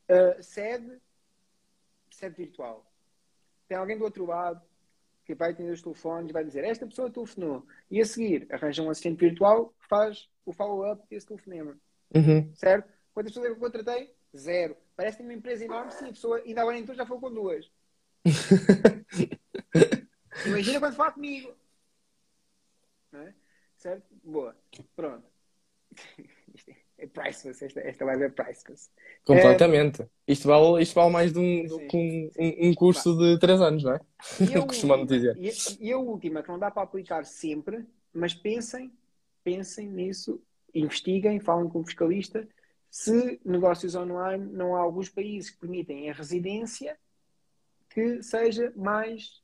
Uh, 0.09 0.41
cede 0.41 0.99
assistente 2.09 2.37
virtual. 2.37 2.91
Tem 3.67 3.77
alguém 3.77 3.97
do 3.97 4.03
outro 4.03 4.25
lado 4.25 4.61
que 5.23 5.35
vai 5.35 5.51
atender 5.51 5.71
os 5.71 5.81
telefones 5.81 6.29
e 6.29 6.33
vai 6.33 6.43
dizer 6.43 6.63
esta 6.63 6.87
pessoa 6.87 7.11
telefonou. 7.11 7.65
E 7.89 8.01
a 8.01 8.05
seguir 8.05 8.47
arranja 8.51 8.81
um 8.81 8.89
assistente 8.89 9.19
virtual 9.19 9.69
que 9.79 9.87
faz 9.87 10.29
o 10.45 10.51
follow-up 10.51 11.07
desse 11.09 11.27
telefonema. 11.27 11.77
Uhum. 12.13 12.53
Certo? 12.55 12.91
Quantas 13.13 13.31
pessoas 13.31 13.45
é 13.45 13.49
que 13.49 13.55
eu 13.55 13.59
contratei? 13.59 14.15
Zero. 14.35 14.75
Parece 14.95 15.17
que 15.17 15.23
uma 15.23 15.33
empresa 15.33 15.63
enorme, 15.63 15.91
sim, 15.91 16.05
a 16.05 16.09
pessoa 16.09 16.39
ainda 16.39 16.61
agora 16.61 16.77
então 16.77 16.95
já 16.95 17.05
foi 17.05 17.19
com 17.19 17.31
duas. 17.31 17.71
Imagina 20.45 20.79
quando 20.79 20.95
fala 20.95 21.11
comigo. 21.11 21.55
Não 23.11 23.21
é? 23.21 23.33
Certo? 23.77 24.07
Boa. 24.23 24.57
Pronto. 24.95 25.27
É 27.03 27.07
priceless. 27.07 27.61
Esta, 27.61 27.81
esta 27.81 28.05
live 28.05 28.23
é 28.23 28.29
priceless. 28.29 28.89
Completamente. 29.25 30.07
Isto, 30.25 30.47
vale, 30.47 30.81
isto 30.81 30.95
vale 30.95 31.11
mais 31.11 31.33
de 31.33 31.39
um, 31.39 31.65
do 31.65 31.79
que 31.87 31.97
um, 31.97 32.31
um, 32.39 32.69
um 32.69 32.73
curso 32.73 33.17
de 33.17 33.37
3 33.39 33.59
anos, 33.59 33.83
não 33.83 33.93
é? 33.93 33.99
E 34.39 34.55
última, 34.57 35.05
dizer. 35.05 35.35
e, 35.37 35.51
e 35.81 35.91
a 35.91 35.97
última, 35.97 36.41
que 36.41 36.47
não 36.47 36.57
dá 36.57 36.71
para 36.71 36.83
aplicar 36.83 37.25
sempre, 37.25 37.85
mas 38.13 38.33
pensem, 38.33 38.89
pensem 39.43 39.89
nisso, 39.89 40.41
investiguem, 40.73 41.41
falem 41.41 41.67
com 41.67 41.81
o 41.81 41.85
fiscalista, 41.85 42.47
se 42.89 43.37
negócios 43.43 43.95
online 43.95 44.45
não 44.53 44.75
há 44.75 44.79
alguns 44.79 45.09
países 45.09 45.49
que 45.49 45.57
permitem 45.59 46.09
a 46.09 46.13
residência 46.13 46.97
que 47.89 48.23
seja 48.23 48.71
mais 48.77 49.41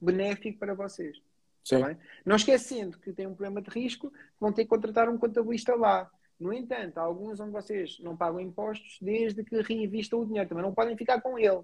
benéfico 0.00 0.58
para 0.58 0.74
vocês. 0.74 1.16
Sim. 1.62 1.76
Está 1.76 1.86
bem? 1.86 1.98
Não 2.24 2.34
esquecendo 2.34 2.98
que 2.98 3.12
têm 3.12 3.28
um 3.28 3.34
problema 3.34 3.62
de 3.62 3.70
risco, 3.70 4.12
vão 4.40 4.52
ter 4.52 4.64
que 4.64 4.70
contratar 4.70 5.08
um 5.08 5.16
contabilista 5.16 5.76
lá. 5.76 6.10
No 6.38 6.52
entanto, 6.52 6.98
há 6.98 7.02
alguns 7.02 7.40
onde 7.40 7.50
vocês 7.50 7.98
não 8.00 8.16
pagam 8.16 8.40
impostos 8.40 8.98
desde 9.00 9.42
que 9.42 9.60
reinvistam 9.60 10.20
o 10.20 10.26
dinheiro. 10.26 10.48
Também 10.48 10.62
não 10.62 10.74
podem 10.74 10.96
ficar 10.96 11.20
com 11.20 11.38
ele. 11.38 11.62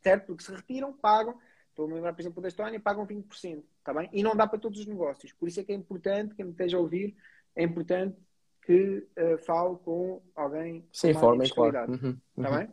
Certo? 0.00 0.26
Porque 0.26 0.44
se 0.44 0.54
retiram, 0.54 0.92
pagam. 0.92 1.38
Estou 1.68 1.86
a 1.86 1.88
me 1.88 1.94
lembrar, 1.94 2.12
por 2.12 2.20
exemplo, 2.20 2.42
da 2.42 2.48
Estónia, 2.48 2.78
pagam 2.78 3.06
20%. 3.06 3.62
Está 3.78 3.94
bem? 3.94 4.08
E 4.12 4.22
não 4.22 4.36
dá 4.36 4.46
para 4.46 4.58
todos 4.58 4.80
os 4.80 4.86
negócios. 4.86 5.32
Por 5.32 5.48
isso 5.48 5.60
é 5.60 5.64
que 5.64 5.72
é 5.72 5.74
importante, 5.74 6.34
quem 6.34 6.44
me 6.44 6.52
esteja 6.52 6.76
a 6.76 6.80
ouvir, 6.80 7.16
é 7.56 7.64
importante 7.64 8.16
que 8.62 9.08
uh, 9.18 9.38
fale 9.38 9.76
com 9.78 10.22
alguém 10.34 10.86
com 11.00 11.14
forma, 11.14 11.44
claro. 11.48 11.92
Uhum, 11.92 12.20
Está 12.36 12.50
uhum. 12.50 12.58
bem? 12.58 12.68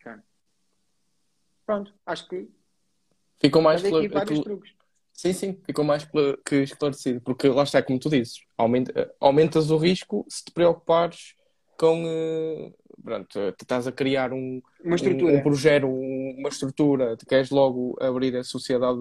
Ok. 0.00 0.22
Pronto. 1.66 1.94
Acho 2.06 2.28
que 2.28 2.48
Ficou 3.38 3.60
mais 3.60 3.84
aqui 3.84 4.08
vários 4.08 4.40
truques. 4.40 4.75
Sim, 5.16 5.32
sim, 5.32 5.58
ficou 5.64 5.82
mais 5.84 6.06
que 6.44 6.56
esclarecido, 6.56 7.20
porque 7.22 7.48
lá 7.48 7.62
está, 7.62 7.82
como 7.82 7.98
tu 7.98 8.10
dizes, 8.10 8.40
aumenta- 8.56 9.10
aumentas 9.18 9.70
o 9.70 9.78
risco 9.78 10.26
se 10.28 10.44
te 10.44 10.52
preocupares 10.52 11.34
com, 11.78 12.04
eh, 12.06 12.72
pronto, 13.02 13.38
eh, 13.38 13.54
estás 13.58 13.86
a 13.86 13.92
criar 13.92 14.32
um, 14.34 14.60
Uma 14.84 14.92
um, 14.92 14.94
estrutura. 14.94 15.38
um 15.38 15.42
projeto, 15.42 15.86
um- 15.86 16.36
uma 16.38 16.50
estrutura, 16.50 17.16
tu 17.16 17.24
queres 17.26 17.48
logo 17.50 17.96
abrir 17.98 18.36
a 18.36 18.44
sociedade 18.44 18.98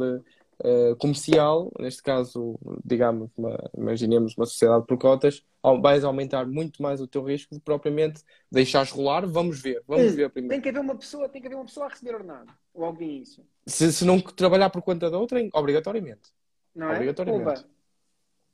eh, 0.64 0.96
comercial, 1.00 1.72
neste 1.80 2.02
caso, 2.04 2.58
digamos, 2.84 3.30
uma- 3.38 3.58
imaginemos 3.78 4.36
uma 4.38 4.46
sociedade 4.46 4.86
por 4.86 4.98
cotas, 4.98 5.44
vais 5.82 6.04
aumentar 6.04 6.46
muito 6.46 6.82
mais 6.82 7.02
o 7.02 7.08
teu 7.08 7.24
risco 7.24 7.56
de 7.56 7.62
propriamente 7.62 8.22
deixares 8.52 8.92
rolar, 8.92 9.26
vamos 9.28 9.62
ver, 9.62 9.84
vamos 9.88 10.14
ver 10.14 10.30
primeiro. 10.30 10.54
Tem 10.54 10.62
que 10.62 10.70
haver 10.70 10.80
uma 10.80 10.96
pessoa, 10.96 11.28
tem 11.28 11.42
que 11.42 11.48
haver 11.48 11.56
uma 11.56 11.66
pessoa 11.66 11.88
a 11.88 11.90
receber 11.90 12.16
ordenado. 12.16 12.52
Logo 12.74 12.98
de 12.98 13.04
início. 13.04 13.44
Se, 13.66 13.92
se 13.92 14.06
não 14.06 14.20
trabalhar 14.20 14.70
por 14.70 14.82
conta 14.82 15.10
da 15.10 15.18
outra, 15.18 15.40
obrigatoriamente. 15.54 16.32
Não 16.76 16.90
é? 16.90 16.96
Obrigatoriamente. 16.96 17.66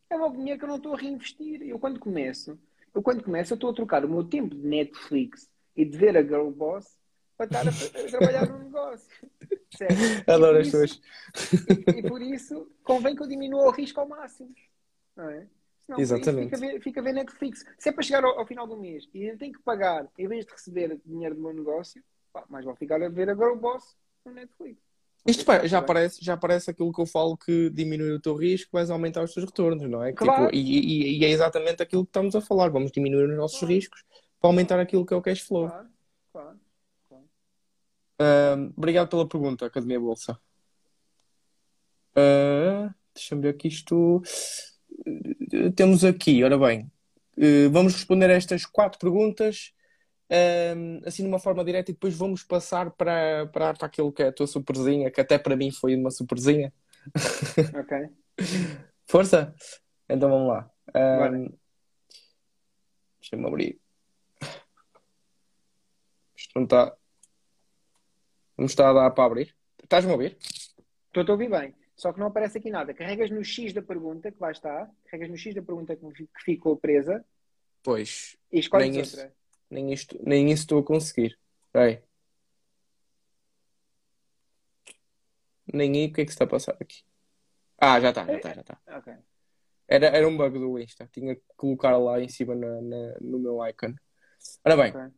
É 0.09 0.17
logo 0.17 0.37
dinheiro 0.37 0.59
que 0.59 0.65
eu 0.65 0.69
não 0.69 0.75
estou 0.77 0.93
a 0.93 0.97
reinvestir. 0.97 1.61
Eu 1.63 1.79
quando 1.79 1.99
começo, 1.99 2.57
eu 2.93 3.01
quando 3.01 3.23
começo, 3.23 3.53
eu 3.53 3.55
estou 3.55 3.69
a 3.69 3.73
trocar 3.73 4.03
o 4.05 4.09
meu 4.09 4.23
tempo 4.23 4.55
de 4.55 4.67
Netflix 4.67 5.49
e 5.75 5.85
de 5.85 5.97
ver 5.97 6.17
a 6.17 6.21
Girl 6.21 6.49
Boss 6.49 6.97
para 7.37 7.45
estar 7.45 7.67
a, 7.67 7.69
a 7.69 8.09
trabalhar 8.09 8.49
no 8.49 8.59
negócio. 8.59 9.07
Adoro 10.27 10.57
as 10.59 10.69
tuas. 10.71 11.01
E, 11.95 11.99
e 11.99 12.03
por 12.03 12.21
isso 12.21 12.69
convém 12.83 13.15
que 13.15 13.23
eu 13.23 13.27
diminua 13.27 13.67
o 13.67 13.71
risco 13.71 13.99
ao 13.99 14.07
máximo. 14.07 14.53
Não 15.15 15.29
é? 15.29 15.47
Senão, 15.85 15.99
Exatamente. 15.99 16.45
Fica 16.55 16.57
a, 16.57 16.59
ver, 16.59 16.81
fica 16.81 16.99
a 16.99 17.03
ver 17.03 17.13
Netflix. 17.13 17.65
Se 17.79 17.89
é 17.89 17.91
para 17.91 18.03
chegar 18.03 18.23
ao, 18.23 18.39
ao 18.39 18.45
final 18.45 18.67
do 18.67 18.77
mês 18.77 19.07
e 19.13 19.23
eu 19.23 19.37
tenho 19.37 19.53
que 19.53 19.61
pagar, 19.63 20.07
em 20.17 20.27
vez 20.27 20.45
de 20.45 20.51
receber 20.51 20.99
dinheiro 21.05 21.35
do 21.35 21.41
meu 21.41 21.53
negócio, 21.53 22.03
pá, 22.31 22.45
mais 22.49 22.63
vou 22.65 22.75
ficar 22.75 23.01
a 23.01 23.09
ver 23.09 23.29
a 23.29 23.35
Girl 23.35 23.55
Boss 23.55 23.95
no 24.25 24.33
Netflix. 24.33 24.79
Isto 25.27 25.45
pá, 25.45 25.65
já 25.67 25.81
parece, 25.81 26.23
já 26.23 26.35
parece 26.35 26.71
aquilo 26.71 26.91
que 26.91 26.99
eu 27.01 27.05
falo 27.05 27.37
que 27.37 27.69
diminui 27.69 28.11
o 28.11 28.19
teu 28.19 28.35
risco, 28.35 28.71
vais 28.73 28.89
aumentar 28.89 29.23
os 29.23 29.33
teus 29.33 29.45
retornos, 29.45 29.87
não 29.89 30.03
é? 30.03 30.11
Claro. 30.13 30.45
Tipo, 30.47 30.55
e, 30.55 30.59
e- 30.79 31.19
e 31.19 31.25
é 31.25 31.29
exatamente 31.29 31.81
aquilo 31.83 32.03
que 32.05 32.09
estamos 32.09 32.35
a 32.35 32.41
falar. 32.41 32.69
Vamos 32.69 32.91
diminuir 32.91 33.29
os 33.29 33.37
nossos 33.37 33.59
Claro. 33.59 33.73
riscos 33.73 34.03
para 34.39 34.49
aumentar 34.49 34.79
aquilo 34.79 35.05
que 35.05 35.13
é 35.13 35.17
o 35.17 35.21
cash 35.21 35.41
flow. 35.41 35.67
Claro, 35.67 35.87
claro. 36.31 36.59
Obrigado 38.75 39.09
pela 39.09 39.27
pergunta, 39.27 39.65
Academia 39.65 39.99
Bolsa. 39.99 40.39
Ah, 42.15 42.93
Deixa-me 43.13 43.41
ver 43.41 43.49
aqui 43.49 43.67
isto. 43.67 44.21
Temos 45.75 46.03
aqui, 46.03 46.43
ora 46.43 46.57
bem, 46.57 46.91
eh, 47.37 47.67
vamos 47.69 47.93
responder 47.93 48.29
a 48.29 48.33
estas 48.33 48.65
quatro 48.65 48.99
perguntas, 48.99 49.73
assim 51.05 51.23
de 51.23 51.29
uma 51.29 51.39
forma 51.39 51.63
direta, 51.63 51.91
e 51.91 51.93
depois 51.93 52.15
vamos 52.15 52.43
passar 52.43 52.91
para, 52.91 53.47
para, 53.47 53.73
para 53.73 53.87
aquilo 53.87 54.13
que 54.13 54.23
é 54.23 54.27
a 54.27 54.31
tua 54.31 54.47
superzinha, 54.47 55.11
que 55.11 55.19
até 55.19 55.37
para 55.37 55.55
mim 55.55 55.71
foi 55.71 55.95
uma 55.95 56.11
superzinha. 56.11 56.73
Ok. 57.77 58.09
Força? 59.07 59.53
Então 60.07 60.29
vamos 60.29 60.47
lá. 60.47 60.71
Ahm, 60.93 61.49
Deixa-me 63.19 63.47
abrir. 63.47 63.79
Isto 66.35 66.51
não 66.55 66.63
está. 66.63 66.95
Não 68.61 68.67
está 68.67 68.91
a 68.91 68.93
dar 68.93 69.09
para 69.09 69.23
abrir. 69.25 69.55
Estás-me 69.83 70.11
a 70.11 70.13
ouvir? 70.13 70.37
Estou 71.07 71.25
a 71.27 71.31
ouvir 71.31 71.49
bem. 71.49 71.73
Só 71.95 72.13
que 72.13 72.19
não 72.19 72.27
aparece 72.27 72.59
aqui 72.59 72.69
nada. 72.69 72.93
Carregas 72.93 73.31
no 73.31 73.43
X 73.43 73.73
da 73.73 73.81
pergunta, 73.81 74.31
que 74.31 74.37
lá 74.39 74.51
está. 74.51 74.87
Carregas 75.05 75.31
no 75.31 75.35
X 75.35 75.55
da 75.55 75.63
pergunta 75.63 75.95
que 75.95 76.11
fi- 76.11 76.27
que 76.27 76.43
ficou 76.43 76.77
presa 76.77 77.25
Pois, 77.81 78.37
e 78.51 78.59
escolhes 78.59 78.91
Nem 78.91 79.01
isso. 79.01 79.17
outra. 79.17 79.35
nem 79.67 79.91
isto, 79.91 80.19
nem 80.23 80.51
isso 80.51 80.61
estou 80.61 80.77
a 80.79 80.83
conseguir. 80.83 81.39
Espera 81.65 81.85
aí. 81.85 82.03
Nem 85.73 85.91
aí, 85.95 86.05
o 86.05 86.13
que 86.13 86.21
é 86.21 86.25
que 86.25 86.29
está 86.31 86.43
a 86.43 86.47
passar 86.47 86.77
aqui? 86.79 87.01
Ah, 87.79 87.99
já 87.99 88.09
está, 88.09 88.27
já 88.27 88.35
está, 88.35 88.53
já 88.53 88.61
está. 88.61 88.79
Ok. 88.95 89.13
Era, 89.87 90.05
era 90.05 90.27
um 90.27 90.37
bug 90.37 90.59
do 90.59 90.77
Insta. 90.77 91.09
Tinha 91.11 91.33
que 91.35 91.41
colocar 91.57 91.97
lá 91.97 92.21
em 92.21 92.29
cima 92.29 92.53
na- 92.53 92.79
na- 92.79 93.17
no 93.21 93.39
meu 93.39 93.65
icon. 93.67 93.95
Ora 94.63 94.77
bem, 94.77 94.91
ok. 94.91 95.11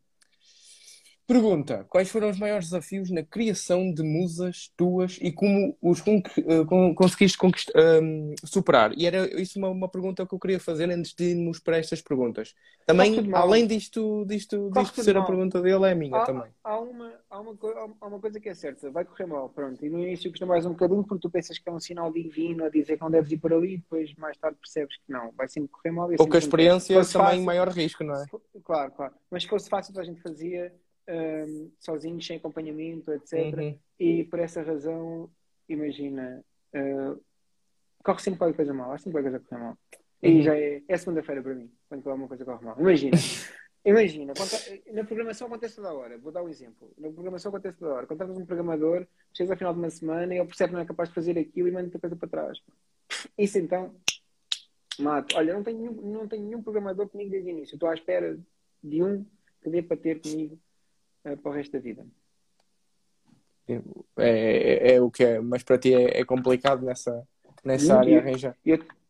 Pergunta: 1.27 1.85
quais 1.89 2.09
foram 2.09 2.29
os 2.29 2.37
maiores 2.39 2.65
desafios 2.67 3.09
na 3.11 3.23
criação 3.23 3.93
de 3.93 4.03
musas 4.03 4.71
tuas 4.77 5.17
e 5.21 5.31
como 5.31 5.77
os 5.81 6.01
con- 6.01 6.21
eh, 6.37 6.65
con- 6.65 6.93
conseguiste 6.95 7.37
conquist- 7.37 7.71
ehm, 7.75 8.33
superar? 8.45 8.93
E 8.97 9.05
era 9.05 9.41
isso 9.41 9.57
uma, 9.59 9.69
uma 9.69 9.89
pergunta 9.89 10.25
que 10.25 10.33
eu 10.33 10.39
queria 10.39 10.59
fazer 10.59 10.89
antes 10.91 11.13
de 11.13 11.23
irmos 11.31 11.59
para 11.59 11.77
estas 11.77 12.01
perguntas. 12.01 12.53
Também, 12.85 13.29
além 13.33 13.65
disto, 13.67 14.25
disto, 14.25 14.69
Corre 14.69 14.71
disto 14.71 15.03
ser 15.03 15.15
a 15.17 15.19
mal. 15.21 15.27
pergunta 15.27 15.61
dele, 15.61 15.85
é 15.85 15.91
a 15.91 15.95
minha 15.95 16.19
Há, 16.19 16.23
também. 16.25 16.51
há 16.63 16.79
uma, 16.79 17.13
há, 17.29 17.39
uma, 17.39 17.57
há 18.01 18.07
uma 18.07 18.19
coisa 18.19 18.39
que 18.39 18.49
é 18.49 18.53
certa, 18.53 18.91
vai 18.91 19.05
correr 19.05 19.25
mal, 19.25 19.49
pronto. 19.49 19.83
E 19.83 19.89
no 19.89 19.99
início 19.99 20.29
custa 20.29 20.45
mais 20.45 20.65
um 20.65 20.71
bocadinho 20.71 21.03
porque 21.03 21.21
tu 21.21 21.29
pensas 21.29 21.57
que 21.57 21.67
é 21.69 21.71
um 21.71 21.79
sinal 21.79 22.11
divino 22.11 22.65
a 22.65 22.69
dizer 22.69 22.97
que 22.97 23.01
não 23.03 23.09
deves 23.11 23.31
ir 23.31 23.37
por 23.37 23.53
ali, 23.53 23.77
depois 23.77 24.13
mais 24.15 24.37
tarde 24.37 24.57
percebes 24.59 24.95
que 24.97 25.11
não, 25.11 25.31
vai 25.31 25.47
sempre 25.47 25.69
correr 25.69 25.91
mal. 25.91 26.11
e 26.11 26.15
Pouca 26.15 26.37
assim, 26.37 26.45
experiência, 26.45 26.95
também 26.95 27.13
fácil- 27.13 27.45
maior 27.45 27.69
risco, 27.69 28.03
não 28.03 28.15
é? 28.15 28.25
Claro, 28.63 28.91
claro. 28.91 29.13
Mas 29.31 29.43
se 29.43 29.49
fosse 29.49 29.69
fácil, 29.69 29.99
a 29.99 30.03
gente 30.03 30.21
fazia 30.21 30.73
hum, 31.09 31.71
sozinhos, 31.79 32.25
sem 32.25 32.37
acompanhamento, 32.37 33.11
etc. 33.11 33.33
Uhum. 33.57 33.79
E 33.99 34.23
por 34.25 34.39
essa 34.39 34.61
razão, 34.61 35.29
imagina, 35.69 36.43
uh, 36.75 37.21
corre 38.03 38.19
sempre 38.19 38.37
qualquer 38.39 38.55
coisa 38.55 38.73
mal, 38.73 38.91
há 38.91 38.97
sempre 38.97 39.13
qualquer 39.21 39.31
coisa 39.31 39.45
a 39.45 39.49
correr 39.49 39.61
mal. 39.63 39.77
E 40.21 40.29
Uhum. 40.29 40.41
já 40.43 40.57
é, 40.57 40.81
é 40.87 40.97
segunda-feira 40.97 41.41
para 41.43 41.53
mim, 41.55 41.69
quando 41.89 42.09
alguma 42.09 42.27
coisa 42.27 42.45
corre 42.45 42.63
mal. 42.65 42.79
Imagina, 42.79 43.11
imagina, 43.83 44.31
aconte- 44.31 44.83
na 44.93 45.03
programação 45.03 45.47
acontece 45.47 45.75
toda 45.75 45.93
hora. 45.93 46.17
Vou 46.17 46.31
dar 46.31 46.43
um 46.43 46.47
exemplo. 46.49 46.93
Na 46.97 47.09
programação 47.11 47.49
acontece 47.49 47.77
toda 47.77 47.93
hora. 47.93 48.07
Contratas 48.07 48.37
um 48.37 48.45
programador, 48.45 49.05
chegas 49.33 49.51
ao 49.51 49.57
final 49.57 49.73
de 49.73 49.79
uma 49.79 49.89
semana 49.89 50.33
e 50.33 50.37
ele 50.37 50.47
percebe 50.47 50.69
que 50.69 50.75
não 50.75 50.81
é 50.81 50.85
capaz 50.85 51.09
de 51.09 51.15
fazer 51.15 51.37
aquilo 51.37 51.67
e 51.67 51.71
manda 51.71 51.85
outra 51.87 51.99
coisa 51.99 52.15
para 52.15 52.29
trás. 52.29 52.57
Isso 53.37 53.57
então, 53.59 53.93
mato. 54.99 55.35
Olha, 55.35 55.53
não 55.53 55.63
tenho 55.63 55.91
não 55.91 56.27
tenho 56.27 56.43
nenhum 56.45 56.63
programador 56.63 57.09
comigo 57.09 57.29
desde 57.31 57.49
o 57.49 57.51
início. 57.51 57.75
Estou 57.75 57.89
à 57.89 57.93
espera 57.93 58.39
de 58.81 59.03
um 59.03 59.25
que 59.61 59.69
dê 59.69 59.81
para 59.81 59.97
ter 59.97 60.21
comigo 60.21 60.57
eh, 61.23 61.35
para 61.35 61.51
o 61.51 61.53
resto 61.53 61.73
da 61.73 61.79
vida. 61.79 62.05
É, 63.67 63.81
é, 64.17 64.95
é 64.95 65.01
o 65.01 65.09
que 65.09 65.23
é, 65.23 65.39
mas 65.39 65.63
para 65.63 65.77
ti 65.77 65.93
é, 65.93 66.19
é 66.19 66.25
complicado 66.25 66.83
nessa, 66.83 67.25
nessa 67.63 67.95
Muito. 67.95 67.99
área 67.99 68.19
arranjar. 68.19 68.57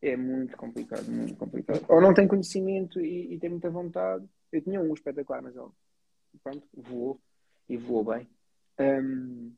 É 0.02 0.18
muito 0.18 0.58
complicado, 0.58 1.06
muito 1.10 1.36
complicado. 1.38 1.86
Ou 1.88 2.02
não 2.02 2.14
tem 2.14 2.28
conhecimento 2.28 3.00
e, 3.00 3.34
e 3.34 3.40
tem 3.40 3.50
muita 3.50 3.70
vontade. 3.70 4.26
Eu 4.52 4.62
tinha 4.62 4.82
um 4.82 4.94
espetacular, 4.94 5.42
mas 5.42 5.56
ele 5.56 5.70
pronto, 6.44 6.68
voou 6.74 7.20
e 7.70 7.78
voou 7.78 8.04
bem. 8.04 8.28
Hum, 8.80 9.54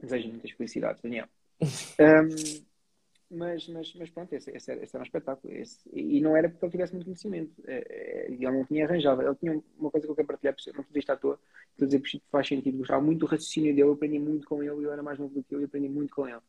desejo 0.00 0.28
muitas 0.28 0.50
felicidades, 0.50 1.00
Daniel. 1.02 1.28
Hum, 2.00 2.64
mas, 3.30 3.66
mas, 3.68 3.92
mas 3.94 4.10
pronto, 4.10 4.32
esse, 4.32 4.50
esse, 4.50 4.70
era, 4.70 4.82
esse 4.82 4.94
era 4.94 5.02
um 5.02 5.06
espetáculo. 5.06 5.52
Esse, 5.52 5.78
e 5.92 6.20
não 6.20 6.36
era 6.36 6.48
porque 6.48 6.64
ele 6.64 6.72
tivesse 6.72 6.92
muito 6.92 7.06
conhecimento. 7.06 7.52
É, 7.66 8.26
é, 8.26 8.26
ele 8.30 8.50
não 8.50 8.64
tinha 8.64 8.84
arranjado. 8.84 9.22
Ele 9.22 9.34
tinha 9.36 9.62
uma 9.78 9.90
coisa 9.90 10.06
que 10.06 10.10
eu 10.10 10.16
quero 10.16 10.28
partilhar, 10.28 10.54
não 10.74 10.82
estou 10.82 10.98
isto 10.98 11.10
à 11.10 11.16
toa, 11.16 11.40
estou 11.72 11.84
a 11.84 11.86
dizer 11.86 12.00
que 12.00 12.22
faz 12.30 12.46
sentido. 12.46 12.78
Gostava 12.78 13.02
muito 13.02 13.20
do 13.20 13.26
raciocínio 13.26 13.74
dele, 13.74 13.88
eu 13.88 13.92
aprendi 13.92 14.18
muito 14.18 14.46
com 14.46 14.62
ele, 14.62 14.84
eu 14.84 14.92
era 14.92 15.02
mais 15.02 15.18
novo 15.18 15.34
do 15.34 15.42
que 15.42 15.54
ele, 15.54 15.64
eu 15.64 15.66
aprendi 15.66 15.88
muito 15.88 16.14
com 16.14 16.28
ele. 16.28 16.40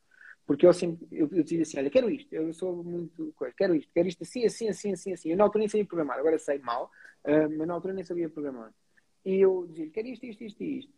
Porque 0.46 0.66
eu 0.66 0.74
sempre, 0.74 1.08
eu, 1.12 1.28
eu 1.32 1.44
dizia 1.44 1.64
assim, 1.64 1.80
olha, 1.80 1.90
quero 1.90 2.10
isto, 2.10 2.32
eu 2.34 2.54
sou 2.54 2.84
muito 2.84 3.34
coisa, 3.36 3.54
quero 3.58 3.76
isto, 3.76 3.92
quero 3.92 4.08
isto 4.08 4.22
assim, 4.22 4.46
assim, 4.46 4.70
assim, 4.70 4.94
assim, 4.94 5.14
assim. 5.14 5.30
Eu 5.32 5.38
na 5.38 5.44
altura 5.44 5.62
nem 5.62 5.68
sabia 5.68 5.86
programar, 5.86 6.20
agora 6.20 6.38
sei 6.38 6.60
mal, 6.60 6.92
uh, 7.26 7.58
mas 7.58 7.68
na 7.68 7.74
altura 7.74 7.94
nem 7.96 8.04
sabia 8.04 8.30
programar. 8.30 8.72
E 9.26 9.38
eu 9.38 9.66
dizia, 9.68 9.90
quero 9.90 10.08
isto, 10.08 10.24
isto, 10.26 10.44
isto 10.44 10.64
e 10.64 10.80
isto. 10.80 10.94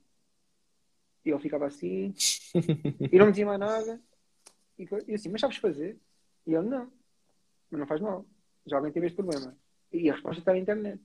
E 1.23 1.30
ele 1.30 1.39
ficava 1.39 1.65
assim, 1.65 2.13
e 3.11 3.17
não 3.17 3.28
me 3.28 3.32
dizia 3.32 3.45
mais 3.45 3.59
nada. 3.59 4.01
E 4.78 4.88
eu 4.91 5.15
assim, 5.15 5.30
mas 5.30 5.41
sabes 5.41 5.57
fazer? 5.57 5.99
E 6.45 6.53
ele, 6.53 6.67
não. 6.67 6.91
Mas 7.69 7.80
não 7.80 7.88
faz 7.88 7.99
mal. 8.01 8.25
Já 8.65 8.78
alguém 8.78 8.91
teve 8.91 9.07
este 9.07 9.15
problema. 9.15 9.57
E 9.91 10.09
a 10.09 10.13
resposta 10.13 10.39
está 10.39 10.51
na 10.51 10.59
internet. 10.59 11.01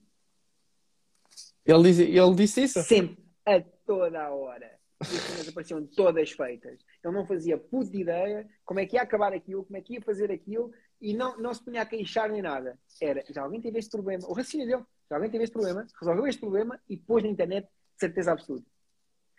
Ele 1.64 1.82
disse, 1.82 2.02
ele 2.02 2.34
disse 2.34 2.62
isso? 2.62 2.82
Sempre, 2.82 3.24
a 3.46 3.60
toda 3.86 4.22
a 4.22 4.30
hora. 4.30 4.78
E 5.00 5.16
as 5.16 5.22
cenas 5.22 5.48
apareciam 5.48 5.86
todas 5.86 6.30
feitas. 6.32 6.80
Ele 7.02 7.14
não 7.14 7.26
fazia 7.26 7.56
puta 7.56 7.96
ideia 7.96 8.48
como 8.64 8.80
é 8.80 8.86
que 8.86 8.96
ia 8.96 9.02
acabar 9.02 9.32
aquilo, 9.32 9.64
como 9.64 9.76
é 9.76 9.80
que 9.80 9.94
ia 9.94 10.02
fazer 10.02 10.30
aquilo, 10.30 10.72
e 11.00 11.14
não, 11.14 11.36
não 11.38 11.52
se 11.52 11.64
punha 11.64 11.82
a 11.82 11.86
queixar 11.86 12.30
nem 12.30 12.42
nada. 12.42 12.78
Era, 13.00 13.24
já 13.30 13.42
alguém 13.42 13.60
teve 13.60 13.78
este 13.78 13.90
problema. 13.90 14.26
O 14.28 14.32
raciocínio 14.32 14.66
dele, 14.66 14.84
já 15.08 15.16
alguém 15.16 15.30
teve 15.30 15.44
este 15.44 15.52
problema, 15.52 15.86
resolveu 15.98 16.26
este 16.26 16.40
problema 16.40 16.80
e 16.88 16.96
pôs 16.96 17.22
na 17.22 17.30
internet 17.30 17.64
de 17.66 18.00
certeza 18.00 18.32
absoluta. 18.32 18.71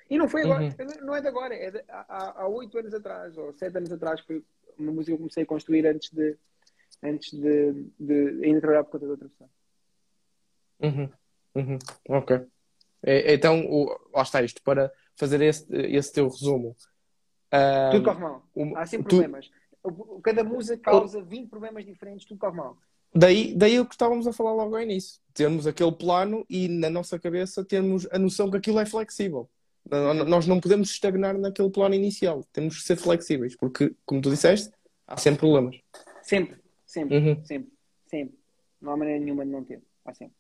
E 0.10 0.18
não 0.18 0.28
foi 0.28 0.44
agora, 0.44 0.64
uhum. 0.64 1.06
não 1.06 1.16
é 1.16 1.22
de 1.22 1.28
agora, 1.28 1.56
é 1.56 1.72
de, 1.72 1.84
há 1.88 2.48
oito 2.48 2.78
anos 2.78 2.94
atrás, 2.94 3.38
ou 3.38 3.54
sete 3.54 3.78
anos 3.78 3.92
atrás, 3.92 4.22
foi 4.22 4.44
uma 4.78 4.92
música 4.92 5.12
que 5.12 5.14
eu 5.14 5.18
comecei 5.18 5.44
a 5.44 5.46
construir 5.46 5.88
antes 5.88 6.10
de, 6.12 6.38
antes 7.02 7.34
de, 7.34 7.74
de 8.00 8.46
ainda 8.46 8.62
trabalhar 8.62 8.84
por 8.84 8.92
conta 8.92 9.06
de 9.06 9.12
outra 9.12 9.30
pessoa. 9.30 9.50
Uhum. 10.82 11.10
Uhum. 11.56 11.80
Ok. 12.10 12.42
É, 13.04 13.34
então, 13.34 13.66
o, 13.66 13.86
lá 14.14 14.24
está 14.24 14.42
isto, 14.42 14.62
para 14.64 14.92
fazer 15.16 15.42
esse, 15.42 15.66
esse 15.72 16.12
teu 16.12 16.28
resumo. 16.28 16.76
Um, 17.54 17.92
tudo 17.92 18.06
corre 18.06 18.20
mal. 18.20 18.44
Há 18.76 18.86
sempre 18.86 19.08
tu... 19.10 19.18
problemas. 19.18 19.50
Cada 20.24 20.44
música 20.44 20.78
causa 20.78 21.22
20 21.22 21.50
problemas 21.50 21.86
diferentes, 21.86 22.26
tudo 22.26 22.40
corre 22.40 22.56
mal. 22.56 22.78
Daí, 23.14 23.54
daí 23.54 23.80
o 23.80 23.86
que 23.86 23.94
estávamos 23.94 24.26
a 24.26 24.34
falar 24.34 24.54
logo 24.54 24.76
ao 24.76 24.82
início. 24.82 25.22
Termos 25.34 25.68
aquele 25.68 25.92
plano 25.92 26.46
e 26.50 26.68
na 26.68 26.90
nossa 26.90 27.20
cabeça 27.20 27.64
termos 27.64 28.08
a 28.12 28.18
noção 28.18 28.50
que 28.50 28.58
aquilo 28.58 28.80
é 28.80 28.86
flexível. 28.86 29.50
Nós 29.90 30.48
não 30.48 30.62
podemos 30.62 30.90
estagnar 30.90 31.38
naquele 31.38 31.70
plano 31.70 31.94
inicial. 31.94 32.44
Temos 32.54 32.78
que 32.78 32.84
ser 32.84 32.96
flexíveis, 32.96 33.56
porque, 33.56 33.94
como 34.06 34.22
tu 34.22 34.30
disseste, 34.30 34.74
há 35.06 35.18
sempre 35.18 35.42
problemas. 35.42 35.78
Sempre, 36.22 36.60
sempre, 36.86 37.18
uhum. 37.18 37.46
sempre, 37.46 37.72
sempre. 38.08 38.40
Não 38.82 38.94
há 38.94 38.98
maneira 38.98 39.20
nenhuma 39.20 39.46
de 39.46 39.52
não 39.52 39.64
ter. 39.64 39.84
Há 40.06 40.14
sempre. 40.14 40.36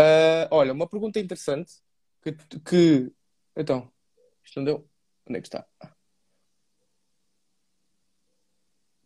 Uh, 0.00 0.48
olha, 0.50 0.72
uma 0.72 0.88
pergunta 0.88 1.20
interessante 1.20 1.74
que, 2.22 2.32
que. 2.60 3.12
Então, 3.54 3.92
isto 4.42 4.58
não 4.58 4.64
deu. 4.64 4.88
Onde 5.26 5.38
é 5.38 5.42
que 5.42 5.48
está? 5.48 5.66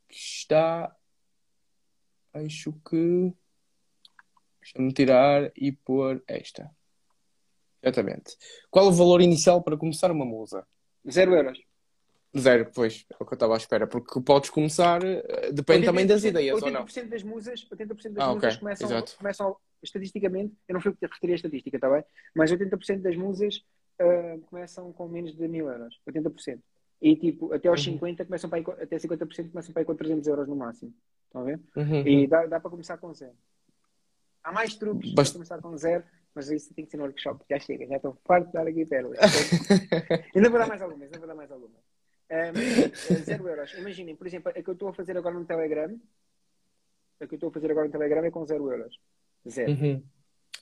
Está. 0.09 0.97
Acho 2.33 2.73
que. 2.89 3.33
Deixa-me 4.61 4.93
tirar 4.93 5.53
e 5.57 5.73
pôr 5.73 6.23
esta. 6.27 6.71
Exatamente. 7.85 8.37
Qual 8.71 8.87
o 8.87 8.93
valor 8.93 9.21
inicial 9.21 9.63
para 9.63 9.77
começar 9.77 10.11
uma 10.11 10.25
musa? 10.25 10.67
Zero 11.09 11.35
euros. 11.35 11.59
Zero, 12.37 12.69
pois, 12.75 13.07
é 13.09 13.15
o 13.21 13.25
que 13.25 13.33
eu 13.33 13.37
estava 13.37 13.55
à 13.55 13.57
espera, 13.57 13.87
porque 13.87 14.21
podes 14.21 14.51
começar, 14.51 15.01
eh, 15.05 15.53
depende 15.53 15.87
também 15.87 16.05
das 16.05 16.25
ideias, 16.25 16.61
ou 16.61 16.71
não? 16.71 16.85
80% 16.85 17.09
das 17.09 17.23
musas, 17.23 17.65
80% 17.71 18.13
das 18.13 18.25
ah, 18.25 18.35
musas 18.35 18.55
okay. 18.55 18.59
começam, 18.59 19.05
começam, 19.17 19.57
estatisticamente, 19.81 20.53
eu 20.67 20.75
não 20.75 20.81
fui 20.81 20.97
referir 21.01 21.33
a 21.33 21.37
estatística, 21.37 21.77
está 21.77 21.89
bem? 21.89 22.03
Mas 22.35 22.51
80% 22.51 23.03
das 23.03 23.17
musas 23.17 23.65
uh, 24.01 24.41
começam 24.47 24.93
com 24.93 25.07
menos 25.07 25.37
de 25.37 25.47
mil 25.47 25.69
euros, 25.69 26.01
80%. 26.09 26.59
E 27.01 27.15
tipo, 27.17 27.53
até 27.53 27.69
aos 27.69 27.87
uhum. 27.87 27.93
50 27.93 28.25
começam 28.25 28.51
para 28.51 28.59
aí, 28.59 28.65
até 28.83 28.97
50% 28.97 29.51
começam 29.51 29.73
para 29.73 29.83
aí 29.83 29.87
com 29.87 29.95
300 29.95 30.27
euros 30.27 30.49
no 30.49 30.57
máximo. 30.57 30.93
Estão 31.27 31.43
a 31.43 31.45
ver? 31.45 31.61
Uhum. 31.77 32.07
E 32.07 32.27
dá, 32.27 32.47
dá 32.47 32.59
para 32.59 32.71
começar 32.71 32.97
com 32.99 33.13
zero. 33.13 33.35
Há 34.43 34.51
mais 34.51 34.75
truques 34.75 35.13
Bast... 35.15 35.33
para 35.33 35.39
começar 35.39 35.63
com 35.63 35.77
zero, 35.77 36.03
mas 36.35 36.51
isso 36.51 36.75
tem 36.75 36.85
que 36.85 36.91
ser 36.91 36.97
no 36.97 37.05
workshop, 37.05 37.45
já 37.49 37.59
chega, 37.59 37.87
já 37.87 37.97
estou 37.97 38.19
farto 38.25 38.47
de 38.47 38.53
dar 38.53 38.67
aqui 38.67 38.85
pérolas. 38.85 39.19
ainda 40.35 40.51
vou 40.51 40.59
dar 40.59 40.67
mais 40.67 40.83
algumas, 40.83 41.05
ainda 41.05 41.19
vou 41.19 41.29
dar 41.29 41.35
mais 41.35 41.51
algumas. 41.51 41.81
Um, 42.31 43.23
zero 43.23 43.49
euros. 43.49 43.75
Imaginem, 43.75 44.17
por 44.17 44.27
exemplo, 44.27 44.51
a 44.51 44.63
que 44.63 44.69
eu 44.69 44.73
estou 44.73 44.89
a 44.89 44.95
fazer 44.95 45.17
agora 45.17 45.39
no 45.39 45.45
Telegram, 45.45 46.01
a 47.21 47.27
que 47.27 47.35
eu 47.35 47.37
estou 47.37 47.51
a 47.51 47.53
fazer 47.53 47.71
agora 47.71 47.87
no 47.87 47.93
Telegram 47.93 48.25
é 48.25 48.31
com 48.31 48.45
zero 48.45 48.71
euros. 48.71 48.99
Zero. 49.49 49.71
Uhum. 49.71 50.03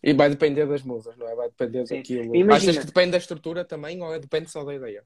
E 0.03 0.13
vai 0.13 0.29
depender 0.29 0.67
das 0.67 0.83
musas, 0.83 1.17
não 1.17 1.29
é? 1.29 1.35
Vai 1.35 1.49
depender 1.49 1.87
Sim. 1.87 1.97
daquilo. 1.99 2.35
Imagina, 2.37 2.73
Achas 2.73 2.79
que 2.79 2.87
depende 2.87 3.13
da 3.13 3.19
estrutura 3.19 3.65
também 3.65 4.03
ou 4.03 4.13
é, 4.13 4.19
depende 4.19 4.51
só 4.51 4.65
da 4.65 4.75
ideia? 4.75 5.05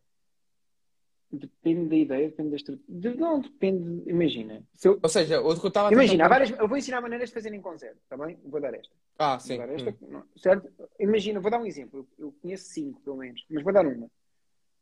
Depende 1.31 1.89
da 1.89 1.97
ideia, 1.97 2.29
depende 2.29 2.51
da 2.51 2.57
estrutura. 2.57 3.14
Não, 3.17 3.41
depende, 3.41 4.09
imagina. 4.09 4.62
Eu... 4.83 4.99
Ou 5.03 5.09
seja, 5.09 5.41
o 5.41 5.59
que 5.59 5.67
eu 5.67 5.69
estava 5.69 5.93
Imagina, 5.93 6.29
várias... 6.29 6.51
eu 6.51 6.67
vou 6.67 6.79
ensinar 6.79 7.01
maneiras 7.01 7.29
de 7.29 7.35
fazerem 7.35 7.61
com 7.61 7.77
zero, 7.77 7.97
tá 8.09 8.17
bem? 8.17 8.39
Vou 8.45 8.61
dar 8.61 8.73
esta. 8.75 8.95
Ah, 9.19 9.39
sim. 9.39 9.57
Dar 9.57 9.69
esta, 9.71 9.97
hum. 10.03 10.23
certo? 10.37 10.71
Imagina, 10.99 11.41
vou 11.41 11.51
dar 11.51 11.61
um 11.61 11.67
exemplo. 11.67 12.07
Eu 12.19 12.33
conheço 12.43 12.67
cinco, 12.67 13.01
pelo 13.01 13.17
menos, 13.17 13.45
mas 13.49 13.62
vou 13.62 13.73
dar 13.73 13.87
uma. 13.87 14.11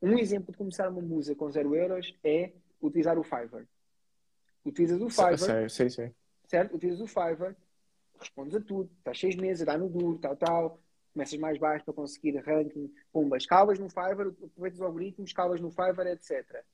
Um 0.02 0.18
exemplo 0.18 0.52
de 0.52 0.58
começar 0.58 0.88
uma 0.88 1.00
musa 1.00 1.34
com 1.34 1.50
zero 1.50 1.74
euros 1.74 2.14
é 2.22 2.52
utilizar 2.82 3.18
o 3.18 3.22
Fiverr. 3.22 3.66
Utilizas 4.64 5.00
o 5.00 5.08
Fiverr. 5.08 5.68
Sim, 5.68 5.88
sim, 5.88 5.88
sim. 5.88 6.14
Certo? 6.46 6.74
Utilizas 6.74 7.00
o 7.00 7.06
Fiverr, 7.06 7.56
respondes 8.18 8.54
a 8.54 8.60
tudo, 8.60 8.90
estás 8.98 9.18
seis 9.18 9.36
meses, 9.36 9.64
dá 9.64 9.78
no 9.78 9.88
duro, 9.88 10.18
tal, 10.18 10.36
tal, 10.36 10.80
começas 11.12 11.38
mais 11.38 11.58
baixo 11.58 11.84
para 11.84 11.94
conseguir 11.94 12.36
ranking, 12.38 12.92
pumba, 13.12 13.36
escalas 13.36 13.78
no 13.78 13.88
Fiverr, 13.88 14.28
aproveitas 14.28 14.80
os 14.80 14.82
algoritmos, 14.82 15.30
escalas 15.30 15.60
no 15.60 15.70
Fiverr, 15.70 16.08
etc. 16.08 16.64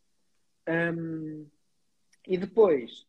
Um, 0.68 1.46
e 2.26 2.36
depois, 2.36 3.06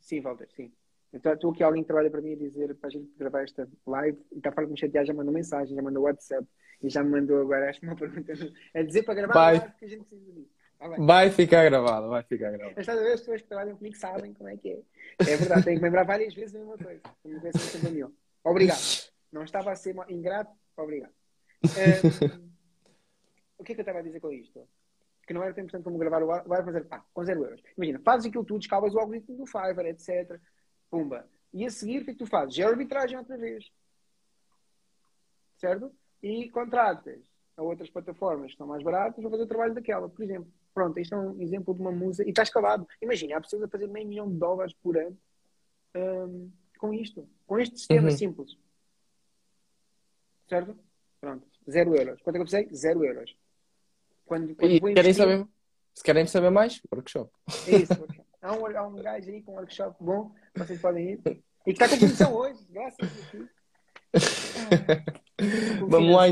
sim, 0.00 0.20
Walter, 0.20 0.48
sim. 0.52 0.72
Estou 1.12 1.50
aqui 1.50 1.62
alguém 1.62 1.82
que 1.82 1.86
trabalha 1.86 2.10
para 2.10 2.20
mim 2.20 2.32
a 2.32 2.36
dizer 2.36 2.74
para 2.74 2.88
a 2.88 2.90
gente 2.90 3.10
gravar 3.16 3.42
esta 3.42 3.66
live 3.86 4.18
e 4.30 4.36
está 4.38 4.52
para 4.52 4.66
me 4.66 4.78
chatear, 4.78 5.06
já 5.06 5.14
mandou 5.14 5.32
mensagem, 5.32 5.74
já 5.74 5.82
mandou 5.82 6.02
WhatsApp 6.02 6.46
e 6.82 6.90
já 6.90 7.02
me 7.02 7.10
mandou 7.10 7.40
agora 7.40 7.70
acho 7.70 7.82
uma 7.82 7.96
pergunta 7.96 8.32
a 8.74 8.82
dizer 8.82 9.02
para 9.04 9.14
gravar 9.14 9.34
vai. 9.34 9.56
a 9.56 9.60
live 9.60 9.74
que 9.78 9.84
a 9.84 9.88
gente 9.88 10.04
precisa 10.04 10.32
disso. 10.32 10.58
Ah, 10.80 10.88
vai 10.98 11.30
ficar 11.30 11.64
gravado, 11.64 12.08
vai 12.08 12.22
ficar 12.22 12.50
gravado. 12.52 12.74
Mas 12.76 12.88
a 12.88 12.94
ver, 12.94 13.12
as 13.14 13.20
pessoas 13.20 13.42
que 13.42 13.48
trabalham 13.48 13.76
comigo 13.76 13.96
sabem 13.96 14.32
como 14.32 14.48
é 14.48 14.56
que 14.56 14.70
é. 14.70 14.82
É 15.32 15.36
verdade, 15.36 15.64
tenho 15.64 15.78
que 15.78 15.84
lembrar 15.84 16.04
várias 16.04 16.34
vezes 16.34 16.54
a 16.54 16.58
mesma 16.58 16.78
coisa. 16.78 17.02
Obrigado. 18.44 19.10
Não 19.32 19.42
estava 19.42 19.72
a 19.72 19.76
ser 19.76 19.96
ingrato, 20.08 20.52
obrigado. 20.76 21.12
Um, 21.64 22.48
o 23.58 23.64
que 23.64 23.72
é 23.72 23.74
que 23.74 23.80
eu 23.80 23.82
estava 23.82 23.98
a 23.98 24.02
dizer 24.02 24.20
com 24.20 24.30
isto? 24.30 24.60
Que 25.26 25.34
não 25.34 25.42
era 25.42 25.52
tão 25.52 25.64
importante 25.64 25.84
como 25.84 25.98
gravar 25.98 26.22
o 26.22 26.48
vai 26.48 26.62
fazer 26.62 26.84
pá, 26.84 27.04
com 27.12 27.24
zero 27.24 27.44
euros. 27.44 27.60
Imagina, 27.76 27.98
fazes 27.98 28.26
aquilo 28.26 28.44
tudo, 28.44 28.60
escavas 28.60 28.94
o 28.94 29.00
algoritmo 29.00 29.36
do 29.36 29.46
Fiverr, 29.46 29.86
etc. 29.86 30.40
Pumba. 30.90 31.28
E 31.52 31.64
a 31.64 31.70
seguir, 31.70 32.02
o 32.02 32.04
que 32.04 32.10
é 32.10 32.12
que 32.12 32.18
tu 32.18 32.26
fazes? 32.26 32.58
É 32.58 32.62
arbitragem 32.62 33.18
outra 33.18 33.36
vez. 33.36 33.70
Certo? 35.56 35.92
E 36.22 36.48
contratas 36.50 37.20
a 37.56 37.62
outras 37.62 37.90
plataformas 37.90 38.52
que 38.52 38.56
são 38.58 38.66
mais 38.66 38.82
baratas 38.82 39.20
vão 39.22 39.30
fazer 39.30 39.42
o 39.42 39.48
trabalho 39.48 39.74
daquela, 39.74 40.08
por 40.08 40.22
exemplo. 40.22 40.50
Pronto, 40.72 40.98
isto 41.00 41.14
é 41.14 41.18
um 41.18 41.40
exemplo 41.42 41.74
de 41.74 41.80
uma 41.80 41.90
musa 41.90 42.24
e 42.24 42.28
está 42.28 42.42
escalado. 42.42 42.86
Imagina, 43.02 43.36
há 43.36 43.40
pessoas 43.40 43.64
a 43.64 43.68
fazer 43.68 43.88
meio 43.88 44.06
milhão 44.06 44.30
de 44.30 44.38
dólares 44.38 44.72
por 44.74 44.96
ano 44.96 45.18
um, 45.96 46.50
com 46.78 46.94
isto, 46.94 47.28
com 47.46 47.58
este 47.58 47.78
sistema 47.78 48.10
uhum. 48.10 48.16
simples. 48.16 48.56
Certo? 50.48 50.78
Pronto, 51.20 51.46
zero 51.68 51.96
euros. 51.96 52.22
Quanto 52.22 52.36
é 52.36 52.38
que 52.38 52.42
eu 52.42 52.46
precisei? 52.46 52.74
Zero 52.74 53.04
euros. 53.04 53.36
Quando, 54.24 54.54
quando 54.54 54.70
e 54.70 54.94
querem 54.94 55.12
saber, 55.12 55.46
se 55.94 56.04
querem 56.04 56.26
saber 56.26 56.50
mais, 56.50 56.80
workshop. 56.92 57.30
É 57.66 57.76
isso, 57.76 57.92
workshop. 57.98 58.27
Há 58.48 58.52
um, 58.54 58.66
há 58.66 58.86
um 58.86 58.96
gajo 58.96 59.28
aí 59.28 59.42
com 59.42 59.52
um 59.52 59.56
workshop 59.56 59.94
bom, 60.02 60.32
vocês 60.56 60.80
podem 60.80 61.10
ir. 61.10 61.20
E 61.66 61.74
que 61.74 61.84
está 61.84 61.86
com 61.86 61.98
promoção 61.98 62.34
hoje, 62.34 62.66
graças 62.70 62.98
a 63.00 63.30
Deus. 63.30 63.48
Vamos 65.86 66.16
lá, 66.16 66.24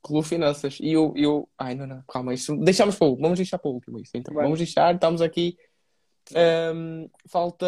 Clube 0.00 0.28
Finanças. 0.28 0.78
E 0.80 0.92
eu, 0.92 1.12
eu. 1.16 1.48
Ai, 1.58 1.74
não, 1.74 1.88
não, 1.88 2.04
calma, 2.06 2.32
isso. 2.32 2.56
Deixamos 2.58 2.94
para 2.94 3.06
o 3.06 3.10
último. 3.10 3.24
Vamos 3.24 3.38
deixar 3.40 3.58
para 3.58 3.68
o 3.68 3.74
último 3.74 3.98
isso. 3.98 4.12
Então, 4.14 4.32
Vai. 4.32 4.44
vamos 4.44 4.60
deixar, 4.60 4.94
estamos 4.94 5.20
aqui. 5.20 5.58
Um, 6.72 7.10
falta 7.28 7.66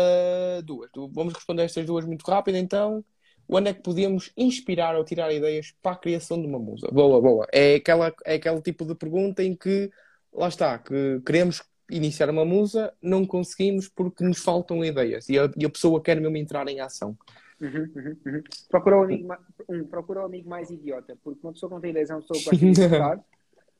duas. 0.64 0.88
Vamos 1.10 1.34
responder 1.34 1.64
estas 1.64 1.84
duas 1.84 2.04
muito 2.04 2.24
rápido, 2.24 2.54
então. 2.58 3.04
Onde 3.48 3.70
é 3.70 3.74
que 3.74 3.82
podíamos 3.82 4.30
inspirar 4.36 4.94
ou 4.94 5.04
tirar 5.04 5.32
ideias 5.32 5.74
para 5.82 5.92
a 5.92 5.98
criação 5.98 6.40
de 6.40 6.46
uma 6.46 6.60
musa? 6.60 6.86
Boa, 6.92 7.20
boa. 7.20 7.48
É, 7.52 7.74
aquela, 7.74 8.14
é 8.24 8.36
aquele 8.36 8.62
tipo 8.62 8.84
de 8.84 8.94
pergunta 8.94 9.42
em 9.42 9.56
que, 9.56 9.90
lá 10.32 10.46
está, 10.46 10.78
que 10.78 11.20
queremos 11.26 11.64
iniciar 11.90 12.30
uma 12.30 12.44
musa, 12.44 12.92
não 13.00 13.26
conseguimos 13.26 13.88
porque 13.88 14.24
nos 14.24 14.38
faltam 14.38 14.84
ideias 14.84 15.28
e 15.28 15.38
a, 15.38 15.50
e 15.56 15.64
a 15.64 15.70
pessoa 15.70 16.02
quer 16.02 16.20
mesmo 16.20 16.36
entrar 16.36 16.66
em 16.68 16.80
ação. 16.80 17.16
Uhum, 17.60 17.90
uhum, 17.96 18.16
uhum. 18.26 18.42
Procura, 18.68 18.98
o 18.98 19.02
amigo, 19.02 19.34
um, 19.68 19.84
procura 19.84 20.20
o 20.20 20.24
amigo 20.26 20.48
mais 20.48 20.70
idiota, 20.70 21.16
porque 21.22 21.40
uma 21.42 21.52
pessoa 21.52 21.70
que 21.70 21.74
não 21.74 21.80
tem 21.80 21.90
ideias 21.90 22.10
é 22.10 22.14
uma 22.14 22.20
pessoa 22.20 22.38
que 22.38 22.44
gosta 22.44 22.88
de 22.88 23.26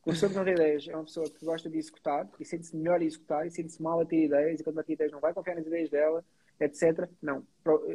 Uma 0.07 0.13
pessoa 0.13 0.31
que 0.31 0.37
não 0.37 0.45
tem 0.45 0.55
ideias 0.55 0.87
é 0.87 0.95
uma 0.95 1.05
pessoa 1.05 1.29
que 1.29 1.45
gosta 1.45 1.69
de 1.69 1.79
executar 1.79 2.29
e 2.39 2.45
sente-se 2.45 2.77
melhor 2.77 3.01
a 3.01 3.05
executar 3.05 3.45
e 3.45 3.51
sente-se 3.51 3.83
mal 3.83 4.01
a 4.01 4.07
ter 4.07 4.25
ideias 4.25 4.61
e 4.61 4.63
quando 4.63 4.77
vai 4.77 4.85
ter 4.85 4.93
ideias 4.93 5.11
não 5.11 5.19
vai 5.19 5.35
confiar 5.35 5.57
nas 5.57 5.67
ideias 5.67 5.91
dela, 5.91 6.25
etc. 6.61 7.09
Não. 7.21 7.45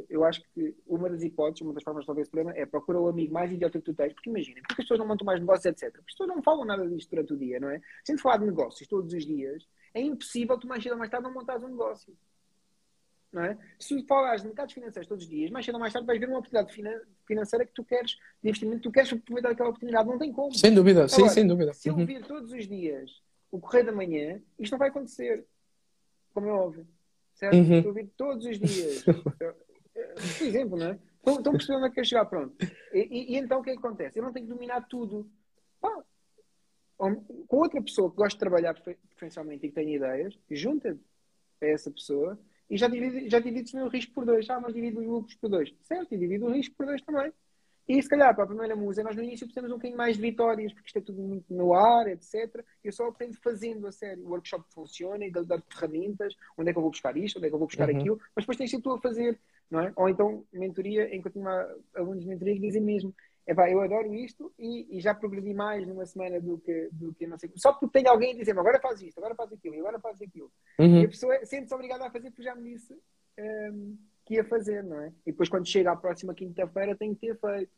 Eu 0.10 0.26
acho 0.26 0.44
que 0.54 0.76
uma 0.86 1.10
das 1.10 1.24
hipóteses, 1.24 1.62
uma 1.62 1.74
das 1.74 1.84
formas 1.84 2.02
de 2.02 2.08
resolver 2.08 2.22
esse 2.22 2.32
problema 2.32 2.58
é 2.58 2.66
procurar 2.66 3.00
o 3.00 3.08
amigo 3.08 3.34
mais 3.34 3.50
idiota 3.50 3.80
que 3.80 3.86
tu 3.86 3.94
tens, 3.94 4.12
porque 4.12 4.30
imagina, 4.30 4.60
porque 4.68 4.82
as 4.82 4.88
pessoas 4.88 5.00
não 5.00 5.08
montam 5.08 5.26
mais 5.26 5.40
negócios, 5.40 5.66
etc. 5.66 5.90
Porque 5.90 6.00
as 6.00 6.14
pessoas 6.18 6.30
não 6.30 6.44
falam 6.44 6.66
nada 6.66 6.86
disto 6.86 7.10
durante 7.10 7.34
o 7.34 7.38
dia, 7.38 7.62
não 7.62 7.70
é? 7.70 7.80
Se 8.04 8.12
a 8.12 8.16
gente 8.16 8.22
falar 8.22 8.38
de 8.38 8.46
negócios 8.46 8.88
todos 8.90 9.14
os 9.14 9.26
dias, 9.26 9.66
é 9.94 10.02
impossível 10.02 10.58
tu 10.58 10.68
mais 10.68 10.84
cedo 10.84 10.94
ou 10.94 10.98
mais 10.98 11.10
tarde 11.10 11.26
não 11.26 11.34
montares 11.34 11.64
um 11.64 11.70
negócio. 11.70 12.16
Não 13.32 13.44
é? 13.44 13.58
Se 13.80 13.96
tu 13.96 14.06
falares 14.08 14.42
de 14.42 14.48
mercados 14.48 14.74
financeiros 14.74 15.08
todos 15.08 15.24
os 15.24 15.30
dias, 15.30 15.50
mais 15.50 15.66
cedo 15.66 15.76
ou 15.76 15.80
mais 15.80 15.94
tarde 15.94 16.06
vais 16.06 16.20
ver 16.20 16.28
uma 16.28 16.40
oportunidade 16.40 16.74
financeira 17.26 17.66
que 17.66 17.74
tu 17.74 17.84
queres, 17.84 18.12
de 18.44 18.50
investimento, 18.50 18.82
tu 18.82 18.92
queres 18.92 19.14
aproveitar 19.14 19.52
aquela 19.52 19.70
oportunidade, 19.70 20.08
não 20.08 20.18
tem 20.18 20.34
como. 20.34 20.54
Sem 20.54 20.74
dúvida, 20.74 21.06
Agora, 21.06 21.10
sim, 21.10 21.30
sem 21.30 21.48
dúvida. 21.48 21.74
Se 21.74 21.90
eu 21.90 21.96
uhum. 21.96 22.06
vir 22.06 22.26
todos 22.26 22.52
os 22.52 22.68
dias 22.68 23.22
o 23.50 23.60
correio 23.60 23.86
da 23.86 23.92
manhã, 23.92 24.42
isto 24.60 24.72
não 24.72 24.80
vai 24.80 24.90
acontecer. 24.90 25.46
Como 26.34 26.48
é 26.48 26.52
óbvio. 26.52 26.88
Certo? 27.34 27.56
Uhum. 27.56 27.82
Se 27.82 27.88
eu 27.88 27.94
vir 27.94 28.10
todos 28.16 28.46
os 28.46 28.60
dias. 28.60 29.04
por 30.38 30.48
exemplo, 30.48 30.78
não 30.78 30.88
é? 30.88 31.00
Estão 31.26 31.52
percebendo 31.54 31.78
onde 31.80 31.88
é 31.88 31.90
que 31.90 31.96
quer 31.96 32.06
chegar, 32.06 32.26
pronto. 32.26 32.56
E, 32.94 33.00
e, 33.00 33.34
e, 33.34 33.38
então 33.38 33.60
o 33.60 33.64
que 33.64 33.70
é 33.70 33.74
que 33.74 33.80
acontece? 33.80 34.18
Eu 34.18 34.24
não 34.24 34.34
tenho 34.34 34.48
que 34.48 34.54
dominar 34.54 34.88
tudo. 34.88 35.30
Pá, 35.80 36.04
com 37.48 37.58
outra 37.58 37.82
pessoa 37.82 38.10
que 38.10 38.18
gosta 38.18 38.36
de 38.36 38.40
trabalhar 38.40 38.74
preferencialmente 38.74 39.66
e 39.66 39.70
que 39.70 39.76
tem 39.76 39.96
ideias, 39.96 40.38
junta-te 40.50 41.02
a 41.62 41.66
essa 41.66 41.90
pessoa 41.90 42.40
e 42.70 42.78
já 42.78 42.88
divide, 42.88 43.30
já 43.30 43.40
divide 43.40 43.76
o 43.78 43.88
risco 43.88 44.14
por 44.14 44.26
dois. 44.26 44.50
Ah, 44.50 44.60
mas 44.60 44.74
divide 44.74 44.98
os 44.98 45.06
lucros 45.06 45.36
por 45.36 45.50
dois. 45.50 45.74
Certo, 45.84 46.14
e 46.14 46.18
divide 46.18 46.44
o 46.44 46.52
risco 46.52 46.76
por 46.76 46.86
dois 46.86 47.02
também. 47.02 47.34
E 47.88 48.02
se 48.02 48.08
calhar 48.08 48.34
para 48.34 48.46
a 48.46 48.48
primeira 48.48 48.76
musa, 48.76 49.04
nós 49.04 49.16
no 49.16 49.24
início 49.24 49.46
precisamos 49.46 49.72
um 49.72 49.76
bocadinho 49.76 49.98
mais 49.98 50.16
de 50.16 50.22
vitórias, 50.22 50.72
porque 50.72 50.88
isto 50.88 51.00
é 51.00 51.02
tudo 51.02 51.22
muito 51.22 51.54
no 51.54 51.74
ar, 51.74 52.08
etc. 52.08 52.64
Eu 52.82 52.94
só 52.94 53.08
aprendo 53.08 53.36
fazendo 53.42 53.86
a 53.88 53.92
sério. 53.92 54.24
O 54.24 54.30
workshop 54.30 54.64
funciona 54.70 55.26
e 55.26 55.32
dar 55.32 55.62
ferramentas, 55.70 56.34
onde 56.58 56.70
é 56.70 56.74
que 56.74 56.78
eu 56.78 56.82
vou 56.82 56.92
buscar 56.92 57.18
isto, 57.18 57.38
onde 57.38 57.48
é 57.48 57.50
que 57.50 57.56
eu 57.56 57.60
vou 57.60 57.68
buscar 57.68 57.90
uhum. 57.90 58.00
aquilo, 58.00 58.22
mas 58.36 58.44
depois 58.44 58.58
tens 58.58 58.70
de 58.70 58.78
ser 58.78 58.82
tu 58.82 58.92
a 58.92 59.02
fazer, 59.02 59.38
não 59.70 59.82
é? 59.82 59.92
Ou 59.98 60.08
então 60.08 60.46
mentoria, 60.54 61.14
enquanto 61.14 61.34
tenho 61.34 61.48
alunos 61.96 62.24
de 62.24 62.30
mentoria 62.30 62.54
que 62.54 62.62
dizem 62.62 62.82
mesmo, 62.82 63.14
é 63.46 63.54
pá, 63.56 63.70
eu 63.70 63.82
adoro 63.82 64.14
isto 64.14 64.54
e, 64.58 64.98
e, 64.98 65.02
já 65.02 65.14
progredi 65.14 65.54
mais 65.54 65.86
numa 65.88 66.06
semana 66.06 66.40
do 66.40 66.60
que, 66.60 66.90
do 66.92 67.14
que 67.14 67.26
não 67.26 67.38
sei. 67.38 67.52
Só 67.56 67.74
porque 67.74 68.00
tem 68.00 68.08
alguém 68.08 68.34
a 68.34 68.38
dizer 68.38 68.58
agora 68.58 68.80
faz 68.80 69.02
isto, 69.02 69.18
agora 69.18 69.36
faz 69.36 69.52
aquilo, 69.52 69.80
agora 69.80 70.00
faz 70.00 70.22
aquilo. 70.22 70.52
Uhum. 70.80 71.02
E 71.02 71.06
a 71.06 71.10
pessoa 71.10 71.46
sente-se 71.46 71.74
obrigada 71.74 72.06
a 72.06 72.12
fazer 72.12 72.30
porque 72.30 72.44
já 72.44 72.56
me 72.56 72.72
disse 72.72 72.94
um, 73.40 73.98
que 74.26 74.36
ia 74.36 74.44
fazer, 74.44 74.84
não 74.84 75.02
é? 75.02 75.08
E 75.26 75.32
depois 75.32 75.50
quando 75.50 75.68
chega 75.68 75.92
à 75.92 75.96
próxima 75.96 76.36
quinta-feira 76.36 76.96
tem 76.96 77.14
que 77.16 77.28
ter 77.28 77.40
feito. 77.40 77.72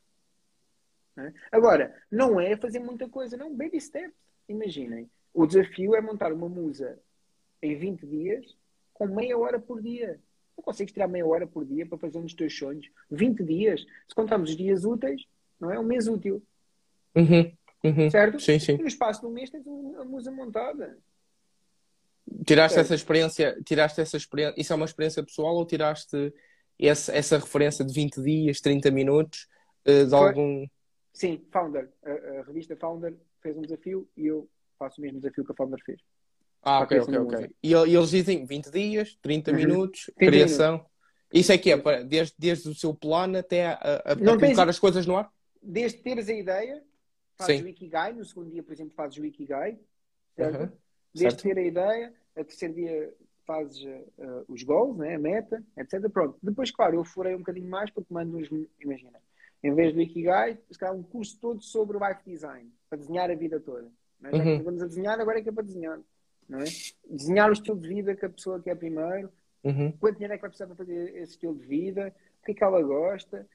Não 1.16 1.26
é? 1.26 1.34
Agora, 1.52 1.96
não 2.12 2.40
é 2.40 2.58
fazer 2.58 2.80
muita 2.80 3.08
coisa, 3.08 3.38
não, 3.38 3.56
baby 3.56 3.80
steps. 3.80 4.16
Imaginem, 4.50 5.10
o 5.34 5.48
desafio 5.48 5.96
é 5.96 6.02
montar 6.02 6.34
uma 6.34 6.50
musa 6.50 7.00
em 7.62 7.76
20 7.76 8.06
dias 8.06 8.58
com 8.94 9.08
meia 9.08 9.38
hora 9.38 9.60
por 9.60 9.82
dia. 9.82 10.20
Não 10.56 10.64
consegues 10.64 10.94
tirar 10.94 11.08
meia 11.08 11.26
hora 11.26 11.48
por 11.48 11.66
dia 11.66 11.86
para 11.86 11.98
fazer 11.98 12.18
um 12.18 12.24
dos 12.24 12.34
teus 12.34 12.56
sonhos. 12.56 12.88
20 13.10 13.44
dias. 13.44 13.86
Se 14.08 14.14
contarmos 14.14 14.52
os 14.52 14.58
dias 14.58 14.84
úteis, 14.84 15.26
não 15.64 15.72
é? 15.72 15.80
Um 15.80 15.84
mês 15.84 16.08
útil. 16.08 16.44
Uhum, 17.16 17.52
uhum. 17.84 18.10
Certo? 18.10 18.40
Sim, 18.40 18.60
sim. 18.60 18.74
E 18.74 18.82
no 18.82 18.88
espaço 18.88 19.22
de 19.22 19.28
um 19.28 19.32
mês 19.32 19.50
tens 19.50 19.66
uma 19.66 20.04
musa 20.04 20.32
montada. 20.32 20.98
Tiraste 22.46 22.76
certo. 22.76 22.86
essa 22.86 22.96
experiência, 22.96 23.58
tiraste 23.66 24.02
essa 24.02 24.18
experiência, 24.18 24.60
isso 24.60 24.72
é 24.72 24.76
uma 24.76 24.86
experiência 24.86 25.24
pessoal 25.24 25.56
ou 25.56 25.66
tiraste 25.66 26.34
essa, 26.80 27.16
essa 27.16 27.38
referência 27.38 27.84
de 27.84 27.94
20 27.94 28.22
dias, 28.22 28.62
30 28.62 28.92
minutos 28.92 29.48
uh, 29.86 30.06
de 30.06 30.10
Foi. 30.10 30.20
algum. 30.20 30.66
Sim, 31.14 31.46
Founder. 31.52 31.90
A, 32.04 32.12
a, 32.12 32.44
revista 32.44 32.76
Founder 32.76 33.14
fez 33.42 33.58
um 33.58 33.62
desafio 33.62 34.10
e 34.18 34.28
eu 34.28 34.50
faço 34.80 35.00
o 35.00 35.02
mesmo 35.02 35.20
desafio 35.20 35.46
que 35.46 35.52
a 35.52 35.56
Founder 35.56 35.80
fez. 35.86 36.00
Ah, 36.62 36.80
ok, 36.80 37.00
ok, 37.02 37.18
ok. 37.18 37.50
E, 37.62 37.72
e, 37.72 37.74
eles 37.74 38.10
dizem 38.10 38.46
20 38.46 38.72
dias, 38.72 39.18
30 39.22 39.52
uhum. 39.52 39.58
minutos, 39.58 40.12
30 40.16 40.32
criação. 40.32 40.72
Minutos. 40.72 40.94
Isso 41.34 41.52
é 41.52 41.58
que 41.58 41.72
é, 41.72 42.04
desde, 42.04 42.36
desde 42.38 42.70
o 42.70 42.76
seu 42.76 42.94
plano 42.94 43.38
até 43.38 43.68
a, 43.68 43.74
a, 43.74 44.14
a 44.14 44.16
colocar 44.16 44.70
as 44.70 44.80
coisas 44.80 45.06
no 45.06 45.18
ar? 45.18 45.33
Desde 45.64 46.00
teres 46.00 46.30
a 46.30 46.34
ideia, 46.34 46.84
fazes 47.36 47.60
Sim. 47.60 47.66
o 47.66 47.68
Ikigai, 47.68 48.14
no 48.14 48.26
segundo 48.26 48.52
dia, 48.52 48.64
por 48.64 48.74
exemplo, 48.74 48.94
fazes 48.94 49.18
o 49.18 49.26
Ikigai, 49.26 49.80
certo? 50.36 50.60
Uhum. 50.60 50.72
Desde 51.14 51.42
certo. 51.42 51.44
ter 51.44 51.58
a 51.58 51.66
ideia, 51.66 52.14
a 52.36 52.44
terceiro 52.44 52.74
dia 52.74 53.14
fazes 53.46 53.84
uh, 53.84 54.46
os 54.48 54.64
goals, 54.64 54.98
né? 54.98 55.16
a 55.16 55.20
meta, 55.20 55.64
etc. 55.78 56.10
Pronto. 56.10 56.38
Depois, 56.42 56.72
claro, 56.72 56.96
eu 56.96 57.04
furei 57.04 57.36
um 57.36 57.40
bocadinho 57.40 57.70
mais 57.70 57.90
porque 57.90 58.14
mando 58.14 58.38
uns, 58.38 58.50
imagina, 58.80 59.20
em 59.62 59.74
vez 59.74 59.94
do 59.94 60.02
Ikigai, 60.02 60.58
se 60.70 60.78
calhar 60.78 60.96
um 60.96 61.04
curso 61.04 61.38
todo 61.40 61.62
sobre 61.62 61.98
o 61.98 62.08
life 62.08 62.22
design, 62.26 62.70
para 62.90 62.98
desenhar 62.98 63.30
a 63.30 63.36
vida 63.36 63.60
toda. 63.60 63.90
Não 64.20 64.30
é? 64.30 64.34
uhum. 64.34 64.64
vamos 64.64 64.82
a 64.82 64.88
desenhar, 64.88 65.20
agora 65.20 65.40
é 65.40 65.42
que 65.42 65.50
é 65.50 65.52
para 65.52 65.64
desenhar. 65.64 66.00
Não 66.48 66.60
é? 66.60 66.66
Desenhar 67.10 67.50
o 67.50 67.54
estilo 67.54 67.80
de 67.80 67.88
vida 67.88 68.16
que 68.16 68.26
a 68.26 68.30
pessoa 68.30 68.62
quer 68.62 68.76
primeiro, 68.76 69.30
uhum. 69.64 69.92
quanto 70.00 70.16
dinheiro 70.16 70.34
é 70.34 70.38
que 70.38 70.42
vai 70.42 70.50
precisar 70.50 70.68
para 70.68 70.76
fazer 70.76 71.16
esse 71.16 71.34
estilo 71.34 71.56
de 71.56 71.66
vida, 71.66 72.14
o 72.42 72.46
que 72.46 72.52
é 72.52 72.56
que 72.56 72.64
ela 72.64 72.82
gosta, 72.82 73.48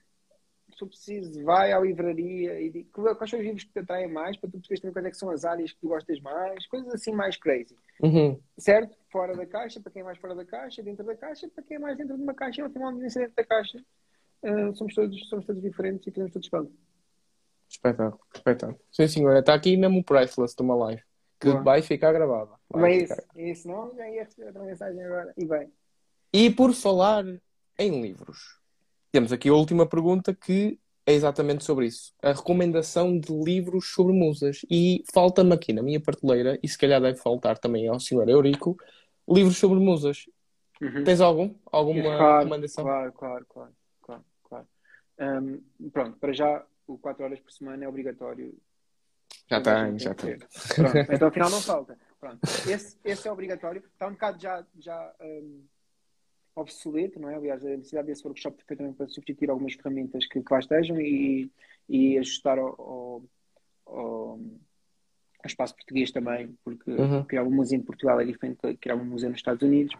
tu 0.78 0.86
precisas, 0.86 1.36
vai 1.42 1.72
à 1.72 1.80
livraria 1.80 2.60
e 2.60 2.70
diz, 2.70 2.86
quais 2.92 3.30
são 3.30 3.38
os 3.38 3.44
livros 3.44 3.64
que 3.64 3.72
te 3.72 3.78
atraem 3.80 4.10
mais 4.10 4.36
para 4.36 4.48
tu 4.48 4.58
perceberes 4.58 4.80
também 4.80 4.92
quais 4.94 5.16
é 5.16 5.18
são 5.18 5.30
as 5.30 5.44
áreas 5.44 5.72
que 5.72 5.80
tu 5.80 5.88
gostas 5.88 6.20
mais, 6.20 6.66
coisas 6.66 6.92
assim 6.94 7.12
mais 7.12 7.36
crazy. 7.36 7.76
Uhum. 8.00 8.40
Certo? 8.56 8.96
Fora 9.10 9.36
da 9.36 9.44
caixa, 9.44 9.80
para 9.80 9.92
quem 9.92 10.02
é 10.02 10.04
mais 10.04 10.18
fora 10.18 10.34
da 10.34 10.44
caixa, 10.44 10.82
dentro 10.82 11.04
da 11.04 11.16
caixa, 11.16 11.48
para 11.48 11.64
quem 11.64 11.76
é 11.76 11.80
mais 11.80 11.98
dentro 11.98 12.16
de 12.16 12.22
uma 12.22 12.34
caixa, 12.34 12.62
não 12.62 12.70
tem 12.70 12.80
uma 12.80 12.92
dentro 12.92 13.32
da 13.34 13.44
caixa. 13.44 13.78
Uh, 14.42 14.74
somos, 14.76 14.94
todos, 14.94 15.28
somos 15.28 15.44
todos 15.44 15.60
diferentes 15.60 16.06
e 16.06 16.10
temos 16.12 16.32
todos 16.32 16.48
pronto. 16.48 16.72
Espetáculo, 17.68 18.20
espetáculo. 18.34 18.80
Sim, 18.92 19.08
senhora, 19.08 19.40
está 19.40 19.54
aqui 19.54 19.76
mesmo 19.76 19.98
o 19.98 20.04
priceless 20.04 20.54
de 20.54 20.62
uma 20.62 20.76
live. 20.76 21.02
Que 21.40 21.50
Boa. 21.50 21.62
vai 21.62 21.82
ficar 21.82 22.12
gravada. 22.12 22.52
Vai 22.68 22.82
Mas 22.82 23.02
ficar. 23.02 23.14
isso, 23.14 23.50
isso 23.50 23.68
não, 23.68 23.94
já 23.94 24.08
ia 24.08 24.24
receber 24.24 24.46
outra 24.46 24.62
mensagem 24.62 25.04
agora. 25.04 25.34
E 25.36 25.44
bem. 25.44 25.72
E 26.32 26.50
por 26.50 26.72
falar 26.72 27.24
em 27.78 28.00
livros, 28.00 28.57
temos 29.10 29.32
aqui 29.32 29.48
a 29.48 29.54
última 29.54 29.86
pergunta 29.86 30.34
que 30.34 30.78
é 31.06 31.12
exatamente 31.12 31.64
sobre 31.64 31.86
isso. 31.86 32.12
A 32.22 32.32
recomendação 32.32 33.18
de 33.18 33.32
livros 33.32 33.92
sobre 33.92 34.12
musas. 34.12 34.60
E 34.70 35.02
falta-me 35.12 35.54
aqui 35.54 35.72
na 35.72 35.82
minha 35.82 35.98
prateleira, 35.98 36.58
e 36.62 36.68
se 36.68 36.76
calhar 36.76 37.00
deve 37.00 37.18
faltar 37.18 37.56
também 37.56 37.88
ao 37.88 37.98
senhor 37.98 38.28
Eurico, 38.28 38.76
livros 39.26 39.56
sobre 39.56 39.78
musas. 39.78 40.26
Uhum. 40.80 41.04
Tens 41.04 41.20
algum? 41.20 41.54
Alguma 41.72 42.02
claro, 42.02 42.38
recomendação? 42.38 42.84
Claro, 42.84 43.12
claro, 43.12 43.46
claro. 43.48 43.72
claro, 44.02 44.24
claro. 44.44 44.66
Um, 45.18 45.90
pronto, 45.90 46.18
para 46.18 46.32
já 46.32 46.64
o 46.86 46.98
4 46.98 47.24
horas 47.24 47.40
por 47.40 47.52
semana 47.52 47.84
é 47.84 47.88
obrigatório. 47.88 48.54
Já 49.50 49.60
tem, 49.62 49.98
já 49.98 50.14
tem. 50.14 50.38
Pronto, 50.38 51.12
então 51.12 51.28
afinal 51.28 51.50
não 51.50 51.60
falta. 51.62 51.98
Pronto. 52.20 52.40
Esse, 52.68 52.98
esse 53.02 53.26
é 53.26 53.32
obrigatório. 53.32 53.82
Está 53.92 54.08
um 54.08 54.12
bocado 54.12 54.40
já, 54.40 54.64
já 54.78 55.14
um, 55.20 55.64
obsoleto, 56.60 57.20
não 57.20 57.30
é? 57.30 57.34
Aliás, 57.34 57.64
a 57.64 57.70
necessidade 57.70 58.06
desse 58.08 58.26
workshop 58.26 58.56
perfeitamente 58.56 58.96
para 58.96 59.08
substituir 59.08 59.50
algumas 59.50 59.74
ferramentas 59.74 60.26
que, 60.26 60.42
que 60.42 60.52
lá 60.52 60.58
estejam 60.58 61.00
e, 61.00 61.50
e 61.88 62.18
ajustar 62.18 62.58
ao, 62.58 62.74
ao, 62.80 63.22
ao, 63.86 64.40
espaço 65.44 65.74
português 65.74 66.10
também, 66.10 66.56
porque 66.64 66.90
uhum. 66.90 67.24
criar 67.24 67.42
uma 67.42 67.56
museu 67.56 67.78
em 67.78 67.82
Portugal 67.82 68.20
é 68.20 68.24
diferente 68.24 68.58
de 68.62 68.76
criar 68.76 68.96
uma 68.96 69.04
museu 69.04 69.30
nos 69.30 69.38
Estados 69.38 69.62
Unidos. 69.62 69.94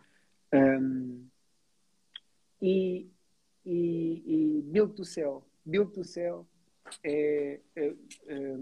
Um, 0.53 1.27
e, 2.61 3.09
e, 3.65 4.59
e 4.59 4.63
build 4.63 4.95
to 4.95 5.05
sell. 5.05 5.45
Build 5.65 5.93
to 5.93 6.05
sell 6.05 6.47
é, 7.05 7.61
é, 7.77 7.95
é 8.27 8.59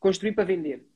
construir 0.00 0.32
para 0.32 0.44
vender. 0.44 0.86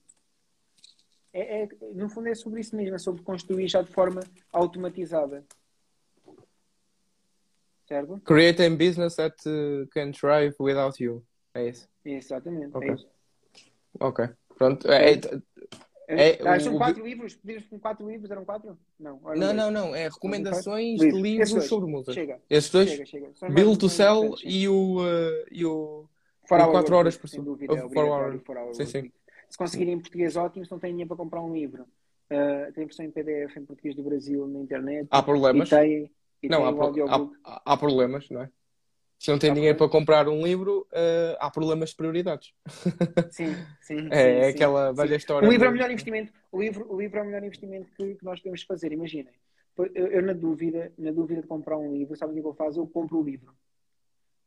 É, 1.32 1.64
é, 1.64 1.68
no 1.94 2.08
fundo 2.08 2.28
é 2.28 2.34
sobre 2.34 2.60
isso 2.60 2.74
mesmo, 2.74 2.94
é 2.94 2.98
sobre 2.98 3.22
construir 3.22 3.68
já 3.68 3.82
de 3.82 3.92
forma 3.92 4.20
automatizada 4.50 5.44
certo? 7.86 8.20
Create 8.24 8.62
a 8.62 8.70
business 8.70 9.16
that 9.16 9.36
uh, 9.48 9.86
can 9.88 10.12
thrive 10.12 10.54
without 10.58 11.02
you. 11.02 11.24
É 11.54 11.68
isso. 11.68 11.88
Exatamente. 12.04 12.76
Okay. 12.76 12.90
É 12.90 12.94
isso. 12.94 13.08
Ok. 14.00 14.28
Pronto. 14.56 14.90
É, 14.90 15.12
é, 15.12 15.20
é, 16.08 16.42
é, 16.42 16.60
são 16.60 16.76
quatro 16.76 17.02
o... 17.02 17.06
livros? 17.06 17.34
Pedimos 17.34 17.66
com 17.66 17.78
quatro 17.78 18.08
livros? 18.08 18.30
Eram 18.30 18.44
quatro? 18.44 18.78
Não, 18.98 19.20
não, 19.34 19.52
não, 19.52 19.70
não. 19.70 19.94
É 19.94 20.08
recomendações 20.08 21.00
de 21.00 21.10
livros 21.10 21.64
sobre 21.64 21.90
música. 21.90 22.12
Chega. 22.12 22.40
Esses 22.48 22.70
dois? 22.70 22.90
Chega, 22.90 23.06
chega. 23.06 23.52
Build 23.52 23.78
to 23.78 23.88
Sell 23.88 24.34
e 24.44 24.68
o, 24.68 25.00
uh, 25.00 25.46
e 25.50 25.64
o, 25.64 26.08
For 26.46 26.60
o 26.60 26.70
4 26.70 26.96
horas 26.96 27.16
por 27.16 27.28
cima. 27.28 27.56
É 27.60 28.74
sim, 28.74 28.86
sim. 28.86 29.12
Se 29.48 29.58
conseguirem 29.58 29.94
em 29.94 30.00
português, 30.00 30.36
ótimo. 30.36 30.64
Se 30.64 30.70
não 30.70 30.78
têm 30.78 30.90
dinheiro 30.90 31.08
para 31.08 31.16
comprar 31.16 31.42
um 31.42 31.52
livro, 31.52 31.82
uh, 31.82 32.72
tem 32.72 32.84
versão 32.84 33.04
em 33.04 33.10
PDF 33.10 33.56
em 33.56 33.64
português 33.64 33.94
do 33.94 34.02
Brasil 34.02 34.46
na 34.46 34.60
internet. 34.60 35.08
Há 35.10 35.22
problemas? 35.22 35.68
E 35.68 35.70
tem, 35.70 36.10
não, 36.42 36.64
há, 36.64 37.28
há, 37.44 37.62
há, 37.72 37.76
problemas, 37.76 38.28
não 38.30 38.42
é? 38.42 38.50
Se 39.18 39.30
não 39.30 39.38
tem 39.38 39.50
há 39.50 39.54
dinheiro 39.54 39.76
problemas. 39.76 40.06
para 40.06 40.22
comprar 40.22 40.28
um 40.28 40.42
livro, 40.42 40.86
uh, 40.92 41.36
há 41.40 41.50
problemas 41.50 41.90
de 41.90 41.96
prioridades. 41.96 42.52
Sim, 43.30 43.54
sim. 43.80 44.08
é, 44.12 44.44
sim, 44.44 44.50
aquela 44.50 44.90
sim. 44.90 44.96
velha 44.96 45.16
história. 45.16 45.48
O 45.48 45.50
livro 45.50 45.66
é 45.66 45.70
o 45.70 45.72
melhor 45.72 45.90
investimento. 45.90 46.32
O 46.52 46.60
livro, 46.60 46.86
o 46.92 47.00
livro 47.00 47.18
é 47.18 47.22
o 47.22 47.26
melhor 47.26 47.42
investimento 47.42 47.90
que, 47.96 48.14
que 48.14 48.24
nós 48.24 48.40
podemos 48.40 48.62
fazer. 48.62 48.92
Imaginem. 48.92 49.32
Eu, 49.78 50.06
eu, 50.06 50.22
na 50.22 50.32
dúvida, 50.32 50.92
na 50.96 51.10
dúvida 51.10 51.42
de 51.42 51.46
comprar 51.46 51.76
um 51.76 51.92
livro, 51.92 52.16
sabe 52.16 52.38
o 52.38 52.42
que 52.42 52.48
eu 52.48 52.54
faço? 52.54 52.80
Eu 52.80 52.86
compro 52.86 53.20
o 53.20 53.22
livro. 53.22 53.54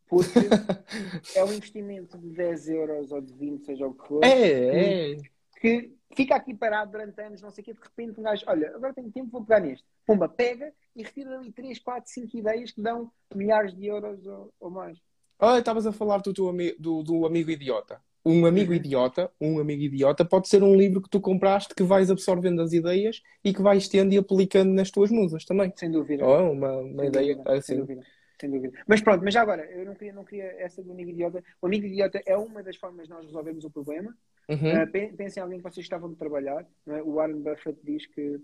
Porque 0.07 0.39
é 1.35 1.43
um 1.43 1.53
investimento 1.53 2.17
de 2.17 2.29
10 2.29 2.69
euros 2.69 3.11
ou 3.11 3.21
de 3.21 3.31
20, 3.33 3.65
seja 3.65 3.87
o 3.87 3.93
que 3.93 4.07
for. 4.07 4.23
É, 4.23 5.13
é. 5.13 5.17
Que 5.59 5.91
fica 6.15 6.35
aqui 6.35 6.53
parado 6.53 6.91
durante 6.91 7.19
anos, 7.21 7.41
não 7.41 7.51
sei 7.51 7.61
o 7.61 7.65
quê, 7.65 7.73
de 7.73 7.79
repente 7.79 8.19
um 8.19 8.23
gajo, 8.23 8.43
olha, 8.47 8.75
agora 8.75 8.93
tenho 8.93 9.11
tempo, 9.11 9.29
vou 9.31 9.43
pegar 9.43 9.59
neste. 9.59 9.85
Pumba, 10.05 10.27
pega 10.27 10.73
e 10.95 11.03
retira 11.03 11.37
ali 11.37 11.51
3, 11.51 11.79
4, 11.79 12.09
5 12.11 12.37
ideias 12.37 12.71
que 12.71 12.81
dão 12.81 13.11
milhares 13.33 13.75
de 13.75 13.85
euros 13.85 14.25
ou, 14.25 14.53
ou 14.59 14.69
mais. 14.69 14.97
Olha, 15.39 15.59
estavas 15.59 15.85
a 15.85 15.91
falar 15.91 16.19
do, 16.19 16.33
teu 16.33 16.49
ami 16.49 16.75
do, 16.79 17.03
do 17.03 17.25
amigo 17.25 17.51
idiota. 17.51 18.01
Um 18.25 18.45
amigo 18.45 18.73
idiota, 18.73 19.31
um 19.39 19.59
amigo 19.59 19.81
idiota 19.83 20.25
pode 20.25 20.49
ser 20.49 20.61
um 20.61 20.75
livro 20.75 21.01
que 21.01 21.09
tu 21.09 21.21
compraste 21.21 21.73
que 21.73 21.83
vais 21.83 22.11
absorvendo 22.11 22.61
as 22.61 22.73
ideias 22.73 23.21
e 23.43 23.53
que 23.53 23.61
vais 23.61 23.87
tendo 23.87 24.13
e 24.13 24.17
aplicando 24.17 24.73
nas 24.73 24.91
tuas 24.91 25.09
musas 25.09 25.45
também. 25.45 25.71
Sem 25.75 25.89
dúvida. 25.89 26.25
Oh, 26.25 26.51
uma, 26.51 26.77
uma 26.79 26.99
Sem 27.03 27.07
ideia 27.07 27.35
dúvida, 27.35 27.53
assim. 27.53 27.61
sem 27.61 27.77
dúvida. 27.77 28.01
Sem 28.39 28.51
dúvida. 28.51 28.77
Mas 28.87 29.01
pronto, 29.01 29.23
mas 29.23 29.33
já 29.33 29.41
agora, 29.41 29.65
eu 29.71 29.85
não 29.85 29.95
queria, 29.95 30.13
não 30.13 30.25
queria 30.25 30.45
essa 30.61 30.83
do 30.83 30.91
amigo 30.91 31.11
idiota. 31.11 31.41
O 31.61 31.67
amigo 31.67 31.85
idiota 31.85 32.21
é 32.25 32.37
uma 32.37 32.61
das 32.61 32.75
formas 32.75 33.07
de 33.07 33.13
nós 33.13 33.25
resolvermos 33.25 33.63
o 33.63 33.71
problema. 33.71 34.13
Uhum. 34.49 34.83
Uh, 34.83 34.91
pen- 34.91 35.15
pensem 35.15 35.39
em 35.39 35.43
alguém 35.43 35.59
que 35.59 35.63
vocês 35.63 35.85
estavam 35.85 36.09
de 36.09 36.15
trabalhar. 36.17 36.65
É? 36.87 37.01
O 37.03 37.13
Warren 37.13 37.41
Buffett 37.41 37.79
diz 37.83 38.05
que 38.07 38.39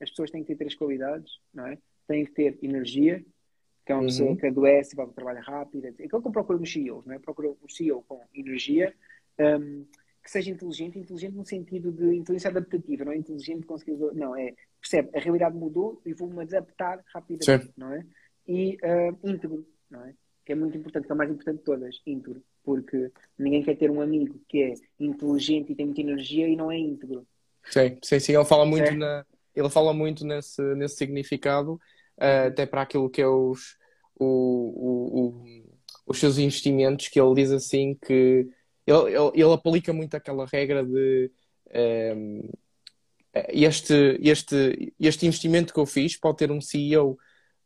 as 0.00 0.10
pessoas 0.10 0.30
têm 0.30 0.42
que 0.42 0.48
ter 0.48 0.56
três 0.56 0.74
qualidades. 0.74 1.32
Não 1.52 1.66
é? 1.66 1.78
Têm 2.06 2.24
que 2.24 2.32
ter 2.32 2.58
energia, 2.62 3.24
que 3.84 3.92
é 3.92 3.94
uma 3.94 4.02
Uhum. 4.02 4.06
pessoa 4.08 4.36
que 4.36 4.46
adoece, 4.46 4.94
vai 4.96 5.06
para 5.06 5.12
o 5.12 5.14
trabalho 5.14 5.40
rápido. 5.42 5.84
etc. 5.86 6.06
Aquilo 6.06 6.22
que 6.22 6.28
eu 6.28 6.32
procuro 6.32 6.58
nos 6.60 6.72
CEOs. 6.72 7.04
Não 7.06 7.14
é? 7.14 7.18
Procuro 7.18 7.58
um 7.62 7.68
CEO 7.68 8.02
com 8.06 8.20
energia, 8.34 8.94
um, 9.38 9.84
que 10.22 10.30
seja 10.30 10.50
inteligente. 10.50 10.98
Inteligente 10.98 11.34
no 11.34 11.44
sentido 11.44 11.90
de 11.92 12.14
inteligência 12.14 12.50
adaptativa, 12.50 13.04
não 13.04 13.12
é 13.12 13.16
inteligente 13.16 13.66
conseguir... 13.66 13.96
Não, 14.14 14.36
é... 14.36 14.54
Percebe? 14.80 15.10
A 15.16 15.20
realidade 15.20 15.56
mudou 15.56 16.00
e 16.06 16.12
vou-me 16.14 16.40
adaptar 16.42 17.02
rapidamente. 17.12 17.66
Sim. 17.66 17.72
Não 17.76 17.92
é? 17.92 18.06
E 18.46 18.76
uh, 18.76 19.18
íntegro, 19.28 19.66
não 19.90 20.04
é? 20.04 20.14
Que 20.44 20.52
é 20.52 20.54
muito 20.54 20.78
importante, 20.78 21.04
que 21.06 21.12
é 21.12 21.14
a 21.14 21.16
mais 21.16 21.30
importante 21.30 21.58
de 21.58 21.64
todas, 21.64 22.00
íntegro. 22.06 22.42
Porque 22.68 23.10
ninguém 23.38 23.62
quer 23.62 23.76
ter 23.78 23.90
um 23.90 23.98
amigo 24.02 24.38
que 24.46 24.62
é 24.62 24.74
inteligente 25.00 25.72
e 25.72 25.74
tem 25.74 25.86
muita 25.86 26.02
energia 26.02 26.46
e 26.46 26.54
não 26.54 26.70
é 26.70 26.78
íntegro. 26.78 27.26
Sim, 27.70 27.98
sim, 28.02 28.20
sim. 28.20 28.34
Ele 28.34 28.44
fala 28.44 28.66
muito, 28.66 28.92
na, 28.94 29.24
ele 29.56 29.70
fala 29.70 29.94
muito 29.94 30.22
nesse, 30.26 30.60
nesse 30.74 30.96
significado, 30.96 31.80
eh, 32.18 32.48
até 32.48 32.66
para 32.66 32.82
aquilo 32.82 33.08
que 33.08 33.22
é 33.22 33.26
os, 33.26 33.74
o, 34.20 34.26
o- 34.26 35.28
o- 35.28 35.64
os 36.06 36.18
seus 36.18 36.36
investimentos, 36.36 37.08
que 37.08 37.18
ele 37.18 37.34
diz 37.34 37.50
assim 37.50 37.94
que 37.94 38.46
ele, 38.86 39.14
ele, 39.14 39.30
ele 39.34 39.52
aplica 39.54 39.90
muito 39.94 40.14
aquela 40.14 40.44
regra 40.44 40.84
de 40.84 41.30
ehm, 41.70 42.42
este, 43.48 44.18
este, 44.22 44.94
este 44.98 45.26
investimento 45.26 45.72
que 45.72 45.80
eu 45.80 45.86
fiz 45.86 46.18
pode 46.18 46.38
ter 46.38 46.50
um 46.50 46.60
CEO 46.60 47.18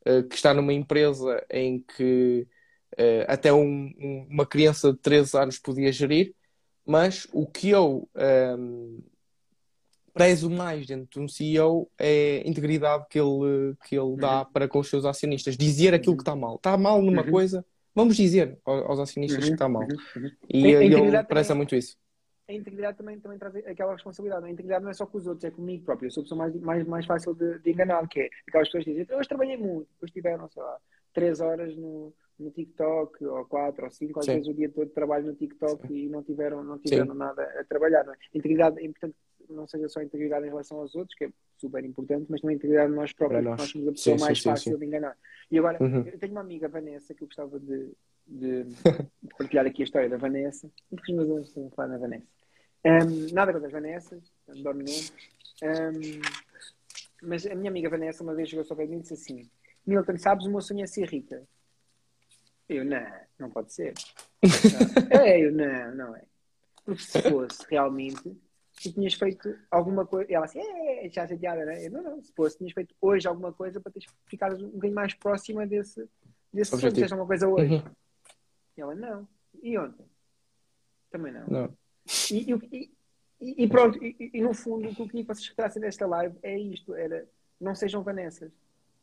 eh, 0.05 0.23
que 0.25 0.35
está 0.37 0.53
numa 0.55 0.73
empresa 0.73 1.45
em 1.51 1.81
que 1.81 2.47
eh, 2.97 3.25
até 3.29 3.53
um- 3.53 3.93
um- 3.99 4.27
uma 4.31 4.47
criança 4.47 4.93
de 4.93 4.99
13 4.99 5.37
anos 5.37 5.59
podia 5.59 5.91
gerir, 5.93 6.35
mas 6.85 7.27
o 7.33 7.47
que 7.47 7.71
eu 7.71 8.09
ehm, 8.17 8.99
prezo 10.15 10.51
mais 10.51 10.87
dentro 10.87 11.09
de 11.11 11.21
um 11.21 11.29
CEO 11.29 11.91
é 11.99 12.43
a 12.45 12.49
integridade 12.49 13.07
que 13.09 13.19
ele, 13.19 13.75
que 13.89 13.97
ele 13.99 14.17
dá 14.17 14.45
para 14.45 14.69
com 14.69 14.79
os 14.79 14.89
seus 14.91 15.05
acionistas. 15.05 15.57
Dizer 15.57 15.95
aquilo 15.95 16.17
que 16.17 16.23
está 16.23 16.37
mal. 16.37 16.57
Está 16.57 16.77
mal 16.77 17.01
numa 17.01 17.23
Uhum. 17.25 17.31
coisa, 17.31 17.65
vamos 17.95 18.17
dizer 18.17 18.59
aos 18.65 18.99
acionistas 19.01 19.45
que 19.45 19.53
está 19.53 19.69
mal. 19.69 19.85
Uhum, 19.85 19.97
uhum. 20.23 20.31
E 20.53 20.65
A- 20.75 20.79
a 20.81 20.85
ele 20.85 20.87
integridade 20.95 21.29
preza 21.29 21.49
também- 21.49 21.57
muito 21.59 21.77
isso. 21.77 21.97
A 22.49 22.53
integridade 22.53 22.99
também, 22.99 23.19
também 23.21 23.39
traz 23.39 23.55
aquela 23.57 23.93
responsabilidade. 23.95 24.45
A 24.45 24.51
integridade 24.51 24.85
não 24.85 24.91
é 24.91 24.95
só 24.95 25.07
com 25.07 25.17
os 25.17 25.27
outros, 25.27 25.45
é 25.45 25.51
comigo 25.51 25.85
próprio. 25.85 26.09
Eu 26.09 26.11
sou 26.11 26.21
a 26.21 26.25
pessoa 26.25 26.39
mais, 26.39 26.55
mais, 26.57 26.87
mais 26.87 27.07
fácil 27.07 27.35
de, 27.35 27.59
de 27.61 27.71
enganar, 27.71 28.07
que 28.09 28.21
é 28.21 28.29
aquelas 28.49 28.69
pessoas 28.69 28.85
que 28.85 28.93
dizem, 28.95 29.17
hoje 29.17 29.29
trabalhei 29.29 29.57
muito, 29.57 29.89
hoje 30.03 30.13
tiveram, 30.13 30.47
sei 30.51 30.63
lá, 30.63 30.77
três 31.15 31.41
horas 31.41 31.75
no, 31.77 32.13
no 32.43 32.51
TikTok, 32.51 33.25
ou 33.25 33.45
quatro, 33.47 33.85
ou 33.85 33.91
cinco, 33.91 34.19
às 34.21 34.27
Sim. 34.27 34.35
vezes 34.35 34.49
o 34.49 34.55
dia 34.55 34.69
todo 34.69 34.89
trabalho 34.91 35.27
no 35.27 35.35
TikTok 35.35 35.93
e 35.93 36.09
não 36.09 36.23
tiveram, 36.23 36.63
não 36.63 36.79
tiveram 36.79 37.15
nada 37.15 37.43
a 37.59 37.65
trabalhar. 37.65 38.05
Não 38.05 38.13
é? 38.13 38.17
Integridade 38.35 38.79
é 38.81 38.85
importante 38.85 39.15
que 39.47 39.53
não 39.53 39.67
seja 39.67 39.89
só 39.89 40.01
integridade 40.03 40.47
em 40.47 40.51
relação 40.51 40.79
aos 40.79 40.95
outros, 40.95 41.17
que 41.17 41.25
é 41.25 41.31
super 41.59 41.85
importante, 41.85 42.27
mas 42.29 42.41
também 42.41 42.57
integridade 42.57 42.91
de 42.91 42.97
nós 42.97 43.13
próprios, 43.13 43.45
nós. 43.45 43.59
nós 43.61 43.71
somos 43.71 43.89
a 43.89 43.93
pessoa 43.93 44.19
Sim, 44.19 44.25
mais 44.25 44.39
sim, 44.39 44.43
sim, 44.43 44.51
fácil 44.51 44.73
sim. 44.73 44.79
de 44.79 44.87
enganar. 44.87 45.17
E 45.51 45.59
agora, 45.59 45.83
Uhum. 45.83 46.05
eu 46.07 46.19
tenho 46.19 46.33
uma 46.33 46.41
amiga, 46.41 46.69
Vanessa, 46.69 47.15
que 47.15 47.23
eu 47.23 47.27
gostava 47.27 47.59
de, 47.59 47.91
de, 48.27 48.65
de 48.65 48.75
partilhar 49.39 49.67
aqui 49.67 49.83
a 49.83 49.85
história 49.85 50.09
da 50.09 50.17
Vanessa. 50.17 50.71
Porque 50.91 51.13
os 51.13 51.17
meus 51.19 51.29
amigos 51.31 51.49
estão 51.49 51.67
a 51.67 51.71
falar 51.71 51.89
da 51.89 51.99
Vanessa. 51.99 52.27
Um, 52.85 53.33
nada 53.35 53.53
contra 53.53 53.69
as 53.69 53.73
Vanessas, 53.73 54.33
adoro 54.49 54.79
nenhum. 54.79 54.99
Um, 55.63 56.21
mas 57.23 57.47
a 57.47 57.55
minha 57.55 57.71
amiga 57.71 57.89
Vanessa 57.89 58.25
uma 58.25 58.35
vez 58.35 58.49
chegou 58.49 58.65
só 58.65 58.75
para 58.75 58.87
mim 58.87 58.97
e 58.97 59.01
disse 59.01 59.15
assim: 59.15 59.49
Milton, 59.87 60.17
sabes, 60.19 60.47
o 60.47 60.51
meu 60.51 60.61
sonho 60.61 60.83
é 60.83 60.87
ser 60.87 61.09
rica. 61.09 61.43
Eu, 62.77 62.85
não, 62.85 63.07
não 63.39 63.51
pode 63.51 63.73
ser. 63.73 63.95
Não. 64.43 64.43
É, 65.21 65.41
eu, 65.41 65.53
não, 65.53 65.95
não 65.95 66.17
é. 66.17 66.23
Porque 66.85 67.03
se 67.03 67.23
fosse 67.23 67.65
realmente, 67.71 68.23
tu 68.83 68.93
tinhas 68.93 69.15
feito 69.15 69.57
alguma 69.71 70.05
coisa. 70.07 70.31
E 70.31 70.35
ela 70.35 70.47
assim, 70.47 70.61
é, 70.61 71.09
já 71.09 71.27
chateada, 71.27 71.65
né? 71.65 71.87
Eu, 71.87 71.91
não, 71.93 72.03
não, 72.03 72.23
se 72.23 72.33
fosse, 72.33 72.59
tinhas 72.59 72.73
feito 72.73 72.95
hoje 73.01 73.29
alguma 73.29 73.53
coisa 73.53 73.81
para 73.81 73.93
teres 73.93 74.09
ficar 74.27 74.53
um 74.53 74.69
bocadinho 74.71 74.95
mais 74.95 75.15
próxima 75.15 75.67
desse, 75.67 76.09
desse 76.53 76.71
sonho, 76.71 76.81
Objetivo. 76.81 77.05
seja 77.05 77.17
uma 77.17 77.27
coisa 77.27 77.49
hoje. 77.49 77.75
Uhum. 77.75 77.83
E 78.77 78.81
ela, 78.81 78.95
não. 78.95 79.29
E 79.63 79.79
ontem? 79.79 80.05
Também 81.11 81.33
não. 81.33 81.47
Não. 81.47 81.77
E, 82.31 82.53
e- 82.53 82.91
e- 83.41 83.65
e 83.65 83.69
pronto, 83.69 84.03
e, 84.03 84.31
e 84.35 84.41
no 84.41 84.55
fundo, 84.55 84.89
o 84.89 84.95
que 84.95 85.03
eu 85.03 85.07
queria 85.07 85.25
que 85.25 85.35
vocês 85.35 85.75
desta 85.75 86.07
live 86.07 86.37
é 86.43 86.59
isto: 86.59 86.95
era 86.95 87.29
não 87.61 87.75
sejam 87.75 88.03
Vanessas. 88.03 88.51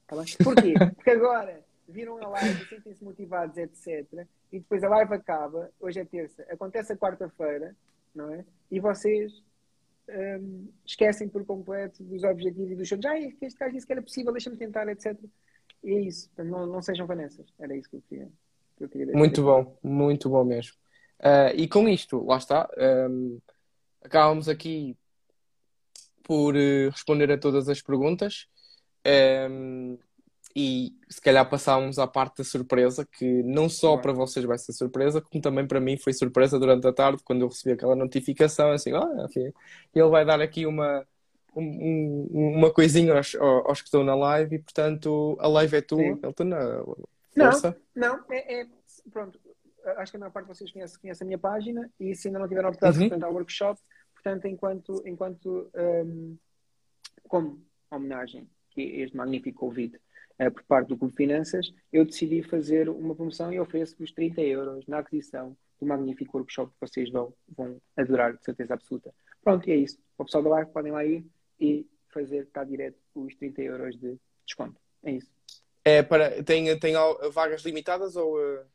Tá 0.08 0.16
bem? 0.16 0.26
Porquê? 0.44 0.74
Porque 0.96 1.12
agora 1.12 1.64
viram 1.90 2.18
a 2.24 2.28
live, 2.30 2.66
sentem-se 2.68 3.04
motivados, 3.04 3.58
etc. 3.58 4.06
E 4.52 4.60
depois 4.60 4.84
a 4.84 4.90
live 4.90 5.14
acaba, 5.14 5.72
hoje 5.80 6.00
é 6.00 6.06
terça, 6.06 6.44
acontece 6.50 6.94
a 6.94 6.98
quarta-feira, 6.98 7.76
não 8.14 8.34
é? 8.34 8.46
E 8.72 8.80
vocês 8.80 9.44
hum, 10.08 10.68
esquecem 10.86 11.28
por 11.28 11.46
completo 11.46 12.04
dos 12.04 12.24
objetivos 12.24 12.72
e 12.72 12.76
dos 12.76 12.88
sonhos. 12.88 13.06
Ah, 13.06 13.20
este 13.20 13.60
gajo 13.60 13.74
disse 13.74 13.86
que 13.86 13.94
era 13.94 14.02
possível, 14.02 14.32
deixa-me 14.32 14.58
tentar, 14.58 14.88
etc. 14.88 15.18
E 15.84 15.92
é 15.92 16.00
isso. 16.02 16.30
Não, 16.38 16.66
não 16.66 16.82
sejam 16.82 17.08
Vanessas. 17.08 17.48
Era 17.60 17.76
isso 17.76 17.90
que 17.90 17.98
eu 17.98 18.04
queria, 18.10 18.30
que 18.78 18.84
eu 18.84 18.90
queria. 18.90 19.14
Muito 19.14 19.44
bom, 19.44 19.78
muito 19.84 20.30
bom 20.30 20.44
mesmo. 20.44 20.76
Ah, 21.20 21.52
e 21.54 21.68
com 21.68 21.88
isto, 21.88 22.26
lá 22.26 22.38
está, 22.38 22.70
ahm, 22.78 23.40
acabamos 24.02 24.48
aqui 24.48 24.98
por 26.24 26.56
eh, 26.56 26.90
responder 26.90 27.32
a 27.32 27.38
todas 27.38 27.68
as 27.68 27.82
perguntas. 27.82 28.48
Ahm, 29.06 29.98
e 30.56 30.92
se 31.10 31.22
calhar 31.22 31.48
passámos 31.50 32.00
à 32.00 32.08
parte 32.08 32.38
da 32.40 32.44
surpresa, 32.44 33.06
que 33.06 33.44
não 33.44 33.70
só 33.70 33.98
para 33.98 34.12
vocês 34.14 34.44
vai 34.46 34.58
ser 34.58 34.74
surpresa, 34.74 35.22
como 35.22 35.42
também 35.42 35.68
para 35.68 35.80
mim 35.80 35.98
foi 35.98 36.12
surpresa 36.14 36.58
durante 36.60 36.88
a 36.88 36.94
tarde, 36.94 37.24
quando 37.24 37.42
eu 37.42 37.48
recebi 37.48 37.74
aquela 37.74 37.96
notificação, 37.96 38.72
assim, 38.72 38.92
ah, 38.94 39.26
enfim, 39.30 39.52
ele 39.94 40.10
vai 40.10 40.26
dar 40.26 40.42
aqui 40.42 40.66
uma, 40.66 41.06
um- 41.56 42.28
um- 42.32 42.54
uma 42.58 42.72
coisinha 42.74 43.16
aos, 43.16 43.36
aos 43.36 43.82
que 43.82 43.88
estão 43.88 44.04
na 44.04 44.16
live, 44.16 44.56
e 44.56 44.60
portanto 44.60 45.38
a 45.40 45.48
live 45.48 45.78
é 45.78 45.82
tua, 45.82 46.02
Sim. 46.02 46.20
Elton, 46.24 46.44
na 46.46 46.60
Não, 47.36 47.52
força. 47.52 47.78
Não, 47.96 48.20
é, 48.32 48.62
é- 48.62 48.68
pronto. 49.12 49.40
Acho 49.98 50.12
que 50.12 50.18
a 50.18 50.20
maior 50.20 50.32
parte 50.32 50.48
de 50.48 50.56
vocês 50.58 50.72
conhece, 50.72 51.00
conhece 51.00 51.24
a 51.24 51.26
minha 51.26 51.38
página 51.40 51.90
e 52.00 52.14
se 52.14 52.28
ainda 52.28 52.40
não 52.40 52.48
tiveram 52.48 52.68
a 52.68 52.72
oportunidade 52.72 53.14
Uhum. 53.14 53.20
de 53.20 53.26
o 53.26 53.30
workshop, 53.34 53.80
portanto, 54.14 54.46
enquanto, 54.46 55.02
enquanto 55.06 55.72
hum, 56.06 56.38
como 57.28 57.64
homenagem 57.90 58.48
que 58.72 58.82
este 58.82 59.16
magnífico 59.16 59.60
convite 59.60 60.00
eh, 60.40 60.50
por 60.50 60.64
parte 60.64 60.88
do 60.88 60.98
Clube 60.98 61.14
Finanças, 61.16 61.72
eu 61.92 62.06
decidi 62.06 62.42
fazer 62.42 62.90
uma 62.90 63.14
promoção 63.14 63.52
e 63.52 63.60
ofereço-vos 63.60 64.12
30 64.12 64.42
euros 64.42 64.88
na 64.88 65.00
aquisição 65.00 65.56
do 65.80 65.86
magnífico 65.86 66.38
workshop 66.38 66.72
que 66.72 66.88
vocês 66.88 67.12
vão, 67.12 67.34
vão 67.56 67.78
adorar, 67.96 68.36
de 68.36 68.44
certeza 68.44 68.74
absoluta. 68.74 69.14
Pronto, 69.44 69.70
e 69.70 69.74
é 69.74 69.76
isso. 69.76 69.98
O 70.18 70.26
pessoal 70.26 70.44
da 70.44 70.50
live 70.52 70.72
podem 70.72 70.92
lá 70.92 71.06
ir 71.06 71.26
e 71.60 71.86
fazer 72.14 72.48
cá 72.52 72.64
direto 72.64 72.98
os 73.14 73.36
30 73.36 73.62
euros 73.62 74.00
de 74.00 74.18
desconto. 74.46 74.80
É 75.04 75.12
isso. 75.12 75.30
É 75.84 76.04
para, 76.04 76.44
tem, 76.44 76.78
tem 76.80 76.94
vagas 77.32 77.64
limitadas 77.64 78.16
ou 78.16 78.40
eh, 78.42 78.66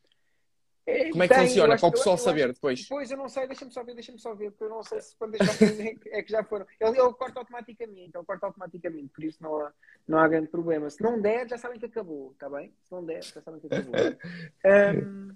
como 1.11 1.23
é 1.23 1.29
que 1.29 1.35
Tem, 1.35 1.47
funciona? 1.49 1.75
eu 1.75 1.79
Para 1.79 1.87
o 1.87 1.89
eu- 1.89 1.93
pessoal 1.93 2.15
eu 2.15 2.19
saber 2.19 2.53
depois. 2.53 2.87
Pois, 2.89 3.11
eu 3.11 3.17
não 3.17 3.29
sei, 3.29 3.47
deixa-me 3.47 3.71
só 3.73 3.83
ver, 3.83 3.95
deixa-me 3.95 4.19
só 4.19 4.35
ver, 4.35 4.51
porque 4.51 4.65
eu 4.65 4.69
não 4.69 4.83
sei 4.83 5.01
se 5.01 5.17
quando 5.17 5.35
é 5.37 6.23
que 6.23 6.31
já 6.31 6.45
foram. 6.45 6.67
Ele, 6.79 6.99
ele 7.01 7.13
corta 7.15 7.39
automaticamente, 7.41 8.13
ele 8.15 8.25
corta 8.25 8.47
automaticamente, 8.47 9.09
por 9.09 9.25
isso 9.25 9.43
não 9.43 9.57
há, 9.61 9.73
não 10.07 10.19
há 10.19 10.29
grande 10.29 10.49
problema. 10.49 10.91
Se 10.91 11.03
não 11.03 11.21
der, 11.21 11.49
já 11.49 11.57
sabem 11.57 11.79
que 11.79 11.87
acabou, 11.87 12.33
está 12.33 12.51
bem? 12.51 12.73
Se 12.83 12.93
não 12.93 13.05
der, 13.05 13.23
já 13.25 13.41
sabem 13.41 13.61
que 13.61 13.67
acabou. 13.67 13.95
Ahm, 14.65 15.35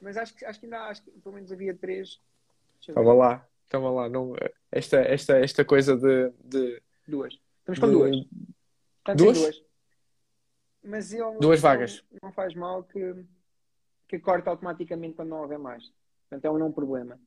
mas 0.00 0.16
acho 0.16 0.34
que, 0.34 0.44
acho 0.44 0.58
que 0.60 0.66
ainda 0.66 0.80
acho 0.84 1.02
que 1.02 1.10
pelo 1.10 1.34
menos 1.34 1.52
havia 1.52 1.74
três. 1.74 2.20
Eu. 2.86 2.92
Estava 2.92 3.12
lá, 3.12 3.48
estava 3.64 3.90
lá. 3.90 4.08
Não, 4.08 4.34
esta, 4.72 4.96
esta, 4.98 5.38
esta 5.38 5.64
coisa 5.64 5.96
de, 5.96 6.30
de, 6.44 6.82
Duas. 7.06 7.38
Estamos 7.58 7.78
com 7.80 7.86
de- 7.86 7.92
duas. 7.92 8.16
Portanto, 9.04 9.18
Duas? 9.24 9.38
duas. 9.38 9.62
Mas 10.82 11.12
ele 11.12 11.38
Duas 11.40 11.60
não- 11.62 11.68
vagas. 11.70 12.04
Não, 12.22 12.32
faz 12.32 12.54
mal 12.54 12.82
que, 12.84 12.98
que 14.08 14.18
corta 14.18 14.50
automaticamente 14.50 15.14
quando 15.14 15.30
não 15.30 15.42
houver 15.42 15.58
mais. 15.58 15.92
Portanto, 16.28 16.44
é 16.44 16.50
um 16.50 16.58
não 16.58 16.72
problema. 16.72 17.18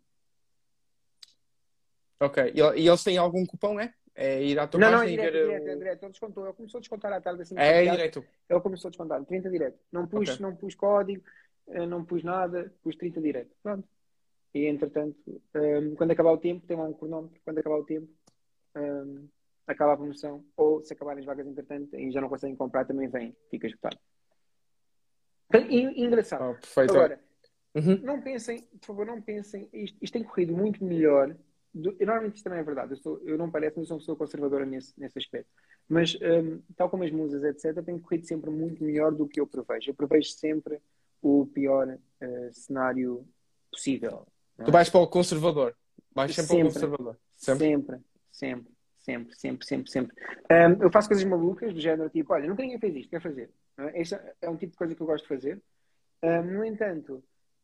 Ok. 2.19 2.53
E, 2.53 2.87
eles 2.87 3.03
têm 3.03 3.17
algum 3.17 3.45
cupom, 3.45 3.79
é? 3.79 3.93
É 4.13 4.43
ir 4.43 4.59
à 4.59 4.67
tua 4.67 4.79
Não, 4.79 4.91
não, 4.91 5.01
é 5.01 5.07
e 5.07 5.09
direto, 5.11 5.31
ver 5.31 5.45
direto, 5.45 5.67
é 5.67 5.75
o... 5.75 5.77
direto. 5.77 6.03
Ele 6.03 6.11
descontou. 6.11 6.45
Ele 6.45 6.53
começou 6.53 6.77
a 6.77 6.81
descontar 6.81 7.13
à 7.13 7.21
tarde 7.21 7.41
assim. 7.41 7.57
É, 7.57 7.85
é 7.85 7.91
direito. 7.91 8.25
Ele 8.49 8.59
começou 8.59 8.89
a 8.89 8.91
descontar. 8.91 9.23
30 9.23 9.49
direto. 9.49 9.79
Não 9.91 10.05
pus, 10.05 10.29
Ok. 10.29 10.41
não 10.41 10.55
pus 10.55 10.75
código, 10.75 11.23
eh, 11.67 11.85
não 11.85 12.03
pus 12.03 12.23
nada, 12.23 12.73
pus 12.83 12.97
30 12.97 13.21
direto. 13.21 13.55
Pronto. 13.63 13.87
E 14.53 14.65
entretanto, 14.65 15.41
um, 15.55 15.95
quando 15.95 16.11
acabar 16.11 16.31
o 16.31 16.37
tempo, 16.37 16.65
tem 16.65 16.75
lá 16.75 16.83
um 16.83 16.93
cronómetro, 16.93 17.39
quando 17.45 17.59
acabar 17.59 17.77
o 17.77 17.85
tempo, 17.85 18.09
um, 18.75 19.27
acaba 19.67 19.93
a 19.93 19.97
promoção, 19.97 20.43
ou 20.57 20.83
se 20.83 20.91
acabarem 20.91 21.19
as 21.19 21.25
vagas 21.25 21.45
entretanto 21.45 21.95
e 21.95 22.11
já 22.11 22.19
não 22.19 22.29
conseguem 22.29 22.55
comprar, 22.55 22.85
também 22.85 23.07
vem, 23.07 23.35
fica 23.51 23.67
esgotado. 23.67 23.97
Engraçado. 25.53 26.57
Oh. 26.75 26.79
Agora, 26.79 27.19
uhum. 27.75 27.99
não 28.03 28.21
pensem, 28.21 28.61
por 28.79 28.87
favor, 28.87 29.05
não 29.05 29.21
pensem, 29.21 29.69
isto, 29.73 29.97
isto 30.01 30.13
tem 30.13 30.23
corrido 30.23 30.53
muito 30.53 30.83
melhor. 30.83 31.35
Do, 31.73 31.95
normalmente 31.99 32.37
isto 32.37 32.43
também 32.43 32.59
é 32.59 32.63
verdade, 32.63 32.93
eu, 32.93 32.97
sou, 32.97 33.21
eu 33.23 33.37
não 33.37 33.51
parece, 33.51 33.77
mas 33.77 33.87
sou 33.87 33.95
uma 33.95 33.99
pessoa 33.99 34.17
conservadora 34.17 34.65
nesse, 34.65 34.99
nesse 34.99 35.19
aspecto. 35.19 35.49
Mas, 35.87 36.15
um, 36.15 36.61
tal 36.75 36.89
como 36.89 37.03
as 37.03 37.11
musas, 37.11 37.43
etc., 37.43 37.83
tem 37.83 37.99
corrido 37.99 38.25
sempre 38.25 38.49
muito 38.49 38.83
melhor 38.83 39.11
do 39.11 39.27
que 39.27 39.39
eu 39.39 39.47
prevejo. 39.47 39.89
Eu 39.89 39.95
prevejo 39.95 40.29
sempre 40.31 40.79
o 41.21 41.47
pior 41.47 41.87
uh, 41.87 42.53
cenário 42.53 43.25
possível. 43.71 44.27
É? 44.57 44.63
Tu 44.63 44.71
vais 44.71 44.89
para 44.89 44.99
o 44.99 45.07
conservador. 45.07 45.75
Vais 46.13 46.33
sempre, 46.33 46.47
sempre 46.47 46.63
para 46.63 46.69
o 46.69 46.73
conservador. 46.73 47.17
Sempre, 47.35 47.67
sempre, 47.67 47.99
sempre, 48.31 48.73
sempre, 48.99 49.35
sempre, 49.35 49.67
sempre. 49.67 49.91
sempre. 49.91 50.15
Um, 50.51 50.83
eu 50.83 50.91
faço 50.91 51.07
coisas 51.07 51.25
malucas 51.25 51.73
do 51.73 51.79
género 51.79 52.09
tipo, 52.09 52.33
olha, 52.33 52.47
nunca 52.47 52.61
ninguém 52.61 52.79
fez 52.79 52.95
isto, 52.95 53.09
quer 53.09 53.21
fazer. 53.21 53.49
É? 53.87 54.01
Este 54.01 54.19
é 54.41 54.49
um 54.49 54.57
tipo 54.57 54.71
de 54.71 54.77
coisa 54.77 54.95
que 54.95 55.01
eu 55.01 55.07
gosto 55.07 55.23
de 55.23 55.29
fazer. 55.29 55.61
Um, 56.21 56.43
no 56.43 56.65
entanto, 56.65 57.23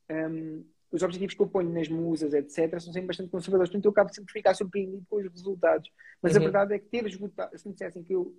um, 0.10 0.66
os 0.92 1.04
objetivos 1.04 1.34
que 1.34 1.42
eu 1.42 1.48
ponho 1.48 1.72
nas 1.72 1.90
musas, 1.90 2.34
etc., 2.34 2.80
são 2.80 2.94
sempre 2.94 3.08
bastante 3.08 3.30
conservadores. 3.30 3.70
Portanto, 3.70 3.86
eu 3.86 3.92
acabo 3.92 4.14
sempre 4.14 4.28
de 4.28 4.34
ficar 4.34 4.54
surpreendido 4.54 5.06
com 5.10 5.18
os 5.18 5.30
resultados. 5.30 5.92
Mas 6.22 6.34
uhum. 6.34 6.42
a 6.42 6.44
verdade 6.44 6.74
é 6.74 6.80
que 6.80 6.86
ter 6.86 7.06
esgotado, 7.06 7.58
se 7.58 7.68
me 7.68 7.74
dissessem 7.74 8.04
que 8.04 8.14
eu 8.14 8.36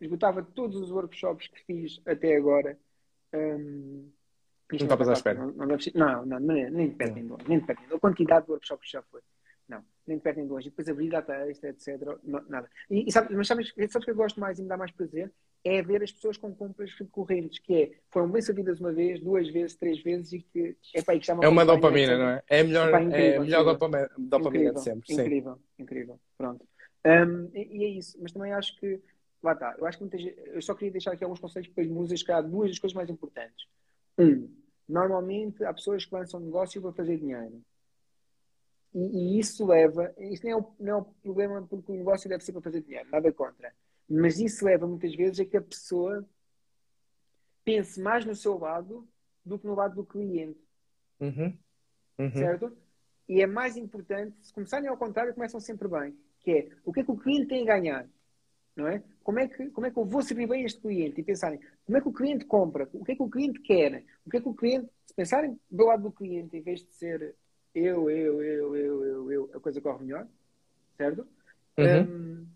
esgotava 0.00 0.42
todos 0.42 0.76
os 0.80 0.90
workshops 0.90 1.48
que 1.48 1.64
fiz 1.64 2.00
até 2.06 2.36
agora, 2.36 2.78
um, 3.32 4.10
não 4.72 4.78
estavas 4.78 5.08
à 5.08 5.12
espera? 5.12 5.38
Não, 5.38 5.52
não, 5.52 6.26
não, 6.26 6.40
não, 6.40 6.40
nem 6.40 6.88
de 6.88 6.96
perto 6.96 7.14
nem 7.14 7.22
de 7.22 7.30
longe. 7.30 7.44
Nem 7.48 7.60
de 7.60 7.66
perto. 7.66 7.94
A 7.94 8.00
quantidade 8.00 8.46
de 8.46 8.50
workshops 8.50 8.90
já 8.90 9.00
foi. 9.02 9.20
Não, 9.68 9.84
nem 10.06 10.16
de 10.16 10.22
perto 10.22 10.36
nem 10.36 10.46
de 10.46 10.52
longe. 10.52 10.66
E 10.66 10.70
depois 10.70 10.88
abrir 10.88 11.08
data 11.08 11.32
extra, 11.48 11.70
etc. 11.70 12.00
Não, 12.24 12.44
nada. 12.48 12.68
E, 12.90 13.08
e 13.08 13.12
sabe, 13.12 13.34
mas 13.34 13.46
sabes, 13.46 13.72
sabes 13.88 14.04
que 14.04 14.10
eu 14.10 14.16
gosto 14.16 14.40
mais 14.40 14.58
e 14.58 14.62
me 14.62 14.68
dá 14.68 14.76
mais 14.76 14.90
prazer? 14.90 15.32
É 15.68 15.82
ver 15.82 16.02
as 16.02 16.12
pessoas 16.12 16.36
com 16.36 16.54
compras 16.54 16.92
recorrentes, 16.94 17.58
que 17.58 17.74
é, 17.74 17.92
foram 18.10 18.30
bem 18.30 18.40
servidas 18.40 18.78
uma 18.78 18.92
vez, 18.92 19.20
duas 19.20 19.48
vezes, 19.48 19.74
três 19.74 20.00
vezes 20.00 20.32
e 20.32 20.40
que 20.40 20.76
é 20.94 21.02
para 21.02 21.14
aí 21.14 21.20
que 21.20 21.26
já 21.26 21.36
É 21.42 21.48
uma 21.48 21.64
dopamina, 21.64 22.16
não 22.16 22.28
é? 22.28 22.42
É 22.48 22.60
a 22.60 22.64
melhor, 22.64 22.88
Epá, 22.88 23.02
incrível, 23.02 23.32
é 23.32 23.36
a 23.36 23.40
melhor 23.40 23.64
dopamina, 23.64 24.10
dopamina 24.16 24.48
incrível, 24.48 24.74
de 24.74 24.80
sempre. 24.80 25.12
Incrível, 25.14 25.54
sim. 25.54 25.82
incrível. 25.82 26.20
Pronto. 26.38 26.64
Um, 27.04 27.50
e, 27.52 27.78
e, 27.78 27.84
é 27.84 27.88
isso. 27.88 28.16
Mas 28.20 28.32
também 28.32 28.52
acho 28.52 28.76
que, 28.78 29.00
lá 29.42 29.52
está, 29.54 29.74
eu 29.76 29.86
acho 29.86 29.98
que 29.98 30.04
muita 30.04 30.18
gente, 30.18 30.36
eu 30.46 30.62
só 30.62 30.72
queria 30.74 30.92
deixar 30.92 31.12
aqui 31.12 31.24
alguns 31.24 31.40
conselhos 31.40 31.68
para 31.68 31.82
as 31.82 31.90
musas, 31.90 32.22
que 32.22 32.30
há 32.30 32.40
duas 32.40 32.70
das 32.70 32.78
coisas 32.78 32.94
mais 32.94 33.10
importantes. 33.10 33.66
Um, 34.18 34.48
normalmente 34.88 35.64
há 35.64 35.74
pessoas 35.74 36.04
que 36.04 36.14
lançam 36.14 36.38
negócio 36.38 36.80
para 36.80 36.92
fazer 36.92 37.18
dinheiro. 37.18 37.60
E, 38.94 38.98
e 38.98 39.38
isso 39.38 39.66
leva, 39.66 40.14
isso 40.18 40.44
não 40.44 40.52
é, 40.52 40.56
o, 40.56 40.66
não 40.78 40.92
é 40.92 40.96
o 40.96 41.04
problema 41.04 41.66
porque 41.68 41.92
o 41.92 41.96
negócio 41.96 42.28
deve 42.28 42.44
ser 42.44 42.52
para 42.52 42.62
fazer 42.62 42.82
dinheiro, 42.82 43.08
nada 43.10 43.32
contra. 43.32 43.72
Mas 44.08 44.38
isso 44.38 44.64
leva 44.64 44.86
muitas 44.86 45.14
vezes 45.14 45.40
a 45.40 45.44
que 45.44 45.56
a 45.56 45.62
pessoa 45.62 46.24
pense 47.64 48.00
mais 48.00 48.24
no 48.24 48.34
seu 48.34 48.56
lado 48.58 49.06
do 49.44 49.58
que 49.58 49.66
no 49.66 49.74
lado 49.74 49.96
do 49.96 50.04
cliente. 50.04 50.60
Uhum. 51.20 51.56
Uhum. 52.18 52.30
Certo? 52.30 52.76
E 53.28 53.42
é 53.42 53.46
mais 53.46 53.76
importante, 53.76 54.36
se 54.40 54.52
começarem 54.52 54.88
ao 54.88 54.96
contrário, 54.96 55.34
começam 55.34 55.58
sempre 55.58 55.88
bem. 55.88 56.16
Que 56.40 56.50
é, 56.52 56.68
o 56.84 56.92
que 56.92 57.00
é 57.00 57.04
que 57.04 57.10
o 57.10 57.16
cliente 57.16 57.48
tem 57.48 57.62
a 57.62 57.74
ganhar? 57.74 58.08
Não 58.76 58.86
é? 58.86 59.02
Como 59.24 59.40
é, 59.40 59.48
que, 59.48 59.70
como 59.70 59.86
é 59.86 59.90
que 59.90 59.98
eu 59.98 60.04
vou 60.04 60.22
servir 60.22 60.46
bem 60.46 60.64
este 60.64 60.80
cliente? 60.80 61.20
E 61.20 61.24
pensarem, 61.24 61.58
como 61.84 61.98
é 61.98 62.00
que 62.00 62.08
o 62.08 62.12
cliente 62.12 62.44
compra? 62.44 62.88
O 62.92 63.04
que 63.04 63.12
é 63.12 63.16
que 63.16 63.22
o 63.22 63.28
cliente 63.28 63.60
quer? 63.60 64.04
O 64.24 64.30
que 64.30 64.36
é 64.36 64.40
que 64.40 64.48
o 64.48 64.54
cliente... 64.54 64.88
Se 65.06 65.14
pensarem 65.14 65.58
do 65.70 65.86
lado 65.86 66.04
do 66.04 66.12
cliente, 66.12 66.56
em 66.56 66.62
vez 66.62 66.80
de 66.80 66.92
ser 66.92 67.34
eu, 67.74 68.08
eu, 68.08 68.42
eu, 68.42 68.76
eu, 68.76 69.06
eu, 69.06 69.32
eu 69.32 69.50
a 69.54 69.60
coisa 69.60 69.80
corre 69.80 70.04
melhor. 70.04 70.28
Certo? 70.96 71.26
Uhum. 71.78 72.02
Um, 72.02 72.46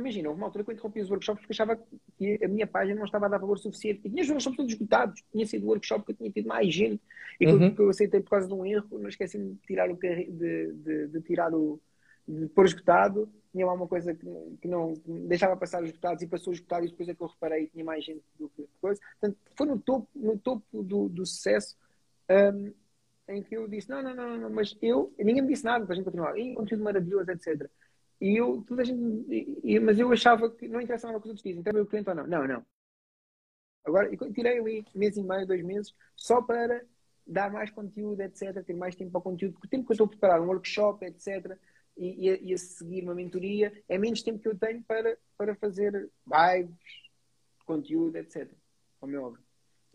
imagina, 0.00 0.28
houve 0.28 0.40
uma 0.40 0.46
altura 0.46 0.64
que 0.64 0.70
eu 0.70 0.74
interrompi 0.74 1.00
os 1.00 1.10
workshops 1.10 1.40
porque 1.40 1.52
achava 1.52 1.78
que 2.18 2.38
a 2.42 2.48
minha 2.48 2.66
página 2.66 2.96
não 2.96 3.04
estava 3.04 3.26
a 3.26 3.28
dar 3.28 3.38
valor 3.38 3.58
suficiente. 3.58 4.00
E 4.04 4.10
tinha 4.10 4.22
os 4.22 4.28
workshops 4.28 4.56
todos 4.56 4.72
esgotados. 4.72 5.22
Tinha 5.32 5.46
sido 5.46 5.64
o 5.64 5.68
workshop 5.68 6.04
que 6.04 6.12
eu 6.12 6.16
tinha 6.16 6.30
tido 6.30 6.48
mais 6.48 6.74
gente. 6.74 7.00
E 7.40 7.46
uhum. 7.46 7.74
que 7.74 7.80
eu 7.80 7.88
aceitei 7.88 8.20
por 8.20 8.30
causa 8.30 8.48
de 8.48 8.54
um 8.54 8.66
erro, 8.66 8.98
não 8.98 9.08
esqueci 9.08 9.38
de 9.38 9.54
tirar 9.66 9.90
o, 9.90 9.96
de, 9.96 10.26
de, 10.72 11.06
de 11.08 11.20
tirar 11.22 11.54
o, 11.54 11.80
de 12.26 12.46
pôr 12.48 12.66
esgotado, 12.66 13.28
tinha 13.52 13.66
lá 13.66 13.72
uma 13.72 13.88
coisa 13.88 14.14
que, 14.14 14.26
que 14.60 14.68
não 14.68 14.94
que 14.94 15.10
deixava 15.26 15.56
passar 15.56 15.82
os 15.82 15.88
esgotados 15.88 16.22
e 16.22 16.26
passou 16.26 16.52
esgotado 16.52 16.86
e 16.86 16.90
depois 16.90 17.08
é 17.08 17.14
que 17.14 17.22
eu 17.22 17.26
reparei 17.26 17.66
que 17.66 17.72
tinha 17.72 17.84
mais 17.84 18.04
gente 18.04 18.22
do 18.38 18.48
que 18.50 18.68
coisa. 18.80 19.00
Portanto, 19.20 19.38
foi 19.56 19.66
no 19.66 19.78
topo, 19.78 20.08
no 20.14 20.38
topo 20.38 20.82
do, 20.82 21.08
do 21.08 21.26
sucesso 21.26 21.76
um, 22.30 22.72
em 23.28 23.42
que 23.42 23.56
eu 23.56 23.68
disse, 23.68 23.88
não, 23.88 24.02
não, 24.02 24.14
não, 24.14 24.36
não, 24.36 24.50
mas 24.50 24.76
eu, 24.80 25.12
ninguém 25.18 25.42
me 25.42 25.48
disse 25.48 25.64
nada 25.64 25.84
para 25.84 25.94
a 25.94 25.96
gente 25.96 26.04
continuar, 26.04 26.38
e 26.38 26.54
conteúdo 26.54 26.84
maravilhoso, 26.84 27.30
etc. 27.30 27.68
E 28.20 28.36
eu, 28.36 28.62
toda 28.66 28.82
a 28.82 28.84
gente, 28.84 29.60
e, 29.64 29.80
mas 29.80 29.98
eu 29.98 30.12
achava 30.12 30.50
que 30.50 30.68
não 30.68 30.80
interessava 30.80 31.16
o 31.16 31.20
que 31.20 31.26
os 31.26 31.30
outros 31.30 31.42
dizem, 31.42 31.60
então 31.60 31.80
o 31.80 31.86
cliente 31.86 32.10
ou 32.10 32.14
não. 32.14 32.26
Não, 32.26 32.46
não. 32.46 32.66
Agora, 33.84 34.14
tirei 34.32 34.58
ali 34.58 34.84
mês 34.94 35.16
e 35.16 35.22
meio, 35.22 35.46
dois 35.46 35.62
meses, 35.62 35.94
só 36.14 36.42
para 36.42 36.84
dar 37.26 37.50
mais 37.50 37.70
conteúdo, 37.70 38.20
etc., 38.20 38.62
ter 38.62 38.74
mais 38.74 38.94
tempo 38.94 39.10
para 39.10 39.20
o 39.20 39.22
conteúdo, 39.22 39.54
porque 39.54 39.68
o 39.68 39.70
tempo 39.70 39.86
que 39.86 39.92
eu 39.92 39.94
estou 39.94 40.06
a 40.06 40.10
preparar 40.10 40.40
um 40.40 40.48
workshop, 40.48 41.04
etc., 41.04 41.56
e, 41.96 42.26
e, 42.26 42.30
a, 42.30 42.38
e, 42.40 42.54
a, 42.54 42.58
seguir 42.58 43.02
uma 43.02 43.14
mentoria, 43.14 43.72
é 43.88 43.98
menos 43.98 44.22
tempo 44.22 44.38
que 44.38 44.48
eu 44.48 44.56
tenho 44.56 44.82
para, 44.82 45.18
para 45.36 45.54
fazer 45.54 45.92
lives, 46.26 46.76
conteúdo, 47.64 48.16
etc. 48.16 48.50
Como 48.98 49.14
é 49.14 49.18
óbvio. 49.18 49.42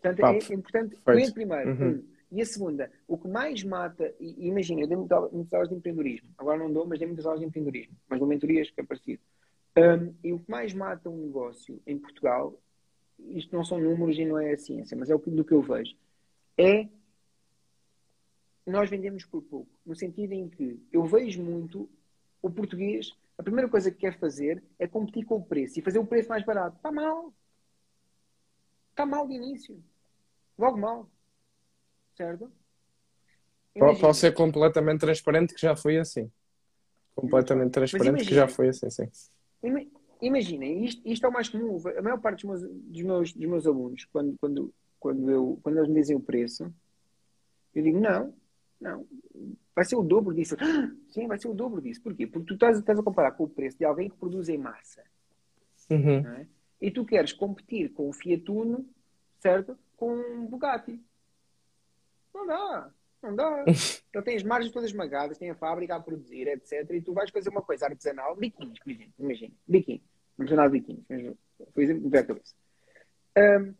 Portanto, 0.00 0.26
é, 0.26 0.52
é 0.52 0.54
importante, 0.54 0.96
cliente 1.04 1.32
primeiro, 1.32 1.70
uhum. 1.70 1.88
um. 1.88 2.15
E 2.30 2.42
a 2.42 2.46
segunda, 2.46 2.90
o 3.06 3.16
que 3.16 3.28
mais 3.28 3.62
mata, 3.62 4.12
e, 4.18 4.48
imagina, 4.48 4.80
eu 4.80 4.86
dei 4.86 4.96
muitas 4.96 5.52
aulas 5.52 5.68
de 5.68 5.74
empreendedorismo, 5.76 6.28
agora 6.36 6.58
não 6.58 6.72
dou, 6.72 6.86
mas 6.86 6.98
dei 6.98 7.06
muitas 7.06 7.24
aulas 7.24 7.40
de 7.40 7.46
empreendedorismo, 7.46 7.96
mas 8.08 8.18
dou 8.18 8.28
mentorias 8.28 8.70
que 8.70 8.80
é 8.80 8.84
parecido. 8.84 9.22
Um, 9.78 10.14
e 10.24 10.32
o 10.32 10.38
que 10.38 10.50
mais 10.50 10.72
mata 10.72 11.08
um 11.08 11.26
negócio 11.26 11.80
em 11.86 11.98
Portugal, 11.98 12.58
isto 13.18 13.54
não 13.54 13.64
são 13.64 13.78
números 13.78 14.18
e 14.18 14.24
não 14.24 14.38
é 14.38 14.52
a 14.52 14.58
ciência, 14.58 14.96
mas 14.96 15.10
é 15.10 15.14
o 15.14 15.18
do 15.18 15.44
que 15.44 15.52
eu 15.52 15.62
vejo, 15.62 15.94
é 16.58 16.88
nós 18.66 18.90
vendemos 18.90 19.24
por 19.24 19.42
pouco, 19.42 19.70
no 19.84 19.94
sentido 19.94 20.32
em 20.32 20.48
que 20.48 20.82
eu 20.92 21.04
vejo 21.04 21.40
muito 21.40 21.88
o 22.42 22.50
português, 22.50 23.12
a 23.38 23.42
primeira 23.42 23.68
coisa 23.68 23.90
que 23.90 23.98
quer 23.98 24.18
fazer 24.18 24.62
é 24.78 24.88
competir 24.88 25.24
com 25.24 25.36
o 25.36 25.44
preço 25.44 25.78
e 25.78 25.82
fazer 25.82 25.98
o 25.98 26.06
preço 26.06 26.28
mais 26.28 26.44
barato. 26.44 26.76
Está 26.76 26.90
mal. 26.90 27.32
Está 28.90 29.04
mal 29.04 29.28
de 29.28 29.34
início. 29.34 29.82
Logo 30.58 30.78
mal. 30.78 31.08
Certo? 32.16 32.50
Imagina. 33.74 34.00
Posso 34.00 34.20
ser 34.20 34.32
completamente 34.32 35.00
transparente 35.00 35.54
que 35.54 35.60
já 35.60 35.76
foi 35.76 35.98
assim. 35.98 36.30
Completamente 37.14 37.72
transparente 37.72 38.24
que 38.26 38.34
já 38.34 38.48
foi 38.48 38.68
assim, 38.68 38.90
sim. 38.90 39.08
Imaginem, 40.20 40.84
isto, 40.84 41.02
isto, 41.06 41.26
é 41.26 41.28
o 41.28 41.32
mais 41.32 41.48
comum. 41.48 41.78
A 41.96 42.02
maior 42.02 42.18
parte 42.18 42.46
dos 42.46 42.62
meus, 42.62 42.62
dos 42.62 43.02
meus, 43.02 43.32
dos 43.32 43.48
meus 43.48 43.66
alunos, 43.66 44.04
quando, 44.06 44.34
quando, 44.40 44.74
quando, 44.98 45.30
eu, 45.30 45.58
quando 45.62 45.78
eles 45.78 45.88
me 45.88 46.00
dizem 46.00 46.16
o 46.16 46.20
preço, 46.20 46.72
eu 47.74 47.82
digo, 47.82 48.00
não, 48.00 48.32
não, 48.80 49.06
vai 49.74 49.84
ser 49.84 49.96
o 49.96 50.02
dobro 50.02 50.34
disso. 50.34 50.56
Ah, 50.58 50.90
sim, 51.10 51.26
vai 51.26 51.38
ser 51.38 51.48
o 51.48 51.54
dobro 51.54 51.82
disso. 51.82 52.02
Porquê? 52.02 52.26
Porque 52.26 52.46
tu 52.46 52.54
estás, 52.54 52.78
estás 52.78 52.98
a 52.98 53.02
comparar 53.02 53.32
com 53.32 53.44
o 53.44 53.48
preço 53.48 53.78
de 53.78 53.84
alguém 53.84 54.08
que 54.08 54.16
produz 54.16 54.48
em 54.48 54.56
massa. 54.56 55.02
Uhum. 55.90 56.26
É? 56.26 56.46
E 56.80 56.90
tu 56.90 57.04
queres 57.04 57.32
competir 57.32 57.92
com 57.92 58.08
o 58.08 58.12
Fiat 58.12 58.50
Uno, 58.50 58.86
certo? 59.38 59.78
Com 59.96 60.14
um 60.14 60.46
Bugatti. 60.46 61.00
Não 62.36 62.46
dá. 62.46 62.90
Não 63.22 63.34
dá. 63.34 63.64
então 64.10 64.22
tem 64.22 64.36
as 64.36 64.42
margens 64.42 64.72
todas 64.72 64.90
esmagadas, 64.90 65.38
tem 65.38 65.50
a 65.50 65.54
fábrica 65.54 65.96
a 65.96 66.00
produzir, 66.00 66.46
etc. 66.48 66.88
E 66.90 67.00
tu 67.00 67.12
vais 67.12 67.30
fazer 67.30 67.48
uma 67.48 67.62
coisa 67.62 67.86
artesanal, 67.86 68.36
biquínis, 68.36 68.78
imagina, 68.84 69.12
imagina. 69.18 69.54
biquíni. 69.66 70.02
Artesanal 70.38 70.70
de 70.70 70.80
biquínis. 70.80 71.36
Por 71.72 71.82
exemplo, 71.82 72.10
me 72.10 72.18
a 72.18 72.24
cabeça. 72.24 72.54
Um, 73.38 73.74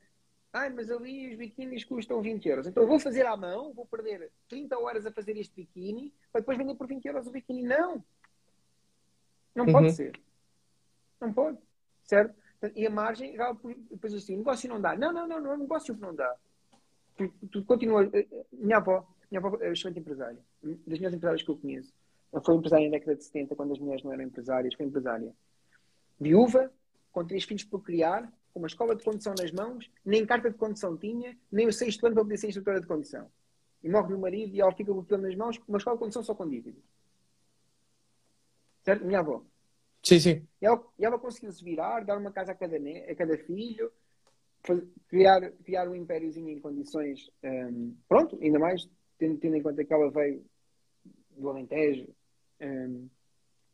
Ai, 0.56 0.70
mas 0.70 0.90
ali 0.90 1.32
os 1.32 1.36
biquínis 1.36 1.84
custam 1.84 2.22
20 2.22 2.48
euros. 2.48 2.66
Então 2.66 2.82
eu 2.82 2.88
vou 2.88 2.98
fazer 2.98 3.26
à 3.26 3.36
mão, 3.36 3.74
vou 3.74 3.84
perder 3.84 4.32
30 4.48 4.78
horas 4.78 5.04
a 5.04 5.12
fazer 5.12 5.36
este 5.36 5.54
biquíni 5.54 6.14
para 6.32 6.40
depois 6.40 6.56
vender 6.56 6.74
por 6.74 6.86
20 6.86 7.04
euros 7.04 7.26
o 7.26 7.30
biquíni. 7.30 7.62
Não! 7.62 8.02
Não 9.54 9.66
uhum. 9.66 9.72
pode 9.72 9.92
ser. 9.92 10.18
Não 11.20 11.30
pode. 11.30 11.58
Certo? 12.04 12.34
E 12.74 12.86
a 12.86 12.90
margem, 12.90 13.36
depois 13.90 14.14
assim, 14.14 14.34
o 14.34 14.38
negócio 14.38 14.66
não 14.66 14.80
dá. 14.80 14.96
Não, 14.96 15.12
não, 15.12 15.28
não, 15.28 15.40
não 15.42 15.52
é 15.52 15.56
negócio 15.58 15.94
que 15.94 16.00
não 16.00 16.14
dá. 16.14 16.34
Tu, 17.16 17.28
tu 17.50 17.64
continua. 17.64 18.04
Eh, 18.12 18.26
eh, 18.30 18.46
minha 18.52 18.76
avó, 18.76 19.06
minha 19.30 19.40
avó 19.40 19.56
é 19.60 19.72
excelente 19.72 20.00
empresária. 20.00 20.38
Das 20.62 20.98
melhores 20.98 21.16
empresárias 21.16 21.42
que 21.42 21.50
eu 21.50 21.56
conheço. 21.56 21.92
Ela 22.32 22.42
foi 22.42 22.54
empresária 22.54 22.86
na 22.86 22.92
década 22.92 23.16
de 23.16 23.24
70, 23.24 23.56
quando 23.56 23.72
as 23.72 23.78
mulheres 23.78 24.04
não 24.04 24.12
eram 24.12 24.24
empresárias, 24.24 24.74
foi 24.74 24.86
empresária. 24.86 25.34
Viúva, 26.20 26.70
com 27.12 27.24
três 27.24 27.44
filhos 27.44 27.64
por 27.64 27.80
criar, 27.82 28.30
com 28.52 28.60
uma 28.60 28.68
escola 28.68 28.94
de 28.94 29.04
condução 29.04 29.34
nas 29.38 29.50
mãos, 29.52 29.90
nem 30.04 30.26
carta 30.26 30.50
de 30.50 30.56
condução 30.56 30.96
tinha, 30.96 31.36
nem 31.50 31.66
o 31.66 31.72
sexto 31.72 32.04
ano 32.06 32.14
para 32.14 32.24
poder 32.24 32.36
ser 32.36 32.48
instrutora 32.48 32.80
de 32.80 32.86
condução. 32.86 33.30
E 33.82 33.88
morre 33.88 34.14
o 34.14 34.18
marido 34.18 34.54
e 34.54 34.60
ela 34.60 34.72
fica 34.72 34.92
com 34.92 34.98
o 34.98 35.04
plano 35.04 35.24
nas 35.24 35.36
mãos, 35.36 35.60
uma 35.68 35.78
escola 35.78 35.96
de 35.96 36.00
condução 36.00 36.22
só 36.22 36.34
com 36.34 36.48
dívidas. 36.48 36.82
Certo? 38.82 39.04
Minha 39.04 39.20
avó. 39.20 39.42
Sim, 40.02 40.20
sim. 40.20 40.46
E 40.60 40.66
ela, 40.66 40.84
e 40.98 41.04
ela 41.04 41.18
conseguiu 41.18 41.52
se 41.52 41.64
virar, 41.64 42.04
dar 42.04 42.18
uma 42.18 42.30
casa 42.30 42.52
a 42.52 42.54
cada, 42.54 42.76
a 42.76 43.14
cada 43.14 43.36
filho, 43.38 43.92
criar, 45.08 45.50
criar 45.64 45.88
um 45.88 45.94
impériozinho 45.94 46.48
em 46.48 46.60
condições. 46.60 47.30
Um, 47.42 47.94
pronto, 48.08 48.38
ainda 48.40 48.58
mais 48.58 48.88
tendo, 49.18 49.38
tendo, 49.38 49.56
em 49.56 49.62
conta 49.62 49.84
que 49.84 49.92
ela 49.92 50.10
veio 50.10 50.44
do 51.30 51.48
Alentejo. 51.48 52.08
Um, 52.60 53.08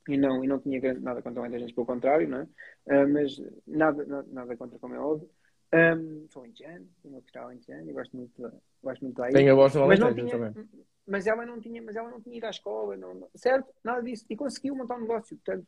e 0.08 0.16
não, 0.16 0.42
e 0.44 0.48
não 0.48 0.58
tinha 0.58 0.80
nada 0.94 1.22
contra 1.22 1.40
o 1.40 1.44
Alentejo, 1.44 1.74
pelo 1.74 1.86
contrário, 1.86 2.28
não 2.28 2.38
é? 2.38 3.04
Uh, 3.04 3.12
mas 3.12 3.38
nada, 3.66 4.04
nada, 4.04 4.28
nada, 4.30 4.56
contra, 4.56 4.78
como 4.78 4.94
é 4.94 4.98
óbvio. 4.98 5.30
Um, 5.74 6.26
sou 6.28 6.42
alentejano, 6.42 6.86
tenho 7.02 7.22
alentejano 7.36 7.88
e 7.88 7.92
gosto 7.94 8.14
muito, 8.14 8.52
gosto 8.82 9.02
muito 9.02 9.16
daí. 9.16 9.32
Tenho 9.32 9.52
a 9.52 9.54
voz 9.54 9.74
no 9.74 9.84
Alentejo 9.84 10.28
também. 10.28 10.68
Mas 11.06 11.26
ela 11.26 11.46
não 11.46 11.58
tinha, 11.60 11.80
mas 11.82 11.96
ela 11.96 12.10
não 12.10 12.20
tinha 12.20 12.36
ido 12.36 12.46
à 12.46 12.50
escola, 12.50 12.96
não, 12.96 13.28
certo? 13.34 13.72
Nada 13.82 14.02
disso. 14.02 14.26
E 14.28 14.36
conseguiu 14.36 14.76
montar 14.76 14.96
um 14.96 15.02
negócio, 15.02 15.36
portanto. 15.36 15.66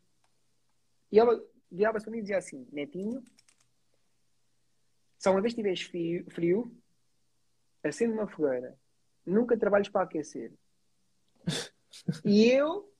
E 1.11 1.19
ela 1.19 1.43
virava-se 1.71 2.05
para 2.05 2.13
mim 2.13 2.19
e 2.19 2.23
dizia 2.23 2.39
assim, 2.39 2.67
netinho, 2.71 3.23
só 5.25 5.31
uma 5.31 5.41
vez 5.41 5.55
tiveres 5.55 5.81
frio, 5.81 6.23
frio 6.29 6.71
acende 7.83 8.13
uma 8.13 8.27
fogueira, 8.27 8.77
nunca 9.25 9.57
trabalhes 9.57 9.89
para 9.89 10.03
aquecer. 10.03 10.53
E 12.23 12.51
eu 12.51 12.93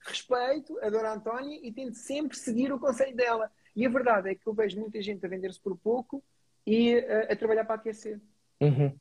respeito, 0.00 0.76
a 0.80 1.14
Antónia 1.14 1.58
e 1.62 1.72
tento 1.72 1.94
sempre 1.94 2.36
seguir 2.36 2.72
o 2.72 2.78
conselho 2.78 3.16
dela. 3.16 3.50
E 3.74 3.86
a 3.86 3.88
verdade 3.88 4.30
é 4.30 4.34
que 4.34 4.46
eu 4.46 4.52
vejo 4.52 4.80
muita 4.80 5.00
gente 5.00 5.24
a 5.24 5.28
vender-se 5.28 5.60
por 5.60 5.76
pouco 5.78 6.22
e 6.66 6.98
a, 6.98 7.32
a 7.32 7.36
trabalhar 7.36 7.64
para 7.64 7.76
aquecer. 7.76 8.20
Uhum. 8.60 8.98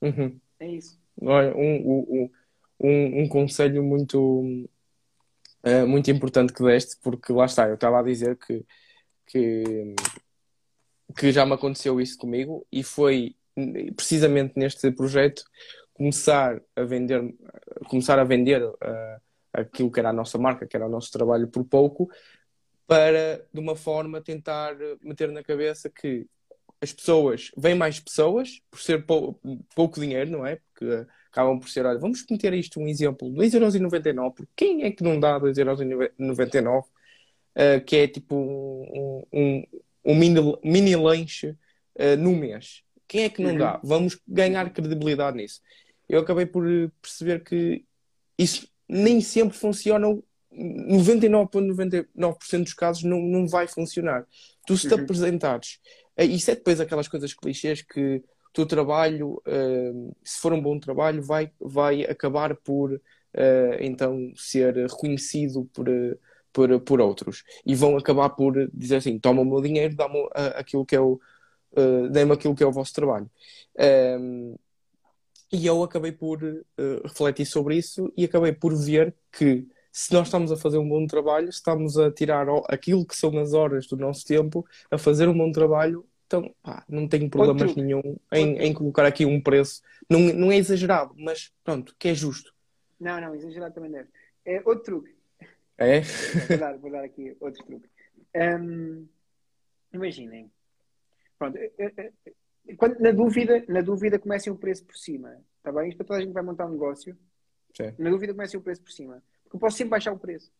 Uhum. 0.00 0.40
É 0.60 0.68
isso. 0.68 0.98
Olha, 1.20 1.54
um, 1.54 2.04
um, 2.06 2.30
um, 2.80 3.22
um 3.22 3.28
conselho 3.28 3.82
muito, 3.82 4.40
uh, 5.64 5.86
muito 5.86 6.10
importante 6.10 6.52
que 6.52 6.62
deste, 6.62 6.96
porque 7.02 7.32
lá 7.32 7.44
está, 7.44 7.68
eu 7.68 7.74
estava 7.74 7.98
a 7.98 8.04
dizer 8.04 8.38
que, 8.38 8.64
que, 9.26 9.94
que 11.16 11.32
já 11.32 11.46
me 11.46 11.54
aconteceu 11.54 12.00
isso 12.00 12.18
comigo 12.18 12.66
e 12.70 12.82
foi 12.82 13.36
precisamente 13.96 14.54
neste 14.56 14.90
projeto 14.90 15.44
começar 15.92 16.60
a 16.74 16.82
vender, 16.82 17.34
começar 17.88 18.18
a 18.18 18.24
vender 18.24 18.62
uh, 18.64 19.20
aquilo 19.52 19.90
que 19.90 20.00
era 20.00 20.10
a 20.10 20.12
nossa 20.12 20.36
marca, 20.36 20.66
que 20.66 20.76
era 20.76 20.86
o 20.86 20.90
nosso 20.90 21.12
trabalho 21.12 21.46
por 21.48 21.64
pouco, 21.64 22.10
para 22.86 23.46
de 23.52 23.60
uma 23.60 23.76
forma 23.76 24.20
tentar 24.20 24.76
meter 25.00 25.30
na 25.30 25.42
cabeça 25.42 25.88
que 25.88 26.26
as 26.80 26.92
pessoas, 26.92 27.50
vêm 27.56 27.74
mais 27.74 27.98
pessoas, 27.98 28.60
por 28.70 28.80
ser 28.80 29.06
pou, 29.06 29.40
pouco 29.74 30.00
dinheiro, 30.00 30.30
não 30.30 30.46
é? 30.46 30.56
Porque 30.56 31.06
acabam 31.30 31.58
por 31.58 31.68
ser, 31.68 31.86
olha, 31.86 31.98
vamos 31.98 32.24
meter 32.30 32.52
isto 32.52 32.78
um 32.78 32.86
exemplo, 32.86 33.28
2,99€, 33.30 34.34
porque 34.34 34.52
quem 34.54 34.82
é 34.82 34.90
que 34.90 35.02
não 35.02 35.18
dá 35.18 35.40
2,99€, 35.40 36.80
uh, 36.80 37.84
que 37.86 37.96
é 37.96 38.08
tipo 38.08 38.36
um, 38.36 39.24
um, 39.32 39.64
um 40.04 40.14
mini, 40.14 40.40
mini 40.62 40.96
lanche 40.96 41.56
uh, 41.96 42.16
no 42.18 42.34
mês? 42.34 42.82
Quem 43.06 43.24
é 43.24 43.28
que 43.28 43.42
não 43.42 43.52
uhum. 43.52 43.58
dá? 43.58 43.80
Vamos 43.82 44.18
ganhar 44.26 44.70
credibilidade 44.70 45.36
nisso. 45.36 45.60
Eu 46.08 46.20
acabei 46.20 46.46
por 46.46 46.64
perceber 47.00 47.42
que 47.42 47.84
isso 48.38 48.68
nem 48.88 49.20
sempre 49.20 49.56
funciona 49.56 50.06
99,99% 50.52 52.62
dos 52.62 52.74
casos 52.74 53.02
não, 53.02 53.20
não 53.20 53.46
vai 53.46 53.66
funcionar. 53.66 54.26
Tu 54.66 54.76
se 54.76 54.88
te 54.88 54.94
uhum. 54.94 55.02
apresentares, 55.02 55.78
eh, 56.16 56.24
isso 56.24 56.50
é 56.50 56.54
depois 56.54 56.80
aquelas 56.80 57.08
coisas 57.08 57.34
clichês 57.34 57.82
que 57.82 58.16
o 58.16 58.22
teu 58.52 58.66
trabalho, 58.66 59.42
uh, 59.46 60.16
se 60.22 60.40
for 60.40 60.52
um 60.52 60.62
bom 60.62 60.78
trabalho, 60.78 61.22
vai, 61.22 61.50
vai 61.60 62.04
acabar 62.04 62.54
por 62.54 62.92
uh, 62.92 63.00
então 63.80 64.32
ser 64.36 64.76
reconhecido 64.76 65.68
por, 65.72 65.88
por, 66.54 66.80
por 66.80 67.00
outros 67.00 67.42
e 67.66 67.74
vão 67.74 67.98
acabar 67.98 68.30
por 68.30 68.70
dizer 68.72 68.96
assim: 68.96 69.18
toma 69.18 69.42
o 69.42 69.44
meu 69.44 69.60
dinheiro, 69.60 69.94
dá-me 69.94 70.18
uh, 70.18 70.30
aquilo 70.54 70.86
que 70.86 70.96
é 70.96 71.00
o. 71.00 71.20
Uh, 71.76 72.08
dê-me 72.08 72.32
aquilo 72.32 72.54
que 72.54 72.62
é 72.62 72.66
o 72.66 72.72
vosso 72.72 72.94
trabalho. 72.94 73.28
Um, 74.20 74.54
e 75.52 75.66
eu 75.66 75.82
acabei 75.82 76.10
por 76.10 76.40
refletir 77.04 77.46
sobre 77.46 77.76
isso 77.76 78.12
e 78.16 78.24
acabei 78.24 78.52
por 78.52 78.74
ver 78.74 79.14
que 79.30 79.64
se 79.92 80.12
nós 80.12 80.26
estamos 80.26 80.50
a 80.50 80.56
fazer 80.56 80.78
um 80.78 80.88
bom 80.88 81.06
trabalho, 81.06 81.48
estamos 81.48 81.96
a 81.96 82.10
tirar 82.10 82.48
aquilo 82.68 83.06
que 83.06 83.14
são 83.14 83.38
as 83.38 83.52
horas 83.52 83.86
do 83.86 83.96
nosso 83.96 84.24
tempo 84.24 84.66
a 84.90 84.98
fazer 84.98 85.28
um 85.28 85.38
bom 85.38 85.52
trabalho, 85.52 86.04
então 86.26 86.52
pá, 86.60 86.84
não 86.88 87.06
tenho 87.06 87.30
problemas 87.30 87.62
Outro. 87.62 87.80
nenhum 87.80 88.16
em, 88.32 88.58
em, 88.58 88.72
colocar 88.72 89.06
aqui 89.06 89.24
um 89.24 89.40
preço. 89.40 89.80
Não, 90.10 90.18
não 90.18 90.50
é 90.50 90.56
exagerado, 90.56 91.14
mas 91.16 91.52
pronto, 91.62 91.94
que 91.96 92.08
é 92.08 92.14
justo. 92.14 92.52
Não, 92.98 93.20
não, 93.20 93.36
exagerado 93.36 93.74
também 93.74 93.92
deve. 93.92 94.08
É, 94.44 94.60
outro 94.66 94.82
truque. 94.82 95.13
É? 95.76 96.00
Vou 96.00 96.58
dar, 96.58 96.78
vou 96.78 96.90
dar 96.90 97.04
aqui 97.04 97.36
outro 97.40 97.64
truque. 97.64 97.88
Um, 98.34 99.08
imaginem. 99.92 100.50
Pronto, 101.38 101.56
é, 101.56 101.70
é, 101.78 102.12
é, 102.26 102.74
quando, 102.76 102.98
na, 103.00 103.10
dúvida, 103.10 103.64
na 103.68 103.80
dúvida, 103.80 104.18
comecem 104.18 104.52
o 104.52 104.56
preço 104.56 104.84
por 104.84 104.96
cima. 104.96 105.42
Está 105.58 105.72
bem? 105.72 105.88
Isto 105.88 105.98
para 105.98 106.06
toda 106.06 106.18
a 106.18 106.22
gente 106.22 106.32
vai 106.32 106.42
montar 106.42 106.66
um 106.66 106.72
negócio. 106.72 107.16
Sim. 107.76 107.92
Na 107.98 108.10
dúvida, 108.10 108.32
comecem 108.32 108.58
o 108.58 108.62
preço 108.62 108.82
por 108.82 108.92
cima 108.92 109.22
eu 109.54 109.60
posso 109.60 109.76
sempre 109.76 109.92
baixar 109.92 110.12
o 110.12 110.18
preço. 110.18 110.52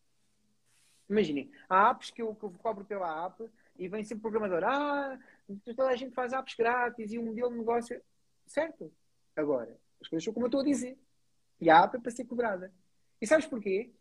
Imaginem, 1.09 1.51
há 1.69 1.91
apps 1.91 2.09
que 2.09 2.21
eu, 2.21 2.33
que 2.33 2.45
eu 2.45 2.51
cobro 2.51 2.85
pela 2.85 3.25
app 3.25 3.45
e 3.77 3.87
vem 3.89 4.03
sempre 4.03 4.19
o 4.19 4.31
programador. 4.31 4.63
Ah, 4.63 5.19
toda 5.75 5.89
a 5.89 5.95
gente 5.95 6.15
faz 6.15 6.31
apps 6.31 6.55
grátis 6.55 7.11
e 7.11 7.19
o 7.19 7.23
modelo 7.23 7.51
de 7.51 7.57
negócio. 7.57 8.01
Certo. 8.47 8.91
Agora, 9.35 9.77
as 10.01 10.07
coisas 10.07 10.23
são 10.23 10.33
como 10.33 10.45
eu 10.45 10.47
estou 10.47 10.61
a 10.61 10.63
dizer. 10.63 10.97
E 11.59 11.69
a 11.69 11.83
app 11.83 11.97
é 11.97 11.99
para 11.99 12.11
ser 12.11 12.23
cobrada. 12.23 12.73
E 13.21 13.27
sabes 13.27 13.45
porquê? 13.45 13.91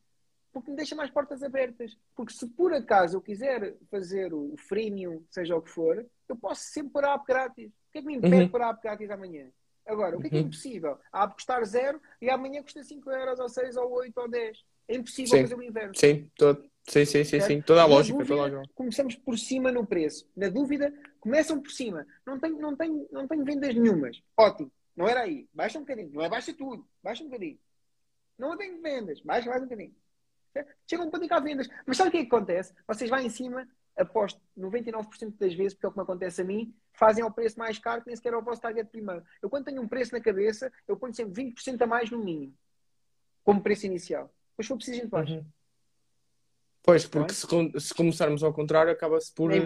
Porque 0.54 0.70
me 0.70 0.76
deixa 0.76 0.94
mais 0.94 1.10
portas 1.10 1.42
abertas. 1.42 1.98
Porque 2.14 2.32
se 2.32 2.46
por 2.46 2.72
acaso 2.72 3.16
eu 3.16 3.20
quiser 3.20 3.74
fazer 3.90 4.32
o 4.32 4.54
freemium, 4.56 5.20
seja 5.28 5.56
o 5.56 5.60
que 5.60 5.68
for, 5.68 6.06
eu 6.28 6.36
posso 6.36 6.62
sempre 6.62 6.92
pôr 6.92 7.04
a 7.04 7.14
app 7.14 7.26
grátis. 7.26 7.66
O 7.66 7.92
que 7.92 7.98
é 7.98 8.00
que 8.00 8.06
me 8.06 8.14
impede 8.14 8.36
uhum. 8.36 8.48
pôr 8.48 8.62
a 8.62 8.70
app 8.70 8.80
grátis 8.80 9.10
amanhã? 9.10 9.50
Agora, 9.84 10.16
o 10.16 10.20
que 10.20 10.28
é 10.28 10.30
que 10.30 10.36
é 10.36 10.40
uhum. 10.40 10.46
impossível? 10.46 10.96
A 11.12 11.24
app 11.24 11.34
custar 11.34 11.64
zero 11.66 12.00
e 12.22 12.30
amanhã 12.30 12.62
custa 12.62 12.84
5 12.84 13.10
euros, 13.10 13.40
ou 13.40 13.48
6, 13.48 13.76
ou 13.76 13.92
8, 13.92 14.16
ou 14.16 14.28
10. 14.30 14.64
É 14.86 14.96
impossível 14.96 15.38
sim. 15.38 15.42
fazer 15.42 15.54
o 15.56 15.62
inverso. 15.62 16.00
Sim, 16.00 16.30
todo, 16.36 16.70
sim, 16.88 17.04
sim, 17.04 17.24
sim, 17.24 17.40
sim. 17.40 17.60
Toda 17.60 17.82
a 17.82 17.86
lógica, 17.86 18.18
dúvida, 18.18 18.36
toda 18.36 18.48
a 18.48 18.58
lógica. 18.58 18.74
Começamos 18.76 19.16
por 19.16 19.36
cima 19.36 19.72
no 19.72 19.84
preço. 19.84 20.30
Na 20.36 20.48
dúvida, 20.48 20.94
começam 21.18 21.60
por 21.60 21.70
cima. 21.70 22.06
Não 22.24 22.38
tenho, 22.38 22.58
não 22.58 22.76
tenho, 22.76 23.08
não 23.10 23.26
tenho 23.26 23.44
vendas 23.44 23.74
nenhumas. 23.74 24.22
Ótimo. 24.36 24.70
Não 24.96 25.08
era 25.08 25.22
aí. 25.22 25.48
Baixa 25.52 25.78
um 25.78 25.82
bocadinho. 25.82 26.10
Não 26.12 26.22
é 26.22 26.28
baixa 26.28 26.54
tudo. 26.54 26.86
Baixa 27.02 27.24
um 27.24 27.26
bocadinho. 27.26 27.58
Não 28.38 28.56
tenho 28.56 28.80
vendas. 28.80 29.20
Baixa 29.20 29.50
mais 29.50 29.62
um 29.62 29.66
bocadinho. 29.66 29.94
Chega 30.88 31.02
um 31.02 31.06
bocadinho 31.06 31.34
a 31.34 31.40
vendas. 31.40 31.68
Mas 31.86 31.96
sabe 31.96 32.08
o 32.08 32.12
que 32.12 32.18
é 32.18 32.20
que 32.20 32.26
acontece? 32.26 32.74
Vocês 32.86 33.10
vão 33.10 33.18
em 33.18 33.28
cima, 33.28 33.66
aposto 33.96 34.40
99% 34.58 35.38
das 35.38 35.54
vezes, 35.54 35.74
porque 35.74 35.86
é 35.86 35.88
o 35.88 35.92
que 35.92 35.98
me 35.98 36.02
acontece 36.02 36.42
a 36.42 36.44
mim, 36.44 36.74
fazem 36.92 37.24
ao 37.24 37.30
preço 37.30 37.58
mais 37.58 37.78
caro 37.78 38.02
que 38.02 38.08
nem 38.08 38.16
sequer 38.16 38.32
é 38.32 38.36
o 38.36 38.42
vosso 38.42 38.60
target 38.60 38.88
primeiro. 38.90 39.24
Eu 39.42 39.50
quando 39.50 39.64
tenho 39.64 39.82
um 39.82 39.88
preço 39.88 40.12
na 40.12 40.20
cabeça, 40.20 40.72
eu 40.86 40.96
ponho 40.96 41.14
sempre 41.14 41.44
20% 41.44 41.80
a 41.82 41.86
mais 41.86 42.10
no 42.10 42.18
mínimo. 42.18 42.54
Como 43.42 43.62
preço 43.62 43.86
inicial. 43.86 44.32
Depois 44.50 44.68
for 44.68 44.76
preciso, 44.76 44.98
a 44.98 45.02
gente 45.02 45.10
baixa. 45.10 45.34
Uhum. 45.34 45.44
Pois, 46.82 47.06
porque 47.06 47.32
é? 47.32 47.34
se, 47.34 47.46
se, 47.80 47.94
começarmos 47.94 48.42
ao 48.42 48.52
contrário, 48.52 48.92
acaba-se 48.92 49.32
por 49.32 49.50
é 49.50 49.56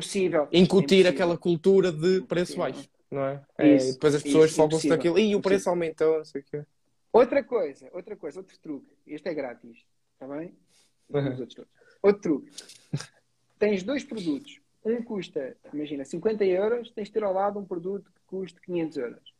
incutir 0.52 1.05
é 1.05 1.09
aquela 1.09 1.36
cultura 1.36 1.90
de 1.90 2.20
preço 2.23 2.56
baixo, 2.56 2.89
não 3.10 3.27
é? 3.27 3.44
é 3.59 3.74
isso, 3.74 3.94
depois 3.94 4.15
as 4.15 4.23
pessoas 4.23 4.52
focam-se 4.52 4.86
naquilo 4.86 5.19
e 5.19 5.35
o 5.35 5.40
preço 5.40 5.69
aumentou, 5.69 6.19
não 6.19 6.24
sei 6.24 6.43
o 6.43 6.44
quê. 6.44 6.65
Outra 7.12 7.43
coisa, 7.43 7.90
outra 7.93 8.16
coisa, 8.16 8.39
outro 8.39 8.56
truque. 8.59 8.97
Este 9.05 9.28
é 9.31 9.35
grátis, 9.35 9.85
está 10.12 10.28
bem? 10.28 10.55
Uhum. 11.11 11.47
Outro 12.03 12.21
truque. 12.21 12.51
Tens 13.59 13.83
dois 13.83 14.05
produtos. 14.05 14.61
Um 14.85 15.03
custa, 15.03 15.57
imagina, 15.73 16.05
50 16.05 16.45
euros, 16.45 16.91
tens 16.91 17.09
de 17.09 17.13
ter 17.13 17.25
ao 17.25 17.33
lado 17.33 17.59
um 17.59 17.65
produto 17.65 18.11
que 18.13 18.21
custa 18.27 18.61
500 18.61 18.97
euros. 18.97 19.35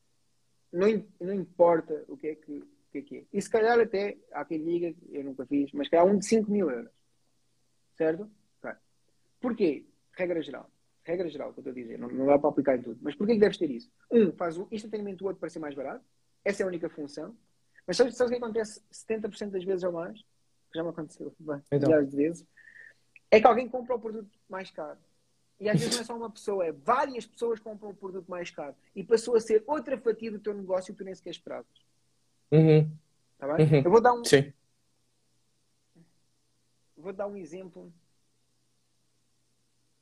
Não, 0.73 1.05
não 1.21 1.35
importa 1.35 2.05
o 2.09 2.17
que 2.17 2.29
é 2.29 2.35
que 2.35 2.53
o 2.53 2.91
que 2.91 2.99
é 2.99 3.03
que 3.03 3.17
é. 3.19 3.25
E 3.33 3.41
se 3.41 3.51
calhar 3.51 3.79
até, 3.79 4.17
há 4.33 4.45
quem 4.45 4.65
diga, 4.65 4.95
eu 5.11 5.23
nunca 5.23 5.45
fiz, 5.47 5.71
mas 5.73 5.93
há 5.93 6.03
um 6.05 6.19
de 6.19 6.27
5 6.27 6.51
mil 6.51 6.71
euros. 6.71 6.91
Certo? 7.97 8.31
Claro. 8.61 8.79
Porquê? 9.41 9.85
Regra 10.13 10.41
geral. 10.43 10.71
Regra 11.05 11.29
geral, 11.29 11.53
que 11.53 11.61
eu 11.61 11.63
estou 11.63 11.73
a 11.73 11.75
dizer. 11.75 11.99
Não, 11.99 12.09
não 12.09 12.27
dá 12.27 12.39
para 12.39 12.51
aplicar 12.51 12.77
em 12.77 12.83
tudo. 12.83 12.99
Mas 13.03 13.15
porquê 13.15 13.35
que 13.35 13.41
deves 13.41 13.59
ter 13.59 13.71
isso? 13.71 13.91
Um, 14.11 14.33
faz 14.33 14.57
instantaneamente 14.71 15.23
o 15.23 15.27
outro 15.27 15.41
para 15.41 15.49
ser 15.51 15.59
mais 15.59 15.75
barato. 15.75 16.05
Essa 16.45 16.63
é 16.63 16.65
a 16.65 16.67
única 16.67 16.89
função. 16.89 17.37
Mas 17.87 17.97
sabes, 17.97 18.17
sabes 18.17 18.31
o 18.31 18.39
que 18.39 18.45
acontece 18.45 18.83
70% 18.93 19.51
das 19.51 19.65
vezes 19.65 19.85
ou 19.85 19.93
mais? 19.93 20.23
Já 20.75 20.83
me 20.83 20.91
aconteceu 20.91 21.35
então. 21.41 21.89
milhares 21.89 22.11
de 22.11 22.17
vezes. 22.17 22.47
É 23.31 23.41
que 23.41 23.47
alguém 23.47 23.69
compra 23.69 23.95
o 23.97 24.01
produto 24.01 24.31
mais 24.49 24.71
caro. 24.71 24.99
E 25.61 25.69
às 25.69 25.79
vezes 25.79 25.97
não 25.97 26.03
é 26.03 26.05
só 26.05 26.17
uma 26.17 26.31
pessoa, 26.31 26.67
é 26.67 26.73
várias 26.73 27.27
pessoas 27.27 27.59
compram 27.59 27.91
o 27.91 27.95
produto 27.95 28.29
mais 28.29 28.51
caro. 28.51 28.75
E 28.95 29.03
passou 29.03 29.35
a 29.35 29.41
ser 29.41 29.63
outra 29.67 29.99
fatia 29.99 30.31
do 30.31 30.39
teu 30.39 30.55
negócio 30.55 30.93
que 30.95 30.99
tu 30.99 31.05
nem 31.05 31.15
sequer 31.15 31.31
esperavas. 31.31 31.67
Uhum. 32.53 32.91
Tá 33.39 33.55
bem? 33.55 33.67
Uhum. 33.67 33.83
Eu 33.85 33.91
vou 33.91 34.01
dar 34.01 34.15
um. 34.15 34.25
Sim. 34.25 34.53
Vou 36.97 37.13
dar 37.13 37.27
um 37.27 37.37
exemplo. 37.37 37.93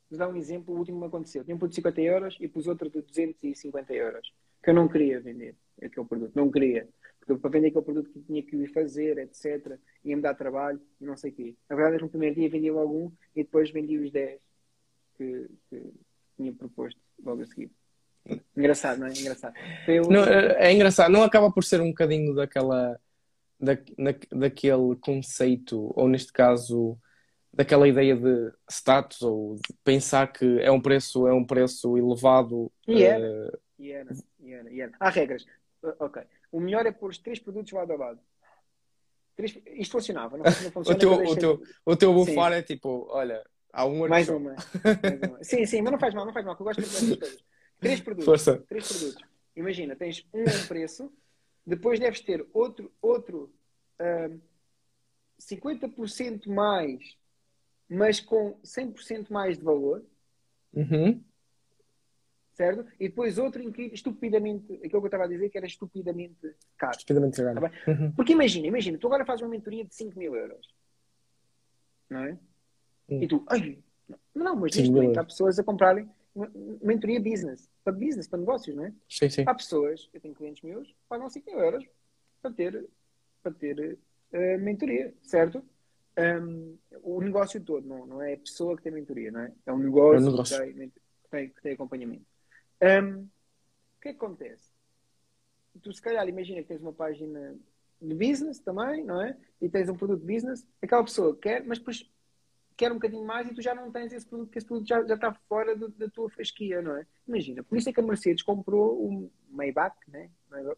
Vou 0.09 0.19
dar 0.19 0.27
um 0.27 0.35
exemplo. 0.35 0.73
O 0.73 0.77
último 0.77 0.99
que 0.99 1.07
aconteceu. 1.07 1.43
Tinha 1.43 1.55
um 1.55 1.59
produto 1.59 1.73
de 1.73 1.81
50 1.81 2.01
euros 2.01 2.37
e 2.39 2.47
pus 2.47 2.67
outro 2.67 2.89
de 2.89 3.01
250 3.01 3.93
euros. 3.93 4.31
Que 4.63 4.69
eu 4.69 4.73
não 4.73 4.87
queria 4.87 5.19
vender 5.19 5.55
aquele 5.81 6.05
produto. 6.05 6.35
Não 6.35 6.51
queria. 6.51 6.87
Para 7.35 7.49
vender 7.49 7.67
aquele 7.67 7.83
produto 7.83 8.09
que 8.09 8.21
tinha 8.21 8.41
que 8.41 8.55
ir 8.55 8.67
fazer, 8.67 9.17
etc. 9.17 9.77
Ia-me 10.03 10.21
dar 10.21 10.33
trabalho 10.33 10.79
e 11.01 11.05
não 11.05 11.17
sei 11.17 11.31
o 11.31 11.33
quê. 11.33 11.55
Na 11.69 11.75
verdade, 11.75 12.01
no 12.01 12.09
primeiro 12.09 12.35
dia 12.35 12.49
vendi 12.49 12.71
logo 12.71 12.93
um 12.93 13.11
e 13.35 13.43
depois 13.43 13.69
vendi 13.69 13.97
os 13.97 14.11
10 14.11 14.39
que, 15.17 15.49
que 15.69 15.93
tinha 16.37 16.53
proposto 16.53 16.99
logo 17.23 17.41
a 17.41 17.45
seguir. 17.45 17.71
Engraçado, 18.55 18.99
não 18.99 19.07
é? 19.07 19.11
Engraçado. 19.11 19.53
Eu... 19.87 20.03
Não, 20.09 20.23
é, 20.23 20.73
engraçado, 20.73 21.11
não 21.11 21.23
acaba 21.23 21.51
por 21.51 21.63
ser 21.63 21.81
um 21.81 21.89
bocadinho 21.89 22.33
daquela 22.33 22.99
da, 23.59 23.77
na, 23.97 24.13
daquele 24.31 24.95
conceito, 25.01 25.91
ou 25.95 26.07
neste 26.07 26.31
caso, 26.31 26.97
daquela 27.53 27.87
ideia 27.87 28.15
de 28.15 28.51
status, 28.69 29.21
ou 29.21 29.55
de 29.55 29.73
pensar 29.83 30.31
que 30.31 30.59
é 30.61 30.71
um 30.71 30.81
preço, 30.81 31.27
é 31.27 31.33
um 31.33 31.45
preço 31.45 31.97
elevado. 31.97 32.71
E 32.87 33.03
era, 33.03 33.19
uh... 33.23 33.59
e 33.79 33.91
era, 33.91 34.15
e 34.39 34.53
era, 34.53 34.71
e 34.71 34.81
era. 34.81 34.91
Há 34.99 35.09
regras. 35.09 35.45
Ok. 35.99 36.21
O 36.51 36.59
melhor 36.59 36.85
é 36.85 36.91
pôr 36.91 37.09
os 37.09 37.17
três 37.17 37.39
produtos 37.39 37.71
lado 37.71 37.91
a 37.93 37.95
lado. 37.95 38.19
Três... 39.35 39.57
Isto 39.65 39.91
funcionava, 39.91 40.37
não, 40.37 40.43
não 40.43 40.51
funciona. 40.71 40.97
o, 40.97 40.99
teu, 40.99 41.13
o, 41.13 41.35
teu, 41.35 41.63
o 41.85 41.95
teu 41.95 42.13
bufar 42.13 42.51
é 42.53 42.61
tipo, 42.61 43.07
olha, 43.09 43.43
há 43.71 43.85
um 43.85 44.07
mais 44.07 44.27
uma. 44.29 44.55
mais 45.03 45.21
uma. 45.29 45.43
Sim, 45.43 45.65
sim, 45.65 45.81
mas 45.81 45.91
não 45.91 45.99
faz 45.99 46.13
mal, 46.13 46.25
não 46.25 46.33
faz 46.33 46.45
mal, 46.45 46.55
que 46.55 46.61
eu 46.61 46.65
gosto 46.65 46.81
de 46.81 46.87
fazer 46.87 47.17
coisas. 47.17 47.43
Três 47.79 48.01
produtos. 48.01 48.25
Força. 48.25 48.57
Três 48.67 48.87
produtos. 48.87 49.23
Imagina, 49.55 49.95
tens 49.95 50.25
um, 50.33 50.41
um 50.41 50.67
preço, 50.67 51.11
depois 51.65 51.99
deves 51.99 52.21
ter 52.21 52.45
outro, 52.53 52.91
outro 53.01 53.53
uh, 53.99 54.41
50% 55.39 56.47
mais, 56.47 57.17
mas 57.89 58.19
com 58.19 58.59
100% 58.63 59.29
mais 59.29 59.57
de 59.57 59.63
valor. 59.63 60.03
Uhum. 60.73 61.23
Certo? 62.57 62.87
E 62.99 63.07
depois 63.07 63.37
outro 63.37 63.61
incrível, 63.61 63.93
estupidamente, 63.93 64.73
aquilo 64.73 64.89
que 64.89 64.97
eu 64.97 65.05
estava 65.05 65.25
a 65.25 65.27
dizer 65.27 65.47
que 65.47 65.59
era 65.59 65.67
estupidamente 65.67 66.55
caro. 66.75 66.97
Estupidamente 66.97 67.39
caro. 67.39 67.61
Tá 67.61 67.71
uhum. 67.87 68.11
Porque 68.13 68.33
imagina, 68.33 68.65
imagina, 68.65 68.97
tu 68.97 69.05
agora 69.05 69.23
fazes 69.23 69.43
uma 69.43 69.51
mentoria 69.51 69.85
de 69.85 69.93
5 69.93 70.17
mil 70.17 70.35
euros. 70.35 70.67
Não 72.09 72.23
é? 72.23 72.31
Uhum. 73.09 73.21
E 73.21 73.27
tu, 73.27 73.45
ai, 73.47 73.77
não, 74.33 74.55
mas 74.55 74.75
neste 74.75 74.91
momento 74.91 75.19
há 75.19 75.23
pessoas 75.23 75.59
a 75.59 75.63
comprarem 75.63 76.09
mentoria 76.81 77.19
business, 77.19 77.69
para 77.83 77.93
business, 77.93 78.27
para 78.27 78.39
negócios, 78.39 78.75
não 78.75 78.85
é? 78.85 78.93
Sim, 79.07 79.29
sim. 79.29 79.43
Há 79.45 79.53
pessoas, 79.53 80.09
eu 80.11 80.19
tenho 80.19 80.33
clientes 80.33 80.63
meus, 80.63 80.91
pagam 81.07 81.29
5 81.29 81.45
mil 81.51 81.59
euros 81.59 81.85
para 82.41 82.51
ter, 82.51 82.89
para 83.43 83.51
ter 83.51 83.99
uh, 84.33 84.59
mentoria, 84.59 85.13
certo? 85.21 85.63
Um, 86.17 86.75
o 87.03 87.21
negócio 87.21 87.61
todo, 87.61 87.87
não, 87.87 88.07
não 88.07 88.19
é 88.19 88.33
a 88.33 88.37
pessoa 88.37 88.75
que 88.75 88.81
tem 88.81 88.91
mentoria, 88.91 89.31
não 89.31 89.41
é? 89.41 89.51
É 89.63 89.71
um 89.71 89.77
negócio, 89.77 90.15
é 90.15 90.27
um 90.27 90.31
negócio. 90.31 90.57
Que, 90.57 90.73
tem, 90.73 90.89
que, 90.89 91.01
tem, 91.29 91.49
que, 91.49 91.61
tem, 91.61 91.73
acompanhamento. 91.73 92.25
Um, 92.81 93.23
o 93.23 94.01
que 94.01 94.09
é 94.09 94.13
que 94.13 94.17
acontece? 94.17 94.71
Tu, 95.81 95.93
se 95.93 96.01
calhar, 96.01 96.27
imagina 96.27 96.61
que 96.61 96.67
tens 96.67 96.81
uma 96.81 96.93
página 96.93 97.55
de 98.01 98.13
business 98.13 98.59
também, 98.59 99.03
não 99.03 99.21
é? 99.21 99.37
E 99.61 99.69
tens 99.69 99.89
um 99.89 99.95
produto 99.95 100.21
de 100.25 100.33
business, 100.33 100.67
aquela 100.81 101.03
pessoa 101.03 101.35
quer, 101.35 101.63
mas 101.65 101.79
depois 101.79 102.09
quer 102.75 102.91
um 102.91 102.95
bocadinho 102.95 103.25
mais 103.25 103.49
e 103.49 103.53
tu 103.53 103.61
já 103.61 103.73
não 103.73 103.91
tens 103.91 104.13
esse 104.13 104.25
produto, 104.25 104.47
porque 104.47 104.59
esse 104.59 104.67
produto 104.67 104.87
já, 104.87 105.03
já 105.03 105.15
está 105.15 105.33
fora 105.49 105.75
do, 105.75 105.89
da 105.89 106.07
tua 106.09 106.29
fasquia, 106.29 106.81
não 106.81 106.95
é? 106.97 107.07
Imagina, 107.27 107.63
por 107.63 107.77
isso 107.77 107.89
é 107.89 107.93
que 107.93 107.99
a 107.99 108.03
Mercedes 108.03 108.43
comprou 108.43 109.03
o 109.03 109.31
Maybach, 109.49 109.97
né? 110.07 110.29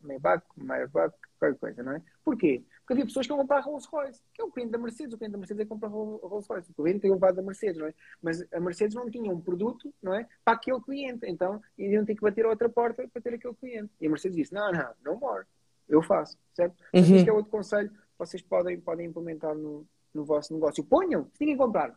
Maybach, 0.02 0.46
Maybach, 0.58 1.16
qualquer 1.40 1.60
coisa, 1.60 1.84
não 1.84 1.94
é? 1.94 2.02
Porquê? 2.24 2.64
Porque 2.80 2.94
havia 2.94 3.06
pessoas 3.06 3.28
que 3.28 3.32
iam 3.32 3.38
comprar 3.38 3.60
Rolls 3.62 3.88
Royce, 3.92 4.22
que 4.34 4.42
é 4.42 4.46
o 4.46 4.52
cliente 4.52 4.72
da 4.72 4.78
Mercedes, 4.78 5.14
o 5.14 5.18
cliente 5.18 5.34
da 5.34 5.38
Mercedes 5.38 5.62
é 5.62 5.64
que 5.64 5.70
compra 5.70 5.88
Rolls 5.90 6.48
Royce, 6.48 6.72
o 6.72 6.74
cliente 6.74 7.02
tem 7.02 7.12
levado 7.12 7.36
da 7.36 7.42
Mercedes, 7.42 7.78
não 7.78 7.88
é? 7.88 7.94
Mas 8.22 8.46
a 8.52 8.60
Mercedes 8.60 8.96
não 8.96 9.10
tinha 9.10 9.32
um 9.32 9.40
produto, 9.40 9.94
não 10.02 10.14
é? 10.14 10.28
Para 10.44 10.56
aquele 10.56 10.82
cliente, 10.82 11.26
então 11.28 11.62
iriam 11.78 12.04
ter 12.04 12.16
que 12.16 12.22
bater 12.22 12.46
a 12.46 12.50
outra 12.50 12.68
porta 12.68 13.08
para 13.08 13.22
ter 13.22 13.36
aquele 13.36 13.54
cliente. 13.54 13.92
E 14.02 14.08
a 14.08 14.10
Mercedes 14.10 14.36
disse, 14.36 14.54
não, 14.54 14.72
não, 14.72 14.94
não 15.04 15.20
more, 15.20 15.46
eu 15.88 16.02
faço, 16.02 16.38
certo? 16.54 16.74
Uhum. 16.94 17.02
Mas 17.02 17.10
isto 17.10 17.30
é 17.30 17.34
outro 17.34 17.52
conselho 17.52 17.90
que 17.90 17.98
vocês 18.18 18.42
podem, 18.42 18.80
podem 18.80 19.08
implementar 19.08 19.56
no, 19.56 19.86
no 20.14 20.26
vosso 20.26 20.54
negócio. 20.54 20.84
Ponham, 20.84 21.30
se 21.34 21.42
ninguém 21.42 21.58
comprar. 21.58 21.96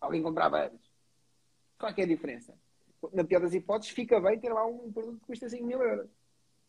Alguém 0.00 0.22
comprava 0.22 0.66
antes. 0.66 0.90
Qual 1.78 1.92
é, 1.96 2.00
é 2.00 2.04
a 2.04 2.06
diferença? 2.06 2.54
Na 3.12 3.24
pior 3.24 3.40
das 3.40 3.54
hipóteses, 3.54 3.94
fica 3.94 4.20
bem 4.20 4.38
ter 4.38 4.52
lá 4.52 4.66
um 4.66 4.92
produto 4.92 5.20
que 5.20 5.26
custa 5.26 5.48
5 5.48 5.64
mil 5.64 5.82
euros. 5.82 6.10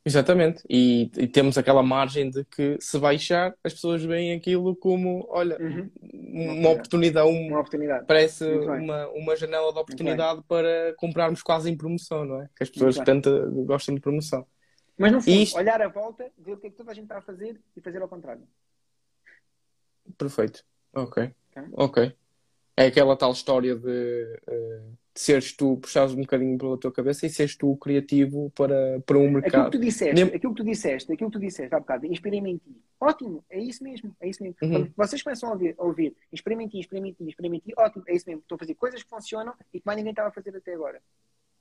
Exatamente. 0.03 0.63
E, 0.67 1.11
e, 1.15 1.27
temos 1.27 1.57
aquela 1.57 1.83
margem 1.83 2.29
de 2.29 2.43
que 2.45 2.75
se 2.79 2.97
baixar, 2.97 3.55
as 3.63 3.73
pessoas 3.73 4.03
veem 4.03 4.33
aquilo 4.33 4.75
como, 4.75 5.27
olha, 5.29 5.57
uhum. 5.59 5.91
uma, 6.59 6.69
oportunidade, 6.71 7.27
um, 7.27 7.47
uma 7.49 7.59
oportunidade. 7.59 8.05
Parece 8.07 8.43
uma, 8.45 9.07
uma 9.09 9.35
janela 9.35 9.71
de 9.71 9.77
oportunidade 9.77 10.41
para 10.47 10.95
comprarmos 10.97 11.43
quase 11.43 11.69
em 11.69 11.77
promoção, 11.77 12.25
não 12.25 12.41
é? 12.41 12.49
Que 12.55 12.63
as 12.63 12.69
pessoas 12.69 12.97
tanto 12.97 13.29
gostam 13.65 13.93
de 13.93 14.01
promoção. 14.01 14.45
Mas 14.97 15.11
fundo, 15.11 15.29
isto... 15.29 15.57
olhar 15.57 15.81
à 15.81 15.87
volta, 15.87 16.31
ver 16.37 16.53
o 16.53 16.57
que 16.57 16.67
é 16.67 16.69
que 16.69 16.75
toda 16.75 16.91
a 16.91 16.93
gente 16.93 17.05
está 17.05 17.19
a 17.19 17.21
fazer 17.21 17.61
e 17.75 17.81
fazer 17.81 18.01
ao 18.01 18.07
contrário. 18.07 18.43
Perfeito. 20.17 20.63
Ok. 20.93 21.31
Ok. 21.73 22.15
É 22.75 22.85
aquela 22.85 23.15
tal 23.15 23.31
história 23.31 23.75
de, 23.75 24.39
uh, 24.47 24.91
de 24.91 25.00
seres 25.13 25.51
tu, 25.51 25.77
puxares 25.77 26.13
um 26.13 26.21
bocadinho 26.21 26.57
pela 26.57 26.77
tua 26.77 26.91
cabeça 26.91 27.25
e 27.25 27.29
seres 27.29 27.55
tu 27.55 27.75
criativo 27.77 28.49
para, 28.55 29.01
para 29.05 29.17
um 29.17 29.29
mercado. 29.29 29.47
Aquilo 29.47 29.71
que 29.71 29.77
tu 29.77 29.81
disseste, 29.81 30.13
Nem... 30.13 30.35
aquilo 30.35 30.53
que 30.53 30.63
tu 30.63 30.65
disseste, 30.65 31.11
aquilo 31.11 31.29
que 31.29 31.38
tu 31.38 31.41
disseste 31.41 31.75
há 31.75 31.79
bocado, 31.79 32.05
em 32.05 32.13
ti. 32.57 32.81
Ótimo, 32.99 33.43
é 33.49 33.59
isso 33.59 33.83
mesmo, 33.83 34.15
é 34.21 34.29
isso 34.29 34.41
mesmo. 34.41 34.55
Uhum. 34.61 34.85
Quando 34.85 34.93
vocês 34.95 35.21
começam 35.21 35.49
a 35.49 35.53
ouvir, 35.53 35.75
a 35.77 35.83
ouvir 35.83 36.15
inspirem 36.31 36.63
em 36.63 36.67
ti, 36.67 36.77
inspirem 36.77 37.09
em 37.09 37.13
ti, 37.13 37.23
inspirem 37.23 37.55
em 37.55 37.59
ti, 37.59 37.73
ótimo, 37.77 38.03
é 38.07 38.15
isso 38.15 38.25
mesmo. 38.27 38.41
Estou 38.41 38.55
a 38.55 38.59
fazer 38.59 38.75
coisas 38.75 39.03
que 39.03 39.09
funcionam 39.09 39.53
e 39.73 39.79
que 39.79 39.85
mais 39.85 39.97
ninguém 39.97 40.11
estava 40.11 40.29
a 40.29 40.31
fazer 40.31 40.55
até 40.55 40.73
agora. 40.73 41.01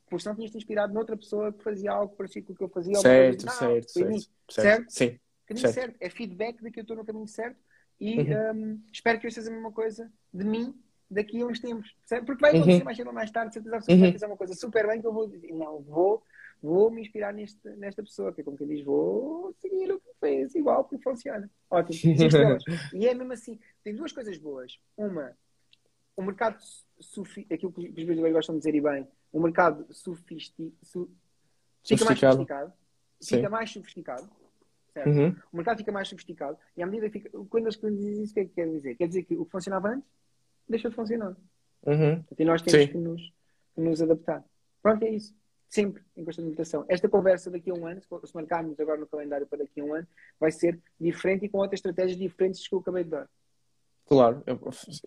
Porque 0.09 0.23
senão 0.23 0.37
tinhas-te 0.37 0.57
inspirado 0.57 0.93
noutra 0.93 1.17
pessoa 1.17 1.53
que 1.53 1.63
fazia 1.63 1.93
algo 1.93 2.15
parecido 2.17 2.47
com 2.47 2.53
o 2.53 2.57
que 2.57 2.65
eu 2.65 2.69
fazia. 2.69 2.95
Certo, 2.97 3.51
certo, 3.51 3.91
certo, 3.91 3.91
certo, 3.91 4.31
certo. 4.49 4.91
Sim. 4.91 5.19
Caminho 5.47 5.67
certo. 5.67 5.75
certo. 5.75 5.97
É 6.01 6.11
feedback 6.11 6.63
de 6.63 6.71
que 6.71 6.81
eu 6.81 6.83
estou 6.83 6.97
no 6.97 7.05
caminho 7.05 7.27
certo 7.27 7.59
e 8.01 8.21
uhum. 8.21 8.53
um, 8.55 8.83
espero 8.93 9.21
que 9.21 9.27
eu 9.27 9.31
seja 9.31 9.51
a 9.51 9.53
mesma 9.53 9.73
coisa 9.73 10.11
de 10.33 10.45
mim 10.45 10.75
daqui 11.11 11.41
a 11.41 11.47
uns 11.47 11.61
tempos. 11.61 11.95
Porque 12.25 12.41
vai 12.41 12.51
acontecer 12.51 12.79
uhum. 12.79 12.85
mais 12.85 12.97
cedo 12.97 13.07
ou 13.09 13.13
mais 13.13 13.31
tarde, 13.31 13.53
certeza 13.53 13.77
absoluta, 13.77 14.07
uhum. 14.07 14.13
fazer 14.13 14.27
uma 14.27 14.37
coisa 14.37 14.55
super 14.55 14.87
bem 14.87 15.01
que 15.01 15.07
eu 15.07 15.13
vou 15.13 15.29
dizer, 15.29 15.53
não, 15.53 15.81
vou, 15.81 16.23
vou 16.63 16.91
me 16.91 17.01
inspirar 17.01 17.33
neste, 17.33 17.69
nesta 17.77 18.03
pessoa, 18.03 18.33
que 18.33 18.41
é 18.41 18.45
como 18.45 18.57
quem 18.57 18.69
diz, 18.69 18.85
vou 18.85 19.53
seguir 19.61 19.93
o 19.93 20.01
que 20.01 20.11
fez, 20.21 20.55
igual, 20.55 20.85
porque 20.85 21.03
funciona. 21.03 21.51
Ótimo. 21.71 22.15
e 22.95 23.09
é 23.09 23.15
mesmo 23.15 23.33
assim, 23.33 23.59
tem 23.83 23.95
duas 23.95 24.13
coisas 24.13 24.39
boas. 24.39 24.79
Uma, 24.97 25.37
o 26.17 26.23
mercado, 26.23 26.59
aquilo 27.53 27.73
que 27.73 27.89
os 27.89 28.05
brasileiros 28.05 28.33
gostam 28.33 28.55
de 28.55 28.61
dizer 28.61 28.75
e 28.75 28.81
bem, 28.81 29.09
o 29.33 29.41
mercado 29.41 29.87
sofisti, 29.91 30.73
su, 30.83 31.11
fica 31.85 32.05
mais 32.05 32.19
sofisticado. 32.19 32.73
Fica 33.23 33.51
mais 33.51 33.71
sofisticado 33.71 34.41
Uhum. 35.07 35.35
O 35.53 35.57
mercado 35.57 35.79
fica 35.79 35.93
mais 35.93 36.09
sofisticado 36.09 36.59
e 36.77 36.83
à 36.83 36.87
medida 36.87 37.09
que 37.09 37.21
fica. 37.21 37.31
Quando 37.49 37.69
as 37.69 37.77
coisas 37.77 37.99
dizem 37.99 38.25
isso, 38.25 38.33
o 38.33 38.35
que 38.35 38.41
é 38.41 38.45
que 38.45 38.55
quer 38.55 38.69
dizer? 38.69 38.95
Quer 38.97 39.09
dizer 39.09 39.23
que 39.23 39.37
o 39.37 39.45
que 39.45 39.51
funcionava 39.51 39.89
antes 39.89 40.09
deixa 40.71 40.89
de 40.89 40.95
funcionar. 40.95 41.37
Uhum. 41.87 42.25
E 42.39 42.45
nós 42.45 42.63
temos 42.63 42.91
que 42.91 42.97
nos, 42.97 43.33
que 43.75 43.81
nos, 43.81 44.03
adaptar. 44.03 44.45
Pronto, 44.83 45.03
é 45.05 45.11
isso. 45.11 45.35
Sempre 45.69 46.03
em 46.17 46.25
constante 46.25 46.47
meditação. 46.47 46.85
Esta 46.89 47.09
conversa 47.09 47.51
daqui 47.51 47.71
a 47.71 47.75
um 47.75 47.87
ano, 47.87 48.01
se 48.03 48.35
marcarmos 48.35 48.79
agora 48.81 48.99
no 48.99 49.07
calendário 49.07 49.47
para 49.47 49.59
daqui 49.59 49.81
a 49.81 49.85
um 49.85 49.95
ano, 49.95 50.07
vai 50.39 50.51
ser 50.51 50.81
diferente 50.99 51.45
e 51.45 51.49
com 51.49 51.59
outras 51.59 51.79
estratégias 51.79 52.19
diferentes 52.19 52.67
que 52.67 52.75
eu 52.75 52.81
acabei 52.81 53.05
de 53.05 53.11
dar. 53.11 53.29
Claro, 54.07 54.43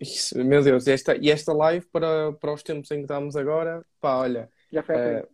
isso, 0.00 0.42
meu 0.42 0.62
Deus, 0.62 0.86
e 0.86 0.92
esta, 0.92 1.14
e 1.14 1.30
esta 1.30 1.52
live 1.52 1.84
para, 1.92 2.32
para 2.32 2.54
os 2.54 2.62
tempos 2.62 2.90
em 2.90 2.96
que 2.96 3.02
estamos 3.02 3.36
agora, 3.36 3.84
pá, 4.00 4.16
olha. 4.16 4.50
Já 4.72 4.82
foi 4.82 4.96
uh, 4.96 5.28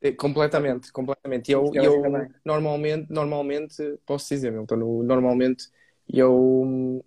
é, 0.00 0.12
completamente, 0.12 0.90
completamente. 0.90 1.52
Eu, 1.52 1.70
eu 1.74 2.00
normalmente, 2.42 3.10
normalmente, 3.10 3.76
posso 4.06 4.28
dizer, 4.28 4.50
Milton, 4.50 5.02
normalmente 5.02 5.68
eu 6.08 7.04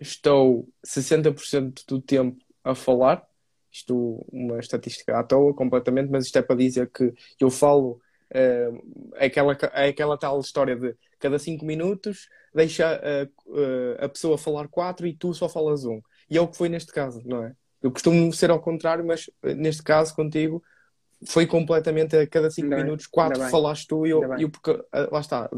estou 0.00 0.68
60% 0.84 1.84
do 1.86 2.00
tempo 2.00 2.42
a 2.64 2.74
falar, 2.74 3.24
isto 3.70 4.26
uma 4.32 4.58
estatística 4.58 5.16
à 5.16 5.22
toa 5.22 5.54
completamente, 5.54 6.10
mas 6.10 6.26
isto 6.26 6.36
é 6.38 6.42
para 6.42 6.56
dizer 6.56 6.90
que 6.90 7.14
eu 7.38 7.50
falo 7.50 8.00
uh, 8.30 9.14
aquela, 9.16 9.52
aquela 9.52 10.18
tal 10.18 10.40
história 10.40 10.74
de 10.74 10.96
cada 11.18 11.38
5 11.38 11.64
minutos 11.64 12.28
deixa 12.54 12.98
uh, 12.98 13.52
uh, 13.52 14.04
a 14.04 14.08
pessoa 14.08 14.36
falar 14.36 14.66
4 14.68 15.06
e 15.06 15.14
tu 15.14 15.32
só 15.34 15.48
falas 15.48 15.84
um. 15.84 16.00
E 16.28 16.36
é 16.36 16.40
o 16.40 16.48
que 16.48 16.56
foi 16.56 16.68
neste 16.68 16.92
caso, 16.92 17.22
não 17.24 17.44
é? 17.44 17.54
Eu 17.82 17.90
costumo 17.90 18.32
ser 18.32 18.50
ao 18.50 18.60
contrário, 18.60 19.04
mas 19.04 19.30
neste 19.56 19.82
caso 19.82 20.14
contigo 20.14 20.62
foi 21.26 21.46
completamente 21.46 22.16
a 22.16 22.26
cada 22.26 22.50
5 22.50 22.68
minutos, 22.68 23.06
4 23.06 23.48
falaste 23.50 23.86
tu 23.86 24.06
e 24.06 24.10
eu, 24.10 24.22
eu 24.38 24.50
porque, 24.50 24.70
lá 25.10 25.20
está, 25.20 25.50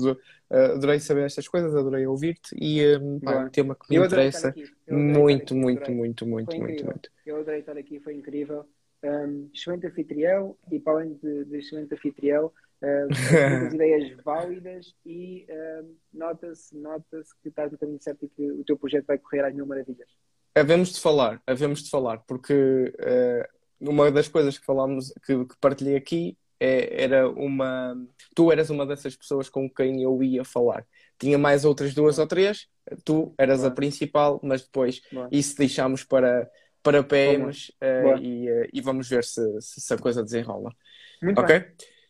ah, 0.52 0.74
adorei 0.74 1.00
saber 1.00 1.24
estas 1.24 1.48
coisas, 1.48 1.74
adorei 1.74 2.06
ouvir-te 2.06 2.54
e 2.60 2.96
um, 2.98 3.18
pá, 3.18 3.32
é 3.32 3.38
um 3.38 3.48
tema 3.48 3.74
que 3.74 3.98
me 3.98 4.04
interessa 4.04 4.54
muito, 4.90 5.54
muito, 5.54 5.90
muito, 5.90 6.26
muito, 6.26 6.26
muito, 6.26 6.84
muito. 6.84 7.10
Eu 7.24 7.40
adorei 7.40 7.60
estar 7.60 7.76
aqui, 7.78 7.98
foi 8.00 8.14
incrível. 8.14 8.66
Um, 9.02 9.50
excelente 9.52 9.86
anfitrião 9.86 10.56
e 10.70 10.78
para 10.78 10.92
além 10.92 11.14
de, 11.14 11.44
de 11.46 11.58
excelente 11.58 11.94
anfitrião, 11.94 12.52
uh, 12.82 13.74
ideias 13.74 14.12
válidas 14.22 14.94
e 15.06 15.46
uh, 15.48 15.96
nota-se 16.12 16.76
nota 16.76 17.22
que 17.42 17.48
estás 17.48 17.72
no 17.72 17.78
caminho 17.78 18.00
certo 18.00 18.24
e 18.26 18.28
que 18.28 18.50
o 18.52 18.62
teu 18.62 18.76
projeto 18.76 19.06
vai 19.06 19.18
correr 19.18 19.44
às 19.44 19.54
mil 19.54 19.66
maravilhas. 19.66 20.08
Havemos 20.54 20.92
de 20.92 21.00
falar, 21.00 21.42
havemos 21.46 21.82
de 21.82 21.88
falar, 21.88 22.18
porque 22.28 22.92
uh, 23.00 23.90
uma 23.90 24.10
das 24.10 24.28
coisas 24.28 24.58
que 24.58 24.66
falámos, 24.66 25.12
que, 25.24 25.46
que 25.46 25.56
partilhei 25.58 25.96
aqui, 25.96 26.36
é, 26.62 27.02
era 27.02 27.28
uma. 27.28 27.96
Tu 28.36 28.52
eras 28.52 28.70
uma 28.70 28.86
dessas 28.86 29.16
pessoas 29.16 29.48
com 29.48 29.68
quem 29.68 30.00
eu 30.02 30.22
ia 30.22 30.44
falar. 30.44 30.86
Tinha 31.18 31.36
mais 31.36 31.64
outras 31.64 31.92
duas 31.92 32.20
ou 32.20 32.26
três, 32.26 32.68
tu 33.04 33.34
eras 33.36 33.64
a 33.64 33.70
principal, 33.70 34.38
mas 34.42 34.62
depois 34.62 35.02
isso 35.30 35.56
deixámos 35.56 36.04
para, 36.04 36.48
para 36.82 37.02
PMs 37.02 37.72
uh, 37.82 38.16
e, 38.20 38.48
uh, 38.48 38.68
e 38.72 38.80
vamos 38.80 39.08
ver 39.08 39.24
se, 39.24 39.42
se, 39.60 39.92
a 39.92 39.98
coisa 39.98 40.22
desenrola. 40.22 40.72
Muito 41.20 41.40
ok? 41.40 41.58
Bem. 41.58 41.68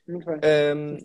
Muito 0.08 0.26
bem. 0.26 0.40
Um, 0.76 0.96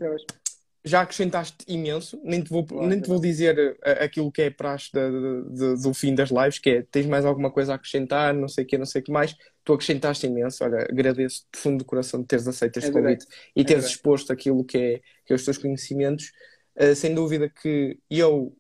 já 0.88 1.02
acrescentaste 1.02 1.58
imenso, 1.68 2.20
nem 2.24 2.42
te 2.44 2.50
vou, 2.50 2.66
Claro, 2.66 2.88
nem 2.88 3.02
te 3.02 3.08
vou 3.08 3.20
dizer 3.20 3.58
uh, 3.58 4.04
aquilo 4.04 4.32
que 4.32 4.42
é 4.44 4.50
praxe 4.50 4.90
de- 4.94 5.44
de- 5.50 5.76
de- 5.76 5.82
do 5.84 5.94
fim 5.94 6.16
das 6.16 6.30
lives, 6.30 6.60
que 6.60 6.70
é 6.70 6.82
tens 6.84 7.06
mais 7.06 7.26
alguma 7.26 7.52
coisa 7.52 7.74
a 7.74 7.76
acrescentar, 7.76 8.34
não 8.34 8.48
sei 8.48 8.64
o 8.64 8.68
que, 8.68 8.78
não 8.78 8.86
sei 8.86 9.02
o 9.02 9.04
que 9.04 9.12
mais. 9.12 9.36
Tu 9.64 9.74
acrescentaste 9.74 10.26
imenso, 10.28 10.64
olha, 10.64 10.80
agradeço 10.90 11.46
de 11.54 11.60
fundo 11.60 11.80
do 11.80 11.86
coração 11.86 12.22
de 12.22 12.28
teres 12.28 12.48
aceito 12.48 12.78
este 12.78 12.90
Adorei. 12.90 13.16
convite 13.16 13.26
e 13.56 13.66
teres 13.66 13.86
Adorei. 13.86 13.96
exposto 13.96 14.32
aquilo 14.34 14.64
que 14.64 14.78
é, 14.78 15.02
que 15.26 15.34
é 15.34 15.36
os 15.36 15.44
teus 15.46 15.58
conhecimentos. 15.58 16.32
Uh, 16.76 16.96
sem 16.96 17.14
dúvida 17.14 17.50
que 17.50 18.00
eu 18.10 18.56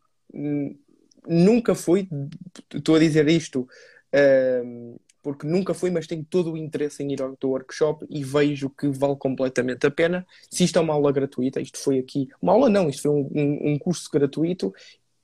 nunca 1.27 1.75
fui, 1.75 2.07
estou 2.73 2.95
a 2.95 2.99
dizer 2.99 3.27
isto 3.27 3.67
hum, 4.63 4.97
porque 5.27 5.45
nunca 5.45 5.73
fui, 5.73 5.91
mas 5.91 6.07
tenho 6.07 6.23
todo 6.23 6.53
o 6.53 6.57
interesse 6.57 7.03
em 7.03 7.11
ir 7.11 7.21
ao 7.21 7.35
teu 7.35 7.49
workshop 7.49 8.05
e 8.09 8.23
vejo 8.23 8.69
que 8.69 8.87
vale 8.87 9.17
completamente 9.17 9.85
a 9.85 9.91
pena. 9.91 10.25
Se 10.49 10.63
isto 10.63 10.79
é 10.79 10.81
uma 10.81 10.93
aula 10.93 11.11
gratuita, 11.11 11.59
isto 11.59 11.77
foi 11.77 11.99
aqui, 11.99 12.29
uma 12.41 12.53
aula 12.53 12.69
não, 12.69 12.87
isto 12.87 13.01
foi 13.01 13.11
um, 13.11 13.29
um- 13.35 13.71
um 13.73 13.77
curso 13.77 14.09
gratuito, 14.09 14.73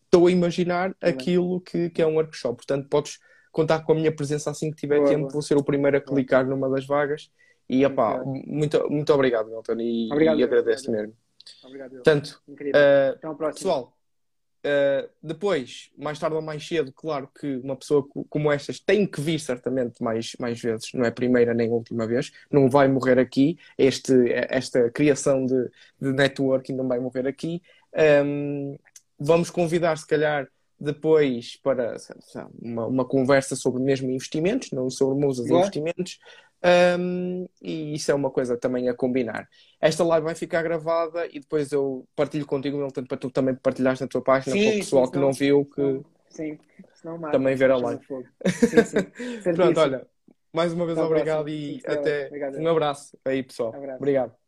estou 0.03 0.27
a 0.27 0.31
imaginar 0.31 0.89
bem. 1.01 1.09
aquilo 1.09 1.61
que, 1.61 1.89
que 1.89 2.01
é 2.01 2.05
um 2.05 2.15
workshop. 2.15 2.57
Portanto, 2.57 2.89
podes 2.89 3.17
contar 3.49 3.79
com 3.85 3.93
a 3.93 3.95
minha 3.95 4.13
presença 4.13 4.51
assim 4.51 4.71
que 4.71 4.75
tiver 4.75 4.97
Boa, 4.97 5.07
tempo, 5.07 5.21
boa. 5.21 5.31
vou 5.31 5.41
ser 5.41 5.55
o 5.55 5.63
primeiro 5.63 5.95
a 5.95 6.01
Boa. 6.01 6.13
clicar 6.17 6.45
numa 6.45 6.69
das 6.69 6.85
vagas. 6.85 7.31
E, 7.69 7.85
epá, 7.85 8.21
muito, 8.25 8.89
muito 8.89 9.13
obrigado, 9.13 9.47
Milton, 9.47 9.79
e, 9.79 10.09
Obrigado, 10.11 10.37
e 10.37 10.43
agradeço 10.43 10.89
obrigado. 10.89 11.05
mesmo. 11.07 11.17
Obrigado. 11.63 11.91
Portanto, 11.91 12.41
uh, 12.49 13.35
próxima. 13.35 13.53
Pessoal, 13.53 13.97
uh, 14.65 15.09
depois, 15.21 15.91
mais 15.97 16.19
tarde 16.19 16.35
ou 16.35 16.41
mais 16.41 16.65
cedo, 16.67 16.91
claro 16.93 17.29
que 17.39 17.57
uma 17.57 17.75
pessoa 17.75 18.07
co- 18.07 18.25
como 18.29 18.51
estas 18.51 18.79
tem 18.79 19.05
que 19.05 19.21
vir 19.21 19.39
certamente 19.39 20.01
mais, 20.01 20.35
mais 20.39 20.59
vezes, 20.61 20.91
não 20.93 21.03
é 21.05 21.09
a 21.09 21.11
primeira 21.11 21.53
nem 21.53 21.69
a 21.69 21.73
última 21.73 22.07
vez, 22.07 22.31
não 22.51 22.69
vai 22.69 22.87
morrer 22.87 23.19
aqui, 23.19 23.57
este, 23.77 24.13
esta 24.31 24.89
criação 24.91 25.45
de, 25.45 25.69
de 26.01 26.11
networking 26.11 26.73
não 26.73 26.87
vai 26.87 26.99
morrer 26.99 27.27
aqui. 27.27 27.61
Um, 28.25 28.77
vamos 29.19 29.49
convidar, 29.49 29.97
se 29.97 30.07
calhar, 30.07 30.47
depois 30.79 31.57
para 31.63 31.95
lá, 32.35 32.49
uma, 32.61 32.85
uma 32.87 33.05
conversa 33.05 33.55
sobre 33.55 33.81
mesmo 33.81 34.09
investimentos, 34.09 34.71
não 34.71 34.89
sobre 34.89 35.23
musas 35.23 35.47
Boa. 35.47 35.59
investimentos. 35.59 36.19
Um, 36.65 37.45
e 37.61 37.93
isso 37.95 38.09
é 38.09 38.13
uma 38.13 38.31
coisa 38.31 38.57
também 38.57 38.87
a 38.87 38.93
combinar. 38.93 39.49
Esta 39.81 40.03
live 40.03 40.23
vai 40.23 40.35
ficar 40.35 40.61
gravada 40.63 41.27
e 41.27 41.39
depois 41.39 41.71
eu 41.73 42.07
partilho 42.15 42.45
contigo, 42.45 42.77
Milton, 42.77 43.03
para 43.03 43.17
tu 43.17 43.29
também 43.29 43.53
partilhares 43.53 43.99
na 43.99 44.07
tua 44.07 44.21
página, 44.21 44.55
para 44.55 44.69
o 44.71 44.73
pessoal 44.79 45.11
que 45.11 45.19
não 45.19 45.33
viu, 45.33 45.65
que 45.65 46.01
Sim, 46.29 46.57
senão 46.95 47.17
mata. 47.17 47.37
também 47.37 47.55
ver 47.55 47.69
a 47.69 47.77
live. 47.77 48.03
Sim, 48.05 48.85
sim. 48.85 48.97
Pronto, 49.53 49.79
olha, 49.79 50.07
mais 50.53 50.71
uma 50.71 50.85
vez 50.85 50.97
obrigado 50.97 51.49
e 51.49 51.81
Sim, 51.81 51.81
até 51.85 52.27
Obrigado. 52.27 52.57
um 52.59 52.67
abraço 52.67 53.17
aí, 53.25 53.43
pessoal. 53.43 53.75
Abraço. 53.75 53.97
Obrigado. 53.97 54.42